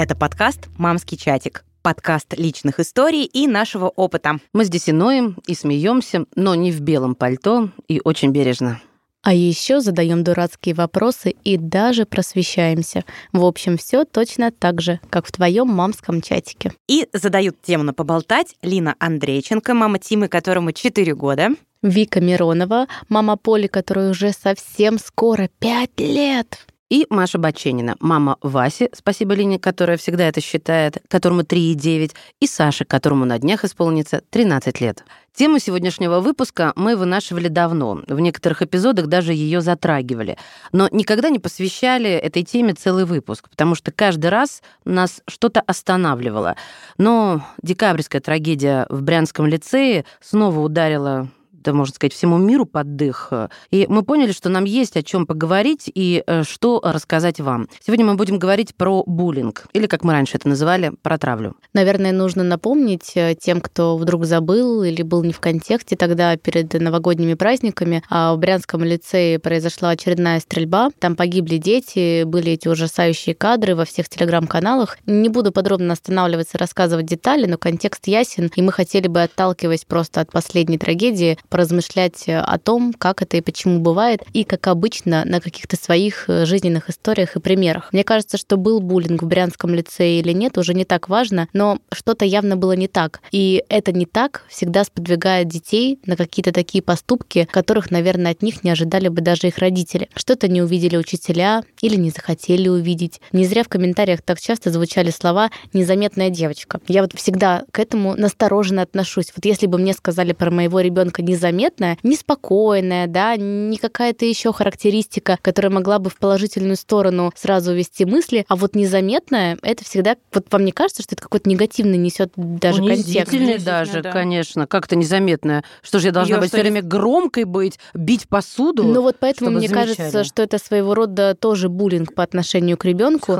Это 0.00 0.16
подкаст 0.16 0.70
«Мамский 0.78 1.18
чатик». 1.18 1.62
Подкаст 1.82 2.32
личных 2.38 2.80
историй 2.80 3.24
и 3.24 3.46
нашего 3.46 3.88
опыта. 3.88 4.38
Мы 4.54 4.64
здесь 4.64 4.88
и 4.88 4.92
ноем, 4.92 5.36
и 5.46 5.54
смеемся, 5.54 6.24
но 6.34 6.54
не 6.54 6.72
в 6.72 6.80
белом 6.80 7.14
пальто 7.14 7.68
и 7.86 8.00
очень 8.02 8.30
бережно. 8.30 8.80
А 9.20 9.34
еще 9.34 9.82
задаем 9.82 10.24
дурацкие 10.24 10.74
вопросы 10.74 11.34
и 11.44 11.58
даже 11.58 12.06
просвещаемся. 12.06 13.04
В 13.34 13.44
общем, 13.44 13.76
все 13.76 14.06
точно 14.06 14.50
так 14.50 14.80
же, 14.80 15.00
как 15.10 15.26
в 15.26 15.32
твоем 15.32 15.68
мамском 15.68 16.22
чатике. 16.22 16.72
И 16.88 17.06
задают 17.12 17.60
тему 17.60 17.84
на 17.84 17.92
поболтать 17.92 18.54
Лина 18.62 18.94
Андрейченко, 19.00 19.74
мама 19.74 19.98
Тимы, 19.98 20.28
которому 20.28 20.72
4 20.72 21.14
года. 21.14 21.50
Вика 21.82 22.22
Миронова, 22.22 22.86
мама 23.10 23.36
Поли, 23.36 23.66
которой 23.66 24.10
уже 24.10 24.32
совсем 24.32 24.98
скоро 24.98 25.50
5 25.58 26.00
лет. 26.00 26.66
И 26.90 27.06
Маша 27.08 27.38
Баченина, 27.38 27.94
мама 28.00 28.36
Васи, 28.42 28.90
спасибо 28.92 29.34
Лине, 29.34 29.60
которая 29.60 29.96
всегда 29.96 30.26
это 30.26 30.40
считает, 30.40 30.98
которому 31.06 31.42
3,9, 31.42 32.10
и 32.40 32.46
Саше, 32.48 32.84
которому 32.84 33.24
на 33.24 33.38
днях 33.38 33.64
исполнится 33.64 34.22
13 34.30 34.80
лет. 34.80 35.04
Тему 35.32 35.60
сегодняшнего 35.60 36.18
выпуска 36.18 36.72
мы 36.74 36.96
вынашивали 36.96 37.46
давно, 37.46 38.02
в 38.08 38.18
некоторых 38.18 38.62
эпизодах 38.62 39.06
даже 39.06 39.32
ее 39.32 39.60
затрагивали, 39.60 40.36
но 40.72 40.88
никогда 40.90 41.30
не 41.30 41.38
посвящали 41.38 42.10
этой 42.10 42.42
теме 42.42 42.74
целый 42.74 43.04
выпуск, 43.04 43.48
потому 43.48 43.76
что 43.76 43.92
каждый 43.92 44.30
раз 44.30 44.60
нас 44.84 45.22
что-то 45.28 45.60
останавливало. 45.60 46.56
Но 46.98 47.46
декабрьская 47.62 48.20
трагедия 48.20 48.86
в 48.90 49.02
Брянском 49.02 49.46
лицее 49.46 50.04
снова 50.20 50.58
ударила 50.58 51.28
да, 51.60 51.72
можно 51.72 51.94
сказать, 51.94 52.12
всему 52.12 52.38
миру 52.38 52.66
под 52.66 52.96
дых. 52.96 53.32
И 53.70 53.86
мы 53.88 54.02
поняли, 54.02 54.32
что 54.32 54.48
нам 54.48 54.64
есть 54.64 54.96
о 54.96 55.02
чем 55.02 55.26
поговорить 55.26 55.90
и 55.92 56.22
э, 56.26 56.42
что 56.42 56.80
рассказать 56.82 57.40
вам. 57.40 57.68
Сегодня 57.84 58.04
мы 58.04 58.14
будем 58.14 58.38
говорить 58.38 58.74
про 58.74 59.02
буллинг, 59.06 59.66
или, 59.72 59.86
как 59.86 60.04
мы 60.04 60.12
раньше 60.12 60.36
это 60.36 60.48
называли, 60.48 60.92
про 61.02 61.18
травлю. 61.18 61.56
Наверное, 61.74 62.12
нужно 62.12 62.42
напомнить 62.42 63.12
э, 63.14 63.34
тем, 63.38 63.60
кто 63.60 63.96
вдруг 63.96 64.24
забыл 64.24 64.82
или 64.82 65.02
был 65.02 65.22
не 65.22 65.32
в 65.32 65.40
контексте 65.40 65.96
тогда 65.96 66.36
перед 66.36 66.72
новогодними 66.72 67.34
праздниками. 67.34 68.02
А 68.08 68.34
в 68.34 68.38
Брянском 68.38 68.82
лицее 68.84 69.38
произошла 69.38 69.90
очередная 69.90 70.40
стрельба. 70.40 70.90
Там 70.98 71.16
погибли 71.16 71.58
дети, 71.58 72.24
были 72.24 72.52
эти 72.52 72.68
ужасающие 72.68 73.34
кадры 73.34 73.74
во 73.74 73.84
всех 73.84 74.08
телеграм-каналах. 74.08 74.98
Не 75.06 75.28
буду 75.28 75.52
подробно 75.52 75.92
останавливаться, 75.92 76.58
рассказывать 76.58 77.06
детали, 77.06 77.46
но 77.46 77.58
контекст 77.58 78.06
ясен, 78.06 78.50
и 78.54 78.62
мы 78.62 78.72
хотели 78.72 79.08
бы, 79.08 79.22
отталкиваясь 79.22 79.84
просто 79.84 80.20
от 80.20 80.32
последней 80.32 80.78
трагедии, 80.78 81.38
поразмышлять 81.50 82.28
э, 82.28 82.38
о 82.38 82.58
том, 82.58 82.94
как 82.94 83.22
это 83.22 83.36
и 83.36 83.40
почему 83.40 83.80
бывает, 83.80 84.22
и, 84.32 84.44
как 84.44 84.68
обычно, 84.68 85.24
на 85.24 85.40
каких-то 85.40 85.76
своих 85.76 86.24
э, 86.28 86.46
жизненных 86.46 86.88
историях 86.88 87.36
и 87.36 87.40
примерах. 87.40 87.92
Мне 87.92 88.04
кажется, 88.04 88.38
что 88.38 88.56
был 88.56 88.80
буллинг 88.80 89.22
в 89.22 89.26
Брянском 89.26 89.74
лицее 89.74 90.20
или 90.20 90.32
нет, 90.32 90.56
уже 90.56 90.72
не 90.72 90.84
так 90.84 91.08
важно, 91.08 91.48
но 91.52 91.78
что-то 91.92 92.24
явно 92.24 92.56
было 92.56 92.72
не 92.72 92.88
так. 92.88 93.20
И 93.32 93.64
это 93.68 93.92
не 93.92 94.06
так 94.06 94.44
всегда 94.48 94.84
сподвигает 94.84 95.48
детей 95.48 95.98
на 96.06 96.16
какие-то 96.16 96.52
такие 96.52 96.82
поступки, 96.82 97.48
которых, 97.50 97.90
наверное, 97.90 98.32
от 98.32 98.42
них 98.42 98.64
не 98.64 98.70
ожидали 98.70 99.08
бы 99.08 99.20
даже 99.20 99.48
их 99.48 99.58
родители. 99.58 100.08
Что-то 100.14 100.48
не 100.48 100.62
увидели 100.62 100.96
учителя 100.96 101.62
или 101.82 101.96
не 101.96 102.10
захотели 102.10 102.68
увидеть. 102.68 103.20
Не 103.32 103.44
зря 103.44 103.64
в 103.64 103.68
комментариях 103.68 104.22
так 104.22 104.40
часто 104.40 104.70
звучали 104.70 105.10
слова 105.10 105.50
«незаметная 105.72 106.30
девочка». 106.30 106.80
Я 106.86 107.02
вот 107.02 107.12
всегда 107.14 107.64
к 107.72 107.80
этому 107.80 108.14
настороженно 108.14 108.82
отношусь. 108.82 109.32
Вот 109.34 109.44
если 109.44 109.66
бы 109.66 109.78
мне 109.78 109.92
сказали 109.94 110.32
про 110.32 110.50
моего 110.50 110.80
ребенка 110.80 111.22
не 111.22 111.36
незаметная, 111.40 111.98
неспокойная, 112.02 113.06
да, 113.06 113.36
не 113.36 113.78
какая-то 113.78 114.24
еще 114.24 114.52
характеристика, 114.52 115.38
которая 115.40 115.70
могла 115.70 115.98
бы 115.98 116.10
в 116.10 116.16
положительную 116.16 116.76
сторону 116.76 117.32
сразу 117.34 117.72
вести 117.72 118.04
мысли, 118.04 118.44
а 118.48 118.56
вот 118.56 118.74
незаметная, 118.74 119.58
это 119.62 119.84
всегда, 119.84 120.16
вот 120.32 120.46
вам 120.50 120.64
не 120.64 120.72
кажется, 120.72 121.02
что 121.02 121.14
это 121.14 121.22
какой-то 121.22 121.48
негативный 121.48 121.96
несет 121.96 122.32
даже 122.36 122.84
контекст? 122.84 123.64
даже, 123.64 124.02
да. 124.02 124.12
конечно, 124.12 124.66
как-то 124.66 124.96
незаметная. 124.96 125.64
Что 125.82 125.98
же 125.98 126.08
я 126.08 126.12
должна 126.12 126.36
Её 126.36 126.40
быть 126.40 126.50
все 126.50 126.60
время 126.60 126.82
громкой 126.82 127.44
быть, 127.44 127.78
бить 127.94 128.28
посуду? 128.28 128.84
Ну 128.84 129.02
вот 129.02 129.16
поэтому 129.18 129.50
мне 129.50 129.68
кажется, 129.68 130.24
что 130.24 130.42
это 130.42 130.58
своего 130.58 130.94
рода 130.94 131.34
тоже 131.34 131.68
буллинг 131.68 132.14
по 132.14 132.22
отношению 132.22 132.76
к 132.76 132.84
ребенку. 132.84 133.32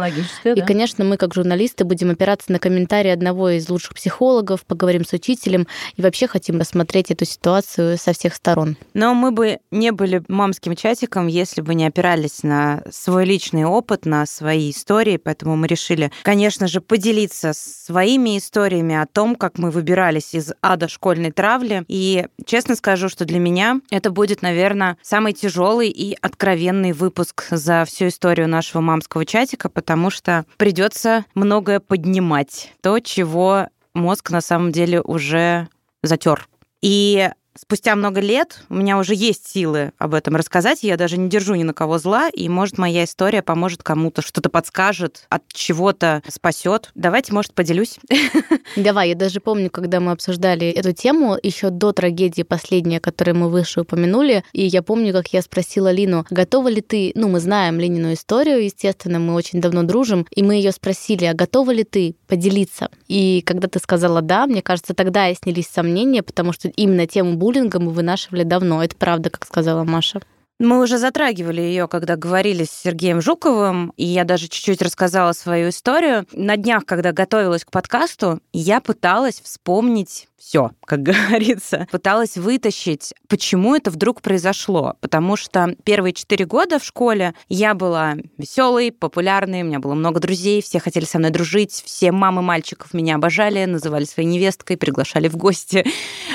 И, 0.44 0.54
да. 0.54 0.66
конечно, 0.66 1.04
мы 1.04 1.16
как 1.16 1.34
журналисты 1.34 1.84
будем 1.84 2.10
опираться 2.10 2.52
на 2.52 2.58
комментарии 2.58 3.10
одного 3.10 3.50
из 3.50 3.68
лучших 3.68 3.94
психологов, 3.94 4.64
поговорим 4.64 5.04
с 5.04 5.12
учителем 5.12 5.66
и 5.96 6.02
вообще 6.02 6.26
хотим 6.26 6.58
рассмотреть 6.58 7.10
эту 7.10 7.24
ситуацию 7.24 7.89
со 7.96 8.12
всех 8.12 8.34
сторон. 8.34 8.76
Но 8.94 9.14
мы 9.14 9.30
бы 9.30 9.58
не 9.70 9.92
были 9.92 10.22
мамским 10.28 10.76
чатиком, 10.76 11.26
если 11.26 11.60
бы 11.60 11.74
не 11.74 11.86
опирались 11.86 12.42
на 12.42 12.82
свой 12.90 13.24
личный 13.24 13.64
опыт, 13.64 14.06
на 14.06 14.26
свои 14.26 14.70
истории, 14.70 15.16
поэтому 15.16 15.56
мы 15.56 15.66
решили, 15.66 16.10
конечно 16.22 16.66
же, 16.66 16.80
поделиться 16.80 17.52
своими 17.54 18.38
историями 18.38 18.94
о 18.94 19.06
том, 19.06 19.36
как 19.36 19.58
мы 19.58 19.70
выбирались 19.70 20.34
из 20.34 20.52
ада 20.62 20.88
школьной 20.88 21.30
травли. 21.30 21.84
И 21.88 22.26
честно 22.44 22.76
скажу, 22.76 23.08
что 23.08 23.24
для 23.24 23.38
меня 23.38 23.80
это 23.90 24.10
будет, 24.10 24.42
наверное, 24.42 24.96
самый 25.02 25.32
тяжелый 25.32 25.88
и 25.88 26.16
откровенный 26.20 26.92
выпуск 26.92 27.46
за 27.50 27.84
всю 27.86 28.08
историю 28.08 28.48
нашего 28.48 28.80
мамского 28.80 29.24
чатика, 29.24 29.68
потому 29.68 30.10
что 30.10 30.44
придется 30.56 31.24
многое 31.34 31.80
поднимать. 31.80 32.72
То, 32.80 32.98
чего 33.00 33.68
мозг 33.94 34.30
на 34.30 34.40
самом 34.40 34.72
деле 34.72 35.00
уже 35.00 35.68
затер. 36.02 36.48
И 36.82 37.30
спустя 37.60 37.94
много 37.94 38.20
лет 38.20 38.62
у 38.70 38.74
меня 38.74 38.98
уже 38.98 39.14
есть 39.14 39.46
силы 39.46 39.92
об 39.98 40.14
этом 40.14 40.34
рассказать, 40.36 40.82
я 40.82 40.96
даже 40.96 41.18
не 41.18 41.28
держу 41.28 41.54
ни 41.54 41.62
на 41.62 41.74
кого 41.74 41.98
зла, 41.98 42.28
и, 42.30 42.48
может, 42.48 42.78
моя 42.78 43.04
история 43.04 43.42
поможет 43.42 43.82
кому-то, 43.82 44.22
что-то 44.22 44.48
подскажет, 44.48 45.26
от 45.28 45.42
чего-то 45.52 46.22
спасет. 46.28 46.90
Давайте, 46.94 47.32
может, 47.32 47.52
поделюсь. 47.52 47.98
Давай, 48.76 49.10
я 49.10 49.14
даже 49.14 49.40
помню, 49.40 49.70
когда 49.70 50.00
мы 50.00 50.12
обсуждали 50.12 50.68
эту 50.68 50.92
тему 50.92 51.36
еще 51.42 51.70
до 51.70 51.92
трагедии 51.92 52.42
последней, 52.42 52.96
о 52.96 53.00
которой 53.00 53.32
мы 53.32 53.50
выше 53.50 53.82
упомянули, 53.82 54.42
и 54.52 54.64
я 54.64 54.82
помню, 54.82 55.12
как 55.12 55.28
я 55.32 55.42
спросила 55.42 55.92
Лину, 55.92 56.24
готова 56.30 56.68
ли 56.68 56.80
ты, 56.80 57.12
ну, 57.14 57.28
мы 57.28 57.40
знаем 57.40 57.78
Ленину 57.78 58.12
историю, 58.14 58.64
естественно, 58.64 59.18
мы 59.18 59.34
очень 59.34 59.60
давно 59.60 59.82
дружим, 59.82 60.26
и 60.34 60.42
мы 60.42 60.54
ее 60.54 60.72
спросили, 60.72 61.26
а 61.26 61.34
готова 61.34 61.70
ли 61.72 61.84
ты 61.84 62.14
поделиться? 62.26 62.88
И 63.06 63.42
когда 63.44 63.68
ты 63.68 63.78
сказала 63.78 64.22
да, 64.22 64.46
мне 64.46 64.62
кажется, 64.62 64.94
тогда 64.94 65.28
и 65.28 65.34
снялись 65.34 65.66
сомнения, 65.66 66.22
потому 66.22 66.52
что 66.52 66.68
именно 66.68 67.06
тему 67.06 67.36
буллинга 67.36 67.49
мы 67.78 67.90
вынашивали 67.90 68.42
давно. 68.42 68.82
Это 68.82 68.96
правда, 68.96 69.30
как 69.30 69.46
сказала 69.46 69.84
Маша. 69.84 70.20
Мы 70.60 70.82
уже 70.82 70.98
затрагивали 70.98 71.62
ее, 71.62 71.88
когда 71.88 72.16
говорили 72.16 72.64
с 72.64 72.70
Сергеем 72.70 73.22
Жуковым, 73.22 73.94
и 73.96 74.04
я 74.04 74.24
даже 74.24 74.46
чуть-чуть 74.46 74.82
рассказала 74.82 75.32
свою 75.32 75.70
историю. 75.70 76.26
На 76.32 76.58
днях, 76.58 76.84
когда 76.84 77.12
готовилась 77.12 77.64
к 77.64 77.70
подкасту, 77.70 78.40
я 78.52 78.82
пыталась 78.82 79.40
вспомнить 79.40 80.28
все, 80.40 80.70
как 80.84 81.02
говорится. 81.02 81.86
Пыталась 81.92 82.36
вытащить, 82.36 83.12
почему 83.28 83.76
это 83.76 83.90
вдруг 83.90 84.22
произошло. 84.22 84.96
Потому 85.00 85.36
что 85.36 85.76
первые 85.84 86.12
четыре 86.12 86.46
года 86.46 86.78
в 86.78 86.84
школе 86.84 87.34
я 87.48 87.74
была 87.74 88.16
веселой, 88.38 88.90
популярной, 88.90 89.62
у 89.62 89.66
меня 89.66 89.78
было 89.78 89.94
много 89.94 90.18
друзей, 90.18 90.62
все 90.62 90.80
хотели 90.80 91.04
со 91.04 91.18
мной 91.18 91.30
дружить, 91.30 91.82
все 91.84 92.10
мамы 92.10 92.42
мальчиков 92.42 92.94
меня 92.94 93.16
обожали, 93.16 93.64
называли 93.66 94.04
своей 94.04 94.28
невесткой, 94.28 94.76
приглашали 94.76 95.28
в 95.28 95.36
гости. 95.36 95.84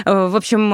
В 0.06 0.36
общем, 0.36 0.72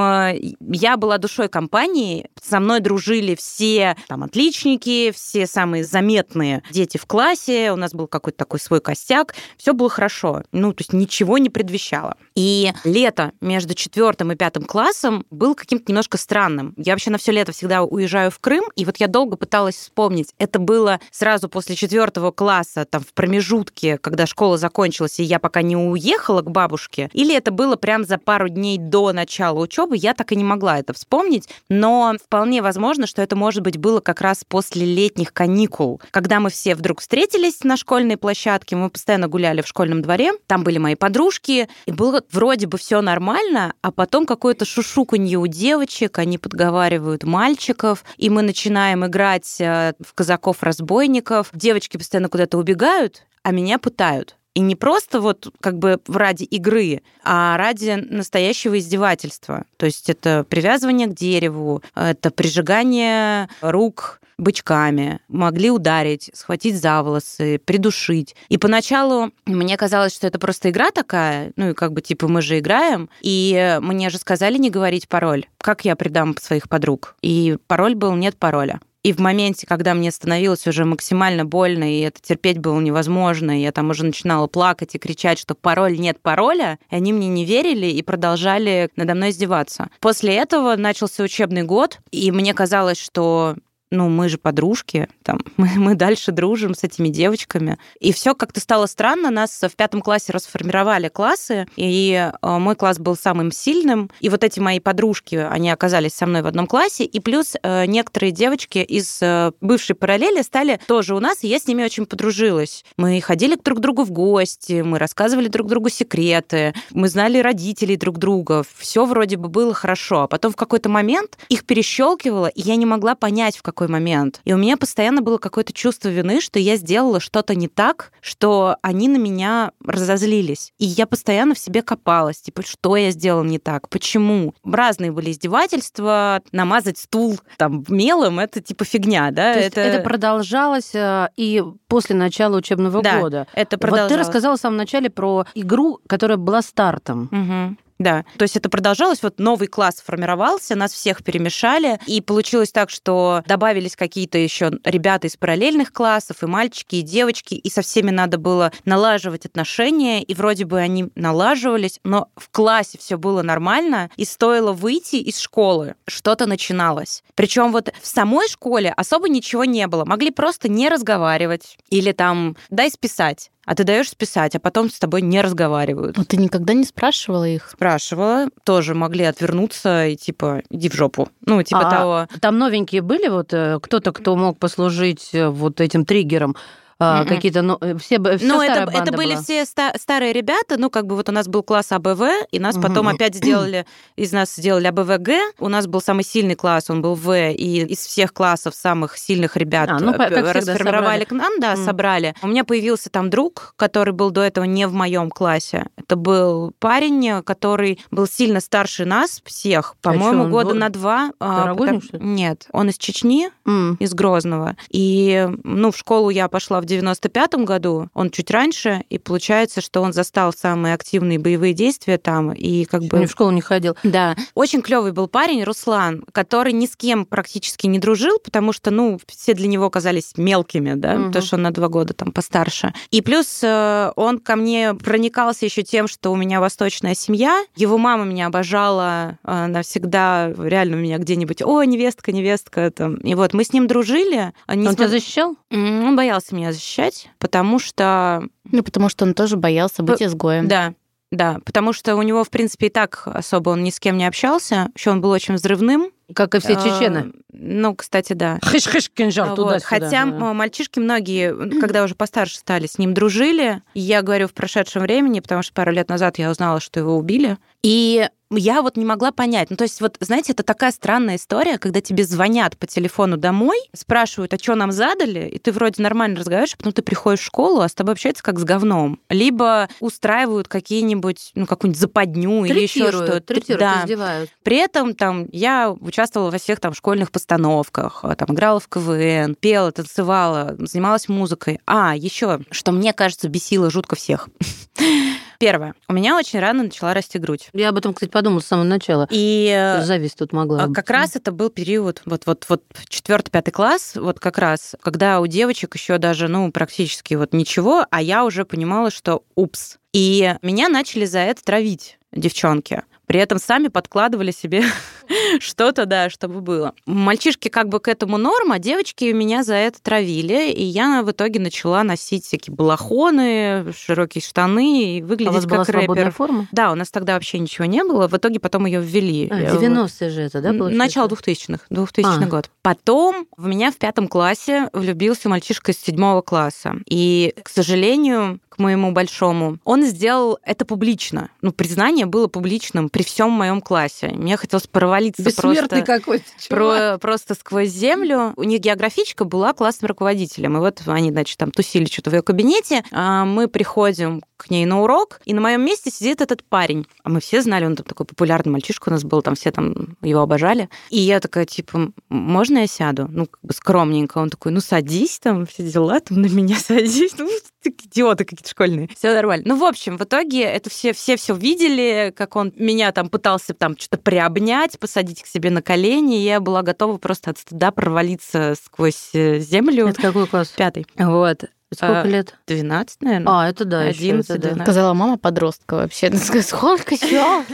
я 0.72 0.96
была 0.96 1.18
душой 1.18 1.48
компании, 1.48 2.28
со 2.40 2.60
мной 2.60 2.80
дружили 2.80 3.34
все 3.34 3.96
там 4.08 4.24
отличники, 4.24 5.10
все 5.12 5.46
самые 5.46 5.84
заметные 5.84 6.62
дети 6.70 6.98
в 6.98 7.06
классе, 7.06 7.72
у 7.72 7.76
нас 7.76 7.94
был 7.94 8.06
какой-то 8.06 8.38
такой 8.38 8.60
свой 8.60 8.80
костяк, 8.80 9.34
все 9.56 9.72
было 9.72 9.88
хорошо, 9.88 10.42
ну, 10.52 10.72
то 10.72 10.82
есть 10.82 10.92
ничего 10.92 11.38
не 11.38 11.48
предвещало. 11.48 12.16
И 12.34 12.72
лето 12.84 13.21
между 13.40 13.74
четвертым 13.74 14.32
и 14.32 14.36
пятым 14.36 14.64
классом 14.64 15.24
был 15.30 15.54
каким-то 15.54 15.84
немножко 15.92 16.18
странным. 16.18 16.74
Я 16.76 16.94
вообще 16.94 17.10
на 17.10 17.18
все 17.18 17.30
лето 17.30 17.52
всегда 17.52 17.82
уезжаю 17.82 18.30
в 18.30 18.38
Крым, 18.40 18.64
и 18.74 18.84
вот 18.84 18.96
я 18.96 19.06
долго 19.06 19.36
пыталась 19.36 19.76
вспомнить, 19.76 20.34
это 20.38 20.58
было 20.58 20.98
сразу 21.10 21.48
после 21.48 21.76
четвертого 21.76 22.30
класса, 22.30 22.84
там 22.84 23.02
в 23.02 23.12
промежутке, 23.12 23.98
когда 23.98 24.26
школа 24.26 24.58
закончилась, 24.58 25.20
и 25.20 25.22
я 25.22 25.38
пока 25.38 25.62
не 25.62 25.76
уехала 25.76 26.42
к 26.42 26.50
бабушке, 26.50 27.10
или 27.12 27.36
это 27.36 27.50
было 27.50 27.76
прям 27.76 28.04
за 28.04 28.18
пару 28.18 28.48
дней 28.48 28.78
до 28.78 29.12
начала 29.12 29.60
учебы, 29.60 29.96
я 29.96 30.14
так 30.14 30.32
и 30.32 30.36
не 30.36 30.44
могла 30.44 30.78
это 30.78 30.92
вспомнить, 30.92 31.48
но 31.68 32.14
вполне 32.24 32.62
возможно, 32.62 33.06
что 33.06 33.22
это, 33.22 33.36
может 33.36 33.62
быть, 33.62 33.78
было 33.78 34.00
как 34.00 34.20
раз 34.20 34.44
после 34.46 34.84
летних 34.84 35.32
каникул, 35.32 36.00
когда 36.10 36.40
мы 36.40 36.50
все 36.50 36.74
вдруг 36.74 37.00
встретились 37.00 37.62
на 37.64 37.76
школьной 37.76 38.16
площадке, 38.16 38.76
мы 38.76 38.90
постоянно 38.90 39.28
гуляли 39.28 39.62
в 39.62 39.66
школьном 39.66 40.02
дворе, 40.02 40.32
там 40.46 40.64
были 40.64 40.78
мои 40.78 40.94
подружки, 40.94 41.68
и 41.86 41.92
было 41.92 42.22
вроде 42.30 42.66
бы 42.66 42.78
все 42.78 43.00
нормально, 43.12 43.74
а 43.82 43.90
потом 43.90 44.24
какое-то 44.24 44.64
шушуканье 44.64 45.36
у 45.36 45.46
девочек, 45.46 46.18
они 46.18 46.38
подговаривают 46.38 47.24
мальчиков, 47.24 48.04
и 48.16 48.30
мы 48.30 48.40
начинаем 48.40 49.04
играть 49.04 49.60
э, 49.60 49.92
в 50.00 50.14
казаков-разбойников. 50.14 51.50
Девочки 51.52 51.98
постоянно 51.98 52.30
куда-то 52.30 52.56
убегают, 52.56 53.26
а 53.42 53.52
меня 53.52 53.78
пытают. 53.78 54.36
И 54.54 54.60
не 54.60 54.76
просто 54.76 55.20
вот 55.20 55.52
как 55.60 55.78
бы 55.78 55.98
ради 56.08 56.44
игры, 56.44 57.02
а 57.24 57.56
ради 57.56 57.92
настоящего 58.08 58.78
издевательства. 58.78 59.64
То 59.76 59.86
есть 59.86 60.10
это 60.10 60.44
привязывание 60.48 61.06
к 61.06 61.14
дереву, 61.14 61.82
это 61.94 62.30
прижигание 62.30 63.48
рук 63.60 64.20
бычками, 64.38 65.20
могли 65.28 65.70
ударить, 65.70 66.30
схватить 66.34 66.76
за 66.76 67.02
волосы, 67.02 67.58
придушить. 67.64 68.34
И 68.48 68.58
поначалу 68.58 69.30
мне 69.46 69.76
казалось, 69.76 70.14
что 70.14 70.26
это 70.26 70.38
просто 70.38 70.70
игра 70.70 70.90
такая, 70.90 71.52
ну 71.56 71.70
и 71.70 71.74
как 71.74 71.92
бы 71.92 72.00
типа 72.00 72.28
мы 72.28 72.42
же 72.42 72.58
играем, 72.58 73.08
и 73.20 73.78
мне 73.80 74.10
же 74.10 74.18
сказали 74.18 74.58
не 74.58 74.70
говорить 74.70 75.08
пароль. 75.08 75.46
Как 75.58 75.84
я 75.84 75.96
предам 75.96 76.36
своих 76.38 76.68
подруг? 76.68 77.14
И 77.22 77.56
пароль 77.66 77.94
был 77.94 78.14
«нет 78.14 78.36
пароля». 78.36 78.80
И 79.02 79.12
в 79.12 79.18
моменте, 79.18 79.66
когда 79.66 79.94
мне 79.94 80.12
становилось 80.12 80.66
уже 80.68 80.84
максимально 80.84 81.44
больно, 81.44 81.92
и 81.92 82.00
это 82.00 82.20
терпеть 82.22 82.58
было 82.58 82.78
невозможно, 82.80 83.60
я 83.60 83.72
там 83.72 83.90
уже 83.90 84.04
начинала 84.04 84.46
плакать 84.46 84.94
и 84.94 84.98
кричать, 84.98 85.40
что 85.40 85.56
пароль 85.56 85.98
нет 85.98 86.20
пароля, 86.20 86.78
и 86.88 86.94
они 86.94 87.12
мне 87.12 87.26
не 87.26 87.44
верили 87.44 87.86
и 87.86 88.00
продолжали 88.02 88.90
надо 88.94 89.14
мной 89.14 89.30
издеваться. 89.30 89.90
После 90.00 90.34
этого 90.36 90.76
начался 90.76 91.24
учебный 91.24 91.64
год, 91.64 91.98
и 92.12 92.30
мне 92.30 92.54
казалось, 92.54 92.98
что 92.98 93.56
ну, 93.92 94.08
мы 94.08 94.28
же 94.28 94.38
подружки, 94.38 95.08
там, 95.22 95.40
мы, 95.56 95.68
мы 95.76 95.94
дальше 95.94 96.32
дружим 96.32 96.74
с 96.74 96.82
этими 96.82 97.08
девочками. 97.08 97.78
И 98.00 98.12
все 98.12 98.34
как-то 98.34 98.60
стало 98.60 98.86
странно. 98.86 99.30
Нас 99.30 99.60
в 99.62 99.76
пятом 99.76 100.00
классе 100.00 100.32
расформировали 100.32 101.08
классы, 101.08 101.66
и 101.76 102.30
э, 102.42 102.58
мой 102.58 102.74
класс 102.74 102.98
был 102.98 103.16
самым 103.16 103.52
сильным. 103.52 104.10
И 104.20 104.28
вот 104.28 104.42
эти 104.44 104.58
мои 104.60 104.80
подружки, 104.80 105.36
они 105.36 105.70
оказались 105.70 106.14
со 106.14 106.26
мной 106.26 106.42
в 106.42 106.46
одном 106.46 106.66
классе. 106.66 107.04
И 107.04 107.20
плюс 107.20 107.54
э, 107.62 107.86
некоторые 107.86 108.32
девочки 108.32 108.78
из 108.78 109.18
э, 109.20 109.52
бывшей 109.60 109.94
параллели 109.94 110.42
стали 110.42 110.80
тоже 110.86 111.14
у 111.14 111.20
нас, 111.20 111.44
и 111.44 111.48
я 111.48 111.58
с 111.58 111.66
ними 111.66 111.84
очень 111.84 112.06
подружилась. 112.06 112.84
Мы 112.96 113.20
ходили 113.20 113.56
друг 113.62 113.78
к 113.78 113.80
другу 113.82 114.04
в 114.04 114.10
гости, 114.10 114.82
мы 114.82 114.98
рассказывали 114.98 115.48
друг 115.48 115.68
другу 115.68 115.90
секреты, 115.90 116.74
мы 116.90 117.08
знали 117.08 117.38
родителей 117.38 117.96
друг 117.96 118.18
друга. 118.18 118.64
Все 118.76 119.04
вроде 119.04 119.36
бы 119.36 119.48
было 119.48 119.74
хорошо. 119.74 120.22
А 120.22 120.28
потом 120.28 120.52
в 120.52 120.56
какой-то 120.56 120.88
момент 120.88 121.38
их 121.48 121.64
перещелкивало, 121.64 122.46
и 122.46 122.62
я 122.62 122.76
не 122.76 122.86
могла 122.86 123.14
понять, 123.14 123.56
в 123.56 123.62
какой 123.62 123.81
такой 123.82 123.92
момент. 123.92 124.40
И 124.44 124.52
у 124.52 124.56
меня 124.56 124.76
постоянно 124.76 125.22
было 125.22 125.38
какое-то 125.38 125.72
чувство 125.72 126.08
вины, 126.08 126.40
что 126.40 126.58
я 126.58 126.76
сделала 126.76 127.20
что-то 127.20 127.54
не 127.54 127.68
так, 127.68 128.12
что 128.20 128.76
они 128.82 129.08
на 129.08 129.16
меня 129.16 129.72
разозлились. 129.84 130.72
И 130.78 130.84
я 130.84 131.06
постоянно 131.06 131.54
в 131.54 131.58
себе 131.58 131.82
копалась, 131.82 132.40
типа, 132.40 132.62
что 132.62 132.96
я 132.96 133.10
сделала 133.10 133.44
не 133.44 133.58
так, 133.58 133.88
почему. 133.88 134.54
Разные 134.64 135.10
были 135.10 135.32
издевательства, 135.32 136.42
намазать 136.52 136.98
стул 136.98 137.40
там 137.56 137.84
мелом, 137.88 138.38
это 138.38 138.60
типа 138.60 138.84
фигня, 138.84 139.30
да? 139.30 139.54
То 139.54 139.60
это... 139.60 139.80
это 139.80 140.02
продолжалось 140.02 140.94
э, 140.94 141.28
и 141.36 141.62
после 141.88 142.14
начала 142.14 142.56
учебного 142.56 143.02
да, 143.02 143.20
года. 143.20 143.46
это 143.54 143.78
продолжалось. 143.78 144.10
Вот 144.12 144.16
ты 144.16 144.20
рассказала 144.20 144.56
в 144.56 144.60
самом 144.60 144.76
начале 144.76 145.10
про 145.10 145.44
игру, 145.54 145.98
которая 146.06 146.38
была 146.38 146.62
стартом. 146.62 147.28
Угу. 147.32 147.76
Да, 148.02 148.24
то 148.36 148.42
есть 148.42 148.56
это 148.56 148.68
продолжалось, 148.68 149.22
вот 149.22 149.38
новый 149.38 149.68
класс 149.68 150.02
формировался, 150.04 150.74
нас 150.74 150.92
всех 150.92 151.22
перемешали, 151.22 152.00
и 152.06 152.20
получилось 152.20 152.72
так, 152.72 152.90
что 152.90 153.44
добавились 153.46 153.94
какие-то 153.94 154.38
еще 154.38 154.72
ребята 154.82 155.28
из 155.28 155.36
параллельных 155.36 155.92
классов, 155.92 156.42
и 156.42 156.46
мальчики, 156.46 156.96
и 156.96 157.02
девочки, 157.02 157.54
и 157.54 157.70
со 157.70 157.82
всеми 157.82 158.10
надо 158.10 158.38
было 158.38 158.72
налаживать 158.84 159.46
отношения, 159.46 160.20
и 160.20 160.34
вроде 160.34 160.64
бы 160.64 160.80
они 160.80 161.10
налаживались, 161.14 162.00
но 162.02 162.28
в 162.34 162.48
классе 162.50 162.98
все 162.98 163.16
было 163.16 163.42
нормально, 163.42 164.10
и 164.16 164.24
стоило 164.24 164.72
выйти 164.72 165.16
из 165.16 165.38
школы, 165.38 165.94
что-то 166.08 166.46
начиналось. 166.46 167.22
Причем 167.36 167.70
вот 167.70 167.92
в 168.02 168.06
самой 168.08 168.48
школе 168.48 168.92
особо 168.96 169.28
ничего 169.28 169.64
не 169.64 169.86
было, 169.86 170.04
могли 170.04 170.32
просто 170.32 170.68
не 170.68 170.88
разговаривать 170.88 171.78
или 171.88 172.10
там 172.10 172.56
дай 172.68 172.90
списать 172.90 173.51
а 173.64 173.74
ты 173.74 173.84
даешь 173.84 174.10
списать, 174.10 174.56
а 174.56 174.60
потом 174.60 174.90
с 174.90 174.98
тобой 174.98 175.22
не 175.22 175.40
разговаривают. 175.40 176.16
Но 176.16 176.24
ты 176.24 176.36
никогда 176.36 176.74
не 176.74 176.84
спрашивала 176.84 177.48
их? 177.48 177.70
Спрашивала, 177.70 178.48
тоже 178.64 178.94
могли 178.94 179.24
отвернуться 179.24 180.06
и 180.06 180.16
типа 180.16 180.62
иди 180.70 180.88
в 180.88 180.94
жопу. 180.94 181.28
Ну, 181.46 181.62
типа 181.62 181.88
а 181.88 181.90
того. 181.90 182.28
Там 182.40 182.58
новенькие 182.58 183.02
были 183.02 183.28
вот 183.28 183.52
э, 183.52 183.78
кто-то, 183.80 184.12
кто 184.12 184.34
мог 184.36 184.58
послужить 184.58 185.30
э, 185.32 185.48
вот 185.48 185.80
этим 185.80 186.04
триггером? 186.04 186.56
Mm-hmm. 187.02 187.26
какие-то, 187.26 187.62
ну, 187.62 187.78
э, 187.80 187.96
все, 187.98 188.18
все 188.18 188.46
Ну, 188.46 188.60
это, 188.60 188.90
это 188.92 189.12
были 189.12 189.32
была. 189.32 189.42
все 189.42 189.64
ста- 189.64 189.92
старые 189.98 190.32
ребята, 190.32 190.76
ну, 190.78 190.90
как 190.90 191.06
бы 191.06 191.16
вот 191.16 191.28
у 191.28 191.32
нас 191.32 191.48
был 191.48 191.62
класс 191.62 191.92
АБВ, 191.92 192.22
и 192.50 192.58
нас 192.58 192.76
mm-hmm. 192.76 192.82
потом 192.82 193.08
опять 193.08 193.34
сделали, 193.34 193.86
из 194.16 194.32
нас 194.32 194.54
сделали 194.54 194.86
АБВГ, 194.86 195.30
у 195.58 195.68
нас 195.68 195.86
был 195.86 196.00
самый 196.00 196.24
сильный 196.24 196.54
класс, 196.54 196.90
он 196.90 197.02
был 197.02 197.14
В, 197.14 197.50
и 197.50 197.84
из 197.84 197.98
всех 197.98 198.32
классов 198.32 198.74
самых 198.74 199.16
сильных 199.16 199.56
ребят 199.56 199.88
а, 199.90 199.98
ну, 199.98 200.12
расформировали 200.12 201.24
к 201.24 201.32
нам, 201.32 201.60
да, 201.60 201.74
mm. 201.74 201.84
собрали. 201.84 202.34
У 202.42 202.48
меня 202.48 202.64
появился 202.64 203.10
там 203.10 203.30
друг, 203.30 203.74
который 203.76 204.12
был 204.12 204.30
до 204.30 204.42
этого 204.42 204.64
не 204.64 204.86
в 204.86 204.92
моем 204.92 205.30
классе. 205.30 205.86
Это 205.96 206.16
был 206.16 206.72
парень, 206.78 207.42
который 207.42 208.00
был 208.10 208.26
сильно 208.26 208.60
старше 208.60 209.04
нас 209.04 209.40
всех, 209.44 209.94
а 210.02 210.10
по-моему, 210.10 210.48
года 210.48 210.70
был? 210.70 210.76
на 210.76 210.88
два. 210.88 211.32
А, 211.40 211.74
потому... 211.74 212.00
Нет, 212.12 212.66
он 212.72 212.88
из 212.88 212.98
Чечни, 212.98 213.50
mm. 213.66 213.96
из 213.98 214.14
Грозного. 214.14 214.76
И, 214.90 215.48
ну, 215.64 215.90
в 215.90 215.96
школу 215.96 216.30
я 216.30 216.48
пошла 216.48 216.80
в 216.80 216.84
95 216.92 217.54
году, 217.64 218.08
он 218.14 218.30
чуть 218.30 218.50
раньше, 218.50 219.04
и 219.08 219.18
получается, 219.18 219.80
что 219.80 220.00
он 220.02 220.12
застал 220.12 220.52
самые 220.52 220.94
активные 220.94 221.38
боевые 221.38 221.74
действия 221.74 222.18
там, 222.18 222.52
и 222.52 222.84
как 222.84 223.02
бы... 223.04 223.18
Он 223.18 223.26
в 223.26 223.30
школу 223.30 223.50
не 223.50 223.60
ходил. 223.60 223.96
Да. 224.02 224.36
Очень 224.54 224.82
клевый 224.82 225.12
был 225.12 225.28
парень, 225.28 225.64
Руслан, 225.64 226.24
который 226.32 226.72
ни 226.72 226.86
с 226.86 226.96
кем 226.96 227.24
практически 227.24 227.86
не 227.86 227.98
дружил, 227.98 228.38
потому 228.38 228.72
что, 228.72 228.90
ну, 228.90 229.18
все 229.26 229.54
для 229.54 229.68
него 229.68 229.90
казались 229.90 230.32
мелкими, 230.36 230.94
да, 230.94 231.14
угу. 231.14 231.26
потому 231.26 231.44
что 231.44 231.56
он 231.56 231.62
на 231.62 231.70
два 231.70 231.88
года 231.88 232.14
там 232.14 232.32
постарше. 232.32 232.92
И 233.10 233.22
плюс 233.22 233.60
э, 233.62 234.12
он 234.16 234.38
ко 234.38 234.56
мне 234.56 234.94
проникался 234.94 235.64
еще 235.64 235.82
тем, 235.82 236.08
что 236.08 236.32
у 236.32 236.36
меня 236.36 236.60
восточная 236.60 237.14
семья, 237.14 237.64
его 237.76 237.98
мама 237.98 238.24
меня 238.24 238.46
обожала, 238.46 239.38
она 239.42 239.82
всегда 239.82 240.52
реально 240.58 240.96
у 240.96 241.00
меня 241.00 241.18
где-нибудь, 241.18 241.62
о, 241.62 241.82
невестка, 241.84 242.32
невестка, 242.32 242.90
там. 242.90 243.16
И 243.16 243.34
вот 243.34 243.54
мы 243.54 243.64
с 243.64 243.72
ним 243.72 243.86
дружили. 243.86 244.52
Он 244.68 244.76
см... 244.76 244.94
тебя 244.96 245.08
защищал? 245.08 245.56
Он 245.70 246.16
боялся 246.16 246.54
меня 246.54 246.71
защищать, 246.72 247.30
потому 247.38 247.78
что... 247.78 248.42
Ну, 248.70 248.82
потому 248.82 249.08
что 249.08 249.24
он 249.24 249.34
тоже 249.34 249.56
боялся 249.56 250.02
быть 250.02 250.22
изгоем. 250.22 250.68
Да, 250.68 250.94
да, 251.32 251.58
потому 251.64 251.94
что 251.94 252.14
у 252.16 252.22
него, 252.22 252.44
в 252.44 252.50
принципе, 252.50 252.88
и 252.88 252.90
так 252.90 253.22
особо 253.24 253.70
он 253.70 253.82
ни 253.82 253.88
с 253.88 253.98
кем 253.98 254.18
не 254.18 254.26
общался. 254.26 254.90
Еще 254.94 255.10
он 255.10 255.22
был 255.22 255.30
очень 255.30 255.54
взрывным. 255.54 256.10
Как 256.34 256.54
и 256.54 256.60
все 256.60 256.74
а, 256.74 256.76
чечены. 256.76 257.32
Ну, 257.52 257.94
кстати, 257.94 258.34
да. 258.34 258.58
Хыш-хыш, 258.62 259.10
кинжал 259.14 259.48
вот. 259.48 259.56
туда 259.56 259.78
Хотя 259.80 260.26
да. 260.26 260.52
мальчишки 260.52 260.98
многие, 260.98 261.80
когда 261.80 262.04
уже 262.04 262.14
постарше 262.14 262.58
стали, 262.58 262.86
с 262.86 262.98
ним 262.98 263.14
дружили. 263.14 263.82
Я 263.94 264.20
говорю 264.20 264.46
в 264.46 264.52
прошедшем 264.52 265.02
времени, 265.02 265.40
потому 265.40 265.62
что 265.62 265.72
пару 265.72 265.90
лет 265.90 266.10
назад 266.10 266.38
я 266.38 266.50
узнала, 266.50 266.80
что 266.80 267.00
его 267.00 267.16
убили. 267.16 267.56
И 267.82 268.28
я 268.56 268.82
вот 268.82 268.96
не 268.96 269.04
могла 269.04 269.32
понять. 269.32 269.70
Ну, 269.70 269.76
то 269.76 269.84
есть, 269.84 270.00
вот, 270.00 270.16
знаете, 270.20 270.52
это 270.52 270.62
такая 270.62 270.92
странная 270.92 271.36
история, 271.36 271.78
когда 271.78 272.00
тебе 272.00 272.24
звонят 272.24 272.76
по 272.76 272.86
телефону 272.86 273.36
домой, 273.36 273.78
спрашивают, 273.94 274.54
а 274.54 274.58
что 274.58 274.74
нам 274.74 274.92
задали, 274.92 275.48
и 275.48 275.58
ты 275.58 275.72
вроде 275.72 276.02
нормально 276.02 276.38
разговариваешь, 276.38 276.74
а 276.74 276.76
потом 276.76 276.92
ты 276.92 277.02
приходишь 277.02 277.40
в 277.40 277.44
школу, 277.44 277.80
а 277.80 277.88
с 277.88 277.94
тобой 277.94 278.12
общаются 278.12 278.42
как 278.42 278.58
с 278.58 278.64
говном. 278.64 279.20
Либо 279.28 279.88
устраивают 280.00 280.68
какие-нибудь, 280.68 281.52
ну, 281.54 281.66
какую-нибудь 281.66 282.00
западню 282.00 282.64
или 282.64 282.80
еще 282.80 283.10
что-то. 283.10 283.42
Да. 283.78 284.02
издевают. 284.04 284.50
При 284.62 284.76
этом 284.76 285.14
там 285.14 285.48
я 285.52 285.90
участвовала 285.90 286.50
во 286.50 286.58
всех 286.58 286.80
там 286.80 286.94
школьных 286.94 287.30
постановках, 287.30 288.20
а, 288.22 288.34
там 288.34 288.54
играла 288.54 288.80
в 288.80 288.88
КВН, 288.88 289.54
пела, 289.54 289.92
танцевала, 289.92 290.76
занималась 290.78 291.28
музыкой. 291.28 291.80
А, 291.86 292.14
еще, 292.16 292.60
что 292.70 292.92
мне 292.92 293.12
кажется, 293.12 293.48
бесило 293.48 293.90
жутко 293.90 294.16
всех. 294.16 294.48
Первое. 295.62 295.94
У 296.08 296.12
меня 296.12 296.36
очень 296.36 296.58
рано 296.58 296.82
начала 296.82 297.14
расти 297.14 297.38
грудь. 297.38 297.68
Я 297.72 297.90
об 297.90 297.96
этом, 297.96 298.14
кстати, 298.14 298.30
подумала 298.30 298.58
с 298.58 298.66
самого 298.66 298.84
начала. 298.84 299.28
И 299.30 299.72
э, 299.72 300.02
зависть 300.02 300.36
тут 300.36 300.52
могла. 300.52 300.88
Как 300.88 301.08
раз 301.08 301.36
это 301.36 301.52
был 301.52 301.70
период, 301.70 302.20
вот, 302.24 302.46
вот, 302.46 302.66
вот 302.68 302.82
четвертый, 303.08 303.50
пятый 303.50 303.70
класс, 303.70 304.14
вот 304.16 304.40
как 304.40 304.58
раз, 304.58 304.96
когда 305.00 305.38
у 305.40 305.46
девочек 305.46 305.94
еще 305.94 306.18
даже, 306.18 306.48
ну, 306.48 306.72
практически 306.72 307.34
вот 307.34 307.52
ничего, 307.52 308.04
а 308.10 308.20
я 308.20 308.44
уже 308.44 308.64
понимала, 308.64 309.12
что 309.12 309.44
упс. 309.54 309.98
И 310.12 310.56
меня 310.62 310.88
начали 310.88 311.26
за 311.26 311.38
это 311.38 311.62
травить 311.62 312.18
девчонки. 312.32 313.04
При 313.32 313.40
этом 313.40 313.58
сами 313.58 313.88
подкладывали 313.88 314.50
себе 314.50 314.84
что-то, 315.58 316.04
да, 316.04 316.28
чтобы 316.28 316.60
было. 316.60 316.92
Мальчишки 317.06 317.68
как 317.68 317.88
бы 317.88 317.98
к 317.98 318.08
этому 318.08 318.36
норм, 318.36 318.72
а 318.72 318.78
девочки 318.78 319.24
меня 319.32 319.64
за 319.64 319.72
это 319.72 320.02
травили, 320.02 320.70
и 320.70 320.84
я 320.84 321.22
в 321.22 321.30
итоге 321.30 321.58
начала 321.58 322.04
носить 322.04 322.44
всякие 322.44 322.76
балахоны, 322.76 323.90
широкие 323.96 324.42
штаны 324.42 325.16
и 325.16 325.22
выглядеть 325.22 325.64
а 325.64 325.66
у 325.66 325.70
вас 325.70 325.86
как 325.86 326.06
была 326.06 326.14
рэпер. 326.14 326.30
форма? 326.30 326.68
Да, 326.72 326.92
у 326.92 326.94
нас 326.94 327.10
тогда 327.10 327.32
вообще 327.32 327.58
ничего 327.58 327.86
не 327.86 328.04
было. 328.04 328.28
В 328.28 328.36
итоге 328.36 328.60
потом 328.60 328.84
ее 328.84 329.00
ввели. 329.00 329.48
А, 329.50 329.60
90-е 329.62 330.28
же 330.28 330.42
это, 330.42 330.60
да, 330.60 330.72
получается? 330.72 330.98
Начало 330.98 331.28
2000-х, 331.28 331.86
2000 331.88 332.26
а. 332.26 332.46
год. 332.48 332.70
Потом 332.82 333.46
в 333.56 333.66
меня 333.66 333.92
в 333.92 333.96
пятом 333.96 334.28
классе 334.28 334.90
влюбился 334.92 335.48
мальчишка 335.48 335.92
из 335.92 335.98
седьмого 335.98 336.42
класса. 336.42 336.96
И, 337.08 337.54
к 337.62 337.70
сожалению, 337.70 338.60
к 338.72 338.78
моему 338.78 339.12
большому, 339.12 339.76
он 339.84 340.02
сделал 340.04 340.58
это 340.64 340.86
публично. 340.86 341.50
Ну, 341.60 341.72
признание 341.72 342.24
было 342.24 342.46
публичным 342.46 343.10
при 343.10 343.22
всем 343.22 343.50
моем 343.50 343.82
классе. 343.82 344.28
Мне 344.28 344.56
хотелось 344.56 344.86
провалиться 344.86 345.42
Бессмертный 345.42 346.02
просто, 346.02 346.20
какой-то 346.20 346.44
про, 346.70 347.18
просто 347.18 347.54
сквозь 347.54 347.90
землю. 347.90 348.54
У 348.56 348.62
них 348.62 348.80
географичка 348.80 349.44
была 349.44 349.74
классным 349.74 350.08
руководителем. 350.08 350.78
И 350.78 350.80
вот 350.80 351.02
они, 351.04 351.30
значит, 351.30 351.58
там 351.58 351.70
тусили 351.70 352.06
что-то 352.06 352.30
в 352.30 352.32
ее 352.32 352.40
кабинете. 352.40 353.04
А 353.12 353.44
мы 353.44 353.68
приходим 353.68 354.40
к 354.56 354.70
ней 354.70 354.86
на 354.86 355.02
урок, 355.02 355.40
и 355.44 355.54
на 355.54 355.60
моем 355.60 355.84
месте 355.84 356.10
сидит 356.10 356.40
этот 356.40 356.62
парень. 356.64 357.06
А 357.24 357.28
мы 357.28 357.40
все 357.40 357.62
знали, 357.62 357.84
он 357.84 357.96
там 357.96 358.06
такой 358.06 358.24
популярный 358.24 358.72
мальчишка 358.72 359.08
у 359.08 359.12
нас 359.12 359.24
был, 359.24 359.42
там 359.42 359.54
все 359.54 359.72
там 359.72 360.16
его 360.22 360.40
обожали. 360.40 360.88
И 361.10 361.18
я 361.18 361.40
такая, 361.40 361.66
типа, 361.66 362.12
можно 362.28 362.78
я 362.78 362.86
сяду? 362.86 363.26
Ну, 363.28 363.46
как 363.46 363.60
бы 363.62 363.74
скромненько. 363.74 364.38
Он 364.38 364.50
такой, 364.50 364.72
ну, 364.72 364.80
садись 364.80 365.40
там, 365.40 365.66
все 365.66 365.82
дела, 365.82 366.20
там 366.20 366.40
на 366.40 366.46
меня 366.46 366.76
садись. 366.76 367.32
Ну, 367.42 367.50
идиоты 368.04 368.44
какие-то 368.44 368.68
школьные. 368.68 369.08
Все 369.16 369.34
нормально. 369.34 369.64
Ну, 369.66 369.76
в 369.76 369.84
общем, 369.84 370.16
в 370.16 370.24
итоге 370.24 370.62
это 370.62 370.90
все 370.90 371.12
все 371.12 371.36
все 371.36 371.54
видели, 371.54 372.32
как 372.36 372.56
он 372.56 372.72
меня 372.76 373.12
там 373.12 373.28
пытался 373.28 373.74
там 373.74 373.96
что-то 373.96 374.18
приобнять, 374.18 374.98
посадить 374.98 375.42
к 375.42 375.46
себе 375.46 375.70
на 375.70 375.82
колени. 375.82 376.40
И 376.40 376.44
я 376.44 376.60
была 376.60 376.82
готова 376.82 377.18
просто 377.18 377.50
от 377.50 377.58
стыда 377.58 377.90
провалиться 377.90 378.74
сквозь 378.82 379.30
э, 379.34 379.58
землю. 379.58 380.08
Это 380.08 380.20
какой 380.20 380.46
класс? 380.46 380.68
Пятый. 380.76 381.06
Вот. 381.16 381.64
Сколько 381.94 382.22
А, 382.22 382.26
лет? 382.26 382.54
12, 382.66 383.22
наверное. 383.22 383.52
А, 383.52 383.68
это 383.68 383.84
да, 383.84 384.04
ещё, 384.04 384.20
11, 384.20 384.50
это 384.50 384.58
да. 384.58 384.68
12. 384.70 384.84
Сказала 384.86 385.14
мама 385.14 385.38
подростка 385.38 385.94
вообще. 385.94 386.28
Она 386.28 386.38
сказала, 386.38 386.62
Сколько 386.62 387.16
чего? 387.18 387.64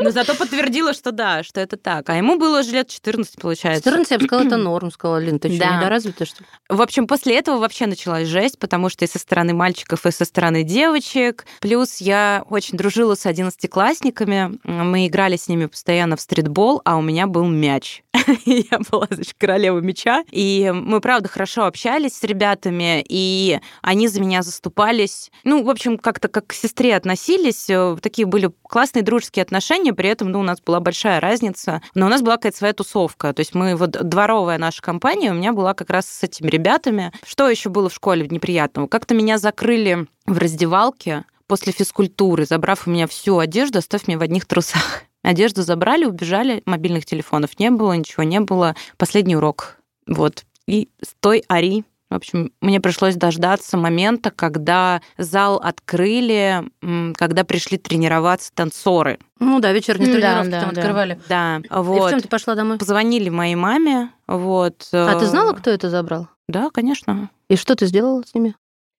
Но 0.00 0.10
зато 0.10 0.34
подтвердила, 0.34 0.92
что 0.94 1.12
да, 1.12 1.42
что 1.42 1.60
это 1.60 1.76
так. 1.76 2.08
А 2.10 2.16
ему 2.16 2.38
было 2.38 2.60
уже 2.60 2.70
лет 2.72 2.88
14, 2.88 3.40
получается. 3.40 3.82
14, 3.84 4.10
я 4.10 4.18
бы 4.18 4.24
сказала, 4.24 4.46
это 4.46 4.56
норм, 4.56 4.90
сказала 4.90 5.18
Лин. 5.18 5.38
Ты 5.38 5.48
что, 5.50 5.58
Да. 5.58 5.76
недоразвитая, 5.78 6.26
что 6.26 6.42
ли? 6.42 6.46
В 6.68 6.82
общем, 6.82 7.06
после 7.06 7.36
этого 7.38 7.58
вообще 7.58 7.86
началась 7.86 8.26
жесть, 8.28 8.58
потому 8.58 8.88
что 8.88 9.04
и 9.04 9.08
со 9.08 9.18
стороны 9.18 9.54
мальчиков, 9.54 10.06
и 10.06 10.10
со 10.10 10.24
стороны 10.24 10.62
девочек. 10.62 11.46
Плюс 11.60 11.98
я 11.98 12.44
очень 12.48 12.76
дружила 12.76 13.14
с 13.14 13.26
одиннадцатиклассниками. 13.26 14.58
Мы 14.64 15.06
играли 15.06 15.36
с 15.36 15.48
ними 15.48 15.66
постоянно 15.66 16.16
в 16.16 16.20
стритбол, 16.20 16.80
а 16.84 16.96
у 16.96 17.02
меня 17.02 17.26
был 17.26 17.46
мяч. 17.46 18.02
Я 18.44 18.78
была, 18.90 19.06
значит, 19.10 19.34
королева 19.38 19.78
мяча. 19.80 20.24
И 20.30 20.70
мы, 20.74 21.00
правда, 21.00 21.28
хорошо 21.28 21.64
общались 21.64 22.14
с 22.16 22.24
ребятами, 22.24 23.02
и 23.02 23.16
они 23.82 24.08
за 24.08 24.20
меня 24.20 24.42
заступались. 24.42 25.30
Ну, 25.44 25.62
в 25.62 25.70
общем, 25.70 25.98
как-то 25.98 26.28
как 26.28 26.48
к 26.48 26.52
сестре 26.52 26.94
относились. 26.96 27.68
Э, 27.68 27.96
Такие 28.00 28.26
были 28.26 28.50
классные 28.62 29.02
дружеские 29.02 29.42
отношения, 29.42 29.92
при 29.92 30.08
этом 30.08 30.30
ну, 30.30 30.40
у 30.40 30.42
нас 30.42 30.60
была 30.60 30.80
большая 30.80 31.20
разница. 31.20 31.82
Но 31.94 32.06
у 32.06 32.08
нас 32.08 32.22
была 32.22 32.36
какая-то 32.36 32.58
своя 32.58 32.72
тусовка. 32.72 33.32
То 33.32 33.40
есть 33.40 33.54
мы, 33.54 33.76
вот 33.76 33.90
дворовая 33.90 34.58
наша 34.58 34.82
компания 34.82 35.30
у 35.30 35.34
меня 35.34 35.52
была 35.52 35.74
как 35.74 35.90
раз 35.90 36.06
с 36.06 36.22
этими 36.22 36.48
ребятами. 36.48 37.12
Что 37.26 37.48
еще 37.48 37.68
было 37.68 37.88
в 37.88 37.94
школе 37.94 38.26
неприятного? 38.28 38.86
Как-то 38.86 39.14
меня 39.14 39.38
закрыли 39.38 40.06
в 40.26 40.38
раздевалке 40.38 41.24
после 41.46 41.72
физкультуры, 41.72 42.46
забрав 42.46 42.86
у 42.86 42.90
меня 42.90 43.08
всю 43.08 43.38
одежду, 43.38 43.78
оставив 43.78 44.06
меня 44.06 44.18
в 44.18 44.22
одних 44.22 44.46
трусах. 44.46 45.02
Одежду 45.22 45.62
забрали, 45.62 46.04
убежали, 46.04 46.62
мобильных 46.64 47.04
телефонов 47.04 47.58
не 47.58 47.70
было, 47.70 47.92
ничего 47.92 48.22
не 48.22 48.40
было. 48.40 48.76
Последний 48.96 49.36
урок. 49.36 49.76
Вот. 50.06 50.44
И 50.66 50.88
стой, 51.02 51.44
ори. 51.48 51.84
В 52.10 52.14
общем, 52.14 52.52
мне 52.60 52.80
пришлось 52.80 53.14
дождаться 53.14 53.76
момента, 53.76 54.32
когда 54.32 55.00
зал 55.16 55.58
открыли, 55.62 56.64
когда 57.14 57.44
пришли 57.44 57.78
тренироваться 57.78 58.50
танцоры. 58.52 59.20
Ну 59.38 59.60
да, 59.60 59.72
вечерние 59.72 60.08
Да, 60.08 60.14
тренировки 60.18 60.50
да, 60.50 60.60
там 60.60 60.74
да. 60.74 60.80
открывали. 60.80 61.20
Да, 61.28 61.56
И 61.58 61.68
в 61.68 61.82
вот. 61.82 62.10
чем 62.10 62.20
ты 62.20 62.28
пошла 62.28 62.56
домой? 62.56 62.78
Позвонили 62.78 63.28
моей 63.28 63.54
маме, 63.54 64.10
вот. 64.26 64.88
А 64.92 65.18
ты 65.18 65.24
э, 65.24 65.28
знала, 65.28 65.52
кто 65.52 65.70
это 65.70 65.88
забрал? 65.88 66.28
Да, 66.48 66.70
конечно. 66.70 67.30
И 67.48 67.56
что 67.56 67.76
ты 67.76 67.86
сделала 67.86 68.22
с 68.26 68.34
ними? 68.34 68.56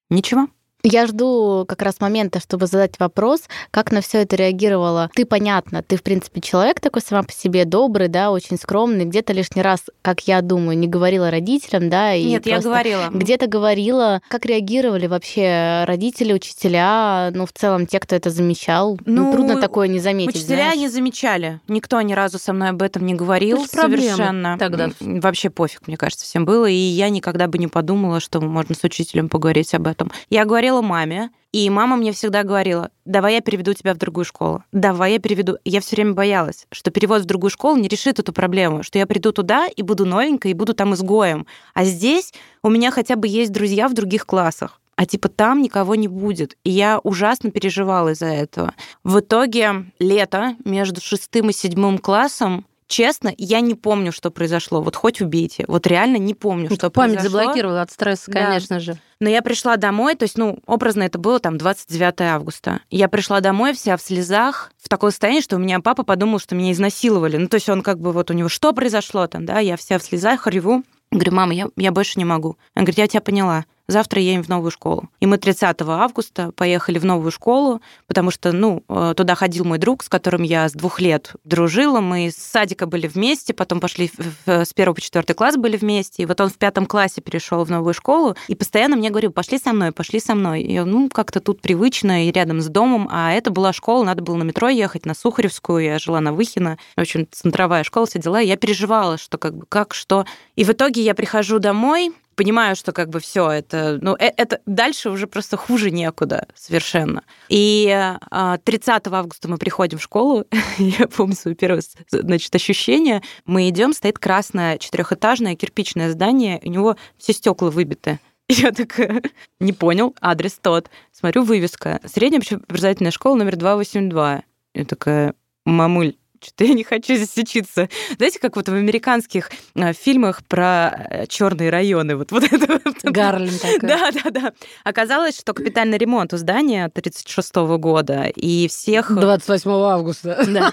Ничего. 0.10 0.48
Я 0.84 1.06
жду 1.08 1.66
как 1.68 1.82
раз 1.82 2.00
момента, 2.00 2.40
чтобы 2.40 2.68
задать 2.68 3.00
вопрос, 3.00 3.42
как 3.72 3.92
на 3.92 4.02
все 4.02 4.20
это 4.24 4.36
реагировала. 4.36 5.10
Ты, 5.14 5.26
понятно, 5.26 5.84
ты, 5.84 5.96
в 5.96 6.04
принципе, 6.04 6.42
человек 6.42 6.80
такой 6.80 7.02
сама 7.02 7.24
по 7.24 7.32
себе, 7.32 7.66
добрый, 7.66 8.08
да, 8.08 8.32
очень 8.32 8.58
скромный. 8.58 9.06
Где-то 9.06 9.34
лишний 9.34 9.62
раз, 9.62 9.82
как 10.02 10.22
я 10.28 10.42
думаю, 10.42 10.78
не 10.78 10.88
говорила 10.88 11.30
родителям, 11.30 11.90
да, 11.90 12.16
и 12.16 12.24
Нет, 12.24 12.46
я 12.46 12.60
говорила. 12.60 13.10
Где-то 13.12 13.48
говорила, 13.48 14.22
как 14.28 14.46
реагировали 14.46 15.08
вообще 15.08 15.84
родители, 15.86 16.34
учителя, 16.34 17.32
ну, 17.34 17.46
в 17.46 17.54
целом, 17.54 17.86
те, 17.86 18.00
кто 18.00 18.16
это 18.16 18.30
замечал. 18.30 18.98
Ну, 19.06 19.26
Ну, 19.26 19.34
трудно 19.34 19.60
такое 19.62 19.88
не 19.88 20.00
заметить, 20.00 20.36
Учителя 20.36 20.56
знаешь. 20.64 20.78
не 20.80 20.90
замечали. 20.90 21.60
Никто 21.68 22.02
ни 22.02 22.14
разу 22.14 22.40
со 22.40 22.54
мной 22.54 22.70
об 22.70 22.82
этом 22.82 23.06
не 23.06 23.14
говорил. 23.14 23.64
Это 23.64 23.82
совершенно. 23.82 24.58
тогда. 24.58 24.90
Вообще 25.00 25.50
пофиг, 25.50 25.88
мне 25.88 25.98
кажется, 25.98 26.26
всем 26.26 26.46
было. 26.46 26.66
И 26.66 26.74
я 26.74 27.10
никогда 27.10 27.48
бы 27.48 27.58
не 27.58 27.68
подумала, 27.68 28.20
что 28.20 28.42
можно 28.42 28.76
с 28.76 28.84
учителем 28.84 29.30
поговорить 29.30 29.74
об 29.74 29.88
этом. 29.88 30.12
Я 30.30 30.46
говорила 30.46 30.71
маме, 30.80 31.32
и 31.52 31.70
мама 31.70 31.98
мне 31.98 32.14
всегда 32.14 32.44
говорила, 32.44 32.92
давай 33.04 33.34
я 33.34 33.42
переведу 33.42 33.74
тебя 33.74 33.94
в 33.94 33.98
другую 33.98 34.24
школу. 34.24 34.64
Давай 34.72 35.14
я 35.14 35.20
переведу. 35.20 35.58
Я 35.66 35.82
все 35.82 35.98
время 35.98 36.14
боялась, 36.14 36.66
что 36.72 36.92
перевод 36.92 37.24
в 37.24 37.26
другую 37.26 37.52
школу 37.52 37.76
не 37.76 37.90
решит 37.90 38.20
эту 38.20 38.32
проблему, 38.32 38.84
что 38.84 38.98
я 38.98 39.06
приду 39.06 39.34
туда 39.34 39.68
и 39.68 39.82
буду 39.82 40.06
новенькой, 40.06 40.52
и 40.52 40.54
буду 40.54 40.74
там 40.74 40.94
изгоем. 40.94 41.46
А 41.74 41.84
здесь 41.84 42.34
у 42.64 42.70
меня 42.70 42.92
хотя 42.92 43.18
бы 43.18 43.28
есть 43.28 43.52
друзья 43.52 43.90
в 43.90 43.94
других 43.94 44.26
классах. 44.26 44.80
А 44.96 45.06
типа 45.06 45.30
там 45.30 45.62
никого 45.62 45.96
не 45.96 46.08
будет. 46.08 46.56
И 46.64 46.70
я 46.70 47.00
ужасно 47.00 47.52
переживала 47.52 48.10
из-за 48.10 48.28
этого. 48.28 48.74
В 49.04 49.20
итоге 49.20 49.86
лето 50.00 50.56
между 50.64 51.02
шестым 51.02 51.50
и 51.50 51.54
седьмым 51.54 51.98
классом 51.98 52.66
Честно, 52.92 53.34
я 53.38 53.62
не 53.62 53.74
помню, 53.74 54.12
что 54.12 54.32
произошло. 54.32 54.82
Вот 54.82 54.98
хоть 54.98 55.22
убейте. 55.22 55.64
Вот 55.70 55.88
реально 55.88 56.18
не 56.18 56.34
помню, 56.34 56.70
что 56.76 56.90
Память 56.90 57.20
произошло. 57.20 57.40
заблокировала 57.40 57.82
от 57.84 57.92
стресса, 57.92 58.30
Да. 58.30 58.48
конечно 58.48 58.82
же. 58.82 58.98
Но 59.22 59.30
я 59.30 59.42
пришла 59.42 59.78
домой, 59.78 60.16
то 60.16 60.24
есть, 60.24 60.38
ну, 60.38 60.60
образно 60.66 61.04
это 61.04 61.18
было 61.18 61.40
там 61.40 61.58
29 61.58 62.20
августа. 62.34 62.82
Я 62.90 63.08
пришла 63.08 63.40
домой 63.40 63.72
вся 63.74 63.96
в 63.96 64.02
слезах, 64.02 64.74
в 64.78 64.90
такое 64.90 65.12
состояние, 65.12 65.42
что 65.42 65.56
у 65.56 65.60
меня 65.60 65.80
папа 65.80 66.04
подумал, 66.04 66.40
что 66.40 66.54
меня 66.54 66.74
изнасиловали. 66.74 67.38
Ну, 67.38 67.48
то 67.48 67.56
есть 67.56 67.70
он 67.70 67.82
как 67.82 67.98
бы 68.02 68.12
вот 68.12 68.30
у 68.30 68.34
него 68.34 68.50
что 68.50 68.74
произошло 68.74 69.26
там, 69.28 69.46
да, 69.46 69.60
я 69.60 69.78
вся 69.78 69.98
в 69.98 70.04
слезах, 70.04 70.46
реву. 70.48 70.84
Говорю, 71.12 71.32
мама, 71.34 71.54
я, 71.54 71.68
я 71.78 71.94
больше 71.94 72.20
не 72.20 72.26
могу. 72.26 72.58
Она 72.76 72.84
говорит, 72.84 72.98
я 72.98 73.08
тебя 73.08 73.22
поняла. 73.22 73.64
Завтра 73.92 74.22
едем 74.22 74.42
в 74.42 74.48
новую 74.48 74.72
школу. 74.72 75.10
И 75.20 75.26
мы 75.26 75.38
30 75.38 75.82
августа 75.82 76.52
поехали 76.56 76.98
в 76.98 77.04
новую 77.06 77.30
школу, 77.30 77.82
потому 78.08 78.32
что, 78.32 78.54
ну, 78.54 78.84
э, 78.88 79.14
туда 79.18 79.36
ходил 79.36 79.66
мой 79.66 79.80
друг, 79.80 80.02
с 80.04 80.08
которым 80.08 80.44
я 80.44 80.70
с 80.70 80.72
двух 80.72 81.02
лет 81.02 81.34
дружила. 81.44 82.00
Мы 82.00 82.32
с 82.32 82.36
садика 82.38 82.86
были 82.86 83.08
вместе, 83.08 83.54
потом 83.54 83.82
пошли 83.82 84.08
в- 84.18 84.48
в- 84.48 84.66
с 84.66 84.74
первого 84.74 84.96
по 84.96 85.02
четвертый 85.02 85.34
класс 85.34 85.58
были 85.58 85.76
вместе. 85.76 86.24
И 86.24 86.26
вот 86.26 86.40
он 86.40 86.50
в 86.50 86.58
пятом 86.58 86.86
классе 86.86 87.20
перешел 87.20 87.66
в 87.66 87.70
новую 87.70 87.94
школу 87.94 88.36
и 88.48 88.56
постоянно 88.56 88.96
мне 88.96 89.10
говорил, 89.10 89.32
пошли 89.34 89.58
со 89.60 89.74
мной, 89.74 89.92
пошли 89.92 90.22
со 90.22 90.36
мной. 90.36 90.62
И 90.62 90.72
я, 90.74 90.86
ну, 90.86 91.10
как-то 91.10 91.42
тут 91.42 91.60
привычно 91.62 92.28
и 92.28 92.32
рядом 92.32 92.62
с 92.62 92.68
домом. 92.68 93.10
А 93.12 93.34
это 93.34 93.52
была 93.52 93.74
школа, 93.74 94.06
надо 94.06 94.22
было 94.24 94.38
на 94.38 94.44
метро 94.44 94.70
ехать, 94.70 95.06
на 95.06 95.14
Сухаревскую. 95.14 95.84
Я 95.84 96.00
жила 96.00 96.22
на 96.22 96.32
Выхино. 96.32 96.78
В 96.96 97.02
общем, 97.02 97.28
центровая 97.30 97.84
школа, 97.84 98.06
все 98.06 98.20
дела. 98.20 98.40
Я 98.40 98.56
переживала, 98.56 99.18
что 99.18 99.38
как 99.38 99.54
бы 99.58 99.66
как, 99.68 99.94
что. 99.94 100.26
И 100.56 100.64
в 100.64 100.70
итоге 100.70 101.02
я 101.02 101.14
прихожу 101.14 101.60
домой, 101.60 102.14
понимаю, 102.36 102.76
что 102.76 102.92
как 102.92 103.10
бы 103.10 103.20
все 103.20 103.50
это, 103.50 104.00
ну, 104.02 104.16
э- 104.16 104.34
это 104.38 104.60
дальше 104.66 105.10
уже 105.10 105.28
просто 105.28 105.58
хуже 105.58 105.92
некуда 105.92 106.48
совершенно. 106.56 107.24
И 107.50 107.90
а, 108.32 108.58
30 108.58 109.08
августа 109.08 109.48
мы 109.50 109.58
приходим 109.58 109.98
в 109.98 110.04
школу, 110.04 110.46
я 110.78 111.08
помню 111.08 111.36
свое 111.36 111.56
первое, 111.56 111.84
значит, 112.10 112.54
ощущение. 112.56 113.22
Мы 113.46 113.70
идем, 113.70 113.94
стоит 113.94 114.20
красное 114.20 114.78
четырехэтажное 114.78 115.56
кирпичное 115.56 116.12
здание, 116.12 116.60
у 116.64 116.70
него 116.70 116.96
все 117.18 117.34
стекла 117.34 117.70
выбиты. 117.70 118.20
Я 118.48 118.72
такая, 118.72 119.22
не 119.60 119.72
понял, 119.72 120.14
адрес 120.20 120.60
тот. 120.62 120.90
Смотрю, 121.14 121.44
вывеска. 121.44 122.02
Средняя 122.06 122.42
общеобразовательная 122.42 123.12
школа 123.12 123.36
номер 123.36 123.56
282. 123.56 124.44
Я 124.74 124.86
такая, 124.86 125.36
мамуль, 125.66 126.16
что-то 126.42 126.66
я 126.66 126.74
не 126.74 126.84
хочу 126.84 127.16
здесь 127.16 127.38
учиться. 127.38 127.90
Знаете, 128.18 128.40
как 128.40 128.56
вот 128.56 128.70
в 128.70 128.74
американских 128.74 129.50
э, 129.76 129.94
фильмах 129.94 130.44
про 130.46 131.26
черные 131.28 131.70
районы. 131.70 132.16
Вот, 132.16 132.32
вот 132.32 132.44
это. 132.44 132.80
вот. 132.84 132.98
Гарлем 133.04 133.58
такой. 133.58 133.80
Да, 133.82 134.12
да, 134.12 134.30
да. 134.30 134.54
Оказалось, 134.84 135.40
что 135.40 135.54
капитальный 135.54 135.98
ремонт 135.98 136.34
у 136.34 136.38
здания 136.38 136.90
36 136.90 137.56
года, 137.56 138.26
и 138.36 138.68
всех... 138.68 139.12
28 139.12 139.72
августа. 139.72 140.46
Да, 140.48 140.72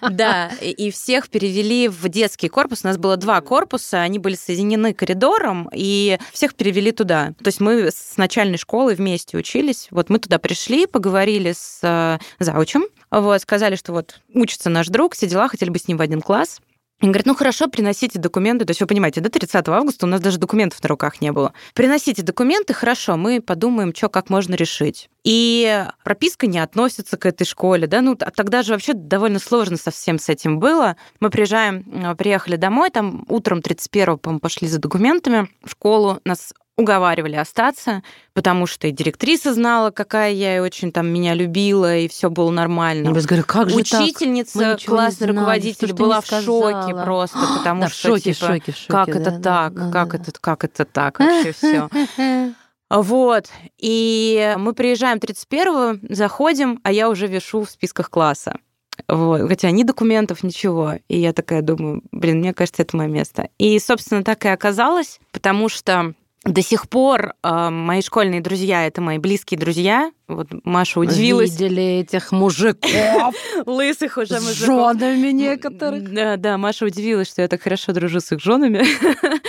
да, 0.10 0.50
и 0.60 0.86
и 0.86 0.90
всех 0.90 1.28
перевели 1.28 1.88
в 1.88 2.08
детский 2.08 2.48
корпус. 2.48 2.84
У 2.84 2.86
нас 2.86 2.96
было 2.96 3.16
два 3.16 3.40
корпуса, 3.40 4.02
они 4.02 4.18
были 4.18 4.36
соединены 4.36 4.94
коридором, 4.94 5.68
и 5.74 6.18
всех 6.32 6.54
перевели 6.54 6.92
туда. 6.92 7.34
То 7.42 7.48
есть 7.48 7.60
мы 7.60 7.90
с 7.90 8.16
начальной 8.16 8.56
школы 8.58 8.94
вместе 8.94 9.36
учились. 9.36 9.88
Вот 9.90 10.08
мы 10.08 10.18
туда 10.18 10.38
пришли, 10.38 10.86
поговорили 10.86 11.52
с 11.52 11.80
э, 11.82 12.18
заучем, 12.38 12.84
вот, 13.10 13.40
сказали, 13.40 13.76
что 13.76 13.92
вот 13.92 14.20
учится 14.34 14.68
наш 14.70 14.88
друг, 14.88 15.05
все 15.14 15.26
дела, 15.26 15.48
хотели 15.48 15.70
бы 15.70 15.78
с 15.78 15.88
ним 15.88 15.96
в 15.96 16.02
один 16.02 16.20
класс. 16.20 16.60
Он 17.02 17.10
говорит, 17.10 17.26
ну 17.26 17.34
хорошо, 17.34 17.68
приносите 17.68 18.18
документы. 18.18 18.64
То 18.64 18.70
есть 18.70 18.80
вы 18.80 18.86
понимаете, 18.86 19.20
до 19.20 19.28
30 19.28 19.68
августа 19.68 20.06
у 20.06 20.08
нас 20.08 20.18
даже 20.20 20.38
документов 20.38 20.82
на 20.82 20.88
руках 20.88 21.20
не 21.20 21.30
было. 21.30 21.52
Приносите 21.74 22.22
документы, 22.22 22.72
хорошо, 22.72 23.18
мы 23.18 23.42
подумаем, 23.42 23.94
что 23.94 24.08
как 24.08 24.30
можно 24.30 24.54
решить. 24.54 25.10
И 25.22 25.84
прописка 26.04 26.46
не 26.46 26.58
относится 26.58 27.18
к 27.18 27.26
этой 27.26 27.44
школе, 27.44 27.86
да, 27.86 28.00
ну 28.00 28.16
тогда 28.16 28.62
же 28.62 28.72
вообще 28.72 28.94
довольно 28.94 29.40
сложно 29.40 29.76
совсем 29.76 30.18
с 30.18 30.30
этим 30.30 30.58
было. 30.58 30.96
Мы 31.20 31.28
приезжаем, 31.28 31.84
э, 31.92 32.14
приехали 32.14 32.56
домой, 32.56 32.88
там 32.88 33.26
утром 33.28 33.58
31-го, 33.58 34.16
по-моему, 34.16 34.40
пошли 34.40 34.66
за 34.66 34.78
документами 34.78 35.48
в 35.62 35.72
школу, 35.72 36.20
нас 36.24 36.54
уговаривали 36.76 37.36
остаться, 37.36 38.02
потому 38.34 38.66
что 38.66 38.86
и 38.86 38.90
директриса 38.90 39.54
знала, 39.54 39.90
какая 39.90 40.32
я, 40.32 40.56
и 40.56 40.60
очень 40.60 40.92
там 40.92 41.08
меня 41.08 41.34
любила, 41.34 41.96
и 41.96 42.08
все 42.08 42.28
было 42.28 42.50
нормально. 42.50 43.08
Я 43.08 43.22
говорю, 43.22 43.44
как 43.44 43.70
же 43.70 43.76
Учительница, 43.76 44.76
классный 44.84 45.28
руководитель 45.28 45.94
была 45.94 46.20
в 46.20 46.26
шоке 46.26 46.94
просто, 46.94 47.38
потому 47.58 47.82
да, 47.82 47.88
что, 47.88 47.96
в 47.96 48.18
шоке, 48.18 48.34
типа, 48.34 48.46
шоке, 48.46 48.72
шоке, 48.72 48.86
как 48.88 49.06
да, 49.06 49.12
это 49.12 49.30
да, 49.30 49.40
так, 49.40 49.74
да, 49.74 49.90
как 49.90 50.10
да. 50.10 50.18
это, 50.18 50.40
как 50.40 50.64
это 50.64 50.84
так, 50.84 51.18
вообще 51.18 51.52
все. 51.52 51.88
Вот. 52.88 53.46
И 53.78 54.54
мы 54.58 54.72
приезжаем 54.72 55.18
31-го, 55.18 56.14
заходим, 56.14 56.78
а 56.84 56.92
я 56.92 57.08
уже 57.08 57.26
вешу 57.26 57.64
в 57.64 57.70
списках 57.70 58.10
класса. 58.10 58.60
Вот. 59.08 59.48
Хотя 59.48 59.72
ни 59.72 59.82
документов, 59.82 60.44
ничего. 60.44 60.94
И 61.08 61.18
я 61.18 61.32
такая 61.32 61.62
думаю, 61.62 62.02
блин, 62.12 62.38
мне 62.38 62.54
кажется, 62.54 62.82
это 62.82 62.96
мое 62.96 63.08
место. 63.08 63.48
И, 63.58 63.76
собственно, 63.80 64.22
так 64.22 64.44
и 64.44 64.48
оказалось, 64.48 65.18
потому 65.32 65.68
что 65.68 66.14
до 66.46 66.62
сих 66.62 66.88
пор 66.88 67.34
э, 67.42 67.70
мои 67.70 68.02
школьные 68.02 68.40
друзья 68.40 68.86
это 68.86 69.00
мои 69.00 69.18
близкие 69.18 69.58
друзья. 69.58 70.10
Вот 70.28 70.48
Маша 70.64 71.00
удивилась. 71.00 71.52
Видели 71.52 72.00
этих 72.00 72.32
мужиков 72.32 73.34
Лысых 73.66 74.16
уже 74.16 74.40
с 74.40 74.44
мужиков. 74.44 74.98
женами 74.98 75.30
некоторых. 75.30 76.12
Да, 76.12 76.36
да, 76.36 76.58
Маша 76.58 76.84
удивилась, 76.84 77.28
что 77.28 77.42
я 77.42 77.48
так 77.48 77.62
хорошо 77.62 77.92
дружу 77.92 78.20
с 78.20 78.32
их 78.32 78.40
женами. 78.40 78.84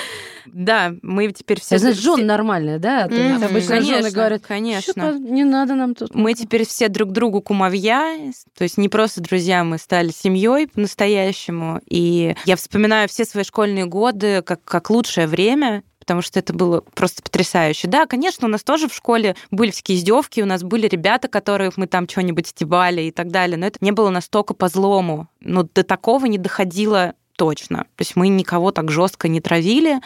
Да, 0.53 0.93
мы 1.01 1.31
теперь 1.33 1.59
все... 1.59 1.77
Значит, 1.77 2.01
жен 2.01 2.25
нормальная, 2.25 2.79
да? 2.79 3.03
Обычно 3.03 3.81
жены 3.81 4.11
говорят, 4.11 4.43
конечно. 4.47 4.93
«Что-то 4.93 5.19
не 5.19 5.43
надо 5.43 5.75
нам 5.75 5.93
тут. 5.93 6.15
Мы 6.15 6.33
теперь 6.33 6.65
все 6.65 6.87
друг 6.87 7.11
другу 7.11 7.41
кумовья, 7.41 8.31
то 8.57 8.63
есть 8.63 8.77
не 8.77 8.89
просто 8.89 9.21
друзья, 9.21 9.63
мы 9.63 9.77
стали 9.77 10.09
семьей 10.09 10.67
по-настоящему. 10.67 11.81
И 11.89 12.35
я 12.45 12.55
вспоминаю 12.55 13.09
все 13.09 13.25
свои 13.25 13.43
школьные 13.43 13.85
годы 13.85 14.41
как, 14.41 14.63
как 14.63 14.89
лучшее 14.89 15.27
время, 15.27 15.83
потому 16.07 16.21
что 16.21 16.39
это 16.39 16.53
было 16.53 16.79
просто 16.95 17.21
потрясающе. 17.21 17.89
Да, 17.89 18.05
конечно, 18.05 18.47
у 18.47 18.49
нас 18.49 18.63
тоже 18.63 18.87
в 18.87 18.93
школе 18.93 19.35
были 19.51 19.71
всякие 19.71 19.97
издевки, 19.97 20.39
у 20.39 20.45
нас 20.45 20.63
были 20.63 20.87
ребята, 20.87 21.27
которых 21.27 21.75
мы 21.75 21.85
там 21.85 22.07
что-нибудь 22.07 22.47
стебали 22.47 23.01
и 23.01 23.11
так 23.11 23.27
далее, 23.29 23.57
но 23.57 23.65
это 23.65 23.79
не 23.81 23.91
было 23.91 24.09
настолько 24.09 24.53
по 24.53 24.69
злому. 24.69 25.27
Но 25.41 25.63
до 25.63 25.83
такого 25.83 26.25
не 26.27 26.37
доходило 26.37 27.13
точно. 27.35 27.79
То 27.97 28.01
есть 28.01 28.15
мы 28.15 28.29
никого 28.29 28.71
так 28.71 28.89
жестко 28.89 29.27
не 29.27 29.41
травили, 29.41 29.99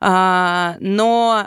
А, 0.00 0.76
но 0.80 1.46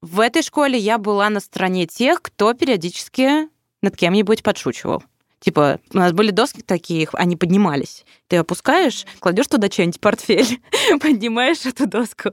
в 0.00 0.18
этой 0.18 0.42
школе 0.42 0.76
я 0.76 0.98
была 0.98 1.28
на 1.28 1.38
стороне 1.38 1.86
тех, 1.86 2.22
кто 2.22 2.52
периодически 2.54 3.48
над 3.80 3.96
кем-нибудь 3.96 4.42
подшучивал. 4.42 5.04
Типа, 5.40 5.80
у 5.92 5.96
нас 5.96 6.12
были 6.12 6.30
доски 6.30 6.60
такие, 6.60 7.08
они 7.14 7.34
поднимались. 7.34 8.04
Ты 8.28 8.36
опускаешь, 8.36 9.06
кладешь 9.20 9.46
туда 9.48 9.68
что-нибудь, 9.68 9.98
портфель, 9.98 10.60
поднимаешь 11.00 11.64
эту 11.64 11.86
доску. 11.86 12.30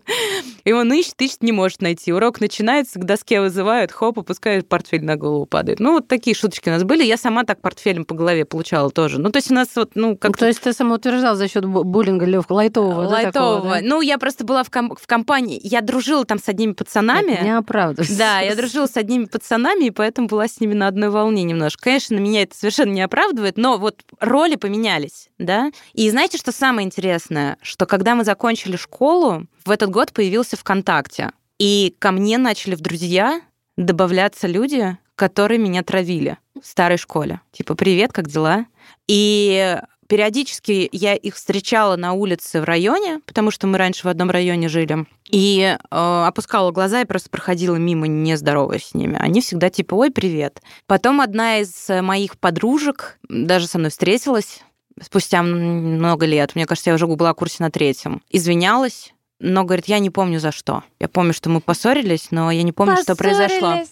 И 0.65 0.73
он 0.73 0.91
ищет, 0.93 1.15
ищет, 1.21 1.41
не 1.41 1.53
может 1.53 1.81
найти. 1.81 2.11
Урок 2.11 2.41
начинается, 2.41 2.99
к 2.99 3.05
доске 3.05 3.39
вызывают, 3.39 3.91
хоп, 3.93 4.19
опускает, 4.19 4.67
портфель 4.67 5.03
на 5.05 5.15
голову 5.15 5.45
падает. 5.45 5.79
Ну, 5.79 5.93
вот 5.93 6.07
такие 6.07 6.35
шуточки 6.35 6.67
у 6.69 6.73
нас 6.73 6.83
были. 6.83 7.03
Я 7.03 7.15
сама 7.17 7.45
так 7.45 7.61
портфелем 7.61 8.03
по 8.03 8.13
голове 8.13 8.43
получала 8.45 8.91
тоже. 8.91 9.19
Ну, 9.19 9.31
то 9.31 9.37
есть 9.37 9.49
у 9.51 9.53
нас 9.53 9.69
вот, 9.75 9.91
ну, 9.95 10.17
как 10.17 10.37
То 10.37 10.45
есть 10.45 10.61
ты 10.61 10.73
самоутверждал 10.73 11.35
за 11.35 11.47
счет 11.47 11.63
бу- 11.63 11.83
буллинга 11.83 12.25
легкого, 12.25 12.57
лайтового, 12.57 13.03
да, 13.03 13.09
лайтового. 13.09 13.55
такого, 13.61 13.75
да? 13.75 13.81
Ну, 13.83 14.01
я 14.01 14.17
просто 14.17 14.43
была 14.43 14.63
в, 14.63 14.69
ком- 14.69 14.95
в 15.01 15.07
компании, 15.07 15.59
я 15.63 15.79
дружила 15.81 16.25
там 16.25 16.39
с 16.39 16.49
одними 16.49 16.73
пацанами. 16.73 17.31
Это 17.31 17.43
Не 17.45 17.57
оправдывайся. 17.57 18.17
Да, 18.17 18.39
я 18.41 18.55
дружила 18.55 18.85
с 18.85 18.97
одними 18.97 19.25
пацанами, 19.25 19.85
и 19.85 19.91
поэтому 19.91 20.27
была 20.27 20.47
с 20.47 20.59
ними 20.59 20.73
на 20.73 20.87
одной 20.87 21.09
волне 21.09 21.43
немножко. 21.43 21.83
Конечно, 21.85 22.15
меня 22.15 22.41
это 22.43 22.55
совершенно 22.55 22.96
не 22.97 23.03
оправдывает, 23.03 23.57
но 23.57 23.77
вот 23.77 24.03
роли 24.19 24.55
поменялись, 24.55 25.29
да. 25.37 25.71
И 25.93 26.09
знаете, 26.09 26.37
что 26.37 26.51
самое 26.51 26.85
интересное? 26.85 27.57
Что 27.61 27.85
когда 27.85 28.15
мы 28.15 28.23
закончили 28.23 28.75
школу, 28.75 29.45
в 29.63 29.71
этот 29.71 29.91
год 29.91 30.11
появился 30.11 30.57
ВКонтакте, 30.57 31.31
и 31.59 31.95
ко 31.99 32.11
мне 32.11 32.37
начали 32.37 32.75
в 32.75 32.81
друзья 32.81 33.41
добавляться 33.77 34.47
люди, 34.47 34.97
которые 35.15 35.59
меня 35.59 35.83
травили 35.83 36.37
в 36.59 36.65
старой 36.65 36.97
школе. 36.97 37.41
Типа, 37.51 37.75
привет, 37.75 38.13
как 38.13 38.27
дела? 38.27 38.65
И 39.07 39.79
периодически 40.07 40.89
я 40.91 41.15
их 41.15 41.35
встречала 41.35 41.95
на 41.95 42.13
улице 42.13 42.61
в 42.61 42.63
районе, 42.63 43.21
потому 43.25 43.51
что 43.51 43.67
мы 43.67 43.77
раньше 43.77 44.07
в 44.07 44.09
одном 44.09 44.29
районе 44.29 44.69
жили, 44.69 45.05
и 45.29 45.77
э, 45.77 45.77
опускала 45.91 46.71
глаза 46.71 47.01
и 47.01 47.05
просто 47.05 47.29
проходила 47.29 47.75
мимо, 47.75 48.07
не 48.07 48.35
здороваясь 48.37 48.87
с 48.87 48.93
ними. 48.93 49.17
Они 49.19 49.41
всегда 49.41 49.69
типа, 49.69 49.95
ой, 49.95 50.11
привет. 50.11 50.61
Потом 50.85 51.21
одна 51.21 51.59
из 51.59 51.89
моих 51.89 52.37
подружек 52.37 53.19
даже 53.27 53.67
со 53.67 53.77
мной 53.77 53.91
встретилась 53.91 54.61
спустя 55.01 55.43
много 55.43 56.25
лет. 56.25 56.55
Мне 56.55 56.65
кажется, 56.65 56.89
я 56.89 56.95
уже 56.95 57.07
была 57.07 57.33
в 57.33 57.35
курсе 57.35 57.57
на 57.59 57.69
третьем. 57.69 58.21
Извинялась, 58.29 59.13
но 59.39 59.63
говорит, 59.63 59.85
я 59.85 59.99
не 59.99 60.09
помню 60.09 60.39
за 60.39 60.51
что. 60.51 60.83
Я 60.99 61.07
помню, 61.07 61.33
что 61.33 61.49
мы 61.49 61.61
поссорились, 61.61 62.31
но 62.31 62.51
я 62.51 62.63
не 62.63 62.71
помню, 62.71 62.97
что 62.97 63.15
произошло. 63.15 63.83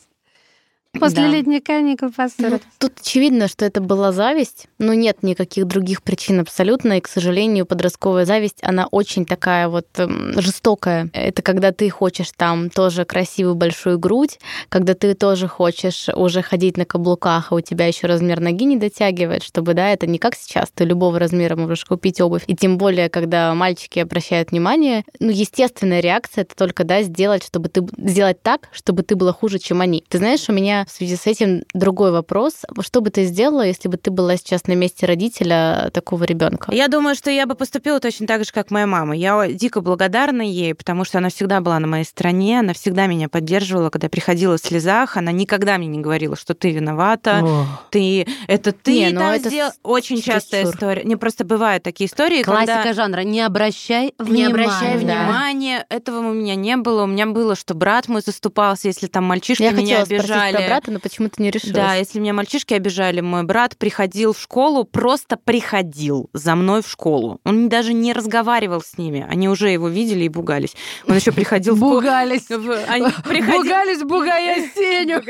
После 0.99 1.23
Да. 1.23 1.27
летних 1.27 1.63
каникул 1.63 2.08
Ну, 2.10 2.13
поссорились. 2.13 2.62
тут 2.79 2.93
очевидно, 3.01 3.47
что 3.47 3.65
это 3.65 3.81
была 3.81 4.12
зависть, 4.12 4.67
но 4.79 4.93
нет 4.93 5.23
никаких 5.23 5.65
других 5.65 6.03
причин 6.03 6.39
абсолютно. 6.39 6.97
И, 6.97 7.01
к 7.01 7.08
сожалению, 7.08 7.65
подростковая 7.65 8.25
зависть, 8.25 8.58
она 8.62 8.88
очень 8.88 9.25
такая 9.25 9.67
вот 9.67 9.88
эм, 9.97 10.39
жестокая. 10.41 11.10
Это 11.13 11.41
когда 11.41 11.71
ты 11.71 11.89
хочешь 11.89 12.31
там 12.36 12.69
тоже 12.69 13.05
красивую 13.05 13.55
большую 13.55 13.99
грудь, 13.99 14.39
когда 14.69 14.93
ты 14.93 15.13
тоже 15.13 15.47
хочешь 15.47 16.08
уже 16.13 16.41
ходить 16.41 16.77
на 16.77 16.86
каблуках, 16.86 17.51
а 17.51 17.55
у 17.55 17.62
тебя 17.62 17.88
еще 17.88 18.08
размер 18.08 18.39
ноги 18.39 18.65
не 18.65 18.77
дотягивает, 18.77 19.43
чтобы, 19.43 19.73
да, 19.73 19.89
это 19.89 20.08
не 20.08 20.17
как 20.17 20.36
сейчас, 20.36 20.69
ты 20.73 20.84
любого 20.86 21.19
размера 21.19 21.55
можешь 21.55 21.86
купить 21.86 22.21
обувь. 22.21 22.43
И 22.47 22.55
тем 22.55 22.77
более, 22.77 23.10
когда 23.10 23.53
мальчики 23.53 23.99
обращают 23.99 24.51
внимание, 24.51 25.03
ну, 25.19 25.29
естественная 25.31 25.99
реакция 25.99 26.43
это 26.43 26.55
только, 26.55 26.84
да, 26.84 27.01
сделать, 27.03 27.43
чтобы 27.45 27.69
ты 27.69 27.81
сделать 27.97 28.41
так, 28.41 28.69
чтобы 28.71 29.03
ты 29.03 29.15
была 29.15 29.34
хуже, 29.34 29.60
чем 29.60 29.81
они. 29.81 30.03
Ты 30.10 30.17
знаешь, 30.19 30.47
у 30.49 30.53
меня 30.85 30.87
в 30.87 30.91
связи 30.91 31.15
с 31.15 31.25
этим 31.27 31.63
другой 31.73 32.11
вопрос. 32.11 32.53
Что 32.81 33.01
бы 33.01 33.09
ты 33.09 33.25
сделала, 33.25 33.65
если 33.65 33.87
бы 33.87 33.97
ты 33.97 34.11
была 34.11 34.37
сейчас 34.37 34.67
на 34.67 34.73
месте 34.73 35.05
родителя 35.05 35.89
такого 35.93 36.23
ребенка? 36.23 36.71
Я 36.73 36.87
думаю, 36.87 37.15
что 37.15 37.29
я 37.31 37.45
бы 37.45 37.55
поступила 37.55 37.99
точно 37.99 38.27
так 38.27 38.45
же, 38.45 38.51
как 38.51 38.71
моя 38.71 38.87
мама. 38.87 39.15
Я 39.15 39.47
дико 39.51 39.81
благодарна 39.81 40.41
ей, 40.41 40.73
потому 40.75 41.03
что 41.05 41.17
она 41.17 41.29
всегда 41.29 41.61
была 41.61 41.79
на 41.79 41.87
моей 41.87 42.05
стороне, 42.05 42.59
она 42.59 42.73
всегда 42.73 43.07
меня 43.07 43.29
поддерживала, 43.29 43.89
когда 43.89 44.09
приходила 44.09 44.57
в 44.57 44.61
слезах, 44.61 45.17
она 45.17 45.31
никогда 45.31 45.77
мне 45.77 45.87
не 45.87 45.99
говорила, 45.99 46.35
что 46.35 46.53
ты 46.53 46.71
виновата, 46.71 47.41
О, 47.43 47.65
ты 47.91 48.27
это 48.47 48.71
ты 48.71 48.93
Не, 48.93 49.09
ну 49.11 49.19
там 49.19 49.31
это 49.33 49.49
сделал. 49.49 49.71
с- 49.71 49.79
Очень 49.83 50.21
частая 50.21 50.61
чересчур. 50.63 50.75
история. 50.75 51.03
Не 51.03 51.15
просто 51.15 51.43
бывают 51.45 51.83
такие 51.83 52.07
истории, 52.07 52.43
Классика 52.43 52.75
когда 52.77 52.93
жанра. 52.93 53.21
Не 53.21 53.41
обращай 53.41 54.13
не 54.19 54.25
внимания. 54.25 54.47
обращай 54.47 54.93
Да. 54.93 54.97
внимания, 54.99 55.85
этого 55.89 56.19
у 56.29 56.33
меня 56.33 56.55
не 56.55 56.77
было. 56.77 57.03
У 57.03 57.07
меня 57.07 57.25
было, 57.25 57.55
что 57.55 57.73
брат 57.73 58.07
мой 58.07 58.21
заступался, 58.21 58.87
если 58.87 59.07
там 59.07 59.23
мальчишки 59.25 59.63
Я 59.63 59.71
меня 59.71 60.01
обижали. 60.03 60.67
Брата, 60.75 60.91
но 60.91 60.99
почему-то 60.99 61.41
не 61.41 61.51
решилась. 61.51 61.75
Да, 61.75 61.95
если 61.95 62.19
меня 62.19 62.33
мальчишки 62.33 62.73
обижали, 62.73 63.21
мой 63.21 63.43
брат 63.43 63.77
приходил 63.77 64.33
в 64.33 64.39
школу, 64.39 64.83
просто 64.83 65.38
приходил 65.38 66.29
за 66.33 66.55
мной 66.55 66.81
в 66.81 66.88
школу. 66.89 67.39
Он 67.45 67.69
даже 67.69 67.93
не 67.93 68.13
разговаривал 68.13 68.81
с 68.81 68.97
ними. 68.97 69.25
Они 69.29 69.47
уже 69.47 69.69
его 69.69 69.88
видели 69.88 70.25
и 70.25 70.29
бугались. 70.29 70.75
Он 71.07 71.15
еще 71.15 71.31
приходил 71.31 71.75
в 71.75 71.79
Бугались. 71.79 72.47
Бугались, 72.47 74.03
бугая 74.03 74.69
Сеню. 74.75 75.21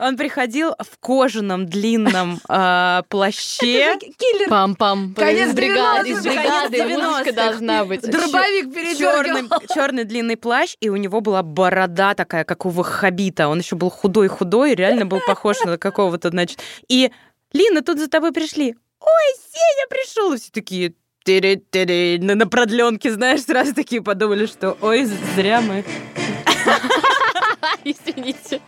Он 0.00 0.16
приходил 0.16 0.70
в 0.78 0.98
кожаном 0.98 1.66
длинном 1.66 2.40
э, 2.48 3.02
плаще. 3.08 3.98
Киллер. 3.98 4.48
Пам-пам. 4.48 5.14
Конец 5.14 5.52
бригады, 5.52 6.10
90-х, 6.10 6.18
из 6.18 6.22
бригады, 6.22 6.78
конец 6.78 6.98
музыка 6.98 7.30
90-х. 7.30 7.32
должна 7.32 7.84
быть. 7.84 8.02
Дробовик 8.02 8.96
черный, 8.96 9.48
черный 9.74 10.04
длинный 10.04 10.36
плащ, 10.36 10.76
и 10.80 10.88
у 10.88 10.96
него 10.96 11.20
была 11.20 11.42
борода 11.42 12.14
такая, 12.14 12.44
как 12.44 12.66
у 12.66 12.70
ваххабита. 12.70 13.48
Он 13.48 13.58
еще 13.58 13.76
был 13.76 13.90
худой-худой, 13.90 14.74
реально 14.76 15.06
был 15.06 15.20
похож 15.26 15.60
на 15.64 15.78
какого-то, 15.78 16.30
значит. 16.30 16.60
И 16.88 17.10
Лина, 17.52 17.82
тут 17.82 17.98
за 17.98 18.08
тобой 18.08 18.32
пришли. 18.32 18.76
Ой, 19.00 19.34
Сеня 19.52 19.86
пришел. 19.88 20.32
И 20.32 20.38
все 20.38 20.50
такие 20.52 20.94
«Тири-тири», 21.24 22.18
на, 22.20 22.34
на 22.34 22.46
продленке, 22.46 23.12
знаешь, 23.12 23.42
сразу 23.42 23.74
такие 23.74 24.02
подумали, 24.02 24.46
что 24.46 24.76
ой, 24.80 25.04
зря 25.34 25.60
мы. 25.60 25.84
Извините. 27.84 28.60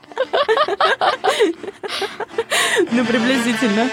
Ну, 2.90 3.04
приблизительно. 3.04 3.90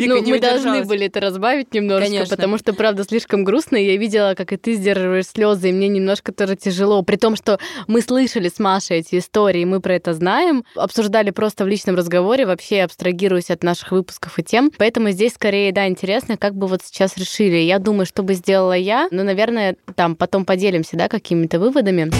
Вика 0.00 0.14
Ну, 0.14 0.22
не 0.22 0.32
мы 0.32 0.40
должны 0.40 0.84
были 0.84 1.06
это 1.06 1.20
разбавить 1.20 1.72
немножко, 1.74 2.06
Конечно. 2.06 2.36
потому 2.36 2.58
что, 2.58 2.72
правда, 2.72 3.04
слишком 3.04 3.44
грустно. 3.44 3.76
и 3.76 3.84
Я 3.84 3.96
видела, 3.96 4.34
как 4.36 4.52
и 4.52 4.56
ты 4.56 4.74
сдерживаешь 4.74 5.26
слезы, 5.26 5.70
и 5.70 5.72
мне 5.72 5.88
немножко 5.88 6.32
тоже 6.32 6.56
тяжело. 6.56 7.02
При 7.02 7.16
том, 7.16 7.36
что 7.36 7.58
мы 7.86 8.00
слышали 8.02 8.48
с 8.48 8.58
Машей 8.58 8.98
эти 8.98 9.18
истории, 9.18 9.64
мы 9.64 9.80
про 9.80 9.94
это 9.94 10.14
знаем, 10.14 10.64
обсуждали 10.74 11.30
просто 11.30 11.64
в 11.64 11.68
личном 11.68 11.96
разговоре, 11.96 12.46
вообще 12.46 12.82
абстрагируясь 12.82 13.50
от 13.50 13.62
наших 13.62 13.92
выпусков 13.92 14.38
и 14.38 14.42
тем. 14.42 14.70
Поэтому 14.76 15.10
здесь 15.10 15.34
скорее, 15.34 15.72
да, 15.72 15.86
интересно, 15.88 16.36
как 16.36 16.54
бы 16.54 16.66
вот 16.66 16.82
сейчас 16.84 17.16
решили. 17.16 17.56
Я 17.56 17.78
думаю, 17.78 18.06
что 18.06 18.22
бы 18.22 18.34
сделала 18.34 18.76
я, 18.76 19.08
ну, 19.10 19.22
наверное, 19.22 19.76
там 19.94 20.16
потом 20.16 20.44
поделимся, 20.44 20.96
да, 20.96 21.08
какими-то 21.08 21.58
выводами. 21.58 22.10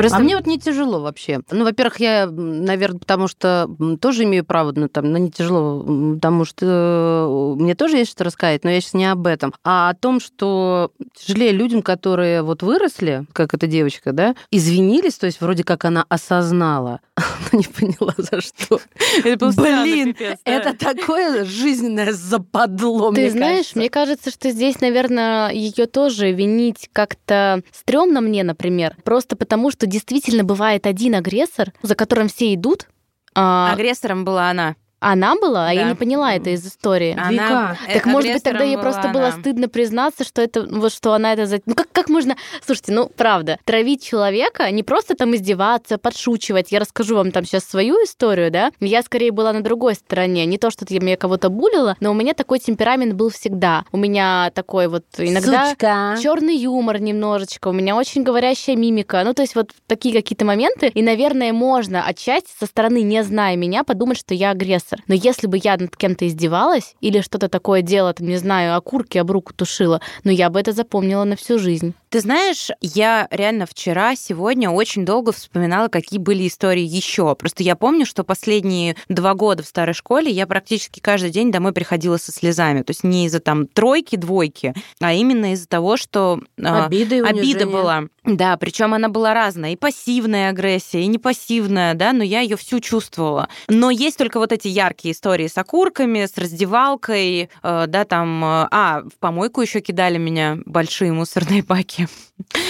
Просто... 0.00 0.18
А 0.18 0.20
мне 0.20 0.36
вот 0.36 0.46
не 0.46 0.58
тяжело 0.58 1.00
вообще. 1.00 1.40
Ну, 1.50 1.64
во-первых, 1.64 2.00
я, 2.00 2.26
наверное, 2.26 2.98
потому 2.98 3.28
что 3.28 3.68
тоже 4.00 4.24
имею 4.24 4.44
право, 4.44 4.72
ну, 4.74 4.88
там, 4.88 5.12
на 5.12 5.18
не 5.18 5.30
тяжело, 5.30 6.14
потому 6.14 6.44
что 6.44 7.56
мне 7.58 7.74
тоже 7.74 7.98
есть 7.98 8.10
что 8.10 8.24
рассказать, 8.24 8.64
но 8.64 8.70
я 8.70 8.80
сейчас 8.80 8.94
не 8.94 9.06
об 9.10 9.26
этом, 9.26 9.54
а 9.64 9.90
о 9.90 9.94
том, 9.94 10.20
что 10.20 10.92
тяжелее 11.14 11.52
людям, 11.52 11.82
которые 11.82 12.42
вот 12.42 12.62
выросли, 12.62 13.24
как 13.32 13.54
эта 13.54 13.66
девочка, 13.66 14.12
да, 14.12 14.34
извинились, 14.50 15.16
то 15.16 15.26
есть 15.26 15.40
вроде 15.40 15.64
как 15.64 15.84
она 15.84 16.04
осознала, 16.08 17.00
но 17.52 17.58
не 17.58 17.64
поняла, 17.64 18.14
за 18.16 18.40
что. 18.40 18.80
Это 19.24 19.48
Блин, 19.48 20.16
это 20.44 20.76
такое 20.76 21.44
жизненное 21.44 22.12
западло, 22.12 23.12
Ты 23.12 23.30
знаешь, 23.30 23.74
мне 23.74 23.90
кажется, 23.90 24.30
что 24.30 24.50
здесь, 24.50 24.80
наверное, 24.80 25.50
ее 25.50 25.86
тоже 25.86 26.32
винить 26.32 26.88
как-то 26.92 27.62
стрёмно 27.72 28.20
мне, 28.20 28.42
например, 28.44 28.96
просто 29.04 29.36
потому, 29.36 29.70
что 29.70 29.86
действительно 29.90 30.44
бывает 30.44 30.86
один 30.86 31.14
агрессор, 31.14 31.72
за 31.82 31.94
которым 31.94 32.28
все 32.28 32.54
идут. 32.54 32.88
А... 33.34 33.72
Агрессором 33.72 34.24
была 34.24 34.50
она. 34.50 34.76
Она 35.00 35.34
была, 35.34 35.68
а 35.70 35.72
я 35.72 35.88
не 35.88 35.94
поняла 35.94 36.34
это 36.34 36.50
из 36.50 36.66
истории. 36.66 37.16
Она... 37.18 37.30
Вика. 37.30 37.78
Так 37.94 38.06
может 38.06 38.32
быть 38.32 38.42
тогда 38.42 38.64
ей 38.64 38.76
просто 38.76 39.04
она. 39.04 39.12
было 39.12 39.30
стыдно 39.30 39.68
признаться, 39.68 40.24
что 40.24 40.42
это 40.42 40.62
вот 40.62 40.92
что 40.92 41.14
она 41.14 41.32
это 41.32 41.46
за. 41.46 41.60
Ну 41.64 41.74
как 41.74 41.90
как 41.90 42.10
можно? 42.10 42.36
Слушайте, 42.64 42.92
ну 42.92 43.10
правда, 43.14 43.58
травить 43.64 44.04
человека, 44.04 44.70
не 44.70 44.82
просто 44.82 45.14
там 45.14 45.34
издеваться, 45.34 45.96
подшучивать. 45.96 46.70
Я 46.70 46.80
расскажу 46.80 47.16
вам 47.16 47.32
там 47.32 47.44
сейчас 47.44 47.64
свою 47.64 47.94
историю, 48.04 48.50
да. 48.50 48.72
Я 48.80 49.02
скорее 49.02 49.32
была 49.32 49.52
на 49.52 49.62
другой 49.62 49.94
стороне, 49.94 50.44
не 50.44 50.58
то 50.58 50.70
что 50.70 50.84
я 50.88 51.00
меня 51.00 51.16
кого-то 51.16 51.48
булила, 51.48 51.96
но 52.00 52.10
у 52.10 52.14
меня 52.14 52.34
такой 52.34 52.58
темперамент 52.58 53.14
был 53.14 53.30
всегда. 53.30 53.84
У 53.92 53.96
меня 53.96 54.50
такой 54.54 54.88
вот 54.88 55.04
иногда 55.16 55.74
черный 56.20 56.56
юмор 56.56 57.00
немножечко, 57.00 57.68
у 57.68 57.72
меня 57.72 57.96
очень 57.96 58.22
говорящая 58.22 58.76
мимика. 58.76 59.22
Ну 59.24 59.32
то 59.32 59.42
есть 59.42 59.54
вот 59.54 59.70
такие 59.86 60.14
какие-то 60.14 60.44
моменты, 60.44 60.88
и 60.88 61.02
наверное 61.02 61.52
можно 61.52 62.04
отчасти 62.04 62.50
со 62.58 62.66
стороны 62.66 63.02
не 63.02 63.22
зная 63.24 63.56
меня 63.56 63.82
подумать, 63.82 64.18
что 64.18 64.34
я 64.34 64.50
агрессор 64.50 64.89
агрессор. 64.90 65.00
Но 65.06 65.14
если 65.14 65.46
бы 65.46 65.58
я 65.62 65.76
над 65.76 65.96
кем-то 65.96 66.26
издевалась 66.26 66.94
или 67.00 67.20
что-то 67.20 67.48
такое 67.48 67.82
делала, 67.82 68.12
там, 68.14 68.26
не 68.26 68.36
знаю, 68.36 68.76
окурки 68.76 69.18
об 69.18 69.30
руку 69.30 69.52
тушила, 69.54 70.00
но 70.24 70.30
я 70.30 70.50
бы 70.50 70.60
это 70.60 70.72
запомнила 70.72 71.24
на 71.24 71.36
всю 71.36 71.58
жизнь. 71.58 71.94
Ты 72.10 72.18
знаешь, 72.18 72.70
я 72.80 73.28
реально 73.30 73.66
вчера, 73.66 74.16
сегодня 74.16 74.68
очень 74.68 75.04
долго 75.04 75.30
вспоминала, 75.30 75.86
какие 75.86 76.18
были 76.18 76.48
истории 76.48 76.82
еще. 76.82 77.36
Просто 77.36 77.62
я 77.62 77.76
помню, 77.76 78.04
что 78.04 78.24
последние 78.24 78.96
два 79.08 79.34
года 79.34 79.62
в 79.62 79.66
старой 79.66 79.94
школе 79.94 80.28
я 80.28 80.48
практически 80.48 80.98
каждый 80.98 81.30
день 81.30 81.52
домой 81.52 81.72
приходила 81.72 82.16
со 82.16 82.32
слезами. 82.32 82.82
То 82.82 82.90
есть 82.90 83.04
не 83.04 83.26
из-за 83.26 83.38
там 83.38 83.68
тройки, 83.68 84.16
двойки, 84.16 84.74
а 85.00 85.12
именно 85.12 85.52
из-за 85.52 85.68
того, 85.68 85.96
что 85.96 86.40
обида, 86.60 87.14
и 87.14 87.20
обида 87.20 87.66
была. 87.66 88.02
Да, 88.24 88.56
причем 88.56 88.92
она 88.92 89.08
была 89.08 89.32
разная. 89.32 89.74
И 89.74 89.76
пассивная 89.76 90.50
агрессия, 90.50 91.02
и 91.02 91.06
не 91.06 91.18
пассивная, 91.18 91.94
да, 91.94 92.12
но 92.12 92.24
я 92.24 92.40
ее 92.40 92.56
всю 92.56 92.80
чувствовала. 92.80 93.48
Но 93.68 93.90
есть 93.90 94.18
только 94.18 94.40
вот 94.40 94.50
эти 94.50 94.66
яркие 94.66 95.14
истории 95.14 95.46
с 95.46 95.56
окурками, 95.56 96.26
с 96.26 96.36
раздевалкой, 96.36 97.50
э, 97.62 97.84
да, 97.86 98.04
там... 98.04 98.44
Э, 98.44 98.68
а, 98.72 99.02
в 99.02 99.18
помойку 99.20 99.62
еще 99.62 99.80
кидали 99.80 100.18
меня 100.18 100.58
большие 100.66 101.12
мусорные 101.12 101.62
баки 101.68 101.99
девочки. 102.00 102.60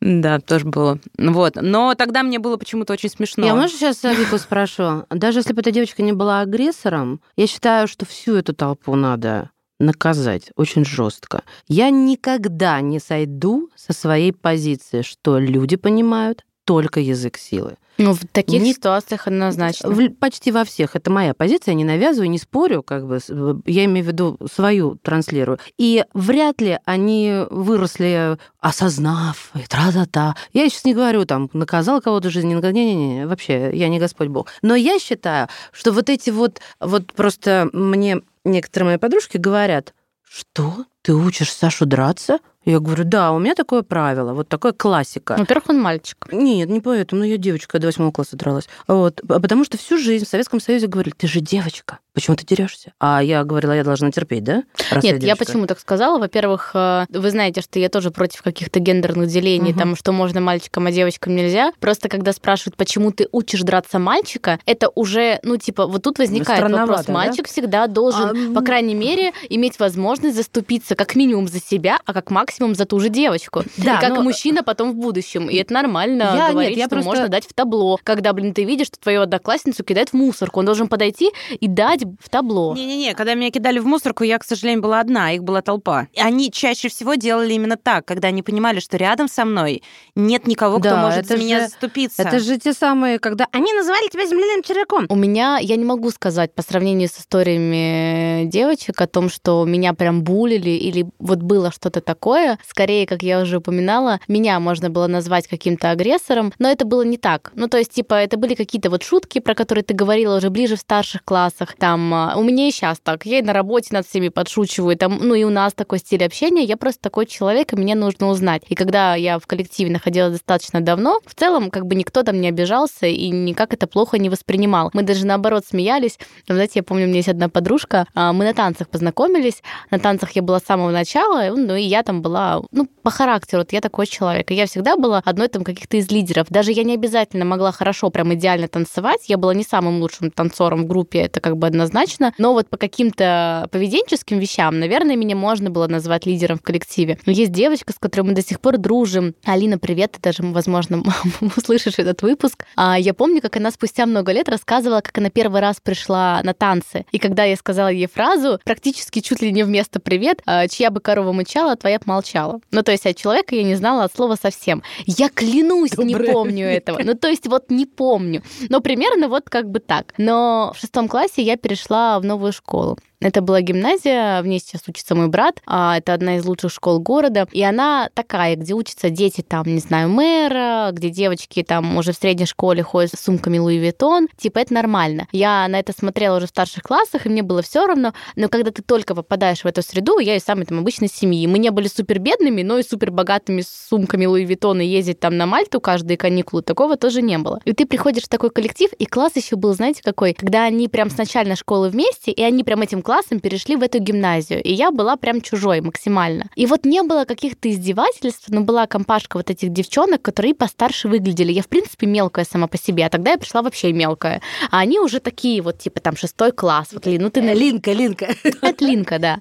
Да, 0.00 0.40
тоже 0.40 0.66
было. 0.66 0.98
Вот. 1.18 1.54
Но 1.56 1.94
тогда 1.94 2.22
мне 2.22 2.38
было 2.38 2.56
почему-то 2.56 2.92
очень 2.92 3.08
смешно. 3.08 3.46
Я, 3.46 3.54
может, 3.54 3.76
сейчас 3.76 4.02
Вику 4.04 4.38
спрошу? 4.38 5.04
Даже 5.10 5.40
если 5.40 5.52
бы 5.52 5.62
эта 5.62 5.72
девочка 5.72 6.02
не 6.02 6.12
была 6.12 6.40
агрессором, 6.40 7.20
я 7.36 7.46
считаю, 7.46 7.88
что 7.88 8.04
всю 8.04 8.34
эту 8.34 8.54
толпу 8.54 8.94
надо 8.94 9.50
наказать 9.78 10.50
очень 10.56 10.84
жестко. 10.84 11.42
Я 11.66 11.90
никогда 11.90 12.80
не 12.80 12.98
сойду 12.98 13.70
со 13.74 13.92
своей 13.92 14.32
позиции, 14.32 15.02
что 15.02 15.38
люди 15.38 15.76
понимают 15.76 16.44
только 16.66 16.98
язык 17.00 17.38
силы. 17.38 17.76
Ну, 17.96 18.12
в 18.12 18.26
таких 18.30 18.60
не... 18.60 18.74
ситуациях 18.74 19.26
однозначно. 19.26 19.88
В, 19.88 20.10
почти 20.10 20.50
во 20.52 20.64
всех. 20.64 20.96
Это 20.96 21.10
моя 21.10 21.32
позиция, 21.32 21.72
я 21.72 21.76
не 21.76 21.84
навязываю, 21.84 22.28
не 22.28 22.38
спорю, 22.38 22.82
как 22.82 23.06
бы, 23.06 23.20
я 23.64 23.84
имею 23.86 24.04
в 24.04 24.08
виду 24.08 24.38
свою 24.52 24.96
транслирую. 24.96 25.58
И 25.78 26.04
вряд 26.12 26.60
ли 26.60 26.78
они 26.84 27.44
выросли, 27.48 28.36
осознав, 28.60 29.52
и 29.54 29.60
тра-та-та. 29.60 30.34
Я 30.52 30.68
сейчас 30.68 30.84
не 30.84 30.94
говорю, 30.94 31.24
там, 31.24 31.48
наказал 31.52 32.02
кого-то 32.02 32.28
в 32.28 32.32
жизни, 32.32 32.54
не-не-не, 32.54 33.26
вообще, 33.26 33.70
я 33.72 33.88
не 33.88 34.00
Господь 34.00 34.28
Бог. 34.28 34.48
Но 34.60 34.74
я 34.74 34.98
считаю, 34.98 35.48
что 35.72 35.92
вот 35.92 36.10
эти 36.10 36.30
вот, 36.30 36.60
вот 36.80 37.12
просто 37.12 37.70
мне 37.72 38.20
некоторые 38.44 38.90
мои 38.90 38.98
подружки 38.98 39.36
говорят, 39.36 39.94
что? 40.28 40.84
Ты 41.02 41.14
учишь 41.14 41.52
Сашу 41.52 41.86
драться? 41.86 42.40
Я 42.66 42.80
говорю, 42.80 43.04
да, 43.04 43.30
у 43.30 43.38
меня 43.38 43.54
такое 43.54 43.82
правило, 43.82 44.34
вот 44.34 44.48
такая 44.48 44.72
классика. 44.72 45.36
Во-первых, 45.38 45.70
он 45.70 45.80
мальчик. 45.80 46.26
Нет, 46.32 46.68
не 46.68 46.80
поэтому, 46.80 47.20
но 47.20 47.24
я 47.24 47.36
девочка, 47.36 47.78
до 47.78 47.86
восьмого 47.86 48.10
класса 48.10 48.36
дралась. 48.36 48.68
Вот, 48.88 49.20
а 49.28 49.40
потому 49.40 49.64
что 49.64 49.78
всю 49.78 49.98
жизнь 49.98 50.24
в 50.24 50.28
Советском 50.28 50.60
Союзе 50.60 50.88
говорили, 50.88 51.14
ты 51.16 51.28
же 51.28 51.40
девочка, 51.40 52.00
почему 52.16 52.36
ты 52.36 52.44
дерешься? 52.44 52.92
А 52.98 53.22
я 53.22 53.44
говорила, 53.44 53.72
я 53.72 53.84
должна 53.84 54.10
терпеть, 54.10 54.42
да? 54.42 54.64
Раз 54.90 55.04
Нет, 55.04 55.22
я, 55.22 55.28
я 55.28 55.36
почему 55.36 55.66
так 55.66 55.78
сказала? 55.78 56.18
Во-первых, 56.18 56.72
э, 56.74 57.06
вы 57.10 57.30
знаете, 57.30 57.60
что 57.60 57.78
я 57.78 57.88
тоже 57.88 58.10
против 58.10 58.42
каких-то 58.42 58.80
гендерных 58.80 59.28
делений, 59.28 59.70
угу. 59.70 59.78
там, 59.78 59.96
что 59.96 60.10
можно 60.10 60.40
мальчикам, 60.40 60.86
а 60.86 60.90
девочкам 60.90 61.36
нельзя. 61.36 61.72
Просто 61.78 62.08
когда 62.08 62.32
спрашивают, 62.32 62.76
почему 62.76 63.12
ты 63.12 63.28
учишь 63.30 63.60
драться 63.60 64.00
мальчика, 64.00 64.58
это 64.66 64.90
уже, 64.94 65.38
ну, 65.44 65.56
типа, 65.56 65.86
вот 65.86 66.02
тут 66.02 66.18
возникает 66.18 66.68
вопрос. 66.68 67.06
Мальчик 67.06 67.44
да? 67.44 67.50
всегда 67.52 67.86
должен, 67.86 68.50
а... 68.50 68.54
по 68.54 68.64
крайней 68.64 68.94
мере, 68.94 69.32
иметь 69.48 69.78
возможность 69.78 70.36
заступиться 70.36 70.96
как 70.96 71.14
минимум 71.14 71.46
за 71.46 71.60
себя, 71.60 72.00
а 72.04 72.12
как 72.12 72.30
максимум 72.32 72.56
максимум 72.56 72.74
за 72.74 72.86
ту 72.86 73.00
же 73.00 73.08
девочку. 73.08 73.64
Да, 73.76 73.98
и 73.98 74.00
как 74.00 74.16
но... 74.16 74.22
мужчина 74.22 74.62
потом 74.62 74.92
в 74.92 74.96
будущем. 74.96 75.48
И 75.48 75.56
это 75.56 75.74
нормально 75.74 76.34
я, 76.36 76.50
говорить, 76.50 76.70
нет, 76.70 76.78
я 76.78 76.86
что 76.86 76.96
просто... 76.96 77.10
можно 77.10 77.28
дать 77.28 77.46
в 77.46 77.52
табло. 77.52 77.98
Когда, 78.02 78.32
блин, 78.32 78.54
ты 78.54 78.64
видишь, 78.64 78.86
что 78.86 78.98
твою 78.98 79.22
одноклассницу 79.22 79.84
кидают 79.84 80.10
в 80.10 80.14
мусорку, 80.14 80.60
он 80.60 80.66
должен 80.66 80.88
подойти 80.88 81.30
и 81.60 81.68
дать 81.68 82.04
в 82.20 82.28
табло. 82.28 82.74
Не-не-не, 82.74 83.14
когда 83.14 83.34
меня 83.34 83.50
кидали 83.50 83.78
в 83.78 83.86
мусорку, 83.86 84.24
я, 84.24 84.38
к 84.38 84.44
сожалению, 84.44 84.82
была 84.82 85.00
одна, 85.00 85.32
их 85.32 85.42
была 85.42 85.62
толпа. 85.62 86.08
И 86.12 86.20
они 86.20 86.50
чаще 86.50 86.88
всего 86.88 87.14
делали 87.14 87.54
именно 87.54 87.76
так, 87.76 88.04
когда 88.04 88.28
они 88.28 88.42
понимали, 88.42 88.80
что 88.80 88.96
рядом 88.96 89.28
со 89.28 89.44
мной 89.44 89.82
нет 90.14 90.46
никого, 90.46 90.78
кто 90.78 90.90
да, 90.90 91.02
может 91.02 91.26
за 91.26 91.36
меня 91.36 91.68
заступиться. 91.68 92.22
Это 92.22 92.40
же 92.40 92.58
те 92.58 92.72
самые, 92.72 93.18
когда 93.18 93.46
они 93.52 93.72
называли 93.72 94.08
тебя 94.08 94.26
земляным 94.26 94.62
червяком. 94.62 95.06
У 95.08 95.16
меня, 95.16 95.58
я 95.60 95.76
не 95.76 95.84
могу 95.84 96.10
сказать 96.10 96.54
по 96.54 96.62
сравнению 96.62 97.08
с 97.08 97.18
историями 97.18 98.44
девочек 98.46 99.00
о 99.00 99.06
том, 99.06 99.28
что 99.28 99.64
меня 99.64 99.94
прям 99.94 100.22
булили 100.22 100.70
или 100.70 101.06
вот 101.18 101.38
было 101.38 101.70
что-то 101.70 102.00
такое, 102.00 102.16
такое. 102.16 102.58
Скорее, 102.66 103.06
как 103.06 103.22
я 103.22 103.40
уже 103.40 103.58
упоминала, 103.58 104.20
меня 104.28 104.58
можно 104.58 104.90
было 104.90 105.06
назвать 105.06 105.46
каким-то 105.46 105.90
агрессором, 105.90 106.52
но 106.58 106.68
это 106.70 106.84
было 106.84 107.02
не 107.02 107.18
так. 107.18 107.52
Ну, 107.54 107.68
то 107.68 107.78
есть, 107.78 107.92
типа, 107.92 108.14
это 108.14 108.36
были 108.36 108.54
какие-то 108.54 108.90
вот 108.90 109.02
шутки, 109.02 109.38
про 109.38 109.54
которые 109.54 109.84
ты 109.84 109.94
говорила 109.94 110.36
уже 110.36 110.50
ближе 110.50 110.76
в 110.76 110.80
старших 110.80 111.24
классах. 111.24 111.74
Там, 111.78 111.95
а, 112.14 112.36
у 112.36 112.42
меня 112.42 112.68
и 112.68 112.70
сейчас 112.70 112.98
так. 113.02 113.26
Я 113.26 113.38
и 113.38 113.42
на 113.42 113.52
работе 113.52 113.88
над 113.92 114.06
всеми 114.06 114.28
подшучиваю. 114.28 114.96
Там, 114.96 115.18
ну, 115.20 115.34
и 115.34 115.44
у 115.44 115.50
нас 115.50 115.72
такой 115.74 115.98
стиль 115.98 116.24
общения. 116.24 116.64
Я 116.64 116.76
просто 116.76 117.02
такой 117.02 117.26
человек, 117.26 117.72
и 117.72 117.76
мне 117.76 117.94
нужно 117.94 118.28
узнать. 118.28 118.62
И 118.68 118.74
когда 118.74 119.14
я 119.14 119.38
в 119.38 119.46
коллективе 119.46 119.90
находилась 119.90 120.32
достаточно 120.32 120.80
давно, 120.80 121.20
в 121.26 121.34
целом, 121.34 121.70
как 121.70 121.86
бы 121.86 121.94
никто 121.94 122.22
там 122.22 122.40
не 122.40 122.48
обижался 122.48 123.06
и 123.06 123.28
никак 123.28 123.72
это 123.74 123.86
плохо 123.86 124.18
не 124.18 124.28
воспринимал. 124.28 124.90
Мы 124.92 125.02
даже 125.02 125.26
наоборот 125.26 125.64
смеялись. 125.66 126.18
Там, 126.46 126.56
знаете, 126.56 126.72
я 126.76 126.82
помню, 126.82 127.04
у 127.04 127.08
меня 127.08 127.18
есть 127.18 127.28
одна 127.28 127.48
подружка, 127.48 128.06
а, 128.14 128.32
мы 128.32 128.44
на 128.44 128.54
танцах 128.54 128.88
познакомились. 128.88 129.62
На 129.90 129.98
танцах 129.98 130.32
я 130.32 130.42
была 130.42 130.60
с 130.60 130.64
самого 130.64 130.90
начала, 130.90 131.54
ну, 131.54 131.74
и 131.74 131.82
я 131.82 132.02
там 132.02 132.22
была 132.22 132.62
ну, 132.70 132.86
по 133.02 133.10
характеру, 133.10 133.62
вот 133.62 133.72
я 133.72 133.80
такой 133.80 134.06
человек. 134.06 134.50
И 134.50 134.54
я 134.54 134.66
всегда 134.66 134.96
была 134.96 135.22
одной 135.24 135.48
там 135.48 135.64
каких-то 135.64 135.96
из 135.96 136.10
лидеров. 136.10 136.46
Даже 136.50 136.72
я 136.72 136.84
не 136.84 136.94
обязательно 136.94 137.44
могла 137.44 137.72
хорошо, 137.72 138.10
прям 138.10 138.34
идеально 138.34 138.68
танцевать. 138.68 139.28
Я 139.28 139.36
была 139.38 139.54
не 139.54 139.64
самым 139.64 140.00
лучшим 140.00 140.30
танцором 140.30 140.84
в 140.84 140.86
группе, 140.86 141.20
это 141.20 141.40
как 141.40 141.56
бы 141.56 141.66
однозначно. 141.86 142.34
Но 142.38 142.52
вот 142.52 142.68
по 142.68 142.76
каким-то 142.76 143.68
поведенческим 143.70 144.38
вещам, 144.38 144.78
наверное, 144.78 145.16
меня 145.16 145.36
можно 145.36 145.70
было 145.70 145.86
назвать 145.86 146.26
лидером 146.26 146.58
в 146.58 146.62
коллективе. 146.62 147.18
Но 147.26 147.32
есть 147.32 147.52
девочка, 147.52 147.92
с 147.92 147.98
которой 147.98 148.22
мы 148.22 148.32
до 148.32 148.42
сих 148.42 148.60
пор 148.60 148.78
дружим. 148.78 149.34
Алина, 149.44 149.78
привет, 149.78 150.12
ты 150.12 150.20
даже, 150.20 150.42
возможно, 150.42 151.02
услышишь 151.56 151.98
этот 151.98 152.22
выпуск. 152.22 152.64
А 152.76 152.98
я 152.98 153.14
помню, 153.14 153.40
как 153.40 153.56
она 153.56 153.70
спустя 153.70 154.06
много 154.06 154.32
лет 154.32 154.48
рассказывала, 154.48 155.00
как 155.00 155.16
она 155.18 155.30
первый 155.30 155.60
раз 155.60 155.76
пришла 155.82 156.40
на 156.42 156.52
танцы. 156.52 157.06
И 157.12 157.18
когда 157.18 157.44
я 157.44 157.56
сказала 157.56 157.88
ей 157.88 158.08
фразу, 158.08 158.60
практически 158.64 159.20
чуть 159.20 159.40
ли 159.40 159.52
не 159.52 159.62
вместо 159.62 160.00
«привет», 160.00 160.42
«А 160.46 160.68
чья 160.68 160.90
бы 160.90 161.00
корова 161.00 161.32
мычала, 161.32 161.76
твоя 161.76 161.98
б 161.98 162.04
молчала. 162.06 162.60
Ну, 162.70 162.82
то 162.82 162.92
есть 162.92 163.06
от 163.06 163.16
человека 163.16 163.54
я 163.54 163.62
не 163.62 163.74
знала 163.74 164.04
от 164.04 164.14
слова 164.14 164.36
совсем. 164.40 164.82
Я 165.06 165.28
клянусь, 165.28 165.92
Добрый. 165.92 166.26
не 166.26 166.32
помню 166.32 166.66
этого. 166.66 167.00
Ну, 167.02 167.14
то 167.14 167.28
есть 167.28 167.46
вот 167.46 167.70
не 167.70 167.86
помню. 167.86 168.42
Но 168.68 168.80
примерно 168.80 169.28
вот 169.28 169.48
как 169.48 169.70
бы 169.70 169.80
так. 169.80 170.14
Но 170.18 170.72
в 170.74 170.80
шестом 170.80 171.08
классе 171.08 171.42
я 171.42 171.56
перешла 171.56 171.75
в 172.20 172.24
новую 172.24 172.52
школу. 172.52 172.98
Это 173.20 173.40
была 173.40 173.62
гимназия, 173.62 174.42
в 174.42 174.46
ней 174.46 174.60
сейчас 174.60 174.82
учится 174.86 175.14
мой 175.14 175.28
брат. 175.28 175.62
А, 175.66 175.96
это 175.96 176.12
одна 176.12 176.36
из 176.36 176.44
лучших 176.44 176.70
школ 176.70 177.00
города. 177.00 177.48
И 177.50 177.62
она 177.62 178.10
такая, 178.14 178.56
где 178.56 178.74
учатся 178.74 179.08
дети, 179.08 179.40
там, 179.40 179.64
не 179.66 179.78
знаю, 179.78 180.10
мэра, 180.10 180.90
где 180.92 181.08
девочки 181.08 181.62
там 181.62 181.96
уже 181.96 182.12
в 182.12 182.16
средней 182.16 182.46
школе 182.46 182.82
ходят 182.82 183.12
с 183.12 183.22
сумками 183.22 183.58
Louis 183.58 183.78
Vuitton. 183.78 184.28
Типа, 184.36 184.58
это 184.58 184.74
нормально. 184.74 185.26
Я 185.32 185.66
на 185.68 185.78
это 185.78 185.92
смотрела 185.92 186.36
уже 186.36 186.46
в 186.46 186.50
старших 186.50 186.82
классах, 186.82 187.26
и 187.26 187.28
мне 187.30 187.42
было 187.42 187.62
все 187.62 187.86
равно. 187.86 188.12
Но 188.36 188.48
когда 188.48 188.70
ты 188.70 188.82
только 188.82 189.14
попадаешь 189.14 189.62
в 189.62 189.66
эту 189.66 189.82
среду, 189.82 190.18
я 190.18 190.36
и 190.36 190.40
самой 190.40 190.66
там 190.66 190.80
обычной 190.80 191.08
семьи. 191.08 191.46
Мы 191.46 191.58
не 191.58 191.70
были 191.70 191.88
супер 191.88 192.18
бедными, 192.18 192.62
но 192.62 192.78
и 192.78 192.82
супер 192.82 193.10
богатыми 193.10 193.62
с 193.62 193.88
сумками 193.88 194.26
Louis 194.26 194.44
Vuitton 194.44 194.80
и 194.80 194.86
ездить 194.86 195.20
там 195.20 195.38
на 195.38 195.46
Мальту 195.46 195.80
каждые 195.80 196.18
каникулы. 196.18 196.62
Такого 196.62 196.96
тоже 196.96 197.22
не 197.22 197.38
было. 197.38 197.60
И 197.64 197.72
ты 197.72 197.86
приходишь 197.86 198.24
в 198.24 198.28
такой 198.28 198.50
коллектив, 198.50 198.90
и 198.98 199.06
класс 199.06 199.32
еще 199.36 199.56
был, 199.56 199.72
знаете, 199.72 200.02
какой? 200.02 200.34
Когда 200.34 200.64
они 200.64 200.88
прям 200.88 201.08
с 201.08 201.16
начальной 201.16 201.56
школы 201.56 201.88
вместе, 201.88 202.30
и 202.30 202.42
они 202.42 202.62
прям 202.62 202.82
этим 202.82 203.02
классом 203.06 203.38
перешли 203.38 203.76
в 203.76 203.82
эту 203.84 204.00
гимназию. 204.00 204.60
И 204.60 204.72
я 204.72 204.90
была 204.90 205.16
прям 205.16 205.40
чужой 205.40 205.80
максимально. 205.80 206.50
И 206.56 206.66
вот 206.66 206.84
не 206.84 207.02
было 207.02 207.24
каких-то 207.24 207.70
издевательств, 207.70 208.46
но 208.48 208.62
была 208.62 208.88
компашка 208.88 209.36
вот 209.36 209.48
этих 209.48 209.72
девчонок, 209.72 210.22
которые 210.22 210.54
постарше 210.54 211.06
выглядели. 211.06 211.52
Я, 211.52 211.62
в 211.62 211.68
принципе, 211.68 212.06
мелкая 212.06 212.44
сама 212.44 212.66
по 212.66 212.76
себе, 212.76 213.06
а 213.06 213.08
тогда 213.08 213.30
я 213.30 213.38
пришла 213.38 213.62
вообще 213.62 213.92
мелкая. 213.92 214.42
А 214.72 214.80
они 214.80 214.98
уже 214.98 215.20
такие 215.20 215.62
вот, 215.62 215.78
типа, 215.78 216.00
там, 216.00 216.16
шестой 216.16 216.50
класс. 216.50 216.88
Вот, 216.90 217.06
Лин, 217.06 217.22
ну 217.22 217.30
ты... 217.30 217.40
Э, 217.42 217.54
Линка, 217.54 217.92
Линка. 217.92 218.26
Это 218.60 218.84
Линка, 218.84 219.20
да. 219.20 219.38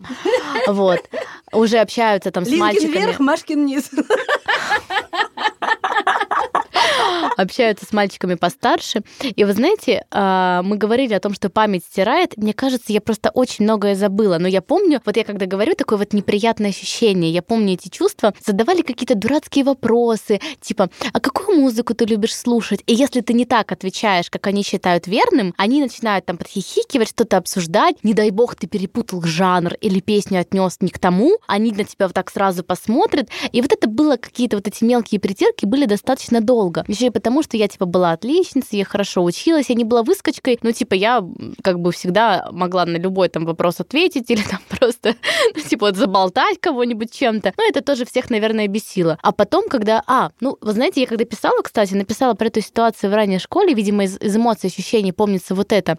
Вот. 0.68 1.00
Уже 1.52 1.80
общаются 1.80 2.30
там 2.30 2.46
с 2.46 2.50
Линкин 2.50 2.60
мальчиками. 2.60 2.92
вверх, 2.92 3.20
Машкин 3.20 3.64
вниз. 3.64 3.90
общаются 7.36 7.86
с 7.86 7.94
мальчиками 7.94 8.36
постарше. 8.36 9.02
И 9.22 9.44
вы 9.44 9.54
знаете, 9.54 10.06
а, 10.12 10.62
мы 10.64 10.78
говорили 10.78 11.14
о 11.14 11.20
том, 11.20 11.34
что 11.34 11.50
память 11.50 11.84
стирает. 11.86 12.38
Мне 12.38 12.54
кажется, 12.54 12.94
я 12.94 13.02
просто 13.02 13.30
очень 13.30 13.66
многое 13.66 13.96
забыла. 13.96 14.38
Но 14.40 14.48
я 14.48 14.62
помню, 14.62 15.02
вот 15.06 15.18
я 15.18 15.24
когда 15.24 15.46
говорю, 15.46 15.76
такое 15.76 16.00
вот 16.00 16.14
неприятное 16.14 16.70
ощущение. 16.70 17.32
Я 17.32 17.42
помню 17.42 17.74
эти 17.74 17.90
чувства. 17.90 18.34
Задавали 18.46 18.82
какие-то 18.82 19.16
дурацкие 19.16 19.66
вопросы, 19.66 20.40
типа, 20.62 20.90
а 21.14 21.20
какую 21.20 21.60
музыку 21.60 21.94
ты 21.94 22.06
любишь 22.06 22.36
слушать? 22.36 22.82
И 22.86 22.94
если 22.94 23.22
ты 23.22 23.34
не 23.34 23.46
так 23.46 23.72
отвечаешь, 23.72 24.30
как 24.30 24.48
они 24.48 24.64
считают 24.64 25.08
верным, 25.08 25.54
они 25.58 25.82
начинают 25.82 26.26
там 26.26 26.38
подхихикивать, 26.38 27.10
что-то 27.10 27.38
обсуждать. 27.38 28.04
Не 28.04 28.14
дай 28.14 28.32
бог, 28.32 28.56
ты 28.56 28.68
перепутал 28.68 29.22
жанр 29.22 29.74
или 29.82 30.00
песню 30.00 30.42
отнес 30.42 30.78
не 30.82 30.90
к 30.90 31.00
тому. 31.00 31.38
Они 31.48 31.72
на 31.72 31.84
тебя 31.84 32.08
вот 32.08 32.14
так 32.14 32.30
сразу 32.32 32.64
посмотрят. 32.64 33.30
И 33.52 33.62
вот 33.62 33.72
это 33.72 33.88
было 33.88 34.18
какие-то 34.18 34.58
вот 34.58 34.68
эти 34.68 34.84
мелкие 34.84 35.20
притирки 35.20 35.66
были 35.66 35.86
достаточно 35.86 36.42
долго. 36.42 36.84
Еще 36.88 37.08
и 37.08 37.10
потому, 37.26 37.42
что 37.42 37.58
я, 37.58 37.68
типа, 37.68 37.88
была 37.88 38.12
отличницей, 38.12 38.78
я 38.78 38.86
хорошо 38.86 39.24
училась, 39.24 39.70
я 39.70 39.76
не 39.76 39.84
была 39.84 40.04
выскочкой, 40.04 40.60
но, 40.62 40.72
типа, 40.72 40.94
я 40.94 41.24
как 41.64 41.80
бы 41.80 41.92
всегда 41.92 42.48
могла 42.52 42.86
на 42.86 42.98
любой 42.98 43.30
там 43.30 43.46
вопрос 43.46 43.80
ответить 43.80 44.30
или 44.30 44.44
там 44.44 44.60
просто, 44.70 45.16
ну, 45.56 45.62
типа, 45.62 45.88
вот 45.88 45.96
заболтать 45.96 46.60
кого-нибудь 46.60 47.12
чем-то. 47.12 47.54
Но 47.58 47.64
это 47.68 47.82
тоже 47.82 48.06
всех, 48.06 48.30
наверное, 48.30 48.68
бесило. 48.68 49.18
А 49.24 49.32
потом, 49.32 49.70
когда... 49.70 50.04
А, 50.06 50.30
ну, 50.40 50.60
вы 50.62 50.74
знаете, 50.74 51.02
я 51.02 51.08
когда 51.08 51.26
писала, 51.26 51.64
кстати, 51.64 51.96
написала 51.96 52.36
про 52.36 52.46
эту 52.46 52.62
ситуацию 52.62 53.10
в 53.10 53.16
ранней 53.16 53.40
школе, 53.40 53.74
видимо, 53.74 54.04
из, 54.04 54.22
из 54.22 54.36
эмоций, 54.36 54.70
ощущений 54.70 55.12
помнится 55.12 55.56
вот 55.56 55.72
это. 55.72 55.98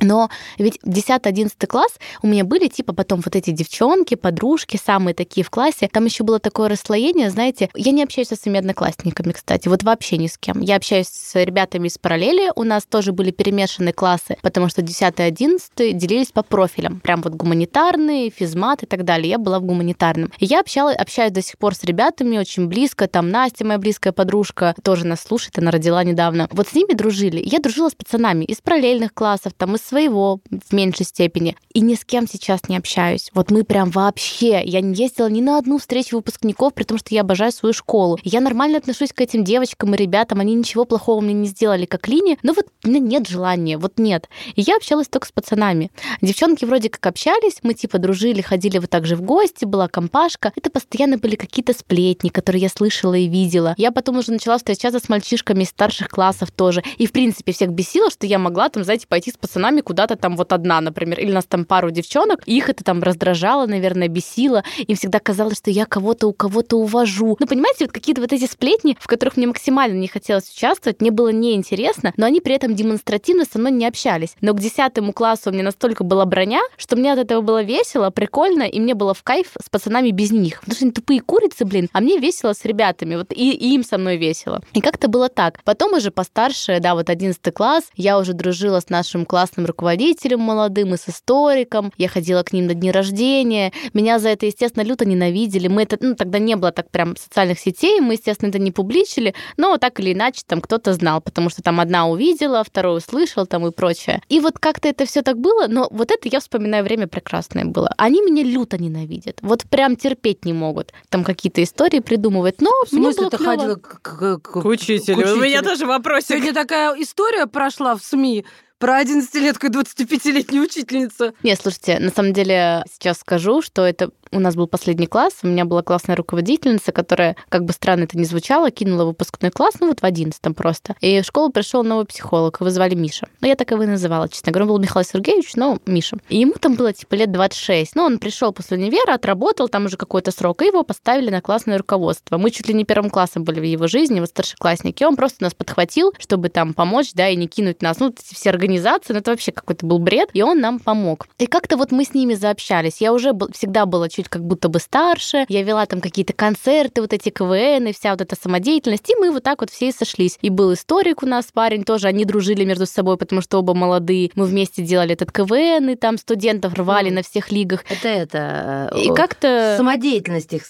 Но 0.00 0.30
ведь 0.58 0.78
10-11 0.84 1.66
класс 1.66 1.92
у 2.22 2.26
меня 2.26 2.44
были 2.44 2.68
типа 2.68 2.92
потом 2.92 3.20
вот 3.24 3.34
эти 3.34 3.50
девчонки, 3.50 4.14
подружки, 4.14 4.78
самые 4.82 5.14
такие 5.14 5.44
в 5.44 5.50
классе. 5.50 5.88
Там 5.90 6.04
еще 6.04 6.24
было 6.24 6.38
такое 6.38 6.68
расслоение, 6.68 7.30
знаете, 7.30 7.70
я 7.74 7.92
не 7.92 8.02
общаюсь 8.02 8.28
со 8.28 8.36
своими 8.36 8.58
одноклассниками, 8.58 9.32
кстати, 9.32 9.68
вот 9.68 9.82
вообще 9.82 10.16
ни 10.16 10.26
с 10.26 10.38
кем. 10.38 10.60
Я 10.60 10.76
общаюсь 10.76 11.08
с 11.08 11.34
ребятами 11.42 11.88
из 11.88 11.98
параллели, 11.98 12.52
у 12.56 12.64
нас 12.64 12.84
тоже 12.84 13.12
были 13.12 13.30
перемешаны 13.30 13.92
классы, 13.92 14.36
потому 14.42 14.68
что 14.68 14.82
10-11 14.82 15.92
делились 15.92 16.32
по 16.32 16.42
профилям, 16.42 17.00
прям 17.00 17.22
вот 17.22 17.34
гуманитарные, 17.34 18.30
физмат 18.30 18.82
и 18.82 18.86
так 18.86 19.04
далее. 19.04 19.30
Я 19.30 19.38
была 19.38 19.60
в 19.60 19.62
гуманитарном. 19.62 20.30
И 20.38 20.44
я 20.44 20.60
общалась, 20.60 20.96
общаюсь 20.96 21.32
до 21.32 21.42
сих 21.42 21.58
пор 21.58 21.74
с 21.74 21.84
ребятами 21.84 22.38
очень 22.38 22.66
близко, 22.66 23.08
там 23.08 23.30
Настя, 23.30 23.64
моя 23.64 23.78
близкая 23.78 24.12
подружка, 24.12 24.74
тоже 24.82 25.06
нас 25.06 25.22
слушает, 25.22 25.58
она 25.58 25.70
родила 25.70 26.02
недавно. 26.04 26.48
Вот 26.50 26.68
с 26.68 26.74
ними 26.74 26.94
дружили. 26.94 27.42
Я 27.44 27.58
дружила 27.58 27.88
с 27.88 27.94
пацанами 27.94 28.44
из 28.44 28.60
параллельных 28.60 29.14
классов, 29.14 29.52
там 29.56 29.76
из 29.76 29.85
своего 29.86 30.40
в 30.50 30.72
меньшей 30.72 31.06
степени. 31.06 31.56
И 31.72 31.80
ни 31.80 31.94
с 31.94 32.04
кем 32.04 32.26
сейчас 32.26 32.68
не 32.68 32.76
общаюсь. 32.76 33.30
Вот 33.34 33.50
мы 33.50 33.64
прям 33.64 33.90
вообще... 33.90 34.62
Я 34.64 34.80
не 34.80 34.94
ездила 34.94 35.28
ни 35.28 35.40
на 35.40 35.58
одну 35.58 35.78
встречу 35.78 36.16
выпускников, 36.16 36.74
при 36.74 36.84
том, 36.84 36.98
что 36.98 37.14
я 37.14 37.20
обожаю 37.20 37.52
свою 37.52 37.72
школу. 37.72 38.18
Я 38.22 38.40
нормально 38.40 38.78
отношусь 38.78 39.12
к 39.12 39.20
этим 39.20 39.44
девочкам 39.44 39.94
и 39.94 39.98
ребятам. 39.98 40.40
Они 40.40 40.54
ничего 40.54 40.84
плохого 40.84 41.20
мне 41.20 41.34
не 41.34 41.48
сделали, 41.48 41.86
как 41.86 42.08
Лине. 42.08 42.38
Но 42.42 42.52
вот 42.52 42.66
у 42.84 42.88
меня 42.88 43.00
нет 43.00 43.28
желания, 43.28 43.78
вот 43.78 43.98
нет. 43.98 44.28
И 44.54 44.62
я 44.62 44.76
общалась 44.76 45.08
только 45.08 45.26
с 45.26 45.32
пацанами. 45.32 45.90
Девчонки 46.20 46.64
вроде 46.64 46.88
как 46.88 47.06
общались, 47.06 47.58
мы 47.62 47.74
типа 47.74 47.98
дружили, 47.98 48.40
ходили 48.40 48.78
вот 48.78 48.90
так 48.90 49.06
же 49.06 49.16
в 49.16 49.22
гости, 49.22 49.64
была 49.64 49.88
компашка. 49.88 50.52
Это 50.56 50.70
постоянно 50.70 51.18
были 51.18 51.36
какие-то 51.36 51.72
сплетни, 51.72 52.28
которые 52.28 52.62
я 52.62 52.68
слышала 52.68 53.14
и 53.14 53.28
видела. 53.28 53.74
Я 53.76 53.92
потом 53.92 54.18
уже 54.18 54.32
начала 54.32 54.58
встречаться 54.58 55.00
с 55.00 55.08
мальчишками 55.08 55.62
из 55.62 55.68
старших 55.68 56.08
классов 56.08 56.50
тоже. 56.50 56.82
И, 56.98 57.06
в 57.06 57.12
принципе, 57.12 57.52
всех 57.52 57.70
бесило, 57.70 58.10
что 58.10 58.26
я 58.26 58.38
могла 58.38 58.68
там, 58.68 58.84
знаете, 58.84 59.06
пойти 59.06 59.30
с 59.30 59.36
пацанами 59.36 59.75
нами 59.76 59.82
куда-то 59.82 60.16
там 60.16 60.36
вот 60.36 60.52
одна, 60.52 60.80
например, 60.80 61.20
или 61.20 61.32
нас 61.32 61.44
там 61.44 61.64
пару 61.64 61.90
девчонок, 61.90 62.42
их 62.46 62.70
это 62.70 62.82
там 62.82 63.02
раздражало, 63.02 63.66
наверное, 63.66 64.08
бесило. 64.08 64.64
Им 64.78 64.96
всегда 64.96 65.18
казалось, 65.18 65.58
что 65.58 65.70
я 65.70 65.84
кого-то 65.84 66.28
у 66.28 66.32
кого-то 66.32 66.76
увожу. 66.76 67.36
Ну, 67.38 67.46
понимаете, 67.46 67.84
вот 67.84 67.92
какие-то 67.92 68.20
вот 68.20 68.32
эти 68.32 68.46
сплетни, 68.46 68.96
в 68.98 69.06
которых 69.06 69.36
мне 69.36 69.46
максимально 69.46 69.98
не 69.98 70.08
хотелось 70.08 70.50
участвовать, 70.50 71.00
мне 71.00 71.10
было 71.10 71.28
неинтересно, 71.28 72.12
но 72.16 72.26
они 72.26 72.40
при 72.40 72.54
этом 72.54 72.74
демонстративно 72.74 73.44
со 73.44 73.58
мной 73.58 73.72
не 73.72 73.86
общались. 73.86 74.34
Но 74.40 74.54
к 74.54 74.60
десятому 74.60 75.12
классу 75.12 75.50
у 75.50 75.52
меня 75.52 75.64
настолько 75.64 76.04
была 76.04 76.24
броня, 76.24 76.60
что 76.78 76.96
мне 76.96 77.12
от 77.12 77.18
этого 77.18 77.42
было 77.42 77.62
весело, 77.62 78.10
прикольно, 78.10 78.62
и 78.62 78.80
мне 78.80 78.94
было 78.94 79.12
в 79.12 79.22
кайф 79.22 79.48
с 79.62 79.68
пацанами 79.68 80.10
без 80.10 80.30
них. 80.30 80.60
Потому 80.60 80.76
что 80.76 80.84
они 80.84 80.92
тупые 80.92 81.20
курицы, 81.20 81.64
блин, 81.64 81.88
а 81.92 82.00
мне 82.00 82.18
весело 82.18 82.54
с 82.54 82.64
ребятами, 82.64 83.16
вот 83.16 83.32
и, 83.32 83.50
и 83.50 83.74
им 83.74 83.84
со 83.84 83.98
мной 83.98 84.16
весело. 84.16 84.62
И 84.72 84.80
как-то 84.80 85.08
было 85.08 85.28
так. 85.28 85.60
Потом 85.64 85.94
уже 85.94 86.10
постарше, 86.10 86.78
да, 86.80 86.94
вот 86.94 87.10
11 87.10 87.54
класс, 87.54 87.84
я 87.94 88.18
уже 88.18 88.32
дружила 88.32 88.80
с 88.80 88.88
нашим 88.88 89.26
классным 89.26 89.65
руководителем 89.66 90.40
молодым 90.40 90.94
и 90.94 90.96
с 90.96 91.08
историком. 91.08 91.92
Я 91.96 92.08
ходила 92.08 92.42
к 92.42 92.52
ним 92.52 92.66
на 92.66 92.74
дни 92.74 92.90
рождения. 92.90 93.72
Меня 93.94 94.18
за 94.18 94.30
это, 94.30 94.46
естественно, 94.46 94.82
люто 94.84 95.04
ненавидели. 95.04 95.68
Мы 95.68 95.82
это, 95.82 95.96
ну, 96.00 96.14
тогда 96.14 96.38
не 96.38 96.56
было 96.56 96.72
так 96.72 96.90
прям 96.90 97.16
социальных 97.16 97.58
сетей, 97.58 98.00
мы, 98.00 98.14
естественно, 98.14 98.48
это 98.50 98.58
не 98.58 98.72
публичили, 98.72 99.34
но 99.56 99.76
так 99.78 100.00
или 100.00 100.12
иначе 100.12 100.42
там 100.46 100.60
кто-то 100.60 100.92
знал, 100.92 101.20
потому 101.20 101.50
что 101.50 101.62
там 101.62 101.80
одна 101.80 102.06
увидела, 102.08 102.62
второй 102.64 102.98
услышал 102.98 103.46
там 103.46 103.66
и 103.66 103.70
прочее. 103.72 104.22
И 104.28 104.40
вот 104.40 104.58
как-то 104.58 104.88
это 104.88 105.06
все 105.06 105.22
так 105.22 105.38
было, 105.38 105.66
но 105.68 105.88
вот 105.90 106.10
это 106.10 106.28
я 106.28 106.40
вспоминаю 106.40 106.84
время 106.84 107.06
прекрасное 107.06 107.64
было. 107.64 107.92
Они 107.96 108.20
меня 108.22 108.42
люто 108.42 108.78
ненавидят. 108.78 109.38
Вот 109.42 109.64
прям 109.64 109.96
терпеть 109.96 110.44
не 110.44 110.52
могут. 110.52 110.92
Там 111.08 111.24
какие-то 111.24 111.62
истории 111.62 112.00
придумывать. 112.00 112.60
Но 112.60 112.70
В 112.84 112.88
смысле 112.88 113.00
мне 113.00 113.12
было 113.16 113.30
ты 113.30 113.36
ходила 113.44 113.74
к, 113.76 114.00
к- 114.02 114.38
к- 114.38 114.62
К 114.62 114.64
учителю. 114.64 115.34
У 115.34 115.40
меня 115.40 115.62
тоже 115.62 115.86
вопросик. 115.86 116.28
Сегодня 116.28 116.54
такая 116.54 116.94
история 117.00 117.46
прошла 117.46 117.96
в 117.96 118.02
СМИ 118.02 118.44
про 118.78 119.02
11-летку 119.02 119.66
и 119.66 119.70
25-летнюю 119.70 120.64
учительницу. 120.64 121.34
Не, 121.42 121.56
слушайте, 121.56 121.98
на 121.98 122.10
самом 122.10 122.32
деле 122.32 122.84
сейчас 122.92 123.18
скажу, 123.18 123.62
что 123.62 123.86
это 123.86 124.10
у 124.32 124.40
нас 124.40 124.54
был 124.56 124.66
последний 124.66 125.06
класс, 125.06 125.34
у 125.42 125.46
меня 125.46 125.64
была 125.64 125.82
классная 125.82 126.16
руководительница, 126.16 126.92
которая, 126.92 127.36
как 127.48 127.64
бы 127.64 127.72
странно 127.72 128.04
это 128.04 128.18
ни 128.18 128.24
звучало, 128.24 128.70
кинула 128.70 129.04
выпускной 129.04 129.50
класс, 129.50 129.74
ну 129.80 129.88
вот 129.88 130.00
в 130.00 130.04
одиннадцатом 130.04 130.54
просто. 130.54 130.94
И 131.00 131.20
в 131.20 131.24
школу 131.24 131.50
пришел 131.50 131.82
новый 131.82 132.06
психолог, 132.06 132.60
его 132.60 132.70
звали 132.70 132.94
Миша. 132.94 133.28
Ну, 133.40 133.48
я 133.48 133.54
так 133.56 133.70
его 133.70 133.82
и 133.82 133.86
называла, 133.86 134.28
честно 134.28 134.52
говоря. 134.52 134.64
Он 134.66 134.68
был 134.76 134.78
Михаил 134.80 135.04
Сергеевич, 135.04 135.54
но 135.56 135.78
Миша. 135.86 136.16
И 136.28 136.38
ему 136.38 136.54
там 136.54 136.74
было 136.74 136.92
типа 136.92 137.14
лет 137.14 137.30
26. 137.32 137.94
Ну, 137.94 138.02
он 138.04 138.18
пришел 138.18 138.52
после 138.52 138.76
универа, 138.76 139.14
отработал 139.14 139.68
там 139.68 139.84
уже 139.86 139.96
какой-то 139.96 140.30
срок, 140.30 140.62
и 140.62 140.66
его 140.66 140.82
поставили 140.82 141.30
на 141.30 141.40
классное 141.40 141.78
руководство. 141.78 142.38
Мы 142.38 142.50
чуть 142.50 142.68
ли 142.68 142.74
не 142.74 142.84
первым 142.84 143.10
классом 143.10 143.44
были 143.44 143.60
в 143.60 143.64
его 143.64 143.86
жизни, 143.86 144.20
вот 144.20 144.28
старшеклассники. 144.30 145.04
Он 145.04 145.16
просто 145.16 145.42
нас 145.44 145.54
подхватил, 145.54 146.12
чтобы 146.18 146.48
там 146.48 146.74
помочь, 146.74 147.12
да, 147.14 147.28
и 147.28 147.36
не 147.36 147.46
кинуть 147.46 147.82
нас. 147.82 147.98
Ну, 148.00 148.14
все 148.18 148.50
организации, 148.50 149.12
ну, 149.12 149.20
это 149.20 149.30
вообще 149.30 149.52
какой-то 149.52 149.86
был 149.86 149.98
бред, 149.98 150.30
и 150.32 150.42
он 150.42 150.60
нам 150.60 150.78
помог. 150.78 151.26
И 151.38 151.46
как-то 151.46 151.76
вот 151.76 151.92
мы 151.92 152.04
с 152.04 152.14
ними 152.14 152.34
заобщались. 152.34 153.00
Я 153.00 153.12
уже 153.12 153.32
был- 153.32 153.50
всегда 153.52 153.86
была 153.86 154.08
чуть 154.16 154.28
как 154.28 154.42
будто 154.44 154.68
бы 154.68 154.78
старше, 154.80 155.44
я 155.48 155.62
вела 155.62 155.86
там 155.86 156.00
какие-то 156.00 156.32
концерты, 156.32 157.02
вот 157.02 157.12
эти 157.12 157.28
КВН 157.28 157.88
и 157.88 157.92
вся 157.92 158.12
вот 158.12 158.20
эта 158.20 158.34
самодеятельность, 158.40 159.08
и 159.10 159.14
мы 159.16 159.30
вот 159.30 159.42
так 159.42 159.60
вот 159.60 159.70
все 159.70 159.88
и 159.88 159.92
сошлись. 159.92 160.38
И 160.40 160.50
был 160.50 160.72
историк 160.72 161.22
у 161.22 161.26
нас 161.26 161.46
парень 161.52 161.84
тоже, 161.84 162.08
они 162.08 162.24
дружили 162.24 162.64
между 162.64 162.86
собой, 162.86 163.16
потому 163.16 163.42
что 163.42 163.58
оба 163.58 163.74
молодые. 163.74 164.30
Мы 164.34 164.46
вместе 164.46 164.82
делали 164.82 165.12
этот 165.12 165.32
КВН, 165.32 165.90
и 165.90 165.94
там 165.96 166.18
студентов 166.18 166.74
рвали 166.74 167.06
Мгм. 167.06 167.16
на 167.16 167.22
всех 167.22 167.52
лигах. 167.52 167.84
Это 167.88 168.08
это... 168.08 168.92
И 168.96 169.10
э, 169.10 169.14
как-то... 169.14 169.74
Самодеятельность 169.76 170.52
их 170.52 170.62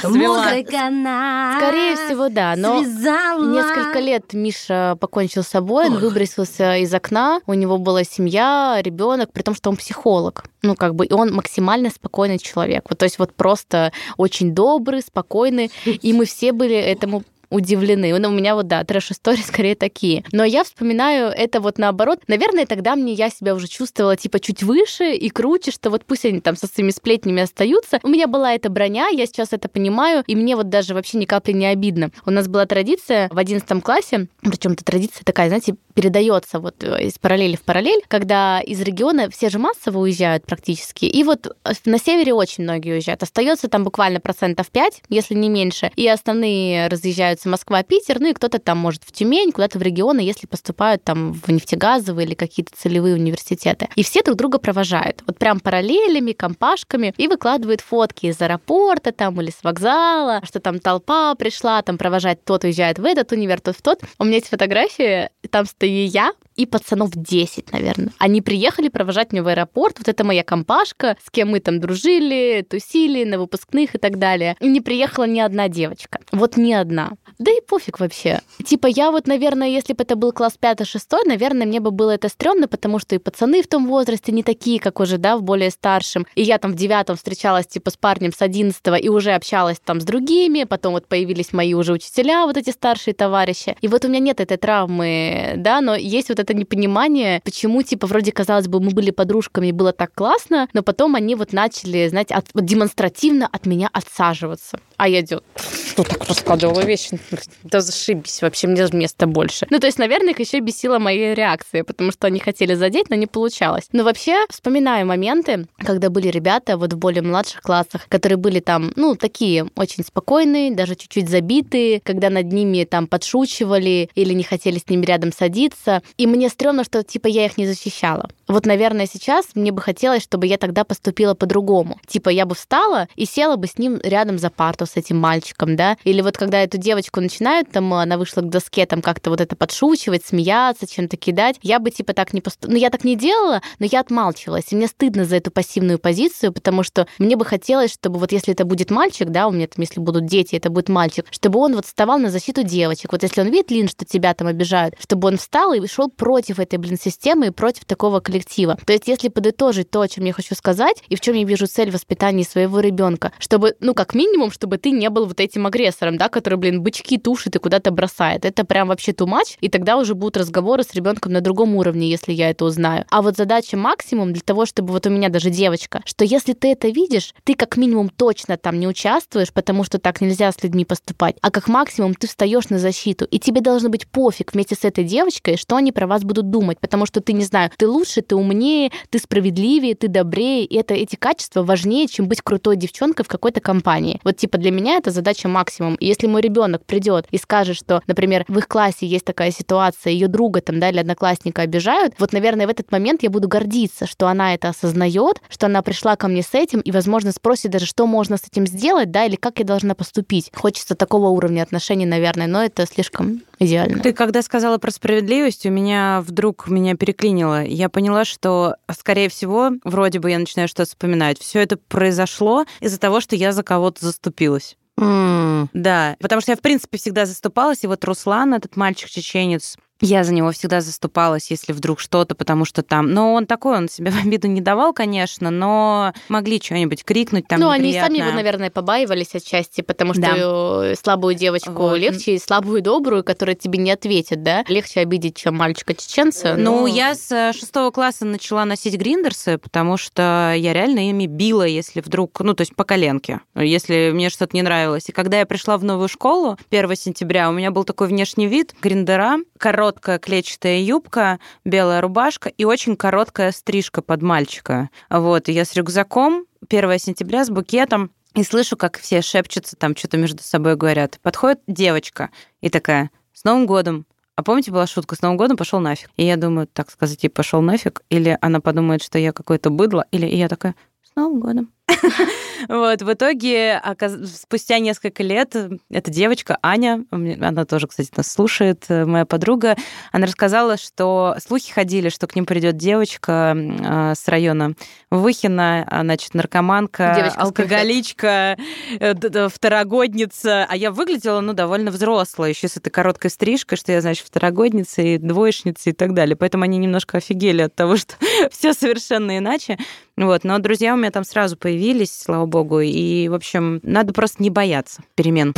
Свела. 0.00 0.44
Музыка 0.44 0.90
нас 0.90 1.56
Скорее 1.56 1.96
всего, 1.96 2.28
да, 2.28 2.54
но 2.56 2.82
связала. 2.82 3.54
Несколько 3.54 3.98
лет 4.00 4.32
Миша 4.32 4.96
покончил 5.00 5.42
с 5.42 5.48
собой, 5.48 5.86
он 5.86 5.98
выбросился 5.98 6.76
из 6.76 6.92
окна, 6.94 7.40
у 7.46 7.54
него 7.54 7.78
была 7.78 8.04
семья, 8.04 8.78
ребенок, 8.80 9.32
при 9.32 9.42
том, 9.42 9.54
что 9.54 9.70
он 9.70 9.76
психолог. 9.76 10.44
Ну, 10.62 10.74
как 10.74 10.94
бы, 10.94 11.06
и 11.06 11.12
он 11.12 11.32
максимально 11.32 11.90
спокойный 11.90 12.38
человек. 12.38 12.86
Вот, 12.88 12.98
то 12.98 13.04
есть 13.04 13.18
вот 13.18 13.34
просто 13.34 13.92
очень 14.16 14.54
добрый, 14.54 15.02
спокойный. 15.02 15.70
И 15.84 16.12
мы 16.12 16.24
все 16.24 16.52
были 16.52 16.74
этому 16.74 17.22
удивлены. 17.50 18.16
Ну, 18.18 18.28
у 18.28 18.32
меня 18.32 18.54
вот, 18.54 18.66
да, 18.66 18.84
трэш-истории 18.84 19.42
скорее 19.46 19.74
такие. 19.74 20.24
Но 20.32 20.44
я 20.44 20.64
вспоминаю 20.64 21.28
это 21.28 21.60
вот 21.60 21.78
наоборот. 21.78 22.20
Наверное, 22.28 22.66
тогда 22.66 22.96
мне 22.96 23.12
я 23.12 23.30
себя 23.30 23.54
уже 23.54 23.68
чувствовала 23.68 24.16
типа 24.16 24.40
чуть 24.40 24.62
выше 24.62 25.14
и 25.14 25.28
круче, 25.28 25.70
что 25.70 25.90
вот 25.90 26.04
пусть 26.04 26.24
они 26.24 26.40
там 26.40 26.56
со 26.56 26.66
своими 26.66 26.90
сплетнями 26.90 27.42
остаются. 27.42 28.00
У 28.02 28.08
меня 28.08 28.26
была 28.26 28.54
эта 28.54 28.68
броня, 28.68 29.08
я 29.08 29.26
сейчас 29.26 29.52
это 29.52 29.68
понимаю, 29.68 30.24
и 30.26 30.34
мне 30.34 30.56
вот 30.56 30.68
даже 30.68 30.94
вообще 30.94 31.18
ни 31.18 31.24
капли 31.24 31.52
не 31.52 31.66
обидно. 31.66 32.10
У 32.24 32.30
нас 32.30 32.48
была 32.48 32.66
традиция 32.66 33.28
в 33.30 33.38
11 33.38 33.82
классе, 33.82 34.28
причем 34.42 34.72
эта 34.72 34.84
традиция 34.84 35.24
такая, 35.24 35.48
знаете, 35.48 35.76
передается 35.96 36.60
вот 36.60 36.84
э, 36.84 37.04
из 37.04 37.18
параллели 37.18 37.56
в 37.56 37.62
параллель, 37.62 38.02
когда 38.06 38.60
из 38.60 38.82
региона 38.82 39.30
все 39.30 39.48
же 39.48 39.58
массово 39.58 40.00
уезжают 40.00 40.44
практически. 40.44 41.06
И 41.06 41.24
вот 41.24 41.46
э, 41.46 41.72
на 41.86 41.98
севере 41.98 42.34
очень 42.34 42.64
многие 42.64 42.92
уезжают. 42.92 43.22
Остается 43.22 43.68
там 43.68 43.82
буквально 43.82 44.20
процентов 44.20 44.68
5, 44.68 45.04
если 45.08 45.34
не 45.34 45.48
меньше. 45.48 45.90
И 45.96 46.06
основные 46.06 46.88
разъезжаются 46.88 47.48
Москва, 47.48 47.82
Питер, 47.82 48.20
ну 48.20 48.28
и 48.28 48.34
кто-то 48.34 48.58
там 48.58 48.76
может 48.76 49.04
в 49.04 49.10
Тюмень, 49.10 49.52
куда-то 49.52 49.78
в 49.78 49.82
регионы, 49.82 50.20
если 50.20 50.46
поступают 50.46 51.02
там 51.02 51.32
в 51.32 51.48
нефтегазовые 51.48 52.26
или 52.26 52.34
какие-то 52.34 52.76
целевые 52.76 53.14
университеты. 53.14 53.88
И 53.94 54.02
все 54.02 54.22
друг 54.22 54.36
друга 54.36 54.58
провожают. 54.58 55.22
Вот 55.26 55.38
прям 55.38 55.60
параллелями, 55.60 56.32
компашками 56.32 57.14
и 57.16 57.26
выкладывают 57.26 57.80
фотки 57.80 58.26
из 58.26 58.38
аэропорта 58.42 59.12
там 59.12 59.40
или 59.40 59.50
с 59.50 59.64
вокзала, 59.64 60.42
что 60.44 60.60
там 60.60 60.78
толпа 60.78 61.34
пришла, 61.36 61.80
там 61.80 61.96
провожать 61.96 62.44
тот 62.44 62.64
уезжает 62.64 62.98
в 62.98 63.04
этот 63.06 63.32
универ, 63.32 63.62
тот 63.62 63.78
в 63.78 63.80
тот. 63.80 64.02
У 64.18 64.24
меня 64.24 64.36
есть 64.36 64.50
фотографии, 64.50 65.30
там 65.50 65.64
стоит 65.64 65.85
и 65.86 66.04
я, 66.04 66.32
и 66.56 66.66
пацанов 66.66 67.10
10, 67.12 67.72
наверное. 67.72 68.12
Они 68.18 68.40
приехали 68.40 68.88
провожать 68.88 69.32
меня 69.32 69.42
в 69.42 69.48
аэропорт. 69.48 69.98
Вот 69.98 70.08
это 70.08 70.24
моя 70.24 70.42
компашка, 70.42 71.16
с 71.24 71.30
кем 71.30 71.50
мы 71.50 71.60
там 71.60 71.80
дружили, 71.80 72.66
тусили 72.68 73.24
на 73.24 73.38
выпускных 73.38 73.94
и 73.94 73.98
так 73.98 74.18
далее. 74.18 74.56
И 74.60 74.68
не 74.68 74.80
приехала 74.80 75.24
ни 75.24 75.40
одна 75.40 75.68
девочка. 75.68 76.20
Вот 76.32 76.56
ни 76.56 76.72
одна. 76.72 77.12
Да 77.38 77.50
и 77.50 77.60
пофиг 77.60 78.00
вообще. 78.00 78.40
Типа 78.64 78.86
я 78.86 79.10
вот, 79.10 79.26
наверное, 79.26 79.68
если 79.68 79.92
бы 79.92 80.02
это 80.02 80.16
был 80.16 80.32
класс 80.32 80.54
5-6, 80.60 81.24
наверное, 81.26 81.66
мне 81.66 81.80
бы 81.80 81.90
было 81.90 82.12
это 82.12 82.28
стрёмно, 82.28 82.66
потому 82.66 82.98
что 82.98 83.14
и 83.14 83.18
пацаны 83.18 83.62
в 83.62 83.66
том 83.66 83.86
возрасте 83.86 84.32
не 84.32 84.42
такие, 84.42 84.80
как 84.80 85.00
уже, 85.00 85.18
да, 85.18 85.36
в 85.36 85.42
более 85.42 85.70
старшем. 85.70 86.26
И 86.34 86.42
я 86.42 86.58
там 86.58 86.72
в 86.72 86.76
девятом 86.76 87.16
встречалась, 87.16 87.66
типа, 87.66 87.90
с 87.90 87.96
парнем 87.96 88.32
с 88.32 88.40
11 88.40 88.80
и 89.02 89.08
уже 89.08 89.32
общалась 89.32 89.78
там 89.84 90.00
с 90.00 90.04
другими, 90.04 90.64
потом 90.64 90.94
вот 90.94 91.06
появились 91.06 91.52
мои 91.52 91.74
уже 91.74 91.92
учителя, 91.92 92.46
вот 92.46 92.56
эти 92.56 92.70
старшие 92.70 93.12
товарищи. 93.12 93.76
И 93.82 93.88
вот 93.88 94.04
у 94.04 94.08
меня 94.08 94.20
нет 94.20 94.40
этой 94.40 94.56
травмы, 94.56 95.54
да, 95.56 95.80
но 95.80 95.94
есть 95.94 96.30
вот 96.30 96.38
это 96.38 96.54
непонимание, 96.54 97.42
почему, 97.44 97.82
типа, 97.82 98.06
вроде, 98.06 98.32
казалось 98.32 98.68
бы, 98.68 98.80
мы 98.80 98.90
были 98.90 99.10
подружками, 99.10 99.68
и 99.68 99.72
было 99.72 99.92
так 99.92 100.12
классно, 100.14 100.68
но 100.72 100.82
потом 100.82 101.14
они 101.14 101.34
вот 101.34 101.52
начали, 101.52 102.08
знаете, 102.08 102.34
от, 102.34 102.46
вот 102.54 102.64
демонстративно 102.64 103.46
от 103.46 103.66
меня 103.66 103.90
отсаживаться. 103.92 104.78
А 104.96 105.08
я 105.08 105.20
идет, 105.20 105.44
что 105.56 106.04
так 106.04 106.24
рассказывала 106.26 106.80
вещи? 106.80 107.18
Да 107.62 107.80
зашибись, 107.80 108.42
вообще 108.42 108.66
мне 108.66 108.86
места 108.92 109.26
больше. 109.26 109.66
Ну, 109.70 109.78
то 109.78 109.86
есть, 109.86 109.98
наверное, 109.98 110.32
их 110.32 110.40
еще 110.40 110.60
бесила 110.60 110.98
моя 110.98 111.34
реакция, 111.34 111.84
потому 111.84 112.12
что 112.12 112.26
они 112.26 112.38
хотели 112.38 112.74
задеть, 112.74 113.10
но 113.10 113.16
не 113.16 113.26
получалось. 113.26 113.88
Но 113.92 114.04
вообще, 114.04 114.44
вспоминаю 114.48 115.06
моменты, 115.06 115.66
когда 115.78 116.10
были 116.10 116.28
ребята 116.28 116.76
вот 116.76 116.92
в 116.92 116.98
более 116.98 117.22
младших 117.22 117.60
классах, 117.62 118.06
которые 118.08 118.38
были 118.38 118.60
там, 118.60 118.92
ну, 118.96 119.16
такие 119.16 119.68
очень 119.76 120.04
спокойные, 120.04 120.74
даже 120.74 120.94
чуть-чуть 120.94 121.28
забитые, 121.28 122.00
когда 122.00 122.30
над 122.30 122.52
ними 122.52 122.84
там 122.84 123.06
подшучивали 123.06 124.08
или 124.14 124.32
не 124.32 124.44
хотели 124.44 124.78
с 124.78 124.88
ними 124.88 125.04
рядом 125.04 125.32
садиться. 125.32 126.02
И 126.16 126.26
мне 126.26 126.48
стрёмно, 126.48 126.84
что, 126.84 127.02
типа, 127.02 127.26
я 127.26 127.46
их 127.46 127.58
не 127.58 127.66
защищала. 127.66 128.28
Вот, 128.48 128.64
наверное, 128.64 129.06
сейчас 129.06 129.46
мне 129.54 129.72
бы 129.72 129.82
хотелось, 129.82 130.22
чтобы 130.22 130.46
я 130.46 130.56
тогда 130.56 130.84
поступила 130.84 131.34
по-другому. 131.34 131.98
Типа, 132.06 132.28
я 132.28 132.46
бы 132.46 132.54
встала 132.54 133.08
и 133.16 133.26
села 133.26 133.56
бы 133.56 133.66
с 133.66 133.78
ним 133.78 134.00
рядом 134.02 134.38
за 134.38 134.50
парту, 134.50 134.85
с 134.86 134.96
этим 134.96 135.18
мальчиком, 135.18 135.76
да, 135.76 135.96
или 136.04 136.20
вот 136.20 136.36
когда 136.36 136.62
эту 136.62 136.78
девочку 136.78 137.20
начинают, 137.20 137.70
там, 137.70 137.92
она 137.94 138.18
вышла 138.18 138.40
к 138.40 138.48
доске, 138.48 138.86
там, 138.86 139.02
как-то 139.02 139.30
вот 139.30 139.40
это 139.40 139.56
подшучивать, 139.56 140.24
смеяться, 140.24 140.86
чем-то 140.86 141.16
кидать, 141.16 141.56
я 141.62 141.78
бы, 141.78 141.90
типа, 141.90 142.12
так 142.12 142.32
не 142.32 142.40
поступила. 142.40 142.72
Ну, 142.72 142.78
я 142.78 142.90
так 142.90 143.04
не 143.04 143.16
делала, 143.16 143.62
но 143.78 143.86
я 143.86 144.00
отмалчивалась, 144.00 144.66
и 144.70 144.76
мне 144.76 144.86
стыдно 144.86 145.24
за 145.24 145.36
эту 145.36 145.50
пассивную 145.50 145.98
позицию, 145.98 146.52
потому 146.52 146.82
что 146.82 147.06
мне 147.18 147.36
бы 147.36 147.44
хотелось, 147.44 147.92
чтобы 147.92 148.18
вот 148.18 148.32
если 148.32 148.52
это 148.52 148.64
будет 148.64 148.90
мальчик, 148.90 149.28
да, 149.30 149.48
у 149.48 149.50
меня 149.50 149.66
там, 149.66 149.82
если 149.82 150.00
будут 150.00 150.26
дети, 150.26 150.56
это 150.56 150.70
будет 150.70 150.88
мальчик, 150.88 151.26
чтобы 151.30 151.58
он 151.58 151.74
вот 151.74 151.86
вставал 151.86 152.18
на 152.18 152.30
защиту 152.30 152.62
девочек. 152.62 153.12
Вот 153.12 153.22
если 153.22 153.40
он 153.40 153.48
видит, 153.48 153.70
Лин, 153.70 153.88
что 153.88 154.04
тебя 154.04 154.34
там 154.34 154.48
обижают, 154.48 154.94
чтобы 155.00 155.28
он 155.28 155.36
встал 155.36 155.72
и 155.72 155.86
шел 155.86 156.08
против 156.08 156.58
этой, 156.58 156.78
блин, 156.78 156.98
системы 156.98 157.48
и 157.48 157.50
против 157.50 157.84
такого 157.84 158.20
коллектива. 158.20 158.78
То 158.84 158.92
есть, 158.92 159.08
если 159.08 159.28
подытожить 159.28 159.90
то, 159.90 160.00
о 160.00 160.08
чем 160.08 160.24
я 160.24 160.32
хочу 160.32 160.54
сказать, 160.54 161.02
и 161.08 161.16
в 161.16 161.20
чем 161.20 161.34
я 161.34 161.44
вижу 161.44 161.66
цель 161.66 161.90
воспитания 161.90 162.44
своего 162.44 162.80
ребенка, 162.80 163.32
чтобы, 163.38 163.74
ну, 163.80 163.94
как 163.94 164.14
минимум, 164.14 164.50
чтобы 164.50 164.75
ты 164.76 164.90
не 164.90 165.10
был 165.10 165.26
вот 165.26 165.40
этим 165.40 165.66
агрессором, 165.66 166.16
да, 166.16 166.28
который, 166.28 166.56
блин, 166.56 166.82
бычки 166.82 167.18
тушит 167.18 167.56
и 167.56 167.58
куда-то 167.58 167.90
бросает. 167.90 168.44
Это 168.44 168.64
прям 168.64 168.88
вообще 168.88 169.12
too 169.12 169.26
much, 169.26 169.56
и 169.60 169.68
тогда 169.68 169.96
уже 169.96 170.14
будут 170.14 170.36
разговоры 170.36 170.82
с 170.82 170.94
ребенком 170.94 171.32
на 171.32 171.40
другом 171.40 171.76
уровне, 171.76 172.08
если 172.08 172.32
я 172.32 172.50
это 172.50 172.64
узнаю. 172.64 173.04
А 173.10 173.22
вот 173.22 173.36
задача 173.36 173.76
максимум 173.76 174.32
для 174.32 174.42
того, 174.42 174.66
чтобы 174.66 174.92
вот 174.92 175.06
у 175.06 175.10
меня 175.10 175.28
даже 175.28 175.50
девочка, 175.50 176.02
что 176.04 176.24
если 176.24 176.52
ты 176.52 176.72
это 176.72 176.88
видишь, 176.88 177.34
ты 177.44 177.54
как 177.54 177.76
минимум 177.76 178.08
точно 178.08 178.56
там 178.56 178.78
не 178.78 178.88
участвуешь, 178.88 179.52
потому 179.52 179.84
что 179.84 179.98
так 179.98 180.20
нельзя 180.20 180.52
с 180.52 180.62
людьми 180.62 180.84
поступать, 180.84 181.36
а 181.40 181.50
как 181.50 181.68
максимум 181.68 182.14
ты 182.14 182.26
встаешь 182.26 182.68
на 182.68 182.78
защиту, 182.78 183.24
и 183.24 183.38
тебе 183.38 183.60
должно 183.60 183.88
быть 183.88 184.06
пофиг 184.06 184.52
вместе 184.52 184.74
с 184.74 184.84
этой 184.84 185.04
девочкой, 185.04 185.56
что 185.56 185.76
они 185.76 185.92
про 185.92 186.06
вас 186.06 186.22
будут 186.22 186.50
думать, 186.50 186.78
потому 186.80 187.06
что 187.06 187.20
ты 187.20 187.32
не 187.32 187.44
знаю, 187.44 187.70
ты 187.76 187.88
лучше, 187.88 188.22
ты 188.22 188.36
умнее, 188.36 188.90
ты 189.10 189.18
справедливее, 189.18 189.94
ты 189.94 190.08
добрее, 190.08 190.64
и 190.64 190.76
это 190.76 190.94
эти 190.94 191.16
качества 191.16 191.62
важнее, 191.62 192.06
чем 192.06 192.28
быть 192.28 192.42
крутой 192.42 192.76
девчонкой 192.76 193.24
в 193.24 193.28
какой-то 193.28 193.60
компании. 193.60 194.20
Вот 194.24 194.36
типа 194.36 194.58
для 194.58 194.65
меня 194.70 194.96
это 194.96 195.10
задача 195.10 195.48
максимум. 195.48 195.94
И 195.96 196.06
если 196.06 196.26
мой 196.26 196.40
ребенок 196.40 196.84
придет 196.84 197.26
и 197.30 197.38
скажет, 197.38 197.76
что, 197.76 198.02
например, 198.06 198.44
в 198.48 198.58
их 198.58 198.68
классе 198.68 199.06
есть 199.06 199.24
такая 199.24 199.50
ситуация, 199.50 200.12
ее 200.12 200.28
друга 200.28 200.60
там, 200.60 200.80
да, 200.80 200.90
или 200.90 200.98
одноклассника 200.98 201.62
обижают, 201.62 202.14
вот, 202.18 202.32
наверное, 202.32 202.66
в 202.66 202.70
этот 202.70 202.90
момент 202.92 203.22
я 203.22 203.30
буду 203.30 203.48
гордиться, 203.48 204.06
что 204.06 204.28
она 204.28 204.54
это 204.54 204.68
осознает, 204.68 205.40
что 205.48 205.66
она 205.66 205.82
пришла 205.82 206.16
ко 206.16 206.28
мне 206.28 206.42
с 206.42 206.54
этим 206.54 206.80
и, 206.80 206.92
возможно, 206.92 207.32
спросит 207.32 207.70
даже, 207.70 207.86
что 207.86 208.06
можно 208.06 208.36
с 208.36 208.44
этим 208.50 208.66
сделать, 208.66 209.10
да, 209.10 209.24
или 209.24 209.36
как 209.36 209.58
я 209.58 209.64
должна 209.64 209.94
поступить. 209.94 210.50
Хочется 210.54 210.94
такого 210.94 211.28
уровня 211.28 211.62
отношений, 211.62 212.06
наверное, 212.06 212.46
но 212.46 212.62
это 212.62 212.86
слишком 212.86 213.42
идеально. 213.58 214.02
Ты 214.02 214.12
когда 214.12 214.42
сказала 214.42 214.78
про 214.78 214.90
справедливость, 214.90 215.66
у 215.66 215.70
меня 215.70 216.22
вдруг 216.26 216.68
меня 216.68 216.94
переклинило. 216.96 217.64
Я 217.64 217.88
поняла, 217.88 218.24
что, 218.24 218.76
скорее 218.90 219.28
всего, 219.28 219.72
вроде 219.84 220.18
бы 220.18 220.30
я 220.30 220.38
начинаю 220.38 220.68
что-то 220.68 220.88
вспоминать. 220.88 221.38
Все 221.38 221.60
это 221.60 221.76
произошло 221.76 222.64
из-за 222.80 222.98
того, 222.98 223.20
что 223.20 223.36
я 223.36 223.52
за 223.52 223.62
кого-то 223.62 224.04
заступилась. 224.04 224.76
М. 224.98 225.68
Да, 225.74 226.16
потому 226.20 226.40
что 226.40 226.52
я, 226.52 226.56
в 226.56 226.60
принципе, 226.60 226.96
всегда 226.98 227.26
заступалась, 227.26 227.84
и 227.84 227.86
вот 227.86 228.02
Руслан, 228.04 228.54
этот 228.54 228.76
мальчик-чеченец, 228.76 229.76
я 230.00 230.24
за 230.24 230.32
него 230.34 230.50
всегда 230.52 230.80
заступалась, 230.80 231.50
если 231.50 231.72
вдруг 231.72 232.00
что-то, 232.00 232.34
потому 232.34 232.64
что 232.64 232.82
там... 232.82 233.12
Но 233.12 233.32
он 233.34 233.46
такой, 233.46 233.76
он 233.78 233.88
себе 233.88 234.10
в 234.12 234.18
обиду 234.24 234.46
не 234.48 234.60
давал, 234.60 234.92
конечно, 234.92 235.50
но 235.50 236.12
могли 236.28 236.60
что-нибудь 236.60 237.04
крикнуть 237.04 237.46
там 237.48 237.60
Ну, 237.60 237.70
они 237.70 237.92
сами 237.92 238.18
его, 238.18 238.32
наверное, 238.32 238.70
побаивались 238.70 239.34
отчасти, 239.34 239.80
потому 239.80 240.12
что 240.14 240.22
Да. 240.22 240.34
э, 240.36 240.94
слабую 241.02 241.34
девочку 241.34 241.72
Вот. 241.72 241.96
легче, 241.98 242.34
и 242.34 242.38
слабую 242.38 242.82
добрую, 242.82 243.24
которая 243.24 243.56
тебе 243.56 243.78
не 243.78 243.90
ответит, 243.90 244.42
да? 244.42 244.64
Легче 244.68 245.00
обидеть, 245.00 245.36
чем 245.36 245.56
мальчика-чеченца. 245.56 246.54
Ну, 246.56 246.80
но- 246.82 246.86
я 246.86 247.14
с 247.14 247.30
э, 247.32 247.52
шестого 247.52 247.90
класса 247.90 248.24
начала 248.24 248.64
носить 248.64 248.96
гриндерсы, 248.96 249.58
потому 249.58 249.96
что 249.96 250.54
я 250.56 250.72
реально 250.72 251.08
ими 251.10 251.26
била, 251.26 251.62
если 251.64 252.00
вдруг, 252.00 252.38
ну, 252.40 252.54
то 252.54 252.62
есть 252.62 252.74
по 252.74 252.84
коленке, 252.84 253.40
если 253.54 254.10
мне 254.12 254.30
что-то 254.30 254.54
не 254.54 254.62
нравилось. 254.62 255.08
И 255.08 255.12
когда 255.12 255.38
я 255.38 255.46
пришла 255.46 255.78
в 255.78 255.84
новую 255.84 256.08
школу 256.08 256.58
1 256.70 256.96
сентября, 256.96 257.48
у 257.48 257.52
меня 257.52 257.70
был 257.70 257.84
такой 257.84 258.08
внешний 258.08 258.46
вид 258.46 258.74
гриндера, 258.82 259.38
короткая 259.86 260.18
клетчатая 260.18 260.80
юбка, 260.80 261.38
белая 261.64 262.00
рубашка 262.00 262.48
и 262.48 262.64
очень 262.64 262.96
короткая 262.96 263.52
стрижка 263.52 264.02
под 264.02 264.20
мальчика. 264.20 264.90
Вот, 265.08 265.48
и 265.48 265.52
я 265.52 265.64
с 265.64 265.76
рюкзаком 265.76 266.46
1 266.68 266.98
сентября 266.98 267.44
с 267.44 267.50
букетом 267.50 268.10
и 268.34 268.42
слышу, 268.42 268.76
как 268.76 268.98
все 268.98 269.22
шепчутся, 269.22 269.76
там 269.76 269.94
что-то 269.94 270.16
между 270.16 270.42
собой 270.42 270.74
говорят. 270.74 271.20
Подходит 271.22 271.60
девочка 271.68 272.30
и 272.60 272.68
такая, 272.68 273.12
с 273.32 273.44
Новым 273.44 273.66
годом! 273.66 274.06
А 274.34 274.42
помните, 274.42 274.72
была 274.72 274.88
шутка, 274.88 275.14
с 275.14 275.22
Новым 275.22 275.36
годом 275.36 275.56
пошел 275.56 275.78
нафиг. 275.78 276.10
И 276.16 276.24
я 276.24 276.36
думаю, 276.36 276.66
так 276.66 276.90
сказать, 276.90 277.20
типа, 277.20 277.36
пошел 277.36 277.62
нафиг, 277.62 278.02
или 278.10 278.36
она 278.40 278.60
подумает, 278.60 279.04
что 279.04 279.20
я 279.20 279.32
какое-то 279.32 279.70
быдло, 279.70 280.04
или 280.10 280.26
и 280.26 280.36
я 280.36 280.48
такая, 280.48 280.74
с 281.04 281.14
Новым 281.14 281.38
годом. 281.38 281.72
Вот, 282.68 283.02
в 283.02 283.12
итоге, 283.12 283.80
спустя 284.26 284.78
несколько 284.78 285.22
лет, 285.22 285.54
эта 285.90 286.10
девочка, 286.10 286.58
Аня, 286.62 287.04
она 287.10 287.64
тоже, 287.64 287.86
кстати, 287.86 288.10
нас 288.16 288.32
слушает, 288.32 288.84
э, 288.88 289.04
моя 289.04 289.24
подруга, 289.24 289.76
она 290.10 290.26
рассказала, 290.26 290.76
что 290.76 291.36
слухи 291.38 291.72
ходили, 291.72 292.08
что 292.08 292.26
к 292.26 292.34
ним 292.34 292.44
придет 292.44 292.76
девочка 292.76 293.54
э, 293.56 294.14
с 294.16 294.26
района 294.26 294.74
Выхина, 295.10 295.86
а, 295.88 296.00
значит, 296.00 296.34
наркоманка, 296.34 297.12
Девочка 297.16 297.40
алкоголичка, 297.40 298.56
э, 298.98 299.48
второгодница, 299.48 300.66
а 300.68 300.76
я 300.76 300.90
выглядела, 300.90 301.40
ну, 301.40 301.52
довольно 301.52 301.90
взрослая, 301.90 302.50
еще 302.50 302.68
с 302.68 302.76
этой 302.76 302.90
короткой 302.90 303.30
стрижкой, 303.30 303.78
что 303.78 303.92
я, 303.92 304.00
значит, 304.00 304.26
второгодница 304.26 305.02
и 305.02 305.18
двоечница 305.18 305.90
и 305.90 305.92
так 305.92 306.14
далее. 306.14 306.34
Поэтому 306.34 306.64
они 306.64 306.78
немножко 306.78 307.18
офигели 307.18 307.62
от 307.62 307.74
того, 307.74 307.96
что 307.96 308.14
все 308.50 308.72
совершенно 308.72 309.38
иначе. 309.38 309.78
Вот, 310.16 310.44
но 310.44 310.58
друзья 310.58 310.94
у 310.94 310.96
меня 310.96 311.10
там 311.10 311.24
сразу 311.24 311.58
появились, 311.58 311.75
слава 312.12 312.46
богу, 312.46 312.80
и, 312.80 313.28
в 313.28 313.34
общем, 313.34 313.80
надо 313.82 314.12
просто 314.12 314.42
не 314.42 314.50
бояться 314.50 315.02
перемен. 315.14 315.54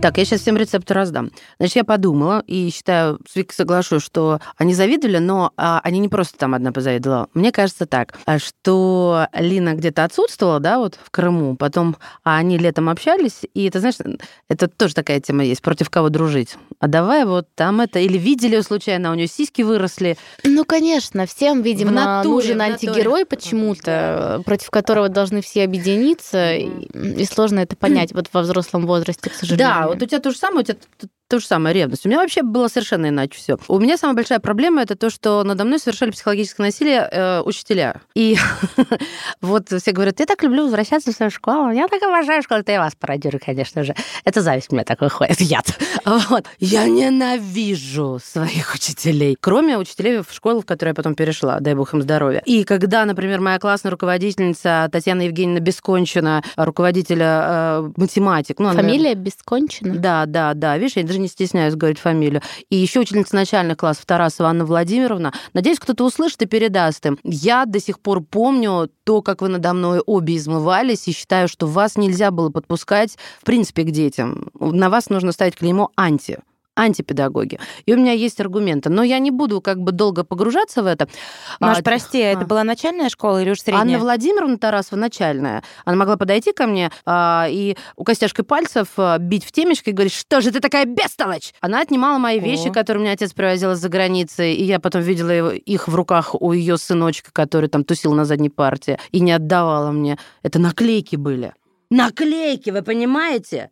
Так, 0.00 0.16
я 0.16 0.24
сейчас 0.24 0.42
всем 0.42 0.56
рецепты 0.56 0.94
раздам. 0.94 1.32
Значит, 1.58 1.76
я 1.76 1.84
подумала 1.84 2.44
и 2.46 2.70
считаю, 2.70 3.18
с 3.28 3.34
Викой 3.34 3.54
соглашусь, 3.54 4.04
что 4.04 4.38
они 4.56 4.72
завидовали, 4.72 5.18
но 5.18 5.52
а, 5.56 5.80
они 5.82 5.98
не 5.98 6.08
просто 6.08 6.38
там 6.38 6.54
одна 6.54 6.70
позавидовала. 6.70 7.28
Мне 7.34 7.50
кажется 7.50 7.84
так, 7.84 8.14
а, 8.24 8.38
что 8.38 9.26
Лина 9.34 9.74
где-то 9.74 10.04
отсутствовала, 10.04 10.60
да, 10.60 10.78
вот 10.78 10.96
в 11.02 11.10
Крыму, 11.10 11.56
потом 11.56 11.96
а 12.22 12.36
они 12.36 12.58
летом 12.58 12.88
общались, 12.88 13.40
и 13.54 13.66
это, 13.66 13.80
знаешь, 13.80 13.96
это 14.48 14.68
тоже 14.68 14.94
такая 14.94 15.18
тема 15.18 15.42
есть, 15.42 15.62
против 15.62 15.90
кого 15.90 16.10
дружить. 16.10 16.56
А 16.78 16.86
давай 16.86 17.24
вот 17.24 17.48
там 17.56 17.80
это, 17.80 17.98
или 17.98 18.18
видели 18.18 18.60
случайно, 18.60 19.10
у 19.10 19.14
нее 19.14 19.26
сиськи 19.26 19.62
выросли. 19.62 20.16
Ну, 20.44 20.64
конечно, 20.64 21.26
всем, 21.26 21.62
видимо, 21.62 21.90
натуре, 21.90 22.54
нужен 22.54 22.60
антигерой 22.60 23.26
почему-то, 23.26 24.42
против 24.44 24.70
которого 24.70 25.08
должны 25.08 25.42
все 25.42 25.64
объединиться, 25.64 26.54
и, 26.54 26.68
и 26.94 27.24
сложно 27.24 27.58
это 27.58 27.74
понять 27.74 28.12
вот 28.12 28.28
во 28.32 28.42
взрослом 28.42 28.86
возрасте, 28.86 29.28
к 29.28 29.34
сожалению. 29.34 29.68
Да, 29.68 29.87
вот 29.88 30.02
у 30.02 30.06
тебя 30.06 30.20
то 30.20 30.30
же 30.30 30.36
самое, 30.36 30.60
у 30.60 30.62
тебя 30.64 30.78
то 31.28 31.38
же 31.38 31.46
самое, 31.46 31.74
ревность. 31.74 32.06
У 32.06 32.08
меня 32.08 32.20
вообще 32.20 32.42
было 32.42 32.68
совершенно 32.68 33.08
иначе 33.08 33.38
все. 33.38 33.58
У 33.68 33.78
меня 33.78 33.98
самая 33.98 34.16
большая 34.16 34.38
проблема 34.38 34.82
это 34.82 34.96
то, 34.96 35.10
что 35.10 35.44
надо 35.44 35.64
мной 35.64 35.78
совершали 35.78 36.10
психологическое 36.10 36.62
насилие 36.62 37.06
э, 37.10 37.42
учителя. 37.42 38.00
И 38.14 38.36
вот 39.42 39.68
все 39.68 39.92
говорят, 39.92 40.20
я 40.20 40.26
так 40.26 40.42
люблю 40.42 40.64
возвращаться 40.64 41.12
в 41.12 41.14
свою 41.14 41.30
школу, 41.30 41.70
я 41.70 41.86
так 41.88 42.02
обожаю 42.02 42.42
школу, 42.42 42.60
это 42.60 42.72
я 42.72 42.80
вас 42.80 42.94
пародирую, 42.98 43.40
конечно 43.44 43.84
же. 43.84 43.94
Это 44.24 44.40
зависть 44.40 44.68
у 44.70 44.74
меня 44.74 44.84
такой 44.84 45.10
ходит, 45.10 45.40
яд. 45.40 45.66
Вот. 46.30 46.46
Я 46.58 46.86
ненавижу 46.86 48.18
своих 48.24 48.74
учителей. 48.74 49.36
Кроме 49.38 49.76
учителей 49.76 50.22
в 50.22 50.32
школу, 50.32 50.62
в 50.62 50.66
которую 50.66 50.92
я 50.92 50.94
потом 50.94 51.14
перешла, 51.14 51.60
дай 51.60 51.74
бог 51.74 51.92
им 51.92 52.00
здоровья. 52.00 52.42
И 52.46 52.64
когда, 52.64 53.04
например, 53.04 53.40
моя 53.40 53.58
классная 53.58 53.90
руководительница 53.90 54.88
Татьяна 54.90 55.22
Евгеньевна 55.22 55.60
Бескончина, 55.60 56.42
руководителя 56.56 57.42
э, 57.44 57.90
математик. 57.96 58.58
Ну, 58.58 58.72
Фамилия 58.72 59.12
она... 59.12 59.20
Бескончина? 59.20 59.96
Да, 59.96 60.24
да, 60.26 60.54
да. 60.54 60.78
Видишь, 60.78 60.96
я 60.96 61.02
даже 61.02 61.17
не 61.18 61.28
стесняюсь 61.28 61.74
говорить 61.74 61.98
фамилию. 61.98 62.42
И 62.70 62.76
еще 62.76 63.00
учительница 63.00 63.34
начальных 63.34 63.78
классов 63.78 64.06
Тарасова 64.06 64.48
Анна 64.50 64.64
Владимировна. 64.64 65.32
Надеюсь, 65.52 65.78
кто-то 65.78 66.04
услышит 66.04 66.42
и 66.42 66.46
передаст 66.46 67.04
им. 67.06 67.18
Я 67.22 67.64
до 67.66 67.80
сих 67.80 68.00
пор 68.00 68.22
помню 68.22 68.90
то, 69.04 69.22
как 69.22 69.42
вы 69.42 69.48
надо 69.48 69.72
мной 69.72 70.00
обе 70.04 70.36
измывались, 70.36 71.08
и 71.08 71.12
считаю, 71.12 71.48
что 71.48 71.66
вас 71.66 71.96
нельзя 71.96 72.30
было 72.30 72.50
подпускать, 72.50 73.16
в 73.40 73.44
принципе, 73.44 73.82
к 73.82 73.90
детям. 73.90 74.50
На 74.58 74.90
вас 74.90 75.10
нужно 75.10 75.32
ставить 75.32 75.56
клеймо 75.56 75.90
«анти» 75.96 76.38
антипедагоги. 76.78 77.58
И 77.86 77.92
у 77.92 77.96
меня 77.96 78.12
есть 78.12 78.40
аргументы. 78.40 78.88
Но 78.88 79.02
я 79.02 79.18
не 79.18 79.30
буду 79.30 79.60
как 79.60 79.80
бы 79.80 79.92
долго 79.92 80.24
погружаться 80.24 80.82
в 80.82 80.86
это. 80.86 81.08
Маш, 81.60 81.78
а, 81.78 81.82
прости, 81.82 82.22
а. 82.22 82.32
это 82.32 82.46
была 82.46 82.64
начальная 82.64 83.08
школа 83.08 83.42
или 83.42 83.50
уж 83.50 83.60
средняя? 83.60 83.82
Анна 83.82 83.98
Владимировна 83.98 84.58
Тарасова 84.58 84.98
начальная. 84.98 85.62
Она 85.84 85.96
могла 85.96 86.16
подойти 86.16 86.52
ко 86.52 86.66
мне 86.66 86.90
а, 87.04 87.46
и 87.50 87.76
у 87.96 88.04
костяшкой 88.04 88.44
пальцев 88.44 88.88
а, 88.96 89.18
бить 89.18 89.44
в 89.44 89.52
темечко 89.52 89.90
и 89.90 89.92
говорить, 89.92 90.14
что 90.14 90.40
же 90.40 90.50
ты 90.50 90.60
такая 90.60 90.84
бестолочь? 90.84 91.52
Она 91.60 91.80
отнимала 91.80 92.18
мои 92.18 92.38
О. 92.38 92.42
вещи, 92.42 92.70
которые 92.70 93.02
мне 93.02 93.12
отец 93.12 93.32
привозил 93.32 93.72
из-за 93.72 93.88
границы, 93.88 94.52
и 94.52 94.64
я 94.64 94.78
потом 94.78 95.02
видела 95.02 95.54
их 95.54 95.88
в 95.88 95.94
руках 95.94 96.34
у 96.40 96.52
ее 96.52 96.78
сыночка, 96.78 97.30
который 97.32 97.68
там 97.68 97.84
тусил 97.84 98.14
на 98.14 98.24
задней 98.24 98.50
партии, 98.50 98.98
и 99.10 99.20
не 99.20 99.32
отдавала 99.32 99.90
мне. 99.90 100.18
Это 100.42 100.58
наклейки 100.58 101.16
были. 101.16 101.54
Наклейки, 101.90 102.70
вы 102.70 102.82
понимаете? 102.82 103.70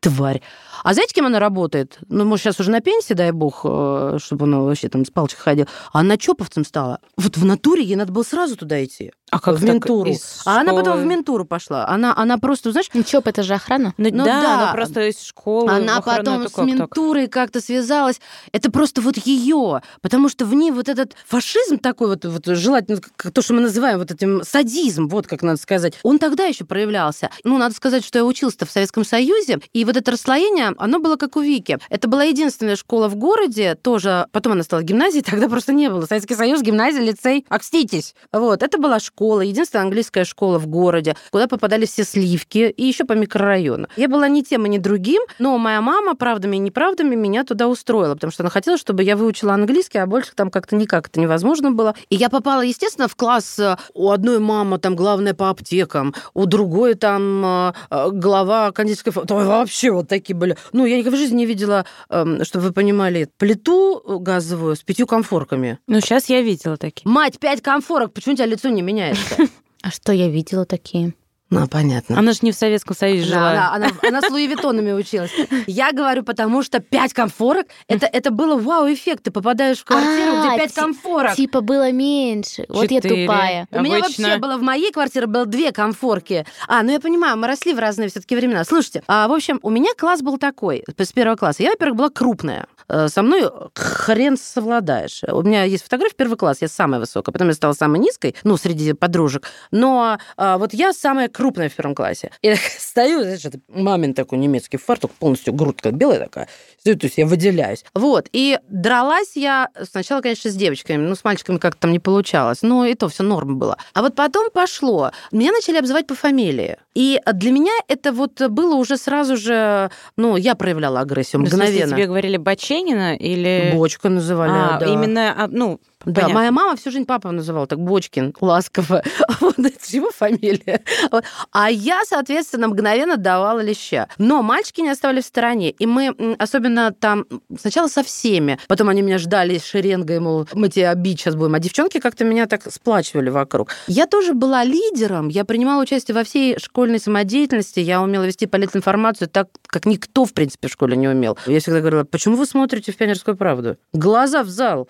Тварь. 0.00 0.42
А 0.84 0.94
знаете, 0.94 1.14
кем 1.14 1.26
она 1.26 1.40
работает? 1.40 1.98
Ну, 2.08 2.24
может, 2.24 2.44
сейчас 2.44 2.60
уже 2.60 2.70
на 2.70 2.80
пенсии, 2.80 3.14
дай 3.14 3.32
бог, 3.32 3.62
э, 3.64 4.18
чтобы 4.22 4.44
она 4.44 4.60
вообще 4.60 4.88
там 4.88 5.04
с 5.04 5.10
палочкой 5.10 5.42
ходила. 5.42 5.68
А 5.92 6.00
она 6.00 6.16
чоповцем 6.16 6.64
стала. 6.64 7.00
Вот 7.16 7.36
в 7.36 7.44
натуре 7.44 7.82
ей 7.82 7.96
надо 7.96 8.12
было 8.12 8.22
сразу 8.22 8.56
туда 8.56 8.84
идти. 8.84 9.12
А 9.30 9.40
как 9.40 9.56
в 9.56 9.64
ментуру. 9.64 10.12
А 10.44 10.60
она 10.60 10.72
потом 10.72 10.98
в 10.98 11.04
ментуру 11.04 11.44
пошла. 11.44 11.86
Она, 11.86 12.14
она 12.16 12.38
просто, 12.38 12.72
знаешь... 12.72 12.88
Ну, 12.94 13.02
ЧОП, 13.02 13.28
это 13.28 13.42
же 13.42 13.54
охрана? 13.54 13.94
Ну, 13.96 14.08
ну 14.10 14.24
да, 14.24 14.42
да, 14.42 14.54
она 14.54 14.72
просто 14.72 15.08
из 15.08 15.22
школы. 15.22 15.70
Она 15.70 16.00
потом 16.00 16.48
с 16.48 16.56
ментурой 16.58 17.28
как-то 17.28 17.60
связалась. 17.60 18.20
Это 18.52 18.70
просто 18.70 19.00
вот 19.00 19.16
ее. 19.18 19.82
Потому 20.00 20.28
что 20.28 20.46
в 20.46 20.54
ней 20.54 20.70
вот 20.70 20.88
этот 20.88 21.14
фашизм 21.26 21.78
такой 21.78 22.08
вот, 22.08 22.24
вот 22.24 22.46
желательно, 22.46 23.00
то, 23.32 23.42
что 23.42 23.54
мы 23.54 23.60
называем 23.60 23.98
вот 23.98 24.10
этим 24.10 24.42
садизм, 24.42 25.08
вот 25.08 25.26
как 25.26 25.42
надо 25.42 25.60
сказать, 25.60 25.94
он 26.02 26.18
тогда 26.18 26.44
еще 26.44 26.64
проявлялся. 26.64 27.30
Ну, 27.44 27.58
надо 27.58 27.74
сказать, 27.74 28.04
что 28.04 28.18
я 28.18 28.24
учился-то 28.24 28.66
в 28.66 28.70
Советском 28.70 29.04
Союзе, 29.04 29.60
и 29.72 29.84
вот 29.84 29.96
это 29.96 30.10
расслоение, 30.10 30.72
оно 30.78 31.00
было 31.00 31.16
как 31.16 31.36
у 31.36 31.40
Вики. 31.40 31.78
Это 31.90 32.08
была 32.08 32.24
единственная 32.24 32.76
школа 32.76 33.08
в 33.08 33.16
городе, 33.16 33.74
тоже, 33.74 34.26
потом 34.32 34.52
она 34.54 34.62
стала 34.62 34.82
гимназией, 34.82 35.22
тогда 35.26 35.48
просто 35.48 35.72
не 35.72 35.90
было. 35.90 36.06
Советский 36.06 36.34
Союз, 36.34 36.62
гимназия, 36.62 37.02
лицей, 37.02 37.44
окститесь. 37.48 38.14
Вот, 38.32 38.62
это 38.62 38.78
была 38.78 39.00
школа 39.00 39.17
школа, 39.18 39.40
единственная 39.40 39.82
английская 39.82 40.24
школа 40.24 40.60
в 40.60 40.68
городе, 40.68 41.16
куда 41.32 41.48
попадали 41.48 41.86
все 41.86 42.04
сливки, 42.04 42.72
и 42.76 42.84
еще 42.84 43.04
по 43.04 43.14
микрорайону. 43.14 43.88
Я 43.96 44.08
была 44.08 44.28
ни 44.28 44.42
тем 44.42 44.64
и 44.66 44.68
ни 44.68 44.78
другим, 44.78 45.22
но 45.40 45.58
моя 45.58 45.80
мама 45.80 46.14
правдами 46.14 46.54
и 46.54 46.60
неправдами 46.60 47.16
меня 47.16 47.42
туда 47.42 47.66
устроила, 47.66 48.14
потому 48.14 48.30
что 48.30 48.44
она 48.44 48.50
хотела, 48.50 48.78
чтобы 48.78 49.02
я 49.02 49.16
выучила 49.16 49.54
английский, 49.54 49.98
а 49.98 50.06
больше 50.06 50.30
там 50.36 50.52
как-то 50.52 50.76
никак 50.76 51.08
это 51.08 51.18
невозможно 51.18 51.72
было. 51.72 51.96
И 52.10 52.14
я 52.14 52.28
попала, 52.28 52.60
естественно, 52.60 53.08
в 53.08 53.16
класс 53.16 53.58
э, 53.58 53.76
у 53.92 54.10
одной 54.10 54.38
мамы 54.38 54.78
там 54.78 54.94
главная 54.94 55.34
по 55.34 55.50
аптекам, 55.50 56.14
у 56.34 56.46
другой 56.46 56.94
там 56.94 57.44
э, 57.44 57.72
э, 57.90 58.10
глава 58.12 58.70
кондитерской... 58.70 59.12
Там 59.26 59.44
вообще 59.44 59.90
вот 59.90 60.06
такие 60.06 60.36
были. 60.36 60.56
Ну, 60.72 60.86
я 60.86 60.96
никогда 60.96 61.16
в 61.16 61.20
жизни 61.20 61.38
не 61.38 61.46
видела, 61.46 61.86
эм, 62.08 62.44
чтобы 62.44 62.66
вы 62.66 62.72
понимали, 62.72 63.28
плиту 63.36 64.00
газовую 64.20 64.76
с 64.76 64.82
пятью 64.84 65.08
комфорками. 65.08 65.80
Ну, 65.88 66.00
сейчас 66.00 66.28
я 66.28 66.40
видела 66.40 66.76
такие. 66.76 67.10
Мать, 67.10 67.40
пять 67.40 67.62
комфорок, 67.62 68.12
почему 68.12 68.34
у 68.34 68.36
тебя 68.36 68.46
лицо 68.46 68.68
не 68.68 68.80
меняется? 68.80 69.07
Меняется. 69.08 69.36
А 69.80 69.92
что 69.92 70.10
я 70.12 70.28
видела 70.28 70.64
такие? 70.66 71.14
Ну, 71.50 71.66
понятно. 71.66 72.18
Она 72.18 72.32
же 72.32 72.40
не 72.42 72.52
в 72.52 72.56
Советском 72.56 72.94
Союзе 72.94 73.24
жила. 73.24 73.52
Да, 73.52 73.72
она, 73.72 73.86
она, 73.86 73.90
она 74.02 74.20
с 74.20 74.30
Луи 74.30 74.46
Виттонами 74.46 74.92
училась. 74.92 75.30
Я 75.66 75.92
говорю, 75.92 76.22
потому 76.22 76.62
что 76.62 76.80
пять 76.80 77.14
комфорок, 77.14 77.68
это, 77.86 78.06
это 78.06 78.30
было 78.30 78.58
вау-эффект. 78.60 79.22
Ты 79.22 79.30
попадаешь 79.30 79.78
в 79.78 79.84
квартиру, 79.84 80.32
а, 80.34 80.46
где 80.46 80.58
пять 80.58 80.74
комфорок. 80.74 81.36
Типа 81.36 81.62
было 81.62 81.90
меньше. 81.90 82.66
Вот 82.68 82.90
я 82.90 83.00
тупая. 83.00 83.66
У 83.70 83.80
меня 83.80 84.00
вообще 84.00 84.36
было 84.36 84.58
в 84.58 84.62
моей 84.62 84.92
квартире 84.92 85.26
было 85.26 85.46
две 85.46 85.72
комфорки. 85.72 86.44
А, 86.66 86.82
ну 86.82 86.90
я 86.90 87.00
понимаю, 87.00 87.38
мы 87.38 87.46
росли 87.46 87.72
в 87.72 87.78
разные 87.78 88.08
все-таки 88.10 88.36
времена. 88.36 88.64
Слушайте, 88.64 89.02
а, 89.06 89.26
в 89.28 89.32
общем, 89.32 89.58
у 89.62 89.70
меня 89.70 89.92
класс 89.96 90.20
был 90.20 90.36
такой, 90.38 90.84
с 90.98 91.12
первого 91.12 91.36
класса. 91.36 91.62
Я, 91.62 91.70
во-первых, 91.70 91.96
была 91.96 92.10
крупная. 92.10 92.66
Э, 92.88 93.08
со 93.08 93.22
мной 93.22 93.50
хрен 93.74 94.36
совладаешь. 94.36 95.22
У 95.30 95.42
меня 95.42 95.64
есть 95.64 95.84
фотография 95.84 96.14
первый 96.16 96.36
класс, 96.36 96.58
я 96.60 96.68
самая 96.68 97.00
высокая. 97.00 97.32
Потом 97.32 97.48
я 97.48 97.54
стала 97.54 97.72
самой 97.72 98.00
низкой, 98.00 98.34
ну, 98.44 98.56
среди 98.56 98.92
подружек. 98.94 99.46
Но 99.70 100.18
а, 100.36 100.58
вот 100.58 100.72
я 100.72 100.92
самая 100.92 101.28
крупная 101.28 101.68
в 101.68 101.74
первом 101.74 101.94
классе. 101.94 102.30
Так 102.42 102.58
стою, 102.78 103.22
знаешь, 103.22 103.44
это 103.44 103.60
мамин 103.68 104.14
такой 104.14 104.38
немецкий 104.38 104.78
фартук, 104.78 105.12
полностью 105.12 105.52
грудка 105.52 105.90
белая 105.90 106.20
такая. 106.20 106.48
Стою, 106.80 106.98
то 106.98 107.06
есть 107.06 107.18
я 107.18 107.26
выделяюсь. 107.26 107.84
Вот. 107.94 108.28
И 108.32 108.58
дралась 108.68 109.32
я 109.34 109.68
сначала, 109.90 110.20
конечно, 110.20 110.50
с 110.50 110.54
девочками, 110.54 111.06
ну, 111.06 111.14
с 111.14 111.24
мальчиками 111.24 111.58
как-то 111.58 111.82
там 111.82 111.92
не 111.92 111.98
получалось. 111.98 112.62
Но 112.62 112.86
и 112.86 112.94
то 112.94 113.08
все 113.08 113.22
норм 113.22 113.58
было. 113.58 113.76
А 113.92 114.02
вот 114.02 114.14
потом 114.14 114.50
пошло. 114.50 115.10
Меня 115.30 115.52
начали 115.52 115.76
обзывать 115.76 116.06
по 116.06 116.14
фамилии. 116.14 116.78
И 116.94 117.20
для 117.32 117.52
меня 117.52 117.72
это 117.86 118.12
вот 118.12 118.40
было 118.48 118.74
уже 118.74 118.96
сразу 118.96 119.36
же, 119.36 119.90
ну, 120.16 120.36
я 120.36 120.54
проявляла 120.54 121.00
агрессию 121.00 121.40
мгновенно. 121.40 121.70
В 121.70 121.78
смысле, 121.78 121.96
тебе 121.96 122.06
говорили 122.06 122.36
Баченина 122.78 123.14
или... 123.14 123.72
Бочка 123.74 124.08
называли, 124.08 124.52
а, 124.54 124.78
да. 124.78 124.86
Именно, 124.86 125.34
а, 125.36 125.48
ну, 125.48 125.80
да, 126.04 126.12
Понятно. 126.12 126.34
моя 126.34 126.52
мама 126.52 126.76
всю 126.76 126.90
жизнь 126.90 127.06
папа 127.06 127.32
называла 127.32 127.66
так 127.66 127.80
Бочкин, 127.80 128.34
ласково. 128.40 129.02
Вот 129.40 129.58
это 129.58 129.78
его 129.88 130.10
фамилия. 130.10 130.82
Вот. 131.10 131.24
А 131.52 131.70
я, 131.70 132.02
соответственно, 132.04 132.68
мгновенно 132.68 133.16
давала 133.16 133.60
леща. 133.60 134.08
Но 134.18 134.42
мальчики 134.42 134.80
не 134.80 134.90
оставали 134.90 135.20
в 135.20 135.24
стороне. 135.24 135.70
И 135.70 135.86
мы, 135.86 136.36
особенно 136.38 136.92
там, 136.92 137.26
сначала 137.58 137.88
со 137.88 138.02
всеми, 138.02 138.58
потом 138.68 138.88
они 138.88 139.02
меня 139.02 139.18
ждали 139.18 139.58
шеренгой, 139.58 140.20
мол, 140.20 140.48
мы 140.54 140.68
тебя 140.68 140.94
бить 140.94 141.20
сейчас 141.20 141.34
будем. 141.34 141.54
А 141.54 141.58
девчонки 141.58 141.98
как-то 141.98 142.24
меня 142.24 142.46
так 142.46 142.70
сплачивали 142.72 143.30
вокруг. 143.30 143.70
Я 143.86 144.06
тоже 144.06 144.34
была 144.34 144.64
лидером, 144.64 145.28
я 145.28 145.44
принимала 145.44 145.82
участие 145.82 146.14
во 146.14 146.24
всей 146.24 146.58
школьной 146.58 147.00
самодеятельности, 147.00 147.80
я 147.80 148.00
умела 148.02 148.24
вести 148.24 148.46
политинформацию 148.46 149.28
так, 149.28 149.48
как 149.66 149.86
никто, 149.86 150.24
в 150.24 150.32
принципе, 150.32 150.68
в 150.68 150.72
школе 150.72 150.96
не 150.96 151.08
умел. 151.08 151.38
Я 151.46 151.60
всегда 151.60 151.80
говорила, 151.80 152.04
почему 152.04 152.36
вы 152.36 152.46
смотрите 152.46 152.92
в 152.92 152.96
«Пионерскую 152.96 153.36
правду»? 153.36 153.76
Глаза 153.92 154.42
в 154.42 154.48
зал. 154.48 154.88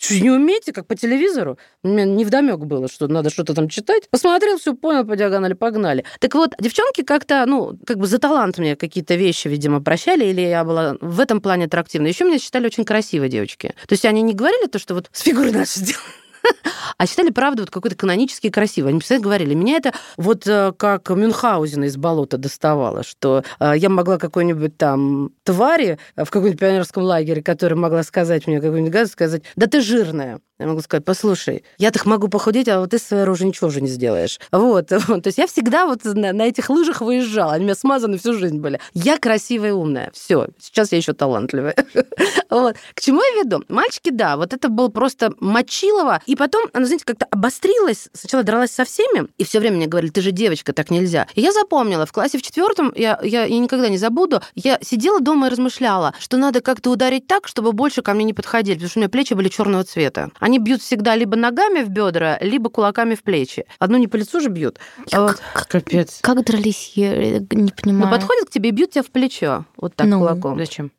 Что, 0.00 0.14
не 0.14 0.30
умеете, 0.30 0.72
как 0.72 0.86
по 0.86 0.96
телевизору? 0.96 1.58
Мне 1.82 2.06
не 2.06 2.24
вдомек 2.24 2.60
было, 2.60 2.88
что 2.88 3.06
надо 3.06 3.28
что-то 3.28 3.54
там 3.54 3.68
читать. 3.68 4.08
Посмотрел, 4.08 4.56
все 4.58 4.74
понял, 4.74 5.04
по 5.04 5.14
диагонали, 5.14 5.52
погнали. 5.52 6.06
Так 6.20 6.34
вот, 6.34 6.54
девчонки 6.58 7.02
как-то, 7.02 7.44
ну, 7.46 7.78
как 7.86 7.98
бы 7.98 8.06
за 8.06 8.18
талант 8.18 8.56
мне 8.56 8.76
какие-то 8.76 9.14
вещи, 9.14 9.48
видимо, 9.48 9.82
прощали, 9.82 10.24
или 10.24 10.40
я 10.40 10.64
была 10.64 10.96
в 11.02 11.20
этом 11.20 11.42
плане 11.42 11.66
аттрактивна. 11.66 12.06
Еще 12.06 12.24
меня 12.24 12.38
считали 12.38 12.64
очень 12.64 12.86
красивой 12.86 13.28
девочки. 13.28 13.74
То 13.86 13.92
есть 13.92 14.06
они 14.06 14.22
не 14.22 14.32
говорили 14.32 14.68
то, 14.68 14.78
что 14.78 14.94
вот 14.94 15.10
с 15.12 15.20
фигурой 15.20 15.52
надо 15.52 15.66
сделать 15.66 16.00
а 16.98 17.06
считали, 17.06 17.30
правда, 17.30 17.62
вот 17.62 17.70
какой-то 17.70 17.96
канонический 17.96 18.50
красивый. 18.50 18.90
Они 18.90 19.00
постоянно 19.00 19.24
говорили, 19.24 19.54
меня 19.54 19.76
это 19.76 19.92
вот 20.16 20.46
э, 20.46 20.72
как 20.76 21.10
Мюнхгаузена 21.10 21.84
из 21.84 21.96
болота 21.96 22.38
доставало, 22.38 23.02
что 23.02 23.44
э, 23.58 23.72
я 23.76 23.88
могла 23.88 24.18
какой-нибудь 24.18 24.76
там 24.76 25.30
твари 25.44 25.98
в 26.16 26.26
каком-нибудь 26.26 26.60
пионерском 26.60 27.02
лагере, 27.02 27.42
которая 27.42 27.78
могла 27.78 28.02
сказать 28.02 28.46
мне 28.46 28.60
какую-нибудь 28.60 28.92
гадость, 28.92 29.12
сказать, 29.12 29.42
да 29.56 29.66
ты 29.66 29.80
жирная. 29.80 30.40
Я 30.60 30.66
могу 30.66 30.82
сказать, 30.82 31.06
послушай, 31.06 31.64
я 31.78 31.90
так 31.90 32.04
могу 32.04 32.28
похудеть, 32.28 32.68
а 32.68 32.80
вот 32.80 32.90
ты 32.90 32.98
своей 32.98 33.24
рожей 33.24 33.46
ничего 33.46 33.68
уже 33.68 33.80
не 33.80 33.88
сделаешь. 33.88 34.38
Вот. 34.60 34.88
То 34.88 35.22
есть 35.24 35.38
я 35.38 35.46
всегда 35.46 35.86
вот 35.86 36.04
на, 36.04 36.34
на 36.34 36.42
этих 36.42 36.68
лыжах 36.68 37.00
выезжала. 37.00 37.54
Они 37.54 37.62
у 37.62 37.64
меня 37.64 37.74
смазаны 37.74 38.18
всю 38.18 38.34
жизнь 38.34 38.58
были. 38.58 38.78
Я 38.92 39.16
красивая 39.16 39.70
и 39.70 39.72
умная. 39.72 40.10
Все. 40.12 40.48
Сейчас 40.58 40.92
я 40.92 40.98
еще 40.98 41.14
талантливая. 41.14 41.74
Вот. 42.50 42.74
К 42.94 43.00
чему 43.00 43.22
я 43.22 43.44
веду? 43.44 43.62
Мальчики, 43.68 44.10
да, 44.10 44.36
вот 44.36 44.52
это 44.52 44.68
был 44.68 44.88
просто 44.88 45.32
мочилово. 45.38 46.20
И 46.26 46.34
потом, 46.34 46.68
она, 46.72 46.84
знаете, 46.84 47.04
как-то 47.04 47.26
обострилась. 47.30 48.08
Сначала 48.12 48.42
дралась 48.42 48.72
со 48.72 48.84
всеми, 48.84 49.28
и 49.38 49.44
все 49.44 49.60
время 49.60 49.76
мне 49.76 49.86
говорили, 49.86 50.10
ты 50.10 50.20
же 50.20 50.32
девочка, 50.32 50.72
так 50.72 50.90
нельзя. 50.90 51.28
И 51.36 51.40
я 51.40 51.52
запомнила, 51.52 52.06
в 52.06 52.12
классе 52.12 52.38
в 52.38 52.42
четвертом, 52.42 52.92
я, 52.96 53.20
я, 53.22 53.44
я 53.44 53.58
никогда 53.58 53.88
не 53.88 53.98
забуду, 53.98 54.42
я 54.56 54.80
сидела 54.82 55.20
дома 55.20 55.46
и 55.46 55.50
размышляла, 55.50 56.12
что 56.18 56.38
надо 56.38 56.60
как-то 56.60 56.90
ударить 56.90 57.28
так, 57.28 57.46
чтобы 57.46 57.72
больше 57.72 58.02
ко 58.02 58.14
мне 58.14 58.24
не 58.24 58.34
подходили, 58.34 58.74
потому 58.74 58.90
что 58.90 58.98
у 58.98 59.02
меня 59.02 59.08
плечи 59.08 59.34
были 59.34 59.48
черного 59.48 59.84
цвета. 59.84 60.30
Они 60.50 60.58
бьют 60.58 60.82
всегда 60.82 61.14
либо 61.14 61.36
ногами 61.36 61.84
в 61.84 61.90
бедра, 61.90 62.36
либо 62.40 62.70
кулаками 62.70 63.14
в 63.14 63.22
плечи. 63.22 63.66
Одну 63.78 63.98
не 63.98 64.08
по 64.08 64.16
лицу 64.16 64.40
же 64.40 64.48
бьют. 64.48 64.80
А 65.12 65.20
вот. 65.20 65.40
Капец. 65.68 66.18
Как 66.22 66.44
дрались, 66.44 66.94
я 66.96 67.38
не 67.38 67.70
понимаю. 67.70 68.06
Ну, 68.06 68.10
подходят 68.10 68.48
к 68.48 68.50
тебе 68.50 68.70
и 68.70 68.72
бьют 68.72 68.90
тебя 68.90 69.04
в 69.04 69.12
плечо. 69.12 69.64
Вот 69.76 69.94
так 69.94 70.08
ну, 70.08 70.18
кулаком. 70.18 70.58
Зачем? 70.58 70.90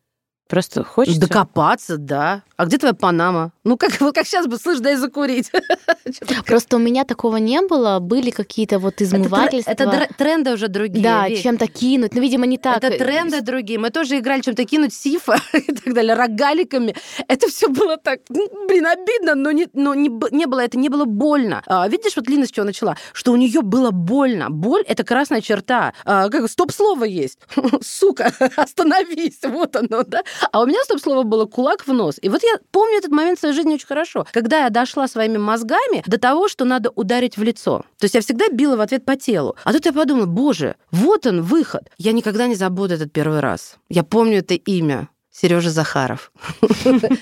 Просто 0.51 0.83
хочется? 0.83 1.21
Докопаться, 1.21 1.97
да. 1.97 2.43
А 2.57 2.65
где 2.65 2.77
твоя 2.77 2.93
Панама? 2.93 3.53
Ну, 3.63 3.77
как, 3.77 4.01
вот 4.01 4.13
как 4.13 4.27
сейчас 4.27 4.47
бы, 4.47 4.57
слышь, 4.57 4.79
дай 4.79 4.95
закурить. 4.97 5.49
Просто 6.45 6.75
у 6.75 6.79
меня 6.79 7.05
такого 7.05 7.37
не 7.37 7.61
было. 7.61 7.99
Были 7.99 8.31
какие-то 8.31 8.77
вот 8.77 9.01
измывательства. 9.01 9.71
Это, 9.71 9.85
это 9.85 10.13
тренды 10.13 10.51
уже 10.51 10.67
другие. 10.67 11.01
Да, 11.01 11.29
чем-то 11.29 11.67
кинуть. 11.67 12.13
Ну, 12.13 12.21
видимо, 12.21 12.45
не 12.47 12.57
так. 12.57 12.83
Это 12.83 12.97
тренды 12.97 13.39
другие. 13.39 13.79
Мы 13.79 13.91
тоже 13.91 14.19
играли 14.19 14.41
чем-то 14.41 14.65
кинуть 14.65 14.93
сифа 14.93 15.37
и 15.53 15.71
так 15.71 15.93
далее, 15.93 16.15
рогаликами. 16.15 16.95
Это 17.29 17.47
все 17.47 17.69
было 17.69 17.95
так, 17.95 18.19
ну, 18.27 18.45
блин, 18.67 18.87
обидно, 18.87 19.35
но, 19.35 19.51
не, 19.51 19.69
но 19.71 19.93
не, 19.93 20.09
не 20.31 20.47
было, 20.47 20.59
это 20.59 20.77
не 20.77 20.89
было 20.89 21.05
больно. 21.05 21.63
А, 21.65 21.87
видишь, 21.87 22.17
вот 22.17 22.27
Лина 22.27 22.45
с 22.45 22.51
чего 22.51 22.65
начала? 22.65 22.97
Что 23.13 23.31
у 23.31 23.37
нее 23.37 23.61
было 23.61 23.91
больно. 23.91 24.49
Боль— 24.49 24.83
это 24.87 25.05
красная 25.05 25.39
черта. 25.39 25.93
А, 26.03 26.27
как 26.27 26.49
стоп-слово 26.49 27.05
есть. 27.05 27.39
Сука, 27.81 28.33
остановись. 28.57 29.39
Вот 29.43 29.77
оно, 29.77 30.03
да? 30.03 30.23
А 30.51 30.61
у 30.61 30.65
меня 30.65 30.79
стоп-слово 30.83 31.23
было 31.23 31.45
кулак 31.45 31.87
в 31.87 31.93
нос. 31.93 32.17
И 32.21 32.29
вот 32.29 32.43
я 32.43 32.57
помню 32.71 32.97
этот 32.97 33.11
момент 33.11 33.37
в 33.37 33.41
своей 33.41 33.55
жизни 33.55 33.73
очень 33.73 33.87
хорошо, 33.87 34.25
когда 34.31 34.63
я 34.63 34.69
дошла 34.69 35.07
своими 35.07 35.37
мозгами 35.37 36.03
до 36.05 36.17
того, 36.17 36.47
что 36.47 36.65
надо 36.65 36.89
ударить 36.89 37.37
в 37.37 37.43
лицо. 37.43 37.83
То 37.99 38.05
есть 38.05 38.15
я 38.15 38.21
всегда 38.21 38.45
била 38.51 38.75
в 38.75 38.81
ответ 38.81 39.05
по 39.05 39.15
телу. 39.15 39.55
А 39.63 39.73
тут 39.73 39.85
я 39.85 39.93
подумала, 39.93 40.25
боже, 40.25 40.75
вот 40.91 41.25
он 41.25 41.41
выход. 41.41 41.83
Я 41.97 42.11
никогда 42.11 42.47
не 42.47 42.55
забуду 42.55 42.95
этот 42.95 43.11
первый 43.11 43.39
раз. 43.39 43.77
Я 43.89 44.03
помню 44.03 44.39
это 44.39 44.55
имя. 44.55 45.09
Сережа 45.31 45.69
Захаров. 45.69 46.31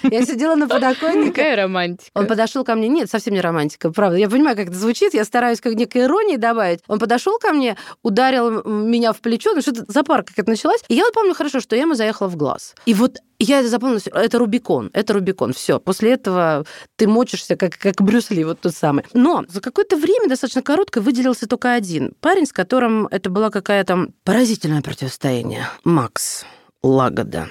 Я 0.03 0.25
сидела 0.25 0.55
на 0.55 0.67
подоконнике. 0.67 1.29
Какая 1.29 1.55
романтика. 1.55 2.09
Он 2.15 2.25
подошел 2.25 2.63
ко 2.63 2.75
мне. 2.75 2.87
Нет, 2.87 3.09
совсем 3.09 3.35
не 3.35 3.41
романтика, 3.41 3.91
правда. 3.91 4.17
Я 4.17 4.27
понимаю, 4.29 4.57
как 4.57 4.69
это 4.69 4.77
звучит. 4.77 5.13
Я 5.13 5.23
стараюсь 5.23 5.61
как 5.61 5.75
некой 5.75 6.03
иронии 6.03 6.35
добавить. 6.35 6.79
Он 6.87 6.97
подошел 6.97 7.37
ко 7.37 7.53
мне, 7.53 7.77
ударил 8.01 8.63
меня 8.63 9.13
в 9.13 9.21
плечо. 9.21 9.53
Ну, 9.53 9.61
что-то 9.61 9.85
запарка 9.87 10.33
как 10.33 10.39
это 10.39 10.49
началась. 10.49 10.81
И 10.87 10.95
я 10.95 11.03
вот 11.03 11.13
помню 11.13 11.35
хорошо, 11.35 11.59
что 11.59 11.75
я 11.75 11.83
ему 11.83 11.93
заехала 11.93 12.27
в 12.27 12.35
глаз. 12.35 12.73
И 12.85 12.95
вот 12.95 13.17
я 13.37 13.59
это 13.59 13.69
запомнила. 13.69 14.01
Это 14.11 14.39
Рубикон. 14.39 14.89
Это 14.93 15.13
Рубикон. 15.13 15.53
Все. 15.53 15.79
После 15.79 16.13
этого 16.13 16.65
ты 16.95 17.07
мочишься, 17.07 17.55
как, 17.55 17.77
как 17.77 18.01
Брюс 18.01 18.31
Ли, 18.31 18.43
вот 18.43 18.59
тот 18.59 18.73
самый. 18.73 19.05
Но 19.13 19.45
за 19.47 19.61
какое-то 19.61 19.95
время, 19.97 20.27
достаточно 20.27 20.63
короткое, 20.63 21.01
выделился 21.01 21.47
только 21.47 21.73
один 21.73 22.13
парень, 22.21 22.47
с 22.47 22.51
которым 22.51 23.05
это 23.07 23.29
было 23.29 23.51
какое-то 23.51 24.07
поразительное 24.23 24.81
противостояние. 24.81 25.67
Макс 25.83 26.43
Лагода. 26.81 27.49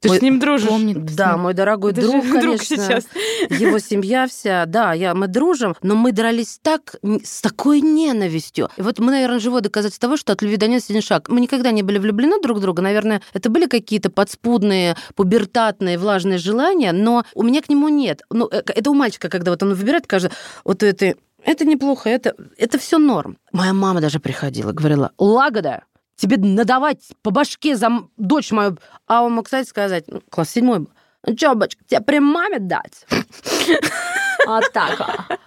Ты 0.00 0.08
мой, 0.08 0.18
с 0.18 0.22
ним 0.22 0.38
дружишь? 0.38 0.68
Помнит, 0.68 1.14
да, 1.14 1.36
мой 1.36 1.54
дорогой 1.54 1.92
Ты 1.92 2.02
друг, 2.02 2.22
конечно. 2.22 2.40
Друг 2.40 2.62
сейчас. 2.62 3.04
Его 3.50 3.78
семья 3.78 4.26
вся, 4.26 4.66
да, 4.66 4.92
я, 4.92 5.14
мы 5.14 5.26
дружим, 5.26 5.74
но 5.82 5.94
мы 5.94 6.12
дрались 6.12 6.58
так, 6.62 6.96
с 7.02 7.40
такой 7.40 7.80
ненавистью. 7.80 8.68
И 8.76 8.82
вот 8.82 8.98
мы, 8.98 9.10
наверное, 9.10 9.38
живое 9.38 9.62
доказательство 9.62 10.08
того, 10.08 10.16
что 10.16 10.32
от 10.32 10.42
любви 10.42 10.56
до 10.56 10.66
ненависти 10.66 10.92
один 10.92 11.02
шаг. 11.02 11.28
Мы 11.28 11.40
никогда 11.40 11.70
не 11.70 11.82
были 11.82 11.98
влюблены 11.98 12.40
друг 12.40 12.58
в 12.58 12.60
друга. 12.60 12.82
Наверное, 12.82 13.22
это 13.32 13.48
были 13.48 13.66
какие-то 13.66 14.10
подспудные, 14.10 14.96
пубертатные, 15.14 15.98
влажные 15.98 16.38
желания, 16.38 16.92
но 16.92 17.24
у 17.34 17.42
меня 17.42 17.62
к 17.62 17.68
нему 17.68 17.88
нет. 17.88 18.22
Ну, 18.30 18.48
э, 18.50 18.62
это 18.66 18.90
у 18.90 18.94
мальчика, 18.94 19.28
когда 19.28 19.50
вот 19.50 19.62
он 19.62 19.74
выбирает, 19.74 20.06
кажется, 20.06 20.36
вот 20.64 20.82
это 20.82 21.14
это 21.46 21.64
неплохо, 21.64 22.10
это, 22.10 22.34
это 22.58 22.76
все 22.76 22.98
норм. 22.98 23.38
Моя 23.52 23.72
мама 23.72 24.00
даже 24.00 24.18
приходила, 24.18 24.72
говорила, 24.72 25.12
Лагода, 25.16 25.84
тебе 26.16 26.36
надавать 26.38 27.02
по 27.22 27.30
башке 27.30 27.76
за 27.76 27.88
дочь 28.16 28.50
мою. 28.50 28.78
А 29.06 29.22
он 29.22 29.34
мог, 29.34 29.44
кстати, 29.44 29.68
сказать, 29.68 30.04
ну, 30.08 30.22
класс 30.30 30.50
седьмой 30.50 30.80
был, 30.80 30.90
ну 31.26 31.36
что, 31.36 31.54
бачка, 31.54 31.84
тебе 31.86 32.00
при 32.00 32.18
маме 32.18 32.58
дать? 32.58 33.06
А 34.46 34.60
так. 34.72 35.00
А. 35.00 35.38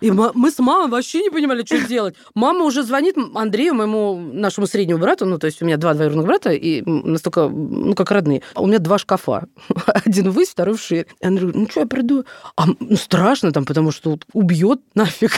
И 0.00 0.10
мы 0.10 0.50
с 0.50 0.58
мамой 0.58 0.88
вообще 0.88 1.22
не 1.22 1.30
понимали, 1.30 1.64
что 1.64 1.80
делать. 1.86 2.14
Мама 2.34 2.64
уже 2.64 2.82
звонит 2.82 3.16
Андрею, 3.34 3.74
моему 3.74 4.16
нашему 4.16 4.66
среднему 4.66 5.00
брату, 5.00 5.26
ну, 5.26 5.38
то 5.38 5.46
есть 5.46 5.62
у 5.62 5.64
меня 5.64 5.76
два 5.76 5.94
двоюродных 5.94 6.26
брата, 6.26 6.50
и 6.50 6.82
настолько, 6.84 7.48
ну, 7.48 7.94
как 7.94 8.10
родные. 8.10 8.42
А 8.54 8.62
у 8.62 8.66
меня 8.66 8.78
два 8.78 8.98
шкафа. 8.98 9.46
Один 9.86 10.30
ввысь, 10.30 10.50
второй 10.50 10.76
вширь. 10.76 11.06
И 11.20 11.26
Андрей 11.26 11.46
говорит, 11.48 11.62
ну, 11.62 11.70
что 11.70 11.80
я 11.80 11.86
приду? 11.86 12.24
А 12.56 12.66
ну, 12.66 12.96
страшно 12.96 13.52
там, 13.52 13.64
потому 13.64 13.90
что 13.90 14.18
убьет 14.32 14.80
нафиг. 14.94 15.32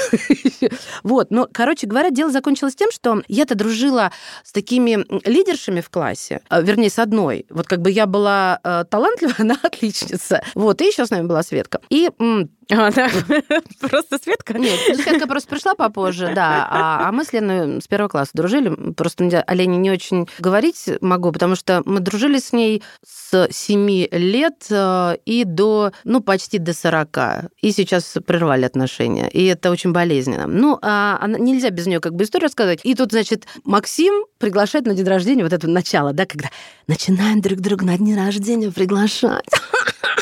вот, 1.03 1.31
но, 1.31 1.49
короче 1.51 1.87
говоря, 1.87 2.11
дело 2.11 2.31
закончилось 2.31 2.75
тем, 2.75 2.91
что 2.91 3.23
я-то 3.29 3.55
дружила 3.55 4.13
с 4.45 4.53
такими 4.53 5.05
лидершами 5.29 5.81
в 5.81 5.91
классе, 5.91 6.41
а, 6.49 6.61
вернее, 6.61 6.91
с 6.91 6.99
одной. 6.99 7.47
Вот 7.51 7.67
как 7.67 7.81
бы 7.81 7.91
я 7.91 8.07
была 8.07 8.61
э, 8.63 8.85
талантливая, 8.91 9.35
она 9.39 9.57
отличница. 9.63 10.43
Вот, 10.55 10.81
и 10.83 10.87
еще 10.87 11.07
с 11.07 11.11
нами 11.11 11.27
была 11.27 11.43
Светка. 11.43 11.81
И 11.91 12.11
а, 12.71 12.91
да? 12.93 13.09
Просто 13.81 14.19
Светка? 14.23 14.59
Нет, 14.59 14.79
Светка 14.97 15.27
просто 15.27 15.49
пришла 15.49 15.75
попозже, 15.75 16.33
да. 16.35 16.67
А, 16.71 17.09
а 17.09 17.13
мы 17.13 17.25
с 17.25 17.33
Леной 17.33 17.81
с 17.81 17.89
первого 17.89 18.09
класса 18.09 18.33
дружили. 18.35 18.93
Просто 18.93 19.25
о 19.25 19.55
Лене 19.55 19.79
не 19.79 19.91
очень 19.91 20.29
говорить 20.39 20.89
могу, 21.01 21.33
потому 21.33 21.57
что 21.57 21.83
мы 21.87 22.01
дружили 22.01 22.39
с 22.39 22.53
ней 22.53 22.83
с 23.07 23.49
7 23.51 24.09
лет 24.13 24.67
э, 24.71 25.17
и 25.25 25.45
до, 25.45 25.93
ну, 26.05 26.21
почти 26.21 26.59
до 26.59 26.75
40. 26.75 27.19
И 27.63 27.73
сейчас 27.73 28.17
прервали 28.27 28.65
отношения. 28.65 29.29
И 29.31 29.47
это 29.47 29.71
очень 29.71 29.93
болезненно. 29.93 30.47
Ну, 30.47 30.79
а 30.83 31.27
нельзя 31.27 31.71
без 31.71 31.87
нее 31.87 32.01
как 32.01 32.15
бы 32.15 32.25
историю 32.25 32.49
рассказать. 32.49 32.81
И 32.85 32.95
тут, 32.95 33.13
значит, 33.13 33.47
Максим 33.65 34.25
приглашает 34.39 34.87
на 34.87 34.95
день 34.95 35.07
рождения, 35.07 35.43
вот 35.43 35.53
это 35.53 35.69
начало, 35.69 36.13
да, 36.13 36.27
когда 36.27 36.49
начинаем 36.87 37.41
друг 37.41 37.61
друга 37.61 37.87
на 37.87 37.97
день 37.97 38.17
рождения 38.17 38.71
приглашать. 38.71 39.47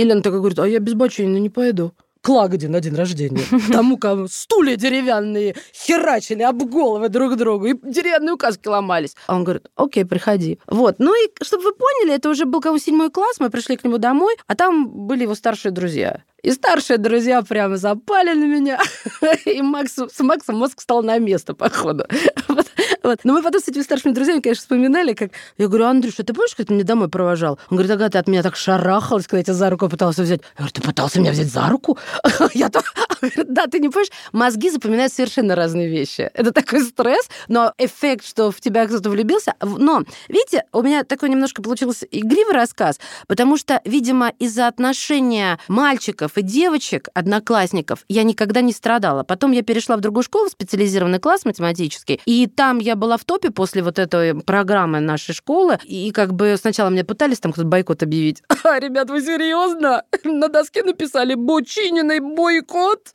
И 0.00 0.02
Лена 0.02 0.22
такая 0.22 0.38
говорит, 0.38 0.58
а 0.58 0.66
я 0.66 0.78
без 0.78 0.94
бочины 0.94 1.38
не 1.38 1.50
пойду 1.50 1.92
к 2.22 2.28
Лагоде 2.28 2.68
на 2.68 2.80
день 2.80 2.94
рождения. 2.94 3.44
Тому, 3.72 3.96
кому 3.96 4.28
стулья 4.28 4.76
деревянные 4.76 5.56
херачили 5.74 6.42
об 6.42 6.62
головы 6.64 7.08
друг 7.08 7.36
другу, 7.36 7.66
и 7.66 7.74
деревянные 7.82 8.34
указки 8.34 8.68
ломались. 8.68 9.16
А 9.26 9.36
он 9.36 9.44
говорит, 9.44 9.68
окей, 9.76 10.04
приходи. 10.04 10.58
Вот. 10.66 10.96
Ну 10.98 11.14
и, 11.14 11.30
чтобы 11.42 11.64
вы 11.64 11.72
поняли, 11.74 12.14
это 12.14 12.28
уже 12.28 12.44
был 12.44 12.60
кого 12.60 12.78
седьмой 12.78 13.10
класс, 13.10 13.36
мы 13.38 13.50
пришли 13.50 13.76
к 13.76 13.84
нему 13.84 13.98
домой, 13.98 14.36
а 14.46 14.54
там 14.54 14.88
были 14.88 15.22
его 15.22 15.34
старшие 15.34 15.72
друзья. 15.72 16.22
И 16.42 16.52
старшие 16.52 16.96
друзья 16.96 17.42
прямо 17.42 17.76
запали 17.76 18.32
на 18.32 18.44
меня. 18.44 18.80
И 19.44 19.60
Максу, 19.60 20.08
с 20.08 20.20
Максом 20.20 20.56
мозг 20.56 20.80
стал 20.80 21.02
на 21.02 21.18
место, 21.18 21.54
походу. 21.54 22.04
Вот. 23.02 23.20
Но 23.24 23.32
мы 23.32 23.42
потом 23.42 23.60
с 23.60 23.68
этими 23.68 23.82
старшими 23.82 24.12
друзьями, 24.12 24.40
конечно, 24.40 24.60
вспоминали, 24.60 25.14
как... 25.14 25.30
Я 25.56 25.68
говорю, 25.68 25.86
Андрюша, 25.86 26.22
ты 26.22 26.34
помнишь, 26.34 26.54
как 26.54 26.66
ты 26.66 26.74
меня 26.74 26.84
домой 26.84 27.08
провожал? 27.08 27.58
Он 27.70 27.76
говорит, 27.76 27.90
ага, 27.90 28.10
ты 28.10 28.18
от 28.18 28.28
меня 28.28 28.42
так 28.42 28.56
шарахалась, 28.56 29.26
когда 29.26 29.38
я 29.38 29.44
тебя 29.44 29.54
за 29.54 29.70
руку 29.70 29.88
пытался 29.88 30.22
взять. 30.22 30.40
Я 30.40 30.58
говорю, 30.58 30.72
ты 30.72 30.82
пытался 30.82 31.20
меня 31.20 31.32
взять 31.32 31.50
за 31.50 31.66
руку? 31.68 31.98
Я 32.54 32.68
то... 32.68 32.82
Да, 33.46 33.66
ты 33.66 33.80
не 33.80 33.88
понимаешь, 33.88 34.10
мозги 34.32 34.70
запоминают 34.70 35.12
совершенно 35.12 35.54
разные 35.54 35.88
вещи. 35.88 36.30
Это 36.34 36.52
такой 36.52 36.82
стресс, 36.82 37.28
но 37.48 37.72
эффект, 37.78 38.26
что 38.26 38.50
в 38.50 38.60
тебя 38.60 38.86
кто-то 38.86 39.10
влюбился. 39.10 39.54
Но, 39.60 40.02
видите, 40.28 40.64
у 40.72 40.82
меня 40.82 41.04
такой 41.04 41.28
немножко 41.28 41.62
получился 41.62 42.06
игривый 42.06 42.54
рассказ, 42.54 42.98
потому 43.26 43.56
что, 43.56 43.80
видимо, 43.84 44.32
из-за 44.38 44.66
отношения 44.66 45.58
мальчиков 45.68 46.36
и 46.36 46.42
девочек, 46.42 47.08
одноклассников, 47.14 48.04
я 48.08 48.22
никогда 48.22 48.60
не 48.60 48.72
страдала. 48.72 49.22
Потом 49.22 49.52
я 49.52 49.62
перешла 49.62 49.96
в 49.96 50.00
другую 50.00 50.22
школу, 50.22 50.48
специализированный 50.48 51.18
класс 51.18 51.44
математический, 51.44 52.20
и 52.24 52.46
там 52.46 52.78
я 52.78 52.96
была 52.96 53.16
в 53.16 53.24
топе 53.24 53.50
после 53.50 53.82
вот 53.82 53.98
этой 53.98 54.34
программы 54.34 55.00
нашей 55.00 55.34
школы, 55.34 55.78
и 55.84 56.10
как 56.12 56.32
бы 56.34 56.56
сначала 56.58 56.90
мне 56.90 57.04
пытались 57.04 57.40
там 57.40 57.52
кто-то 57.52 57.68
бойкот 57.68 58.02
объявить. 58.02 58.42
А, 58.62 58.78
ребят, 58.78 59.10
вы 59.10 59.20
серьезно? 59.20 60.04
На 60.22 60.48
доске 60.48 60.82
написали 60.82 61.34
«Бучининой 62.00 62.20
бойкот»? 62.20 63.14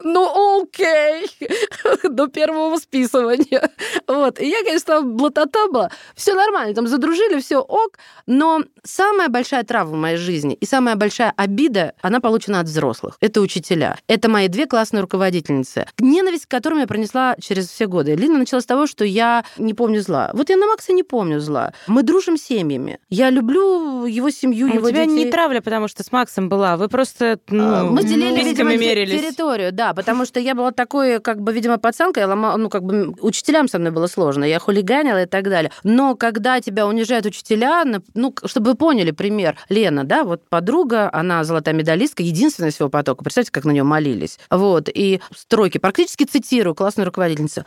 ну 0.00 0.62
окей, 0.62 1.26
до 2.08 2.28
первого 2.28 2.76
списывания. 2.76 3.70
Вот. 4.06 4.40
И 4.40 4.48
я, 4.48 4.62
конечно, 4.62 5.02
блатота 5.02 5.66
была. 5.68 5.90
Все 6.14 6.34
нормально, 6.34 6.74
там 6.74 6.86
задружили, 6.86 7.40
все 7.40 7.58
ок. 7.58 7.98
Но 8.26 8.62
самая 8.88 9.28
большая 9.28 9.62
травма 9.64 9.92
в 9.96 10.00
моей 10.00 10.16
жизни 10.16 10.54
и 10.54 10.66
самая 10.66 10.96
большая 10.96 11.32
обида, 11.36 11.92
она 12.00 12.20
получена 12.20 12.60
от 12.60 12.66
взрослых. 12.66 13.16
Это 13.20 13.40
учителя. 13.40 13.96
Это 14.06 14.28
мои 14.28 14.48
две 14.48 14.66
классные 14.66 15.02
руководительницы. 15.02 15.86
Ненависть, 15.98 16.46
которую 16.46 16.80
я 16.80 16.86
пронесла 16.86 17.36
через 17.40 17.68
все 17.68 17.86
годы. 17.86 18.14
Лина 18.14 18.38
начала 18.38 18.60
с 18.60 18.66
того, 18.66 18.86
что 18.86 19.04
я 19.04 19.44
не 19.58 19.74
помню 19.74 20.00
зла. 20.00 20.30
Вот 20.32 20.50
я 20.50 20.56
на 20.56 20.66
Макса 20.66 20.92
не 20.92 21.02
помню 21.02 21.40
зла. 21.40 21.72
Мы 21.86 22.02
дружим 22.02 22.36
семьями. 22.36 22.98
Я 23.08 23.30
люблю 23.30 24.04
его 24.06 24.30
семью, 24.30 24.68
У 24.68 24.74
его 24.74 24.88
тебя 24.90 25.04
детей. 25.04 25.24
не 25.24 25.30
травля, 25.30 25.60
потому 25.60 25.88
что 25.88 26.02
с 26.02 26.12
Максом 26.12 26.48
была. 26.48 26.76
Вы 26.76 26.88
просто 26.88 27.38
А, 27.50 27.84
ну, 27.84 27.90
Мы 27.92 28.04
делили, 28.04 28.42
видимо, 28.42 28.76
мерились. 28.76 29.20
территорию, 29.20 29.72
да, 29.72 29.92
потому 29.94 30.24
что 30.24 30.40
я 30.40 30.54
была 30.54 30.70
такой, 30.72 31.20
как 31.20 31.40
бы, 31.40 31.52
видимо, 31.52 31.78
пацанка, 31.78 32.20
я 32.20 32.26
ломала, 32.28 32.56
ну, 32.56 32.68
как 32.68 32.82
бы, 32.84 33.14
учителям 33.20 33.68
со 33.68 33.78
мной 33.78 33.90
было 33.92 34.06
сложно, 34.06 34.44
я 34.44 34.58
хулиганила 34.58 35.22
и 35.22 35.26
так 35.26 35.44
далее. 35.44 35.70
Но 35.82 36.14
когда 36.14 36.60
тебя 36.60 36.86
унижают 36.86 37.26
учителя, 37.26 37.84
ну, 38.14 38.34
чтобы 38.44 38.70
вы 38.72 38.76
поняли 38.78 39.10
пример, 39.10 39.56
Лена, 39.68 40.04
да, 40.04 40.24
вот 40.24 40.48
подруга, 40.48 41.10
она 41.12 41.44
золотая 41.44 41.74
медалистка, 41.74 42.22
единственная 42.22 42.70
всего 42.70 42.88
потока, 42.88 43.22
представьте, 43.24 43.52
как 43.52 43.64
на 43.64 43.72
нее 43.72 43.82
молились. 43.82 44.38
Вот, 44.50 44.88
и 44.88 45.20
строки, 45.36 45.78
практически 45.78 46.24
цитирую 46.24 46.74
классную 46.74 47.06
руководительницу, 47.06 47.64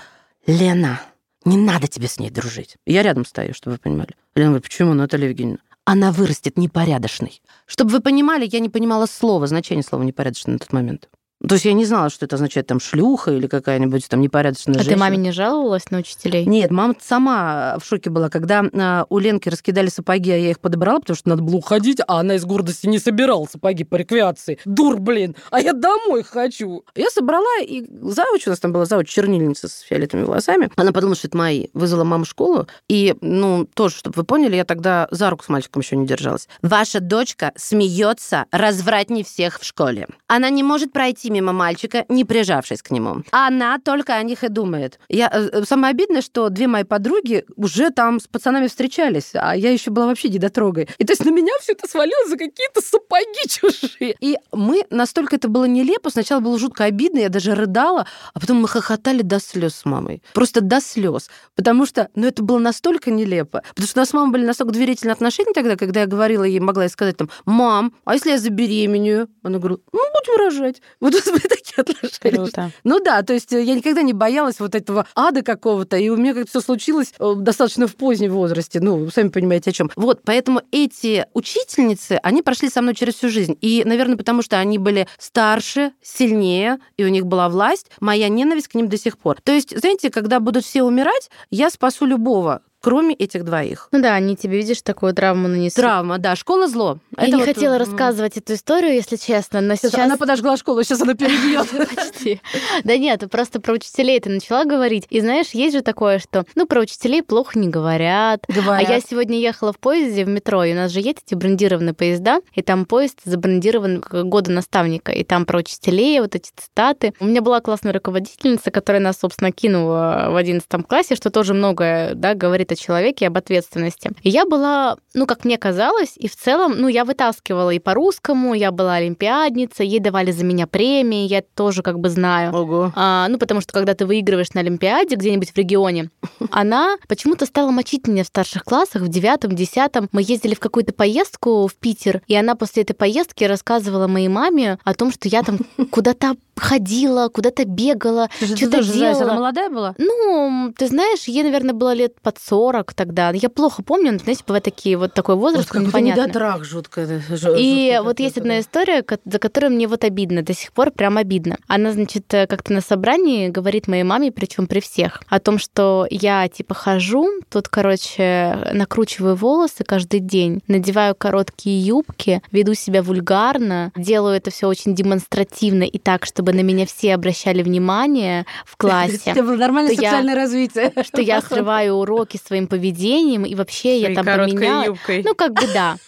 Лена, 0.48 1.02
не 1.46 1.58
надо 1.58 1.88
тебе 1.88 2.08
с 2.08 2.20
ней 2.20 2.30
дружить. 2.30 2.78
Я 2.86 3.04
рядом 3.04 3.26
стою, 3.26 3.54
чтобы 3.54 3.76
вы 3.76 3.80
понимали. 3.80 4.12
Лена 4.36 4.50
говорит, 4.52 4.64
почему, 4.64 4.94
Наталья 4.94 5.28
Евгеньевна? 5.28 5.60
Она 5.86 6.12
вырастет 6.12 6.58
непорядочной. 6.58 7.42
Чтобы 7.66 7.92
вы 7.92 8.00
понимали, 8.02 8.48
я 8.50 8.60
не 8.60 8.70
понимала 8.70 9.08
слова, 9.08 9.48
значение 9.48 9.84
слова 9.84 10.04
непорядочный 10.04 10.54
на 10.54 10.60
тот 10.60 10.72
момент. 10.74 11.10
То 11.48 11.56
есть 11.56 11.66
я 11.66 11.74
не 11.74 11.86
знала, 11.86 12.10
что 12.10 12.26
это 12.26 12.36
означает 12.36 12.68
там 12.68 12.80
шлюха 12.80 13.32
или 13.32 13.48
какая-нибудь 13.48 14.08
там 14.08 14.22
непорядочная 14.22 14.76
А 14.76 14.78
женщина. 14.80 14.96
ты 14.96 15.00
маме 15.00 15.18
не 15.18 15.32
жаловалась 15.32 15.90
на 15.90 16.00
учителей? 16.00 16.46
Нет, 16.46 16.70
мама 16.72 16.96
сама 17.02 17.78
в 17.80 17.86
шоке 17.86 18.10
была, 18.10 18.30
когда 18.30 18.64
а, 18.74 19.06
у 19.10 19.18
Ленки 19.18 19.50
раскидали 19.50 19.88
сапоги, 19.88 20.32
а 20.32 20.38
я 20.38 20.52
их 20.52 20.60
подобрала, 20.60 21.00
потому 21.00 21.18
что 21.18 21.30
надо 21.30 21.42
было 21.42 21.56
уходить, 21.56 22.00
а 22.08 22.20
она 22.20 22.36
из 22.36 22.46
гордости 22.46 22.88
не 22.88 23.00
собирала 23.00 23.46
сапоги 23.46 23.84
по 23.84 23.96
реквиации. 23.96 24.60
Дур, 24.66 25.00
блин, 25.00 25.36
а 25.50 25.60
я 25.60 25.74
домой 25.74 26.24
хочу. 26.24 26.84
Я 26.96 27.10
собрала, 27.10 27.60
и 27.62 27.86
завуч, 28.02 28.48
у 28.48 28.52
нас 28.52 28.60
там 28.60 28.72
была 28.72 28.86
завуч 28.86 29.10
чернильница 29.10 29.68
с 29.68 29.80
фиолетовыми 29.80 30.26
волосами, 30.26 30.70
она 30.76 30.92
подумала, 30.92 31.16
что 31.16 31.28
это 31.28 31.38
мои. 31.38 31.68
Вызвала 31.74 32.04
маму 32.04 32.26
в 32.26 32.28
школу, 32.30 32.68
и, 32.88 33.16
ну, 33.22 33.66
тоже, 33.74 33.96
чтобы 33.96 34.14
вы 34.18 34.24
поняли, 34.26 34.56
я 34.56 34.66
тогда 34.66 35.08
за 35.10 35.30
руку 35.30 35.44
с 35.44 35.50
мальчиком 35.50 35.82
еще 35.82 35.96
не 35.96 36.06
держалась. 36.06 36.48
Ваша 36.62 37.00
дочка 37.00 37.52
смеется 37.56 38.46
развратней 38.52 39.24
всех 39.24 39.60
в 39.60 39.66
школе. 39.66 40.08
Она 40.28 40.50
не 40.50 40.62
может 40.62 40.94
пройти 40.94 41.31
мимо 41.32 41.54
мальчика, 41.54 42.06
не 42.10 42.26
прижавшись 42.26 42.82
к 42.82 42.92
нему. 42.92 43.24
Она 43.32 43.80
только 43.80 44.16
о 44.16 44.24
них 44.24 44.44
и 44.44 44.50
думает. 44.50 45.00
Я, 45.10 45.30
э, 45.34 45.64
самое 45.66 45.92
обидное, 45.92 46.22
что 46.22 46.50
две 46.50 46.68
мои 46.68 46.84
подруги 46.84 47.46
уже 47.56 47.90
там 47.90 48.20
с 48.20 48.28
пацанами 48.28 48.68
встречались, 48.68 49.32
а 49.34 49.56
я 49.56 49.72
еще 49.72 49.92
была 49.92 50.08
вообще 50.08 50.30
недотрогой. 50.30 50.88
И 50.98 51.06
то 51.06 51.14
есть 51.14 51.26
на 51.26 51.32
меня 51.32 51.54
все 51.62 51.74
это 51.74 51.88
свалилось 51.88 52.30
за 52.30 52.38
какие-то 52.38 52.82
сапоги 52.82 53.48
чужие. 53.48 54.16
И 54.20 54.38
мы, 54.52 54.84
настолько 54.90 55.36
это 55.36 55.48
было 55.48 55.66
нелепо, 55.66 56.10
сначала 56.10 56.40
было 56.40 56.58
жутко 56.60 56.84
обидно, 56.84 57.20
я 57.20 57.30
даже 57.30 57.56
рыдала, 57.56 58.06
а 58.34 58.40
потом 58.40 58.62
мы 58.62 58.68
хохотали 58.68 59.22
до 59.22 59.40
слез 59.40 59.76
с 59.76 59.86
мамой. 59.86 60.22
Просто 60.34 60.62
до 60.62 60.82
слез. 60.82 61.30
Потому 61.56 61.86
что, 61.86 62.10
ну, 62.16 62.28
это 62.28 62.44
было 62.44 62.60
настолько 62.60 63.12
нелепо. 63.12 63.64
Потому 63.70 63.88
что 63.88 64.00
у 64.00 64.02
нас 64.02 64.10
с 64.10 64.14
мамой 64.14 64.32
были 64.32 64.46
настолько 64.46 64.74
доверительные 64.74 65.14
отношения 65.14 65.54
тогда, 65.54 65.76
когда 65.76 66.02
я 66.02 66.08
говорила 66.08 66.44
ей, 66.44 66.60
могла 66.60 66.84
ей 66.84 66.90
сказать 66.90 67.18
там, 67.18 67.30
мам, 67.46 67.94
а 68.06 68.14
если 68.14 68.32
я 68.32 68.38
забеременею? 68.38 69.30
Она 69.44 69.60
говорила, 69.60 69.82
ну, 69.92 70.00
будем 70.14 70.44
рожать. 70.44 70.82
Вот 71.00 71.14
нас 71.26 71.32
были 71.32 71.48
такие 71.48 71.78
отношения. 71.78 72.38
Круто. 72.38 72.72
Ну 72.84 73.00
да, 73.00 73.22
то 73.24 73.34
есть 73.34 73.52
я 73.52 73.76
никогда 73.76 74.02
не 74.02 74.14
боялась 74.14 74.60
вот 74.60 74.76
этого 74.76 75.08
ада 75.16 75.42
какого-то, 75.42 75.98
и 75.98 76.10
у 76.10 76.18
меня 76.18 76.34
как-то 76.34 76.50
все 76.50 76.62
случилось 76.62 77.14
э, 77.20 77.34
достаточно 77.38 77.88
в 77.88 77.96
позднем 77.96 78.32
возрасте. 78.32 78.80
Ну, 78.80 78.98
вы 78.98 79.12
сами 79.12 79.30
понимаете, 79.30 79.72
о 79.72 79.74
чем. 79.74 79.92
Вот, 79.96 80.22
поэтому 80.24 80.62
эти 80.72 81.26
учительницы, 81.34 82.20
они 82.24 82.42
прошли 82.42 82.70
со 82.70 82.82
мной 82.82 82.96
через 82.96 83.16
всю 83.16 83.30
жизнь. 83.30 83.58
И, 83.62 83.84
наверное, 83.86 84.18
потому 84.18 84.42
что 84.42 84.58
они 84.58 84.78
были 84.78 85.08
старше, 85.18 85.92
сильнее, 86.02 86.80
и 86.98 87.06
у 87.06 87.10
них 87.10 87.26
была 87.26 87.50
власть, 87.50 87.88
моя 88.00 88.30
ненависть 88.30 88.68
к 88.68 88.76
ним 88.76 88.88
до 88.88 88.98
сих 88.98 89.18
пор. 89.18 89.40
То 89.42 89.52
есть, 89.52 89.78
знаете, 89.78 90.10
когда 90.10 90.40
будут 90.40 90.66
все 90.66 90.84
умирать, 90.84 91.30
я 91.50 91.70
спасу 91.70 92.06
любого, 92.06 92.62
кроме 92.82 93.14
этих 93.16 93.46
двоих. 93.46 93.88
Ну 93.92 94.02
да, 94.02 94.16
они 94.16 94.36
тебе, 94.36 94.58
видишь, 94.58 94.82
такую 94.82 95.14
травму 95.14 95.48
нанесли. 95.48 95.82
Травма, 95.82 96.18
да, 96.18 96.36
школа 96.36 96.68
зло. 96.68 96.98
Я 97.18 97.24
Это 97.24 97.32
не 97.38 97.44
вот, 97.44 97.46
хотела 97.46 97.78
рассказывать 97.78 98.38
эту 98.38 98.56
историю, 98.56 98.94
если 98.94 99.16
честно, 99.16 99.62
но 99.62 99.76
сейчас 99.76 99.92
сейчас... 99.92 100.06
Она 100.06 100.18
подожгла 100.18 100.58
школу, 100.58 100.84
сейчас 100.84 101.02
она 101.02 101.14
перебьет. 101.14 101.68
Почти. 101.96 102.42
Да 102.84 102.98
нет, 102.98 103.24
просто 103.30 103.60
про 103.60 103.74
учителей 103.74 104.20
ты 104.20 104.30
начала 104.30 104.66
говорить. 104.66 105.06
И 105.10 105.20
знаешь, 105.20 105.50
есть 105.54 105.76
же 105.76 105.82
такое, 105.82 106.20
что, 106.20 106.46
ну, 106.56 106.66
про 106.66 106.82
учителей 106.82 107.22
плохо 107.22 107.60
не 107.60 107.70
говорят. 107.70 108.44
А 108.48 108.52
Говорят. 108.52 108.90
я 108.90 109.00
сегодня 109.00 109.40
ехала 109.40 109.74
в 109.74 109.80
поезде 109.80 110.26
в 110.26 110.28
метро, 110.28 110.64
и 110.64 110.74
у 110.74 110.76
нас 110.76 110.92
же 110.92 111.00
есть 111.00 111.20
эти 111.26 111.36
брендированные 111.36 111.94
поезда, 111.94 112.42
и 112.54 112.62
там 112.62 112.86
поезд 112.86 113.20
забрендирован 113.24 114.02
к 114.02 114.24
году 114.24 114.52
наставника, 114.52 115.12
и 115.12 115.24
там 115.24 115.46
про 115.46 115.60
учителей 115.60 116.20
вот 116.20 116.36
эти 116.36 116.50
цитаты. 116.56 117.14
У 117.20 117.26
меня 117.26 117.42
была 117.42 117.62
классная 117.62 117.94
руководительница, 117.94 118.72
которая 118.72 119.02
нас, 119.02 119.20
собственно, 119.20 119.52
кинула 119.52 120.28
в 120.30 120.36
11 120.36 120.68
классе, 120.88 121.16
что 121.16 121.30
тоже 121.30 121.54
многое, 121.54 122.16
да, 122.16 122.34
говорит 122.34 122.71
о 122.74 122.76
человеке, 122.76 123.28
об 123.28 123.38
ответственности. 123.38 124.12
И 124.24 124.30
я 124.30 124.46
была, 124.46 124.98
ну, 125.14 125.26
как 125.26 125.46
мне 125.46 125.58
казалось, 125.58 126.14
и 126.16 126.28
в 126.28 126.36
целом, 126.36 126.76
ну, 126.78 126.88
я 126.88 127.06
вытаскивала 127.06 127.72
и 127.72 127.80
по 127.80 127.94
русскому, 127.94 128.54
я 128.54 128.72
была 128.72 128.96
олимпиадница, 128.96 129.84
ей 129.84 130.00
давали 130.00 130.32
за 130.32 130.44
меня 130.44 130.68
премии, 130.68 131.28
я 131.28 131.42
тоже 131.42 131.84
как 131.84 132.00
бы 132.00 132.10
знаю. 132.10 132.54
Ого. 132.54 132.92
А, 132.96 133.28
ну, 133.30 133.38
потому 133.38 133.62
что 133.62 133.74
когда 133.74 133.94
ты 133.94 134.06
выигрываешь 134.06 134.54
на 134.54 134.62
Олимпиаде 134.62 135.16
где-нибудь 135.16 135.52
в 135.52 135.58
регионе, 135.58 136.10
она 136.52 136.98
почему-то 137.08 137.46
стала 137.46 137.72
мочить 137.72 138.08
меня 138.08 138.24
в 138.24 138.28
старших 138.28 138.64
классах, 138.64 139.02
в 139.04 139.08
девятом, 139.08 139.56
десятом. 139.56 140.10
Мы 140.12 140.22
ездили 140.22 140.56
в 140.56 140.60
какую-то 140.60 140.94
поездку 140.94 141.68
в 141.68 141.76
Питер, 141.76 142.22
и 142.28 142.36
она 142.36 142.56
после 142.56 142.84
этой 142.84 142.94
поездки 142.94 143.44
рассказывала 143.44 144.08
моей 144.08 144.28
маме 144.28 144.80
о 144.84 144.94
том, 144.94 145.12
что 145.12 145.28
я 145.28 145.44
там 145.44 145.60
куда-то 145.92 146.36
ходила, 146.62 147.28
куда-то 147.30 147.66
бегала, 147.66 148.30
что-то 148.40 148.82
знаешь, 148.84 148.88
делала. 149.18 149.24
она 149.24 149.34
молодая 149.36 149.70
была? 149.70 149.96
Ну, 149.98 150.74
ты 150.78 150.88
знаешь, 150.88 151.24
ей, 151.26 151.44
наверное, 151.44 151.74
было 151.74 151.94
лет 151.94 152.14
под 152.22 152.38
40 152.40 152.94
тогда. 152.94 153.32
Я 153.32 153.50
плохо 153.50 153.84
помню, 153.84 154.14
но, 154.14 154.20
знаете, 154.20 154.44
бывают 154.48 154.64
такие 154.66 154.98
вот 154.98 155.14
такой 155.14 155.36
возраст 155.36 155.68
какой-то 155.68 155.88
непонятный. 155.90 156.24
недотрах 156.28 156.64
жутко. 156.64 157.02
жё- 157.06 157.56
И 157.58 157.92
жутко 157.92 158.04
вот 158.04 158.20
есть 158.20 158.38
одна 158.38 158.60
история, 158.60 159.04
за 159.26 159.40
которую 159.40 159.72
мне 159.74 159.88
вот 159.88 160.04
обидно, 160.04 160.44
до 160.44 160.54
сих 160.54 160.72
пор 160.72 160.92
прям 160.92 161.18
обидно. 161.18 161.58
Она, 161.68 161.92
значит, 161.92 162.34
э, 162.34 162.48
как-то 162.48 162.74
на 162.74 162.82
собрании 162.82 163.48
говорит 163.50 163.88
моей 163.88 164.04
маме, 164.04 164.32
причем 164.32 164.68
при 164.68 164.80
всех, 164.80 165.22
о 165.30 165.40
том, 165.40 165.58
что 165.58 166.06
я 166.10 166.48
типа 166.48 166.74
хожу, 166.74 167.28
тут, 167.50 167.68
короче, 167.70 168.58
накручиваю 168.74 169.36
волосы 169.36 169.84
каждый 169.84 170.20
день, 170.20 170.62
надеваю 170.68 171.16
короткие 171.16 171.80
юбки, 171.80 172.42
веду 172.52 172.74
себя 172.74 173.02
вульгарно, 173.02 173.92
делаю 173.96 174.36
это 174.38 174.52
все 174.52 174.68
очень 174.68 174.96
демонстративно 174.96 175.84
и 175.84 175.98
так, 175.98 176.26
чтобы 176.26 176.51
на 176.54 176.62
меня 176.62 176.86
все 176.86 177.14
обращали 177.14 177.64
внимание 177.64 178.46
в 178.66 178.74
У 178.76 178.78
классе 178.78 179.20
тебя 179.26 179.44
было 179.44 179.56
нормальное 179.56 179.94
что 179.94 180.02
я- 180.02 180.10
сексуальное 180.10 180.36
развитие. 180.36 180.94
что 181.04 181.22
я 181.22 181.42
срываю 181.48 181.96
уроки 181.96 182.40
своим 182.44 182.68
поведением, 182.68 183.46
и 183.46 183.56
вообще 183.56 184.00
я 184.00 184.14
там 184.14 184.26
поменяла. 184.26 184.96
Ну, 185.24 185.36
как 185.36 185.54
бы 185.54 185.68
да. 185.74 185.98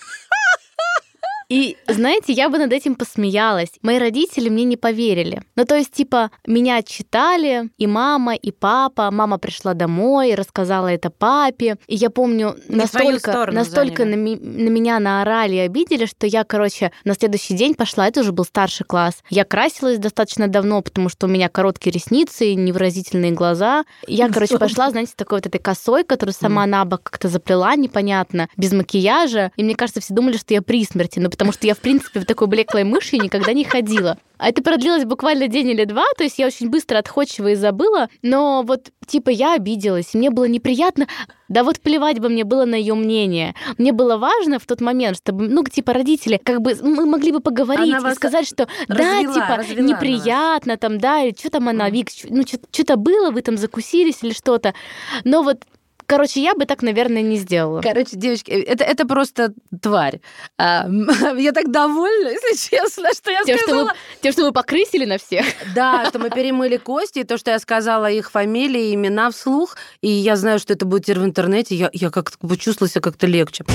И, 1.54 1.78
знаете, 1.88 2.34
я 2.34 2.50
бы 2.50 2.58
над 2.58 2.74
этим 2.74 2.96
посмеялась. 2.96 3.70
Мои 3.84 4.00
родители 4.00 4.50
мне 4.50 4.64
не 4.64 4.76
поверили. 4.76 5.44
Ну, 5.56 5.66
то 5.66 5.76
есть, 5.76 5.92
типа, 5.92 6.32
меня 6.48 6.78
отчитали, 6.78 7.70
и 7.78 7.86
мама, 7.86 8.34
и 8.34 8.50
папа. 8.50 9.12
Мама 9.12 9.38
пришла 9.38 9.76
домой, 9.76 10.34
рассказала 10.34 10.88
это 10.88 11.12
папе. 11.12 11.78
И 11.86 11.94
я 11.96 12.10
помню, 12.10 12.56
Не 12.68 12.78
настолько, 12.78 13.52
настолько 13.52 14.06
на, 14.06 14.16
ми- 14.16 14.40
на 14.40 14.70
меня 14.70 14.98
наорали 15.00 15.56
и 15.58 15.60
обидели, 15.60 16.08
что 16.08 16.26
я, 16.26 16.44
короче, 16.44 16.92
на 17.04 17.14
следующий 17.14 17.54
день 17.54 17.76
пошла, 17.76 18.08
это 18.08 18.22
уже 18.22 18.32
был 18.32 18.46
старший 18.46 18.88
класс. 18.88 19.24
Я 19.30 19.46
красилась 19.46 20.00
достаточно 20.00 20.48
давно, 20.48 20.82
потому 20.82 21.08
что 21.08 21.28
у 21.28 21.30
меня 21.30 21.50
короткие 21.50 21.92
ресницы, 21.94 22.56
невыразительные 22.56 23.32
глаза. 23.32 23.86
Я, 24.08 24.28
короче, 24.30 24.58
пошла, 24.58 24.90
знаете, 24.90 25.14
такой 25.16 25.38
вот 25.38 25.46
этой 25.46 25.60
косой, 25.60 26.04
которую 26.04 26.34
сама 26.34 26.66
на 26.66 26.84
бок 26.86 27.04
как-то 27.04 27.28
заплела 27.28 27.76
непонятно, 27.76 28.50
без 28.58 28.72
макияжа. 28.72 29.52
И 29.56 29.64
мне 29.64 29.76
кажется, 29.76 30.02
все 30.02 30.16
думали, 30.16 30.38
что 30.38 30.56
я 30.56 30.64
при 30.64 30.84
смерти, 30.84 31.20
ну 31.20 31.30
потому 31.30 31.43
что 31.52 31.68
я, 31.68 31.76
в 31.76 31.80
принципе, 31.80 32.20
в 32.20 32.26
такой 32.26 32.48
блеклой 32.48 32.84
мыши 32.84 33.18
никогда 33.18 33.54
не 33.54 33.64
ходила. 33.64 34.18
А 34.38 34.50
это 34.50 34.62
продлилось 34.62 35.06
буквально 35.06 35.48
день 35.48 35.70
или 35.70 35.86
два, 35.86 36.06
то 36.18 36.24
есть 36.24 36.38
я 36.38 36.48
очень 36.48 36.70
быстро 36.70 36.98
отходчиво 36.98 37.50
и 37.50 37.56
забыла, 37.56 38.10
но 38.22 38.64
вот 38.64 38.90
типа 39.08 39.30
я 39.30 39.54
обиделась, 39.54 40.14
мне 40.14 40.30
было 40.32 40.46
неприятно, 40.46 41.08
да 41.48 41.64
вот 41.64 41.80
плевать 41.80 42.20
бы 42.20 42.30
мне 42.30 42.44
было 42.44 42.66
на 42.66 42.76
ее 42.76 42.96
мнение. 42.96 43.54
Мне 43.78 43.92
было 43.92 44.18
важно 44.18 44.60
в 44.60 44.66
тот 44.66 44.82
момент, 44.82 45.18
чтобы, 45.18 45.48
ну, 45.48 45.64
типа, 45.64 45.94
родители, 45.94 46.40
как 46.44 46.62
бы, 46.62 46.76
мы 46.82 47.06
могли 47.06 47.32
бы 47.32 47.42
поговорить 47.42 47.94
Она 47.94 48.12
и 48.12 48.16
сказать, 48.16 48.48
что 48.48 48.68
да, 48.88 48.96
развела, 48.96 49.34
типа, 49.34 49.58
развела 49.58 49.80
она 49.80 49.94
неприятно 49.94 50.78
там, 50.78 50.98
да, 50.98 51.22
или 51.22 51.36
что 51.38 51.52
там 51.52 51.70
она, 51.70 51.90
Вик, 51.90 52.10
ну, 52.30 52.44
что-то 52.44 52.96
было, 52.96 53.30
вы 53.30 53.42
там 53.42 53.58
закусились 53.58 54.24
или 54.24 54.34
что-то. 54.34 54.74
Но 55.26 55.44
вот 55.44 55.64
короче, 56.14 56.42
я 56.42 56.54
бы 56.54 56.66
так, 56.66 56.84
наверное, 56.84 57.24
не 57.24 57.38
сделала. 57.38 57.82
Короче, 57.82 58.16
девочки, 58.16 58.52
это, 58.52 58.84
это 58.84 59.08
просто 59.08 59.54
тварь. 59.82 60.22
А, 60.60 60.88
я 61.38 61.52
так 61.52 61.72
довольна, 61.72 62.30
если 62.30 62.70
честно, 62.70 63.10
что 63.14 63.32
я 63.32 63.44
тем, 63.44 63.58
сказала. 63.58 63.86
Что 63.86 63.94
вы, 63.94 64.00
тем, 64.22 64.32
что 64.32 64.44
вы 64.44 64.52
покрысили 64.52 65.06
на 65.06 65.18
всех. 65.18 65.46
Да, 65.76 66.06
что 66.10 66.20
мы 66.20 66.30
перемыли 66.30 66.78
кости, 66.78 67.20
и 67.20 67.24
то, 67.24 67.38
что 67.38 67.50
я 67.50 67.58
сказала 67.58 68.12
их 68.12 68.30
фамилии, 68.30 68.94
имена 68.94 69.32
вслух, 69.32 69.76
и 70.02 70.10
я 70.10 70.36
знаю, 70.36 70.60
что 70.60 70.74
это 70.74 70.86
будет 70.86 71.08
в 71.08 71.26
интернете, 71.26 71.76
я, 71.76 71.90
я 71.94 72.12
как-то 72.12 72.38
чувствовала 72.58 72.90
себя 72.90 73.02
как-то 73.02 73.26
легче. 73.26 73.66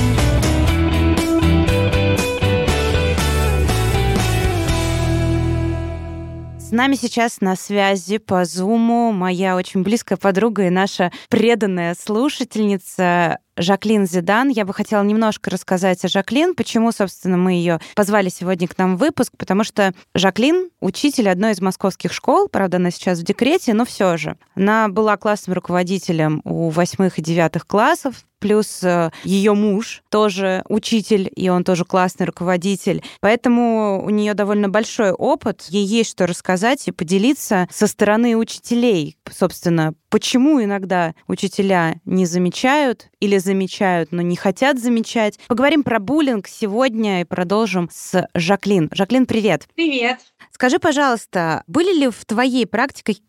С 6.69 6.71
нами 6.71 6.97
сейчас 6.97 7.41
на 7.41 7.57
связи 7.57 8.19
по 8.19 8.45
Зуму 8.45 9.11
моя 9.11 9.57
очень 9.57 9.83
близкая 9.83 10.19
подруга 10.19 10.67
и 10.67 10.71
наша 10.71 11.11
преданная 11.31 11.97
слушательница 11.99 13.39
Жаклин 13.57 14.07
Зидан. 14.07 14.51
Я 14.51 14.67
бы 14.67 14.75
хотела 14.75 15.03
немножко 15.03 15.49
рассказать 15.49 16.05
о 16.05 16.09
Жаклин, 16.09 16.55
почему, 16.55 16.93
собственно, 16.93 17.39
мы 17.39 17.53
ее 17.53 17.81
позвали 17.95 18.29
сегодня 18.29 18.69
к 18.69 18.77
нам 18.77 18.97
в 18.97 19.01
выпуск, 19.01 19.33
потому 19.39 19.65
что 19.65 19.95
Жаклин— 20.15 20.69
учитель 20.81 21.31
одной 21.31 21.53
из 21.53 21.63
московских 21.63 22.13
школ, 22.13 22.49
правда, 22.49 22.77
она 22.77 22.91
сейчас 22.91 23.19
в 23.21 23.23
декрете, 23.23 23.73
но 23.73 23.87
все 23.87 24.19
же. 24.19 24.37
Она 24.55 24.89
была 24.89 25.17
классным 25.17 25.55
руководителем 25.55 26.43
у 26.45 26.69
восьмых 26.69 27.19
и 27.19 27.23
девятых 27.23 27.67
классов, 27.67 28.27
плюс 28.39 28.83
э, 28.83 29.11
ее 29.25 29.55
муж 29.55 30.03
тоже 30.11 30.63
учитель, 30.69 31.31
и 31.35 31.49
он 31.49 31.65
тоже 31.65 31.85
классный 31.85 32.27
руководитель. 32.27 33.03
Поэтому 33.21 34.05
у 34.05 34.11
нее 34.11 34.35
довольно 34.35 34.69
большой 34.69 35.13
опыт. 35.13 35.67
Ей 35.69 35.85
есть 35.85 36.11
что 36.11 36.27
рассказать 36.27 36.89
и 36.89 36.93
поделиться 36.93 37.69
со 37.71 37.87
стороны 37.87 38.37
учителей. 38.37 39.17
Собственно, 39.31 39.95
почему 40.11 40.63
иногда 40.63 41.15
учителя 41.27 41.97
не 42.05 42.27
замечают 42.27 43.09
или 43.21 43.39
замечают, 43.39 44.13
но 44.13 44.23
не 44.23 44.37
хотят 44.37 44.79
замечать. 44.79 45.39
Поговорим 45.49 45.83
про 45.83 45.99
буллинг 45.99 46.49
сегодня 46.49 47.21
и 47.21 47.25
продолжим 47.25 47.89
с 47.93 48.27
Жаклин. 48.35 48.91
Жаклин, 48.93 49.27
привет. 49.27 49.67
Привет. 49.75 50.19
Скажи, 50.59 50.81
пожалуйста, 50.81 51.63
были 51.69 51.97
ли 51.97 52.09
в 52.11 52.25
твоей 52.25 52.67
практике 52.67 53.21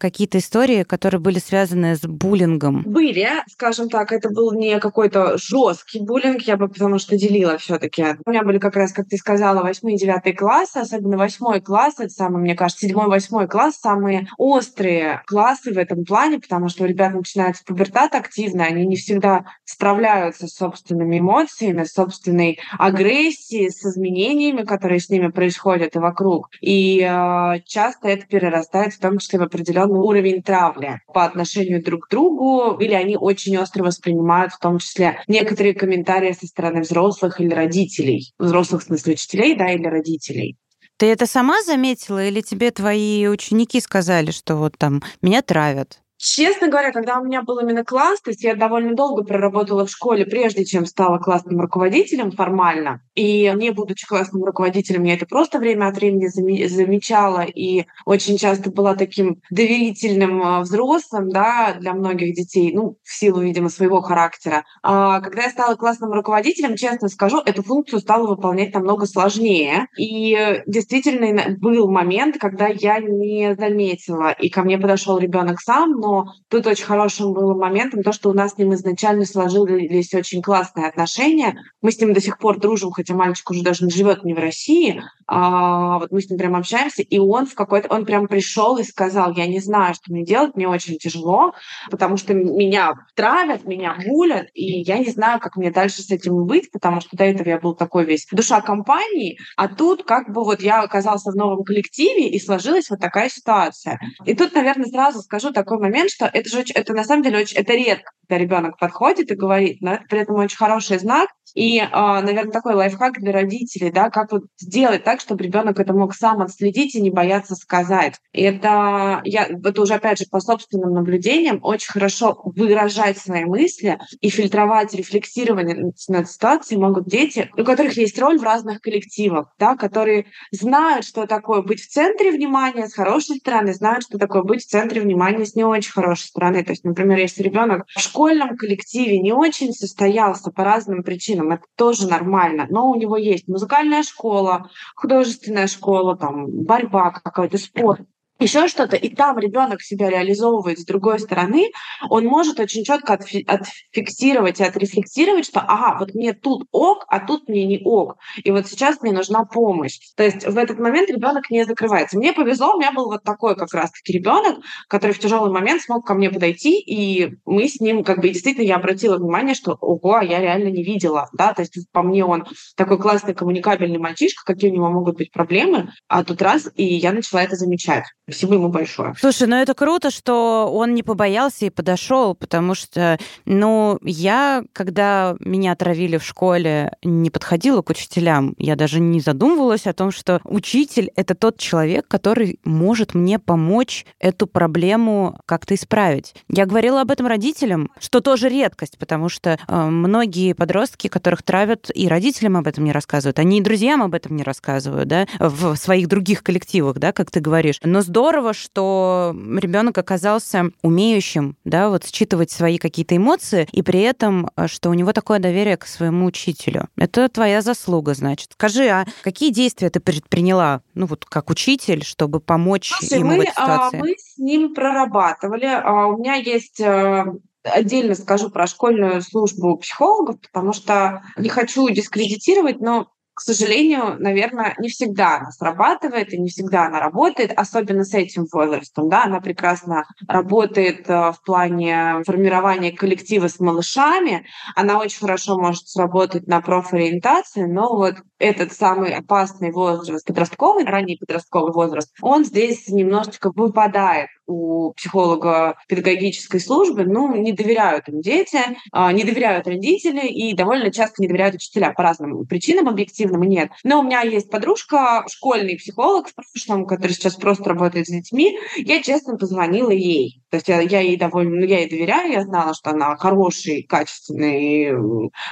какие-то 0.00 0.38
истории, 0.38 0.82
которые 0.82 1.20
были 1.20 1.38
связаны 1.38 1.94
с 1.94 2.00
буллингом? 2.00 2.82
Были, 2.82 3.28
скажем 3.46 3.88
так, 3.88 4.10
это 4.10 4.28
был 4.28 4.52
не 4.52 4.80
какой-то 4.80 5.38
жесткий 5.38 6.00
буллинг, 6.00 6.42
я 6.42 6.56
бы 6.56 6.66
потому 6.66 6.98
что 6.98 7.16
делила 7.16 7.56
все-таки. 7.58 8.16
У 8.26 8.30
меня 8.30 8.42
были 8.42 8.58
как 8.58 8.74
раз, 8.74 8.92
как 8.92 9.08
ты 9.08 9.16
сказала, 9.16 9.62
восьмой 9.62 9.94
и 9.94 9.98
девятый 9.98 10.32
классы, 10.32 10.78
особенно 10.78 11.16
восьмой 11.16 11.60
класс, 11.60 11.94
это 12.00 12.08
самый, 12.08 12.42
мне 12.42 12.56
кажется, 12.56 12.88
седьмой, 12.88 13.06
восьмой 13.06 13.46
класс, 13.46 13.76
самые 13.76 14.26
острые 14.36 15.22
классы 15.26 15.72
в 15.72 15.78
этом 15.78 16.04
плане, 16.04 16.40
потому 16.40 16.68
что 16.68 16.82
у 16.82 16.86
ребят 16.88 17.14
начинается 17.14 17.62
пубертат 17.64 18.16
активно, 18.16 18.64
они 18.64 18.84
не 18.84 18.96
всегда 18.96 19.44
справляются 19.64 20.48
с 20.48 20.56
собственными 20.56 21.20
эмоциями, 21.20 21.84
с 21.84 21.92
собственной 21.92 22.58
агрессией, 22.80 23.70
с 23.70 23.84
изменениями, 23.84 24.64
которые 24.64 24.98
с 24.98 25.08
ними 25.08 25.28
происходят 25.28 25.94
и 25.94 26.00
вокруг. 26.00 26.48
И 26.64 27.00
э, 27.00 27.60
часто 27.66 28.08
это 28.08 28.26
перерастает 28.26 28.94
в 28.94 28.98
том 28.98 29.18
числе 29.18 29.38
в 29.38 29.42
определенный 29.42 30.00
уровень 30.00 30.42
травли 30.42 31.02
по 31.12 31.24
отношению 31.24 31.84
друг 31.84 32.06
к 32.06 32.10
другу, 32.10 32.78
или 32.80 32.94
они 32.94 33.18
очень 33.18 33.58
остро 33.58 33.84
воспринимают 33.84 34.54
в 34.54 34.58
том 34.58 34.78
числе 34.78 35.22
некоторые 35.28 35.74
комментарии 35.74 36.32
со 36.32 36.46
стороны 36.46 36.80
взрослых 36.80 37.38
или 37.38 37.52
родителей. 37.52 38.32
Взрослых, 38.38 38.80
в 38.80 38.86
смысле 38.86 39.12
учителей, 39.12 39.54
да, 39.56 39.72
или 39.72 39.86
родителей. 39.86 40.56
Ты 40.96 41.06
это 41.06 41.26
сама 41.26 41.62
заметила 41.62 42.24
или 42.24 42.40
тебе 42.40 42.70
твои 42.70 43.26
ученики 43.26 43.78
сказали, 43.80 44.30
что 44.30 44.56
вот 44.56 44.78
там 44.78 45.02
меня 45.20 45.42
травят? 45.42 46.00
Честно 46.16 46.68
говоря, 46.68 46.92
когда 46.92 47.18
у 47.18 47.24
меня 47.24 47.42
был 47.42 47.58
именно 47.58 47.84
класс, 47.84 48.20
то 48.20 48.30
есть 48.30 48.44
я 48.44 48.54
довольно 48.54 48.94
долго 48.94 49.24
проработала 49.24 49.84
в 49.84 49.90
школе, 49.90 50.24
прежде 50.24 50.64
чем 50.64 50.86
стала 50.86 51.18
классным 51.18 51.60
руководителем 51.60 52.30
формально. 52.30 53.00
И 53.14 53.52
не 53.56 53.70
будучи 53.70 54.06
классным 54.06 54.44
руководителем, 54.44 55.04
я 55.04 55.14
это 55.14 55.26
просто 55.26 55.58
время 55.58 55.88
от 55.88 55.96
времени 55.96 56.26
замечала 56.66 57.42
и 57.42 57.86
очень 58.06 58.38
часто 58.38 58.70
была 58.70 58.94
таким 58.94 59.40
доверительным 59.50 60.42
а, 60.42 60.60
взрослым 60.60 61.30
да, 61.30 61.74
для 61.78 61.92
многих 61.92 62.34
детей, 62.34 62.72
ну, 62.72 62.96
в 63.02 63.12
силу, 63.12 63.40
видимо, 63.40 63.68
своего 63.68 64.00
характера. 64.00 64.64
А 64.82 65.20
когда 65.20 65.42
я 65.42 65.50
стала 65.50 65.74
классным 65.74 66.12
руководителем, 66.12 66.76
честно 66.76 67.08
скажу, 67.08 67.40
эту 67.44 67.62
функцию 67.62 68.00
стала 68.00 68.26
выполнять 68.26 68.72
намного 68.72 69.06
сложнее. 69.06 69.88
И 69.98 70.62
действительно 70.66 71.56
был 71.58 71.90
момент, 71.90 72.38
когда 72.38 72.68
я 72.68 73.00
не 73.00 73.54
заметила, 73.56 74.30
и 74.30 74.48
ко 74.48 74.62
мне 74.62 74.78
подошел 74.78 75.18
ребенок 75.18 75.60
сам, 75.60 75.92
но 75.92 76.13
тут 76.48 76.66
очень 76.66 76.84
хорошим 76.84 77.32
было 77.32 77.54
моментом 77.54 78.02
то, 78.02 78.12
что 78.12 78.30
у 78.30 78.32
нас 78.32 78.52
с 78.52 78.58
ним 78.58 78.74
изначально 78.74 79.24
сложились 79.24 80.14
очень 80.14 80.42
классные 80.42 80.88
отношения. 80.88 81.56
Мы 81.82 81.92
с 81.92 82.00
ним 82.00 82.12
до 82.12 82.20
сих 82.20 82.38
пор 82.38 82.58
дружим, 82.58 82.90
хотя 82.90 83.14
мальчик 83.14 83.50
уже 83.50 83.62
даже 83.62 83.84
не 83.84 83.90
живет 83.90 84.24
не 84.24 84.34
в 84.34 84.38
России. 84.38 85.02
А, 85.26 85.98
вот 85.98 86.10
мы 86.12 86.20
с 86.20 86.28
ним 86.28 86.38
прям 86.38 86.54
общаемся, 86.54 87.02
и 87.02 87.18
он 87.18 87.46
в 87.46 87.54
какой-то, 87.54 87.88
он 87.94 88.04
прям 88.04 88.26
пришел 88.28 88.76
и 88.76 88.84
сказал, 88.84 89.32
я 89.32 89.46
не 89.46 89.60
знаю, 89.60 89.94
что 89.94 90.12
мне 90.12 90.24
делать, 90.24 90.54
мне 90.54 90.68
очень 90.68 90.98
тяжело, 90.98 91.54
потому 91.90 92.16
что 92.16 92.34
меня 92.34 92.94
травят, 93.14 93.64
меня 93.64 93.96
булят, 94.06 94.48
и 94.54 94.82
я 94.82 94.98
не 94.98 95.10
знаю, 95.10 95.40
как 95.40 95.56
мне 95.56 95.70
дальше 95.70 96.02
с 96.02 96.10
этим 96.10 96.44
быть, 96.44 96.70
потому 96.70 97.00
что 97.00 97.16
до 97.16 97.24
этого 97.24 97.48
я 97.48 97.58
был 97.58 97.74
такой 97.74 98.04
весь 98.04 98.26
душа 98.30 98.60
компании, 98.60 99.38
а 99.56 99.68
тут 99.68 100.04
как 100.04 100.30
бы 100.32 100.44
вот 100.44 100.60
я 100.60 100.82
оказался 100.82 101.30
в 101.30 101.36
новом 101.36 101.64
коллективе, 101.64 102.28
и 102.28 102.38
сложилась 102.38 102.90
вот 102.90 103.00
такая 103.00 103.28
ситуация. 103.28 103.98
И 104.26 104.34
тут, 104.34 104.54
наверное, 104.54 104.86
сразу 104.86 105.22
скажу 105.22 105.52
такой 105.52 105.78
момент, 105.78 105.93
момент, 105.94 106.10
что 106.10 106.26
это 106.26 106.48
же 106.48 106.64
это 106.74 106.92
на 106.92 107.04
самом 107.04 107.22
деле 107.22 107.38
очень 107.38 107.56
это 107.56 107.72
редко, 107.72 108.10
когда 108.22 108.42
ребенок 108.42 108.78
подходит 108.78 109.30
и 109.30 109.34
говорит, 109.34 109.80
но 109.80 109.94
это 109.94 110.04
при 110.08 110.18
этом 110.20 110.36
очень 110.36 110.56
хороший 110.56 110.98
знак. 110.98 111.30
И, 111.54 111.80
а, 111.80 112.20
наверное, 112.20 112.52
такой 112.52 112.74
лайфхак 112.74 113.20
для 113.20 113.32
родителей, 113.32 113.90
да, 113.90 114.10
как 114.10 114.32
вот 114.32 114.42
сделать 114.58 115.04
так, 115.04 115.20
чтобы 115.20 115.44
ребенок 115.44 115.78
это 115.78 115.92
мог 115.92 116.14
сам 116.14 116.42
отследить 116.42 116.94
и 116.94 117.00
не 117.00 117.10
бояться 117.10 117.54
сказать. 117.54 118.16
И 118.32 118.42
это, 118.42 119.20
я, 119.24 119.46
это 119.46 119.82
уже 119.82 119.94
опять 119.94 120.18
же 120.18 120.24
по 120.30 120.40
собственным 120.40 120.92
наблюдениям 120.92 121.60
очень 121.62 121.92
хорошо 121.92 122.40
выражать 122.44 123.18
свои 123.18 123.44
мысли 123.44 123.98
и 124.20 124.28
фильтровать 124.28 124.94
рефлексирование 124.94 125.92
над 126.08 126.30
ситуацией 126.30 126.80
могут 126.80 127.06
дети, 127.06 127.50
у 127.56 127.64
которых 127.64 127.96
есть 127.96 128.18
роль 128.18 128.38
в 128.38 128.42
разных 128.42 128.80
коллективах, 128.80 129.54
да, 129.58 129.76
которые 129.76 130.26
знают, 130.50 131.04
что 131.04 131.26
такое 131.26 131.62
быть 131.62 131.80
в 131.80 131.88
центре 131.88 132.32
внимания 132.32 132.88
с 132.88 132.94
хорошей 132.94 133.36
стороны, 133.36 133.74
знают, 133.74 134.04
что 134.04 134.18
такое 134.18 134.42
быть 134.42 134.64
в 134.64 134.68
центре 134.68 135.00
внимания 135.00 135.44
с 135.46 135.54
не 135.54 135.64
очень 135.64 135.92
хорошей 135.92 136.24
стороны. 136.24 136.64
То 136.64 136.72
есть, 136.72 136.84
например, 136.84 137.18
если 137.18 137.42
ребенок 137.42 137.86
в 137.94 138.00
школьном 138.00 138.56
коллективе 138.56 139.20
не 139.20 139.32
очень 139.32 139.72
состоялся 139.72 140.50
по 140.50 140.64
разным 140.64 141.04
причинам, 141.04 141.43
это 141.52 141.64
тоже 141.76 142.08
нормально, 142.08 142.66
но 142.70 142.90
у 142.90 142.94
него 142.94 143.16
есть 143.16 143.48
музыкальная 143.48 144.02
школа, 144.02 144.70
художественная 144.94 145.66
школа, 145.66 146.16
там, 146.16 146.46
борьба 146.64 147.10
какой-то, 147.10 147.58
спорт 147.58 148.02
еще 148.40 148.68
что-то, 148.68 148.96
и 148.96 149.14
там 149.14 149.38
ребенок 149.38 149.80
себя 149.80 150.10
реализовывает 150.10 150.78
с 150.78 150.84
другой 150.84 151.18
стороны, 151.20 151.70
он 152.08 152.24
может 152.24 152.58
очень 152.58 152.84
четко 152.84 153.14
отфи- 153.14 153.44
отфиксировать 153.46 154.60
и 154.60 154.64
отрефлексировать, 154.64 155.46
что 155.46 155.60
ага, 155.60 155.98
вот 156.00 156.14
мне 156.14 156.32
тут 156.32 156.66
ок, 156.72 157.04
а 157.08 157.20
тут 157.20 157.48
мне 157.48 157.64
не 157.64 157.80
ок. 157.84 158.16
И 158.42 158.50
вот 158.50 158.66
сейчас 158.66 159.00
мне 159.00 159.12
нужна 159.12 159.44
помощь. 159.44 159.98
То 160.16 160.24
есть 160.24 160.46
в 160.46 160.58
этот 160.58 160.78
момент 160.78 161.10
ребенок 161.10 161.48
не 161.50 161.64
закрывается. 161.64 162.18
Мне 162.18 162.32
повезло, 162.32 162.74
у 162.74 162.78
меня 162.78 162.92
был 162.92 163.06
вот 163.06 163.22
такой 163.22 163.56
как 163.56 163.72
раз-таки 163.72 164.12
ребенок, 164.12 164.58
который 164.88 165.12
в 165.12 165.18
тяжелый 165.20 165.52
момент 165.52 165.82
смог 165.82 166.06
ко 166.06 166.14
мне 166.14 166.30
подойти, 166.30 166.80
и 166.80 167.36
мы 167.44 167.68
с 167.68 167.80
ним, 167.80 168.02
как 168.02 168.20
бы, 168.20 168.28
действительно, 168.28 168.64
я 168.64 168.76
обратила 168.76 169.16
внимание, 169.16 169.54
что 169.54 169.76
ого, 169.80 170.14
а 170.14 170.24
я 170.24 170.40
реально 170.40 170.68
не 170.68 170.82
видела, 170.82 171.28
да, 171.32 171.54
то 171.54 171.62
есть 171.62 171.78
по 171.92 172.02
мне 172.02 172.24
он 172.24 172.46
такой 172.76 172.98
классный 172.98 173.34
коммуникабельный 173.34 173.98
мальчишка, 173.98 174.42
какие 174.44 174.70
у 174.70 174.74
него 174.74 174.90
могут 174.90 175.16
быть 175.16 175.30
проблемы, 175.30 175.92
а 176.08 176.24
тут 176.24 176.42
раз, 176.42 176.68
и 176.74 176.84
я 176.84 177.12
начала 177.12 177.42
это 177.42 177.56
замечать. 177.56 178.04
Спасибо 178.24 178.54
ему 178.54 178.68
большое. 178.68 179.14
Слушай, 179.20 179.48
ну 179.48 179.56
это 179.56 179.74
круто, 179.74 180.10
что 180.10 180.70
он 180.72 180.94
не 180.94 181.02
побоялся 181.02 181.66
и 181.66 181.70
подошел, 181.70 182.34
потому 182.34 182.74
что, 182.74 183.18
ну, 183.44 183.98
я, 184.02 184.64
когда 184.72 185.36
меня 185.40 185.72
отравили 185.72 186.16
в 186.16 186.24
школе, 186.24 186.96
не 187.02 187.28
подходила 187.28 187.82
к 187.82 187.90
учителям. 187.90 188.54
Я 188.56 188.76
даже 188.76 188.98
не 188.98 189.20
задумывалась 189.20 189.86
о 189.86 189.92
том, 189.92 190.10
что 190.10 190.40
учитель— 190.44 191.10
это 191.16 191.34
тот 191.34 191.58
человек, 191.58 192.08
который 192.08 192.58
может 192.64 193.12
мне 193.12 193.38
помочь 193.38 194.06
эту 194.18 194.46
проблему 194.46 195.38
как-то 195.44 195.74
исправить. 195.74 196.34
Я 196.48 196.64
говорила 196.64 197.02
об 197.02 197.10
этом 197.10 197.26
родителям, 197.26 197.90
что 197.98 198.22
тоже 198.22 198.48
редкость, 198.48 198.96
потому 198.96 199.28
что 199.28 199.58
э, 199.68 199.84
многие 199.84 200.54
подростки, 200.54 201.08
которых 201.08 201.42
травят, 201.42 201.90
и 201.94 202.08
родителям 202.08 202.56
об 202.56 202.66
этом 202.66 202.84
не 202.84 202.92
рассказывают, 202.92 203.38
они 203.38 203.58
и 203.58 203.60
друзьям 203.60 204.02
об 204.02 204.14
этом 204.14 204.34
не 204.34 204.42
рассказывают, 204.42 205.08
да, 205.08 205.26
в 205.38 205.76
своих 205.76 206.08
других 206.08 206.42
коллективах, 206.42 206.98
да, 206.98 207.12
как 207.12 207.30
ты 207.30 207.40
говоришь. 207.40 207.80
Но 207.82 208.00
с 208.00 208.13
здорово, 208.14 208.52
что 208.52 209.34
ребенок 209.34 209.98
оказался 209.98 210.70
умеющим, 210.82 211.56
да, 211.64 211.88
вот 211.88 212.04
считывать 212.04 212.52
свои 212.52 212.78
какие-то 212.78 213.16
эмоции, 213.16 213.66
и 213.72 213.82
при 213.82 214.02
этом, 214.02 214.48
э, 214.56 214.68
что 214.68 214.90
у 214.90 214.94
него 214.94 215.12
такое 215.12 215.40
доверие 215.40 215.76
к 215.76 215.84
своему 215.84 216.26
учителю. 216.26 216.86
Это 216.96 217.28
твоя 217.28 217.60
заслуга, 217.60 218.14
значит. 218.14 218.52
Скажи, 218.52 218.86
а 218.86 219.04
какие 219.24 219.50
действия 219.50 219.90
ты 219.90 219.98
предприняла, 219.98 220.82
ну 220.94 221.06
вот 221.06 221.24
как 221.24 221.50
учитель, 221.50 222.04
чтобы 222.04 222.38
помочь 222.38 222.92
Слушай, 223.00 223.18
ему 223.18 223.30
мы, 223.30 223.36
в 223.38 223.40
этой 223.40 223.52
а, 223.56 223.64
ситуации? 223.64 223.98
мы 223.98 224.14
с 224.16 224.38
ним 224.38 224.74
прорабатывали. 224.74 225.66
А, 225.66 226.06
у 226.06 226.18
меня 226.18 226.34
есть 226.34 226.78
э, 226.78 227.24
отдельно 227.64 228.14
скажу 228.14 228.48
про 228.48 228.68
школьную 228.68 229.22
службу 229.22 229.76
психологов, 229.78 230.36
потому 230.40 230.72
что 230.72 231.22
не 231.36 231.48
хочу 231.48 231.88
дискредитировать, 231.88 232.80
но 232.80 233.08
к 233.34 233.40
сожалению, 233.40 234.16
наверное, 234.20 234.74
не 234.78 234.88
всегда 234.88 235.38
она 235.38 235.50
срабатывает 235.50 236.32
и 236.32 236.38
не 236.38 236.48
всегда 236.48 236.86
она 236.86 237.00
работает, 237.00 237.52
особенно 237.56 238.04
с 238.04 238.14
этим 238.14 238.46
возрастом. 238.52 239.08
Да, 239.08 239.24
она 239.24 239.40
прекрасно 239.40 240.04
работает 240.28 241.08
э, 241.10 241.32
в 241.32 241.38
плане 241.44 242.22
формирования 242.24 242.92
коллектива 242.92 243.48
с 243.48 243.58
малышами, 243.58 244.46
она 244.76 244.98
очень 244.98 245.18
хорошо 245.18 245.58
может 245.58 245.88
сработать 245.88 246.46
на 246.46 246.60
профориентации, 246.60 247.64
но 247.64 247.96
вот 247.96 248.16
этот 248.44 248.72
самый 248.72 249.14
опасный 249.14 249.72
возраст, 249.72 250.26
подростковый, 250.26 250.84
ранний 250.84 251.16
подростковый 251.16 251.72
возраст, 251.72 252.10
он 252.20 252.44
здесь 252.44 252.88
немножечко 252.88 253.50
выпадает 253.54 254.28
у 254.46 254.92
психолога 254.92 255.76
педагогической 255.88 256.60
службы, 256.60 257.04
ну, 257.04 257.34
не 257.34 257.52
доверяют 257.52 258.08
им 258.08 258.20
дети, 258.20 258.58
а, 258.92 259.10
не 259.12 259.24
доверяют 259.24 259.66
родители 259.66 260.26
и 260.26 260.54
довольно 260.54 260.92
часто 260.92 261.22
не 261.22 261.28
доверяют 261.28 261.54
учителя 261.54 261.92
по 261.92 262.02
разным 262.02 262.44
причинам 262.46 262.88
объективным 262.88 263.42
и 263.44 263.48
нет. 263.48 263.70
Но 263.82 264.00
у 264.00 264.02
меня 264.02 264.20
есть 264.20 264.50
подружка, 264.50 265.24
школьный 265.28 265.76
психолог 265.76 266.28
в 266.28 266.34
прошлом, 266.34 266.86
который 266.86 267.12
сейчас 267.12 267.36
просто 267.36 267.70
работает 267.70 268.06
с 268.06 268.10
детьми. 268.10 268.58
Я 268.76 269.02
честно 269.02 269.38
позвонила 269.38 269.90
ей. 269.90 270.42
То 270.50 270.56
есть 270.56 270.68
я, 270.68 270.80
я 270.80 271.00
ей 271.00 271.16
довольно, 271.16 271.56
ну, 271.56 271.66
я 271.66 271.80
ей 271.80 271.88
доверяю, 271.88 272.32
я 272.32 272.42
знала, 272.42 272.74
что 272.74 272.90
она 272.90 273.16
хороший, 273.16 273.82
качественный, 273.82 274.90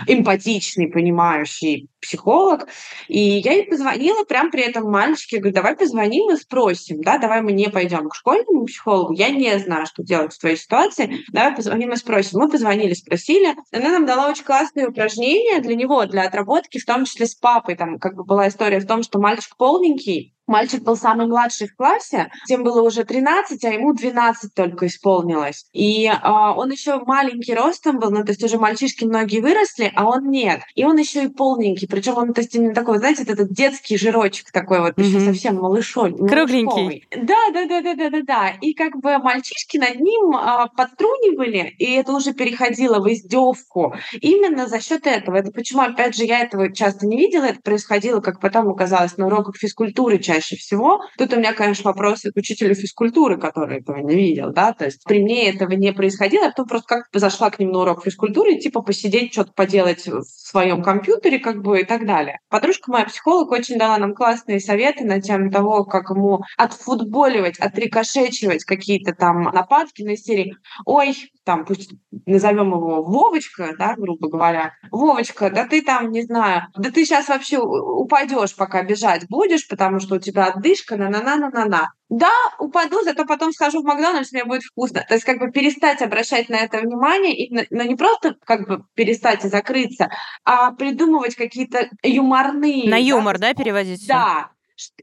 эмпатичный, 0.07 0.89
понимающий 0.89 1.89
психолог. 2.01 2.69
И 3.09 3.19
я 3.19 3.53
ей 3.53 3.67
позвонила 3.67 4.25
прям 4.25 4.51
при 4.51 4.63
этом 4.63 4.91
мальчике, 4.91 5.39
говорю, 5.39 5.55
давай 5.55 5.77
позвоним 5.77 6.31
и 6.31 6.37
спросим, 6.37 7.01
да, 7.03 7.19
давай 7.19 7.43
мы 7.43 7.53
не 7.53 7.69
пойдем 7.69 8.09
к 8.09 8.15
школьному 8.15 8.65
психологу, 8.65 9.13
я 9.13 9.31
не 9.31 9.59
знаю, 9.59 9.87
что 9.87 10.03
делать 10.03 10.33
в 10.33 10.39
твоей 10.39 10.57
ситуации, 10.57 11.25
давай 11.33 11.55
позвоним 11.55 11.93
и 11.93 11.97
спросим. 11.97 12.41
Мы 12.41 12.49
позвонили, 12.49 12.95
спросили, 12.95 13.55
она 13.73 13.91
нам 13.91 14.07
дала 14.07 14.29
очень 14.29 14.45
классные 14.45 14.89
упражнения 14.89 15.61
для 15.61 15.75
него, 15.75 16.05
для 16.07 16.23
отработки, 16.23 16.79
в 16.79 16.85
том 16.85 17.05
числе 17.05 17.27
с 17.27 17.35
папой, 17.35 17.77
там 17.77 17.99
как 17.99 18.15
бы 18.15 18.25
была 18.25 18.49
история 18.49 18.81
в 18.81 18.87
том, 18.87 19.03
что 19.03 19.19
мальчик 19.19 19.57
полненький, 19.57 20.32
Мальчик 20.47 20.83
был 20.83 20.97
самый 20.97 21.27
младший 21.27 21.69
в 21.69 21.77
классе, 21.77 22.31
тем 22.47 22.65
было 22.65 22.83
уже 22.83 23.05
13, 23.05 23.65
а 23.65 23.69
ему 23.71 23.95
12 23.95 24.53
только 24.55 24.87
исполнилось. 24.87 25.67
И 25.73 26.07
э, 26.07 26.29
он 26.29 26.71
еще 26.71 27.01
маленький 27.05 27.55
ростом 27.55 27.99
был, 27.99 28.11
ну, 28.11 28.25
то 28.25 28.33
есть 28.33 28.43
уже 28.43 28.59
мальчишки 28.59 29.05
многие 29.05 29.41
выросли, 29.41 29.93
а 29.95 30.07
он 30.07 30.31
нет. 30.31 30.63
И 30.75 30.85
он 30.85 30.97
еще 30.97 31.25
и 31.25 31.29
полненький, 31.29 31.87
причем 31.87 32.17
он, 32.17 32.33
то 32.33 32.41
есть, 32.41 32.55
не 32.55 32.73
такой, 32.73 32.99
знаете, 32.99 33.23
этот 33.23 33.53
детский 33.53 33.97
жирочек 33.97 34.51
такой 34.51 34.81
вот, 34.81 34.95
mm-hmm. 34.95 35.03
еще 35.03 35.21
совсем 35.21 35.57
малышой. 35.57 36.13
Кругленький. 36.17 37.07
Да, 37.11 37.51
да, 37.53 37.67
да, 37.67 37.81
да, 37.81 37.95
да, 37.95 38.11
да, 38.11 38.21
да. 38.23 38.49
И 38.61 38.75
как 38.75 38.97
бы 39.01 39.19
мальчишки 39.19 39.77
над 39.77 40.01
ним 40.01 40.37
э, 40.37 40.67
подтрунивали, 40.77 41.75
и 41.79 41.93
это 41.93 42.13
уже 42.13 42.33
переходило 42.33 42.99
в 42.99 43.11
издевку. 43.13 43.95
Именно 44.21 44.67
за 44.67 44.81
счет 44.81 45.07
этого. 45.07 45.37
Это 45.37 45.53
почему, 45.53 45.83
опять 45.83 46.17
же, 46.17 46.25
я 46.25 46.41
этого 46.41 46.73
часто 46.73 47.07
не 47.07 47.17
видела, 47.17 47.45
это 47.45 47.61
происходило, 47.61 48.21
как 48.21 48.41
потом 48.41 48.69
оказалось, 48.69 49.17
на 49.17 49.27
уроках 49.27 49.57
физкультуры 49.57 50.19
чаще 50.33 50.57
всего. 50.57 51.01
Тут 51.19 51.33
у 51.33 51.37
меня, 51.37 51.53
конечно, 51.53 51.91
вопросы 51.91 52.33
к 52.33 52.37
учителю 52.37 52.75
физкультуры, 52.75 53.39
который 53.39 53.81
этого 53.81 53.99
не 53.99 54.15
видел, 54.15 54.53
да, 54.53 54.73
то 54.73 54.85
есть 54.85 55.05
при 55.05 55.23
мне 55.23 55.51
этого 55.51 55.73
не 55.73 55.93
происходило, 55.93 56.45
я 56.45 56.51
потом 56.51 56.67
просто 56.67 56.87
как-то 56.89 57.19
зашла 57.19 57.51
к 57.51 57.59
ним 57.59 57.71
на 57.71 57.81
урок 57.81 58.05
физкультуры, 58.05 58.57
типа 58.57 58.83
посидеть, 58.83 59.33
что-то 59.33 59.53
поделать 59.53 60.07
в 60.07 60.23
своем 60.25 60.83
компьютере, 60.83 61.39
как 61.39 61.63
бы, 61.63 61.81
и 61.81 61.85
так 61.85 62.07
далее. 62.07 62.39
Подружка 62.49 62.91
моя, 62.91 63.05
психолог, 63.05 63.51
очень 63.51 63.79
дала 63.79 63.99
нам 63.99 64.15
классные 64.15 64.61
советы 64.61 65.05
на 65.05 65.21
тему 65.21 65.51
того, 65.51 65.85
как 65.85 66.11
ему 66.11 66.43
отфутболивать, 66.57 67.59
отрикошечивать 67.59 68.65
какие-то 68.65 69.15
там 69.15 69.43
нападки 69.43 70.03
на 70.03 70.17
серии 70.17 70.57
«Ой, 70.85 71.15
там, 71.45 71.65
пусть 71.65 71.93
назовем 72.27 72.69
его 72.69 73.03
Вовочка, 73.03 73.75
да, 73.79 73.95
грубо 73.97 74.29
говоря, 74.29 74.73
Вовочка, 74.91 75.51
да 75.51 75.67
ты 75.67 75.83
там, 75.83 76.11
не 76.11 76.23
знаю, 76.23 76.63
да 76.77 76.91
ты 76.91 77.05
сейчас 77.05 77.29
вообще 77.29 77.59
упадешь, 77.59 78.55
пока 78.55 78.83
бежать 78.83 79.27
будешь, 79.29 79.67
потому 79.69 79.99
что 79.99 80.15
тебя 80.23 80.47
отдышка, 80.47 80.97
на-на-на-на-на-на. 80.97 81.93
Да, 82.09 82.33
упаду, 82.59 83.03
зато 83.03 83.25
потом 83.25 83.53
схожу 83.53 83.83
в 83.83 83.85
Макдональдс, 83.85 84.33
мне 84.33 84.45
будет 84.45 84.63
вкусно. 84.63 85.05
То 85.09 85.15
есть 85.15 85.25
как 85.25 85.39
бы 85.39 85.51
перестать 85.51 86.03
обращать 86.03 86.49
на 86.49 86.57
это 86.57 86.79
внимание, 86.79 87.35
и, 87.35 87.67
но 87.71 87.83
не 87.83 87.97
просто 87.97 88.37
как 88.45 88.69
бы 88.69 88.85
перестать 88.95 89.45
и 89.45 89.49
закрыться, 89.49 90.11
а 90.45 90.73
придумывать 90.73 91.35
какие-то 91.35 91.89
юморные... 92.03 92.89
На 92.89 93.01
юмор, 93.01 93.39
да, 93.39 93.49
да 93.49 93.55
переводить? 93.55 94.07
Да, 94.07 94.52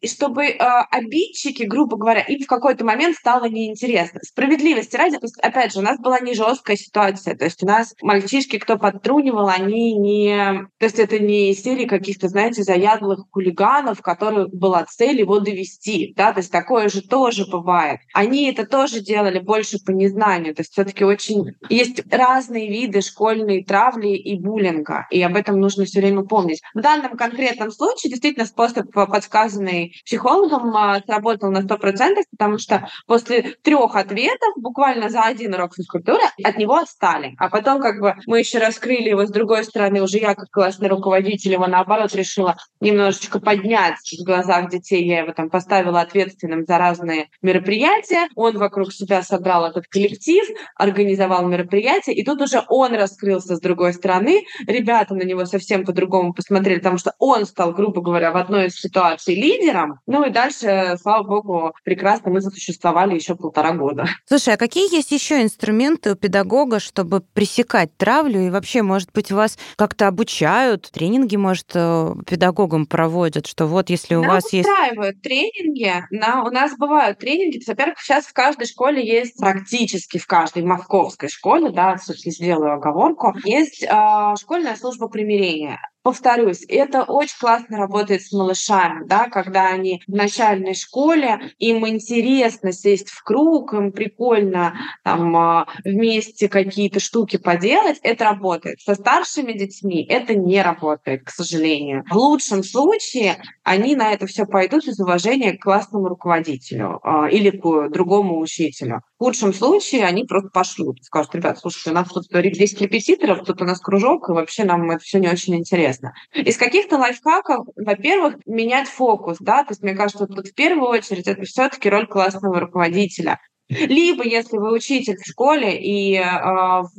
чтобы 0.04 0.46
э, 0.46 0.58
обидчики, 0.92 1.64
грубо 1.64 1.98
говоря, 1.98 2.22
им 2.22 2.42
в 2.44 2.48
какой-то 2.48 2.86
момент 2.86 3.16
стало 3.16 3.46
неинтересно. 3.46 4.20
Справедливости 4.24 4.96
ради, 4.96 5.18
опять 5.42 5.74
же, 5.74 5.80
у 5.80 5.84
нас 5.84 6.00
была 6.00 6.20
не 6.20 6.34
жесткая 6.34 6.78
ситуация, 6.78 7.36
то 7.36 7.46
есть 7.46 7.64
у 7.64 7.68
нас 7.68 7.94
мальчишки, 8.02 8.58
кто 8.58 8.78
подтрунивал, 8.78 9.50
они 9.50 9.94
не... 9.94 10.68
То 10.78 10.86
есть 10.86 11.00
это 11.00 11.20
не 11.20 11.54
серии 11.54 11.86
каких-то, 11.86 12.28
знаете, 12.28 12.64
заядлых 12.64 13.26
хулиганов, 13.32 14.02
которых 14.02 14.50
была 14.54 14.86
цель 14.86 15.20
его 15.20 15.40
довести, 15.40 16.14
да, 16.16 16.34
то 16.34 16.40
есть 16.40 16.52
такое 16.52 16.90
же 16.90 17.02
тоже 17.02 17.46
бывает. 17.46 18.00
Они 18.14 18.50
это 18.50 18.66
тоже 18.66 19.02
делали 19.02 19.40
больше 19.40 19.78
по 19.86 19.92
незнанию, 19.92 20.56
то 20.56 20.62
есть 20.62 20.72
все 20.72 20.84
таки 20.84 21.04
очень... 21.04 21.54
Есть 21.70 22.02
разные 22.12 22.70
виды 22.70 23.02
школьной 23.02 23.64
травли 23.64 24.10
и 24.10 24.40
буллинга, 24.40 25.08
и 25.12 25.22
об 25.22 25.36
этом 25.36 25.60
нужно 25.60 25.86
все 25.86 26.00
время 26.00 26.24
помнить. 26.24 26.62
В 26.74 26.82
данном 26.82 27.18
конкретном 27.18 27.72
случае 27.72 28.10
действительно 28.12 28.46
способ 28.46 28.92
подсказанный 28.92 29.59
опытный 29.60 29.94
психологом, 30.06 30.76
а, 30.76 31.02
сработал 31.06 31.52
на 31.52 31.62
100%, 31.62 32.24
потому 32.32 32.58
что 32.58 32.88
после 33.08 33.56
трех 33.64 33.96
ответов, 33.96 34.54
буквально 34.58 35.10
за 35.10 35.24
один 35.24 35.54
урок 35.54 35.76
физкультуры, 35.76 36.22
от 36.44 36.58
него 36.58 36.76
отстали. 36.76 37.36
А 37.38 37.50
потом 37.50 37.82
как 37.82 38.00
бы 38.00 38.16
мы 38.26 38.40
еще 38.40 38.60
раскрыли 38.60 39.10
его 39.10 39.26
с 39.26 39.32
другой 39.32 39.64
стороны, 39.64 40.02
уже 40.02 40.18
я 40.18 40.36
как 40.36 40.50
классный 40.52 40.88
руководитель 40.88 41.54
его 41.54 41.68
наоборот 41.68 42.14
решила 42.16 42.58
немножечко 42.80 43.40
поднять 43.40 43.96
в 44.20 44.24
глазах 44.24 44.70
детей. 44.70 45.06
Я 45.06 45.20
его 45.20 45.34
там 45.34 45.50
поставила 45.50 46.02
ответственным 46.02 46.66
за 46.66 46.78
разные 46.78 47.30
мероприятия. 47.42 48.28
Он 48.36 48.58
вокруг 48.58 48.94
себя 48.94 49.22
собрал 49.22 49.66
этот 49.66 49.88
коллектив, 49.88 50.46
организовал 50.76 51.48
мероприятие, 51.48 52.16
и 52.16 52.24
тут 52.24 52.42
уже 52.42 52.64
он 52.70 52.94
раскрылся 52.94 53.56
с 53.56 53.62
другой 53.62 53.94
стороны. 53.94 54.44
Ребята 54.68 55.16
на 55.16 55.24
него 55.24 55.46
совсем 55.46 55.86
по-другому 55.86 56.34
посмотрели, 56.34 56.78
потому 56.80 56.98
что 56.98 57.14
он 57.20 57.46
стал, 57.46 57.74
грубо 57.74 58.02
говоря, 58.02 58.32
в 58.32 58.38
одной 58.38 58.68
из 58.68 58.76
ситуаций 58.76 59.36
лидером. 59.50 60.00
Ну 60.06 60.26
и 60.26 60.30
дальше, 60.30 60.98
слава 61.02 61.24
богу, 61.24 61.74
прекрасно 61.84 62.32
мы 62.32 62.42
засуществовали 62.42 63.16
еще 63.16 63.36
полтора 63.36 63.74
года. 63.74 64.06
Слушай, 64.26 64.56
а 64.56 64.58
какие 64.58 64.94
есть 64.94 65.12
еще 65.12 65.42
инструменты 65.42 66.12
у 66.12 66.16
педагога, 66.16 66.80
чтобы 66.80 67.22
пресекать 67.22 67.96
травлю? 67.98 68.40
И 68.40 68.50
вообще, 68.50 68.82
может 68.82 69.12
быть, 69.12 69.32
вас 69.32 69.58
как-то 69.76 70.08
обучают, 70.08 70.90
тренинги, 70.92 71.36
может, 71.36 71.72
э, 71.74 72.14
педагогам 72.28 72.86
проводят, 72.86 73.48
что 73.48 73.66
вот 73.66 73.90
если 73.90 74.16
у 74.16 74.22
Нам 74.22 74.32
вас 74.32 74.54
есть... 74.54 74.68
устраивают 74.68 75.22
тренинги. 75.22 75.94
На, 76.12 76.44
у 76.44 76.52
нас 76.52 76.78
бывают 76.78 77.20
тренинги. 77.20 77.62
Во-первых, 77.66 78.00
сейчас 78.00 78.26
в 78.26 78.34
каждой 78.34 78.68
школе 78.68 79.06
есть, 79.06 79.38
практически 79.38 80.18
в 80.18 80.28
каждой 80.28 80.64
московской 80.64 81.30
школе, 81.30 81.70
да, 81.70 81.98
все-таки 81.98 82.32
сделаю 82.32 82.74
оговорку, 82.74 83.34
есть 83.44 83.84
э, 83.84 84.36
школьная 84.40 84.76
служба 84.76 85.08
примирения 85.08 85.80
повторюсь, 86.04 86.66
это 86.68 87.04
очень 87.04 87.38
классно 87.40 87.78
работает 87.78 88.22
с 88.22 88.32
малышами, 88.32 89.06
да, 89.06 89.30
когда 89.30 89.68
они 89.68 90.02
в 90.08 90.14
начальной 90.14 90.74
школе, 90.74 91.54
им 91.58 91.88
интересно 91.88 92.72
сесть 92.72 93.10
в 93.10 93.24
круг, 93.24 93.74
им 93.74 93.92
прикольно 93.92 94.74
там 95.04 95.36
а, 95.36 95.68
вместе 95.84 96.50
какие-то 96.50 97.00
штуки 97.00 97.38
поделать, 97.38 98.00
это 98.04 98.26
работает. 98.26 98.80
Со 98.82 98.96
старшими 98.96 99.54
детьми 99.54 100.06
это 100.06 100.36
не 100.36 100.62
работает, 100.62 101.24
к 101.26 101.30
сожалению. 101.30 102.04
В 102.10 102.16
лучшем 102.16 102.64
случае 102.64 103.42
они 103.64 103.96
на 103.96 104.14
это 104.14 104.28
все 104.28 104.46
пойдут 104.46 104.88
из 104.88 105.00
уважения 105.00 105.54
к 105.54 105.62
классному 105.64 106.08
руководителю 106.08 107.00
а, 107.04 107.28
или 107.28 107.50
к 107.50 107.90
другому 107.90 108.40
учителю. 108.40 109.02
В 109.20 109.26
худшем 109.26 109.54
случае 109.54 110.06
они 110.06 110.24
просто 110.24 110.50
пошлют, 110.50 111.04
скажут, 111.04 111.36
ребят, 111.36 111.60
слушайте, 111.60 111.92
у 111.92 111.94
нас 111.94 112.08
тут 112.08 112.28
10 112.30 112.82
репетиторов, 112.82 113.46
тут 113.46 113.62
у 113.62 113.66
нас 113.66 113.82
кружок, 113.82 114.30
и 114.30 114.32
вообще 114.32 114.64
нам 114.64 114.90
это 114.92 115.04
все 115.04 115.20
не 115.20 115.28
очень 115.28 115.56
интересно. 115.56 115.99
Из 116.34 116.58
каких-то 116.58 116.98
лайфхаков, 116.98 117.68
во-первых, 117.76 118.36
менять 118.46 118.88
фокус, 118.88 119.38
да, 119.40 119.64
то 119.64 119.72
есть 119.72 119.82
мне 119.84 119.96
кажется, 119.96 120.28
тут 120.28 120.48
в 120.48 120.54
первую 120.54 120.90
очередь 120.90 121.28
это 121.28 121.44
все-таки 121.44 121.90
роль 121.90 122.08
классного 122.08 122.60
руководителя. 122.60 123.40
Либо, 123.70 124.24
если 124.26 124.58
вы 124.58 124.74
учитель 124.74 125.18
в 125.18 125.28
школе, 125.28 125.78
и, 125.80 126.16
э, 126.16 126.24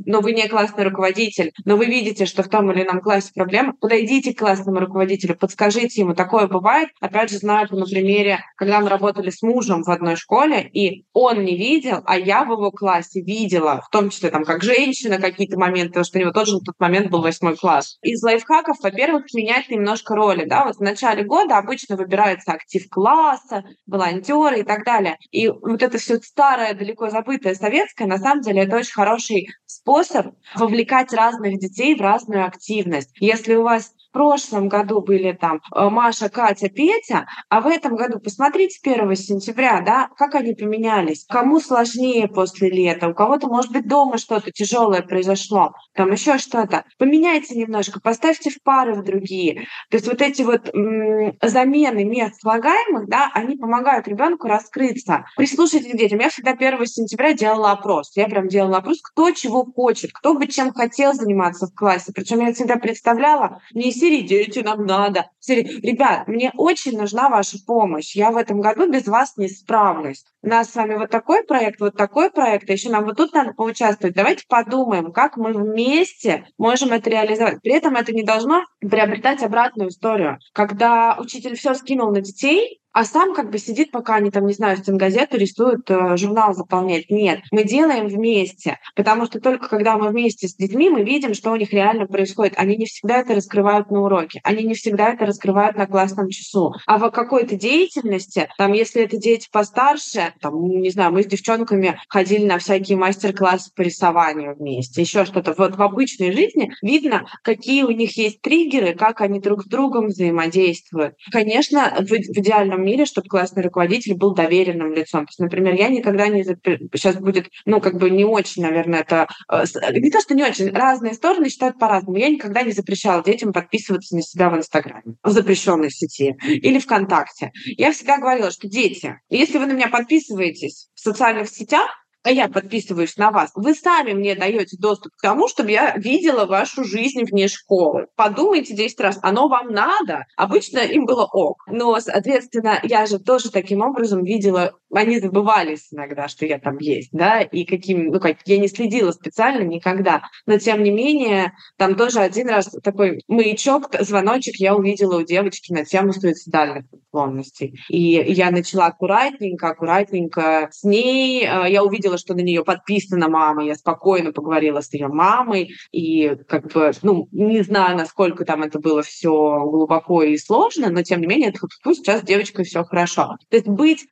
но 0.07 0.21
вы 0.21 0.33
не 0.33 0.49
классный 0.49 0.85
руководитель, 0.85 1.53
но 1.65 1.77
вы 1.77 1.87
видите, 1.87 2.27
что 2.27 2.43
в 2.43 2.49
том 2.49 2.71
или 2.71 2.85
ином 2.85 3.01
классе 3.01 3.33
проблема, 3.35 3.75
подойдите 3.81 4.33
к 4.33 4.39
классному 4.39 4.79
руководителю, 4.79 5.37
подскажите 5.37 6.03
ему. 6.03 6.15
Такое 6.15 6.47
бывает. 6.47 6.91
Опять 7.01 7.31
же, 7.31 7.39
знаю 7.39 7.67
на 7.71 7.85
примере, 7.85 8.41
когда 8.57 8.81
мы 8.81 8.89
работали 8.89 9.31
с 9.31 9.43
мужем 9.43 9.83
в 9.83 9.91
одной 9.91 10.17
школе, 10.17 10.69
и 10.73 11.05
он 11.13 11.45
не 11.45 11.57
видел, 11.57 12.03
а 12.07 12.17
я 12.17 12.45
в 12.45 12.53
его 12.53 12.71
классе 12.71 13.21
видела, 13.21 13.83
в 13.87 13.91
том 13.91 14.11
числе 14.11 14.31
там 14.31 14.45
как 14.45 14.63
женщина 14.63 15.19
какие-то 15.19 15.59
моменты, 15.59 15.91
потому 15.91 16.05
что 16.05 16.19
у 16.19 16.23
него 16.23 16.33
тоже 16.33 16.55
на 16.55 16.61
тот 16.61 16.75
момент 16.79 17.11
был 17.11 17.21
восьмой 17.23 17.57
класс. 17.57 17.99
Из 18.03 18.23
лайфхаков, 18.23 18.77
во-первых, 18.81 19.25
менять 19.35 19.69
немножко 19.71 20.15
роли. 20.15 20.45
Да? 20.45 20.65
Вот 20.67 20.77
в 20.77 20.81
начале 20.81 21.25
года 21.25 21.59
обычно 21.59 21.97
выбирается 21.97 22.53
актив 22.53 22.89
класса, 22.89 23.65
волонтеры 23.87 24.61
и 24.61 24.63
так 24.63 24.85
далее. 24.85 25.17
И 25.31 25.49
вот 25.49 25.83
это 25.83 25.99
все 25.99 26.17
старое 26.19 26.60
старое, 26.61 26.75
далеко 26.75 27.09
забытое 27.09 27.55
советское, 27.55 28.07
на 28.07 28.19
самом 28.19 28.43
деле 28.43 28.63
это 28.63 28.77
очень 28.77 28.93
хороший 28.93 29.49
способ 29.67 30.35
вовлекать 30.55 31.13
разных 31.13 31.59
детей 31.59 31.95
в 31.95 32.01
разную 32.01 32.45
активность. 32.45 33.11
Если 33.19 33.55
у 33.55 33.63
вас 33.63 33.93
прошлом 34.13 34.69
году 34.69 35.01
были 35.01 35.33
там 35.33 35.61
э, 35.75 35.89
Маша, 35.89 36.29
Катя, 36.29 36.69
Петя, 36.69 37.27
а 37.49 37.61
в 37.61 37.67
этом 37.67 37.97
году 37.97 38.19
посмотрите 38.19 38.79
1 38.83 39.15
сентября, 39.17 39.81
да, 39.81 40.09
как 40.17 40.35
они 40.35 40.55
поменялись. 40.55 41.25
Кому 41.29 41.61
сложнее 41.61 42.29
после 42.29 42.71
лета, 42.71 43.09
у 43.09 43.15
кого-то, 43.15 43.49
может 43.49 43.73
быть, 43.73 43.89
дома 43.89 44.19
что-то 44.19 44.51
тяжелое 44.51 45.03
произошло, 45.03 45.73
там 45.95 46.13
еще 46.13 46.39
что-то. 46.39 46.85
Поменяйте 46.99 47.57
немножко, 47.57 48.01
поставьте 48.01 48.51
в 48.51 48.63
пары 48.63 48.95
в 48.95 49.05
другие. 49.05 49.67
То 49.91 49.97
есть 49.97 50.07
вот 50.07 50.23
эти 50.23 50.43
вот 50.43 50.69
м- 50.75 51.37
замены 51.43 52.05
мест 52.05 52.41
слагаемых, 52.41 53.09
да, 53.09 53.31
они 53.35 53.57
помогают 53.57 54.09
ребенку 54.09 54.49
раскрыться. 54.49 55.25
Прислушайтесь 55.37 55.93
к 55.93 55.97
детям. 55.97 56.19
Я 56.21 56.31
всегда 56.31 56.53
1 56.53 56.87
сентября 56.87 57.33
делала 57.35 57.73
опрос. 57.73 58.13
Я 58.17 58.27
прям 58.27 58.49
делала 58.49 58.79
опрос, 58.79 59.01
кто 59.03 59.31
чего 59.31 59.65
хочет, 59.65 60.13
кто 60.13 60.35
бы 60.35 60.47
чем 60.47 60.73
хотел 60.73 61.13
заниматься 61.13 61.67
в 61.67 61.75
классе. 61.75 62.13
Причем 62.15 62.41
я 62.41 62.53
всегда 62.53 62.77
представляла, 62.77 63.61
не 63.73 63.93
«Дети, 64.01 64.61
нам 64.61 64.87
надо». 64.87 65.31
«Ребят, 65.47 66.29
мне 66.29 66.53
очень 66.57 66.97
нужна 66.97 67.29
ваша 67.29 67.59
помощь. 67.67 68.15
Я 68.15 68.31
в 68.31 68.37
этом 68.37 68.61
году 68.61 68.91
без 68.91 69.07
вас 69.07 69.37
не 69.37 69.49
справлюсь. 69.49 70.25
У 70.43 70.49
нас 70.49 70.71
с 70.71 70.75
вами 70.75 70.95
вот 70.95 71.11
такой 71.11 71.45
проект, 71.45 71.81
вот 71.81 71.97
такой 71.97 72.31
проект, 72.31 72.69
а 72.71 72.73
еще 72.73 72.89
нам 72.89 73.05
вот 73.05 73.17
тут 73.17 73.35
надо 73.35 73.53
поучаствовать. 73.53 74.15
Давайте 74.15 74.45
подумаем, 74.49 75.13
как 75.13 75.37
мы 75.37 75.53
вместе 75.53 76.47
можем 76.57 76.93
это 76.93 77.11
реализовать. 77.11 77.61
При 77.63 77.73
этом 77.73 77.97
это 77.97 78.13
не 78.13 78.23
должно 78.23 78.65
приобретать 78.81 79.43
обратную 79.43 79.91
историю. 79.91 80.39
Когда 80.53 81.17
учитель 81.19 81.57
все 81.57 81.75
скинул 81.75 82.11
на 82.11 82.21
детей, 82.21 82.81
а 82.93 83.05
сам 83.05 83.35
как 83.35 83.51
бы 83.51 83.59
сидит, 83.59 83.91
пока 83.91 84.17
они 84.17 84.31
там, 84.31 84.47
не 84.47 84.53
знаю, 84.53 84.77
стенгазету 84.77 85.37
рисуют, 85.37 85.91
э, 85.91 86.17
журнал 86.17 86.55
заполняет. 86.55 87.11
Нет, 87.11 87.41
мы 87.53 87.65
делаем 87.65 88.09
вместе, 88.09 88.79
потому 88.97 89.27
что 89.27 89.41
только 89.41 89.69
когда 89.69 89.97
мы 89.97 90.09
вместе 90.09 90.49
с 90.49 90.55
детьми, 90.57 90.91
мы 90.91 91.05
видим, 91.05 91.35
что 91.35 91.53
у 91.53 91.57
них 91.57 91.73
реально 91.73 92.07
происходит. 92.07 92.55
Они 92.57 92.77
не 92.77 92.87
всегда 92.87 93.19
это 93.19 93.35
раскрывают 93.35 93.91
на 93.91 94.03
уроке, 94.03 94.41
они 94.43 94.65
не 94.65 94.75
всегда 94.75 95.13
это 95.13 95.27
раскрывают 95.27 95.77
на 95.77 95.87
классном 95.87 96.29
часу. 96.31 96.75
А 96.87 96.99
в 96.99 97.11
какой-то 97.11 97.57
деятельности, 97.57 98.49
там, 98.59 98.73
если 98.73 99.03
это 99.03 99.17
дети 99.17 99.49
постарше, 99.51 100.35
там, 100.41 100.61
не 100.69 100.91
знаю, 100.91 101.13
мы 101.13 101.23
с 101.23 101.27
девчонками 101.27 101.99
ходили 102.09 102.45
на 102.45 102.59
всякие 102.59 102.99
мастер-классы 102.99 103.71
по 103.75 103.83
рисованию 103.83 104.57
вместе, 104.57 105.01
еще 105.01 105.25
что-то. 105.25 105.55
Вот 105.57 105.77
в 105.77 105.83
обычной 105.83 106.33
жизни 106.33 106.73
видно, 106.83 107.27
какие 107.43 107.85
у 107.85 107.91
них 107.91 108.17
есть 108.17 108.41
триггеры, 108.41 108.95
как 108.95 109.21
они 109.21 109.41
друг 109.41 109.63
с 109.63 109.67
другом 109.67 110.09
взаимодействуют. 110.09 111.15
Конечно, 111.31 111.95
в, 112.01 112.09
в 112.09 112.39
идеальном 112.39 112.80
идеальном 112.81 112.85
мире, 112.85 113.05
чтобы 113.05 113.29
классный 113.29 113.63
руководитель 113.63 114.15
был 114.15 114.35
доверенным 114.35 114.93
лицом. 114.93 115.27
То 115.27 115.31
есть, 115.31 115.39
например, 115.39 115.75
я 115.75 115.89
никогда 115.89 116.29
не... 116.29 116.45
Сейчас 116.45 117.17
будет, 117.17 117.49
ну, 117.65 117.81
как 117.81 117.99
бы 117.99 118.11
не 118.11 118.25
очень, 118.25 118.63
наверное, 118.63 119.01
это... 119.01 119.29
Э, 119.51 119.65
не 119.93 120.11
то, 120.11 120.21
что 120.21 120.35
не 120.35 120.43
очень. 120.43 120.71
Разные 120.71 121.15
стороны 121.15 121.49
считают 121.49 121.79
по-разному. 121.79 122.19
Я 122.19 122.29
никогда 122.29 122.63
не 122.63 122.73
запрещала 122.73 123.23
детям 123.23 123.53
подписываться 123.53 124.17
на 124.17 124.23
себя 124.23 124.51
в 124.51 124.57
Инстаграме, 124.57 125.15
в 125.23 125.31
запрещенной 125.31 125.91
сети 125.91 126.37
или 126.43 126.79
ВКонтакте. 126.79 127.53
Я 127.65 127.93
всегда 127.93 128.19
говорила, 128.19 128.51
что 128.51 128.69
дети, 128.69 129.21
если 129.29 129.59
вы 129.59 129.67
на 129.67 129.73
меня 129.73 129.89
подписываетесь 129.89 130.89
в 130.95 131.01
социальных 131.01 131.49
сетях, 131.49 132.00
а 132.23 132.31
я 132.31 132.49
подписываюсь 132.49 133.17
на 133.17 133.31
вас, 133.31 133.51
вы 133.55 133.75
сами 133.75 134.13
мне 134.13 134.35
даете 134.35 134.77
доступ 134.79 135.13
к 135.17 135.23
тому, 135.23 135.49
чтобы 135.49 135.71
я 135.71 135.97
видела 135.97 136.45
вашу 136.47 136.85
жизнь 136.85 137.25
вне 137.25 137.49
школы. 137.49 138.07
Подумайте 138.17 138.75
10 138.75 139.01
раз, 139.01 139.19
оно 139.23 139.49
вам 139.49 139.69
надо? 139.73 140.27
Обычно 140.37 140.81
им 140.81 141.07
было 141.07 141.25
ок. 141.25 141.63
Но, 141.67 141.99
соответственно, 142.01 142.79
я 142.83 143.07
же 143.07 143.19
тоже 143.19 143.51
таким 143.51 143.81
образом 143.81 144.23
видела, 144.25 144.73
они 144.93 145.21
забывались 145.21 145.89
иногда, 145.93 146.29
что 146.29 146.47
я 146.47 146.59
там 146.59 146.79
есть, 146.79 147.11
да, 147.13 147.41
и 147.41 147.65
каким, 147.65 148.07
ну 148.07 148.21
как, 148.21 148.39
я 148.45 148.59
не 148.59 148.69
следила 148.69 149.13
специально 149.13 149.63
никогда. 149.63 150.23
Но, 150.47 150.59
тем 150.59 150.83
не 150.83 150.91
менее, 150.91 151.53
там 151.77 151.95
тоже 151.95 152.21
один 152.21 152.49
раз 152.49 152.71
такой 152.83 153.23
маячок, 153.29 153.89
звоночек 154.01 154.57
я 154.57 154.75
увидела 154.75 155.19
у 155.19 155.23
девочки 155.23 155.73
на 155.73 155.85
тему 155.85 156.13
суицидальных 156.13 156.85
наклонностей. 157.13 157.79
И 157.89 157.99
я 157.99 158.51
начала 158.51 158.87
аккуратненько, 158.87 159.69
аккуратненько 159.69 160.69
с 160.71 160.85
ней. 160.85 161.45
Э, 161.45 161.69
я 161.69 161.83
увидела, 161.85 162.19
что 162.19 162.35
на 162.35 162.41
нее 162.41 162.65
подписана 162.65 163.29
мама. 163.29 163.65
Я 163.65 163.75
спокойно 163.75 164.33
поговорила 164.33 164.81
с 164.81 164.93
ее 164.93 165.09
мамой. 165.09 165.71
И 165.93 166.37
как 166.49 166.73
бы, 166.73 166.93
ну, 167.03 167.29
не 167.33 167.63
знаю, 167.63 167.97
насколько 167.97 168.45
там 168.45 168.63
это 168.63 168.79
было 168.79 169.03
все 169.03 169.31
глубоко 169.31 170.23
и 170.23 170.37
сложно, 170.37 170.91
но 170.91 171.03
тем 171.03 171.21
не 171.21 171.27
менее, 171.27 171.53
пусть 171.83 172.05
сейчас 172.05 172.23
девочка 172.23 172.63
все 172.63 172.85
хорошо. 172.85 173.37
То 173.49 173.57
есть 173.57 173.69
быть 173.69 174.07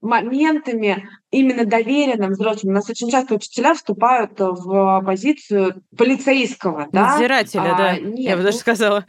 моментами 0.67 1.09
именно 1.30 1.64
доверенным 1.64 2.30
взрослым. 2.30 2.72
У 2.72 2.76
нас 2.76 2.88
очень 2.88 3.10
часто 3.10 3.34
учителя 3.34 3.74
вступают 3.74 4.32
в 4.38 5.02
позицию 5.04 5.82
полицейского. 5.96 6.88
Да? 6.92 7.12
Надзирателя, 7.12 7.74
а, 7.74 7.78
да. 7.78 7.98
Нет, 7.98 8.18
я 8.18 8.36
бы 8.36 8.42
даже 8.42 8.56
ну, 8.56 8.60
сказала. 8.60 9.06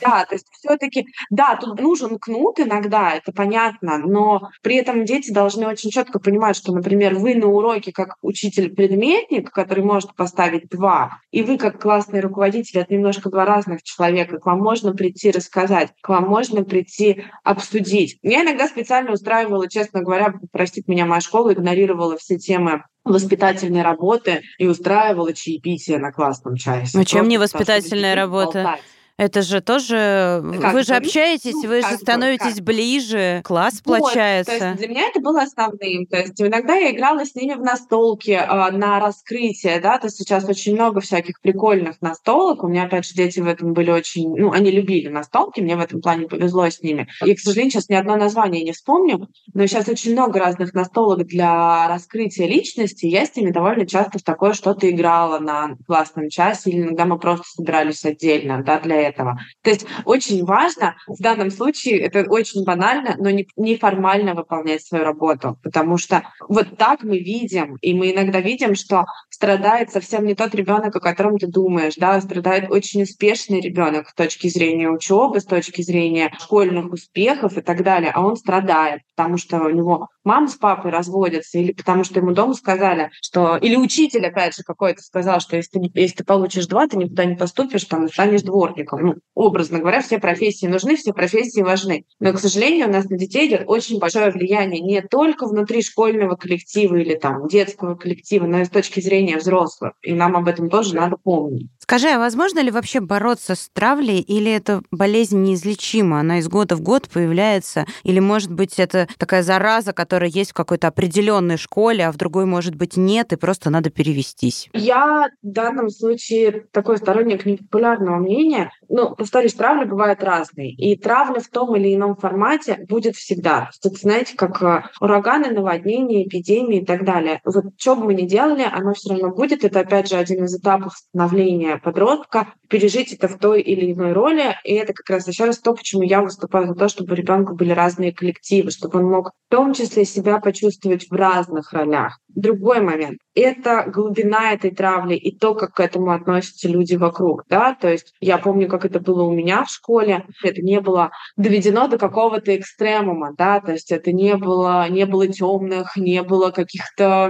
Да, 0.00 0.24
то 0.24 0.34
есть 0.34 0.46
все-таки, 0.52 1.06
да, 1.30 1.56
тут 1.56 1.78
нужен 1.80 2.18
кнут 2.18 2.58
иногда, 2.60 3.12
это 3.12 3.32
понятно, 3.32 3.98
но 3.98 4.50
при 4.62 4.76
этом 4.76 5.04
дети 5.04 5.30
должны 5.30 5.66
очень 5.66 5.90
четко 5.90 6.18
понимать, 6.18 6.56
что, 6.56 6.72
например, 6.72 7.14
вы 7.16 7.34
на 7.34 7.46
уроке 7.46 7.92
как 7.92 8.16
учитель-предметник, 8.22 9.50
который 9.50 9.84
может 9.84 10.14
поставить 10.14 10.68
два, 10.70 11.18
и 11.30 11.42
вы 11.42 11.58
как 11.58 11.80
классный 11.80 12.20
руководитель, 12.20 12.80
это 12.80 12.94
немножко 12.94 13.30
два 13.30 13.44
разных 13.44 13.82
человека, 13.82 14.38
к 14.38 14.46
вам 14.46 14.60
можно 14.60 14.94
прийти 14.94 15.30
рассказать, 15.30 15.90
к 16.00 16.08
вам 16.08 16.28
можно 16.28 16.64
прийти 16.64 17.24
обсудить. 17.44 18.18
Я 18.22 18.42
иногда 18.42 18.66
специально 18.66 19.12
устраивала, 19.12 19.68
честно 19.68 20.00
говоря, 20.02 20.34
простит 20.52 20.88
меня 20.88 21.04
моя 21.04 21.20
школа, 21.20 21.49
игнорировала 21.52 22.16
все 22.16 22.38
темы 22.38 22.84
воспитательной 23.04 23.82
работы 23.82 24.42
и 24.58 24.66
устраивала 24.66 25.32
чаепитие 25.32 25.98
на 25.98 26.12
классном 26.12 26.56
часе. 26.56 26.96
Ну, 26.96 27.04
чем 27.04 27.28
не 27.28 27.38
воспитательная 27.38 28.14
работа? 28.14 28.62
Болтать. 28.62 28.82
Это 29.20 29.42
же 29.42 29.60
тоже... 29.60 30.42
Как 30.62 30.72
вы 30.72 30.82
же 30.82 30.94
общаетесь, 30.94 31.52
ну, 31.52 31.68
вы 31.68 31.82
же 31.82 31.94
становитесь 31.98 32.54
как? 32.54 32.64
ближе, 32.64 33.42
класс 33.44 33.82
вот, 33.84 33.98
сплочается. 33.98 34.58
То 34.58 34.64
есть 34.64 34.78
для 34.78 34.88
меня 34.88 35.08
это 35.08 35.20
было 35.20 35.42
основным. 35.42 36.06
То 36.06 36.16
есть 36.20 36.40
иногда 36.40 36.74
я 36.74 36.90
играла 36.92 37.26
с 37.26 37.34
ними 37.34 37.52
в 37.52 37.60
настолки 37.60 38.30
э, 38.30 38.70
на 38.70 38.98
раскрытие, 38.98 39.78
да, 39.80 39.98
то 39.98 40.06
есть 40.06 40.16
сейчас 40.16 40.48
очень 40.48 40.72
много 40.72 41.00
всяких 41.00 41.38
прикольных 41.42 42.00
настолок. 42.00 42.64
У 42.64 42.68
меня, 42.68 42.84
опять 42.84 43.04
же, 43.04 43.12
дети 43.12 43.40
в 43.40 43.46
этом 43.46 43.74
были 43.74 43.90
очень... 43.90 44.34
Ну, 44.34 44.52
они 44.52 44.70
любили 44.70 45.08
настолки, 45.08 45.60
мне 45.60 45.76
в 45.76 45.80
этом 45.80 46.00
плане 46.00 46.26
повезло 46.26 46.70
с 46.70 46.80
ними. 46.80 47.06
И, 47.22 47.34
к 47.34 47.40
сожалению, 47.40 47.72
сейчас 47.72 47.90
ни 47.90 47.96
одно 47.96 48.16
название 48.16 48.64
не 48.64 48.72
вспомню, 48.72 49.28
но 49.52 49.66
сейчас 49.66 49.86
очень 49.86 50.12
много 50.12 50.38
разных 50.38 50.72
настолок 50.72 51.26
для 51.26 51.88
раскрытия 51.88 52.46
личности. 52.46 53.04
Я 53.04 53.26
с 53.26 53.36
ними 53.36 53.50
довольно 53.50 53.86
часто 53.86 54.18
в 54.18 54.22
такое 54.22 54.54
что-то 54.54 54.90
играла 54.90 55.40
на 55.40 55.76
классном 55.86 56.30
часе, 56.30 56.70
или 56.70 56.80
иногда 56.80 57.04
мы 57.04 57.18
просто 57.18 57.44
собирались 57.54 58.02
отдельно, 58.06 58.62
да, 58.64 58.78
для 58.78 59.09
этого. 59.10 59.38
То 59.62 59.70
есть 59.70 59.86
очень 60.04 60.44
важно 60.44 60.96
в 61.06 61.20
данном 61.22 61.50
случае, 61.50 62.00
это 62.00 62.24
очень 62.28 62.64
банально, 62.64 63.16
но 63.18 63.30
не, 63.30 63.46
неформально 63.56 64.34
выполнять 64.34 64.82
свою 64.84 65.04
работу, 65.04 65.58
потому 65.62 65.98
что 65.98 66.22
вот 66.48 66.76
так 66.76 67.02
мы 67.02 67.18
видим, 67.18 67.76
и 67.80 67.94
мы 67.94 68.12
иногда 68.12 68.40
видим, 68.40 68.74
что 68.74 69.04
страдает 69.28 69.90
совсем 69.90 70.24
не 70.24 70.34
тот 70.34 70.54
ребенок, 70.54 70.94
о 70.96 71.00
котором 71.00 71.38
ты 71.38 71.46
думаешь, 71.46 71.94
да, 71.96 72.20
страдает 72.20 72.70
очень 72.70 73.02
успешный 73.02 73.60
ребенок 73.60 74.08
с 74.08 74.14
точки 74.14 74.48
зрения 74.48 74.90
учебы, 74.90 75.40
с 75.40 75.44
точки 75.44 75.82
зрения 75.82 76.32
школьных 76.38 76.92
успехов 76.92 77.56
и 77.56 77.60
так 77.60 77.82
далее, 77.82 78.12
а 78.14 78.24
он 78.24 78.36
страдает, 78.36 79.02
потому 79.16 79.36
что 79.36 79.60
у 79.60 79.70
него 79.70 80.08
мама 80.24 80.48
с 80.48 80.54
папой 80.54 80.90
разводятся, 80.90 81.58
или 81.58 81.72
потому 81.72 82.04
что 82.04 82.20
ему 82.20 82.32
дома 82.32 82.54
сказали, 82.54 83.10
что... 83.22 83.56
Или 83.56 83.76
учитель, 83.76 84.26
опять 84.26 84.56
же, 84.56 84.62
какой-то 84.62 85.02
сказал, 85.02 85.40
что 85.40 85.56
если 85.56 85.78
ты, 85.78 85.90
если 85.94 86.16
ты 86.16 86.24
получишь 86.24 86.66
два, 86.66 86.86
ты 86.86 86.96
никуда 86.96 87.24
не 87.24 87.36
поступишь, 87.36 87.84
там, 87.84 88.08
станешь 88.08 88.42
дворником. 88.42 89.00
Ну, 89.02 89.14
образно 89.34 89.78
говоря, 89.78 90.02
все 90.02 90.18
профессии 90.18 90.66
нужны, 90.66 90.96
все 90.96 91.12
профессии 91.12 91.62
важны. 91.62 92.04
Но, 92.18 92.32
к 92.32 92.38
сожалению, 92.38 92.88
у 92.88 92.92
нас 92.92 93.08
на 93.08 93.16
детей 93.16 93.48
идет 93.48 93.64
очень 93.66 93.98
большое 93.98 94.30
влияние 94.30 94.80
не 94.80 95.02
только 95.02 95.46
внутри 95.46 95.82
школьного 95.82 96.36
коллектива 96.36 96.96
или 96.96 97.14
там 97.14 97.48
детского 97.48 97.94
коллектива, 97.94 98.46
но 98.46 98.60
и 98.60 98.64
с 98.64 98.70
точки 98.70 99.00
зрения 99.00 99.36
взрослых. 99.36 99.92
И 100.02 100.12
нам 100.12 100.36
об 100.36 100.48
этом 100.48 100.70
тоже 100.70 100.94
надо 100.94 101.16
помнить. 101.16 101.68
Скажи, 101.90 102.06
а 102.10 102.20
возможно 102.20 102.60
ли 102.60 102.70
вообще 102.70 103.00
бороться 103.00 103.56
с 103.56 103.68
травлей, 103.68 104.20
или 104.20 104.52
эта 104.52 104.80
болезнь 104.92 105.42
неизлечима? 105.42 106.20
Она 106.20 106.38
из 106.38 106.46
года 106.46 106.76
в 106.76 106.82
год 106.82 107.08
появляется? 107.12 107.84
Или, 108.04 108.20
может 108.20 108.52
быть, 108.52 108.78
это 108.78 109.08
такая 109.18 109.42
зараза, 109.42 109.92
которая 109.92 110.30
есть 110.30 110.52
в 110.52 110.54
какой-то 110.54 110.86
определенной 110.86 111.56
школе, 111.56 112.06
а 112.06 112.12
в 112.12 112.16
другой, 112.16 112.44
может 112.44 112.76
быть, 112.76 112.96
нет, 112.96 113.32
и 113.32 113.36
просто 113.36 113.70
надо 113.70 113.90
перевестись? 113.90 114.68
Я 114.72 115.30
в 115.42 115.50
данном 115.50 115.90
случае 115.90 116.66
такой 116.70 116.96
сторонник 116.96 117.44
непопулярного 117.44 118.18
мнения. 118.18 118.70
Ну, 118.88 119.16
повторюсь, 119.16 119.54
травля 119.54 119.84
бывает 119.84 120.22
разной. 120.22 120.68
И 120.68 120.96
травля 120.96 121.40
в 121.40 121.48
том 121.48 121.74
или 121.74 121.92
ином 121.92 122.14
формате 122.14 122.86
будет 122.88 123.16
всегда. 123.16 123.70
Это, 123.84 123.96
знаете, 123.96 124.36
как 124.36 124.62
э, 124.62 124.84
ураганы, 125.00 125.50
наводнения, 125.50 126.24
эпидемии 126.24 126.82
и 126.82 126.86
так 126.86 127.04
далее. 127.04 127.40
Вот 127.44 127.64
что 127.76 127.96
бы 127.96 128.04
мы 128.04 128.14
ни 128.14 128.28
делали, 128.28 128.62
оно 128.62 128.94
все 128.94 129.10
равно 129.10 129.30
будет. 129.30 129.64
Это, 129.64 129.80
опять 129.80 130.08
же, 130.08 130.14
один 130.14 130.44
из 130.44 130.56
этапов 130.56 130.94
становления 130.94 131.79
подростка, 131.80 132.52
пережить 132.68 133.12
это 133.12 133.28
в 133.28 133.38
той 133.38 133.60
или 133.60 133.92
иной 133.92 134.12
роли. 134.12 134.56
И 134.64 134.74
это 134.74 134.92
как 134.92 135.08
раз 135.10 135.26
еще 135.28 135.44
раз 135.44 135.58
то, 135.58 135.74
почему 135.74 136.02
я 136.02 136.22
выступаю 136.22 136.68
за 136.68 136.74
то, 136.74 136.88
чтобы 136.88 137.12
у 137.12 137.16
ребенка 137.16 137.54
были 137.54 137.72
разные 137.72 138.12
коллективы, 138.12 138.70
чтобы 138.70 139.00
он 139.00 139.06
мог 139.06 139.32
том 139.50 139.74
числе 139.74 140.04
себя 140.04 140.38
почувствовать 140.38 141.08
в 141.10 141.12
разных 141.12 141.72
ролях. 141.72 142.18
Другой 142.28 142.80
момент— 142.80 143.18
это 143.34 143.84
глубина 143.92 144.52
этой 144.52 144.70
травли 144.70 145.16
и 145.16 145.36
то, 145.36 145.54
как 145.54 145.74
к 145.74 145.80
этому 145.80 146.12
относятся 146.12 146.68
люди 146.68 146.94
вокруг. 146.94 147.42
Да? 147.48 147.74
То 147.74 147.90
есть 147.90 148.14
я 148.20 148.38
помню, 148.38 148.68
как 148.68 148.84
это 148.84 149.00
было 149.00 149.24
у 149.24 149.32
меня 149.32 149.64
в 149.64 149.70
школе. 149.70 150.24
Это 150.44 150.62
не 150.62 150.80
было 150.80 151.10
доведено 151.36 151.88
до 151.88 151.98
какого-то 151.98 152.56
экстремума. 152.56 153.34
Да? 153.36 153.60
То 153.60 153.72
есть 153.72 153.90
это 153.90 154.12
не 154.12 154.36
было, 154.36 154.88
не 154.88 155.04
было 155.04 155.26
темных, 155.26 155.96
не 155.96 156.22
было 156.22 156.52
каких-то, 156.52 157.28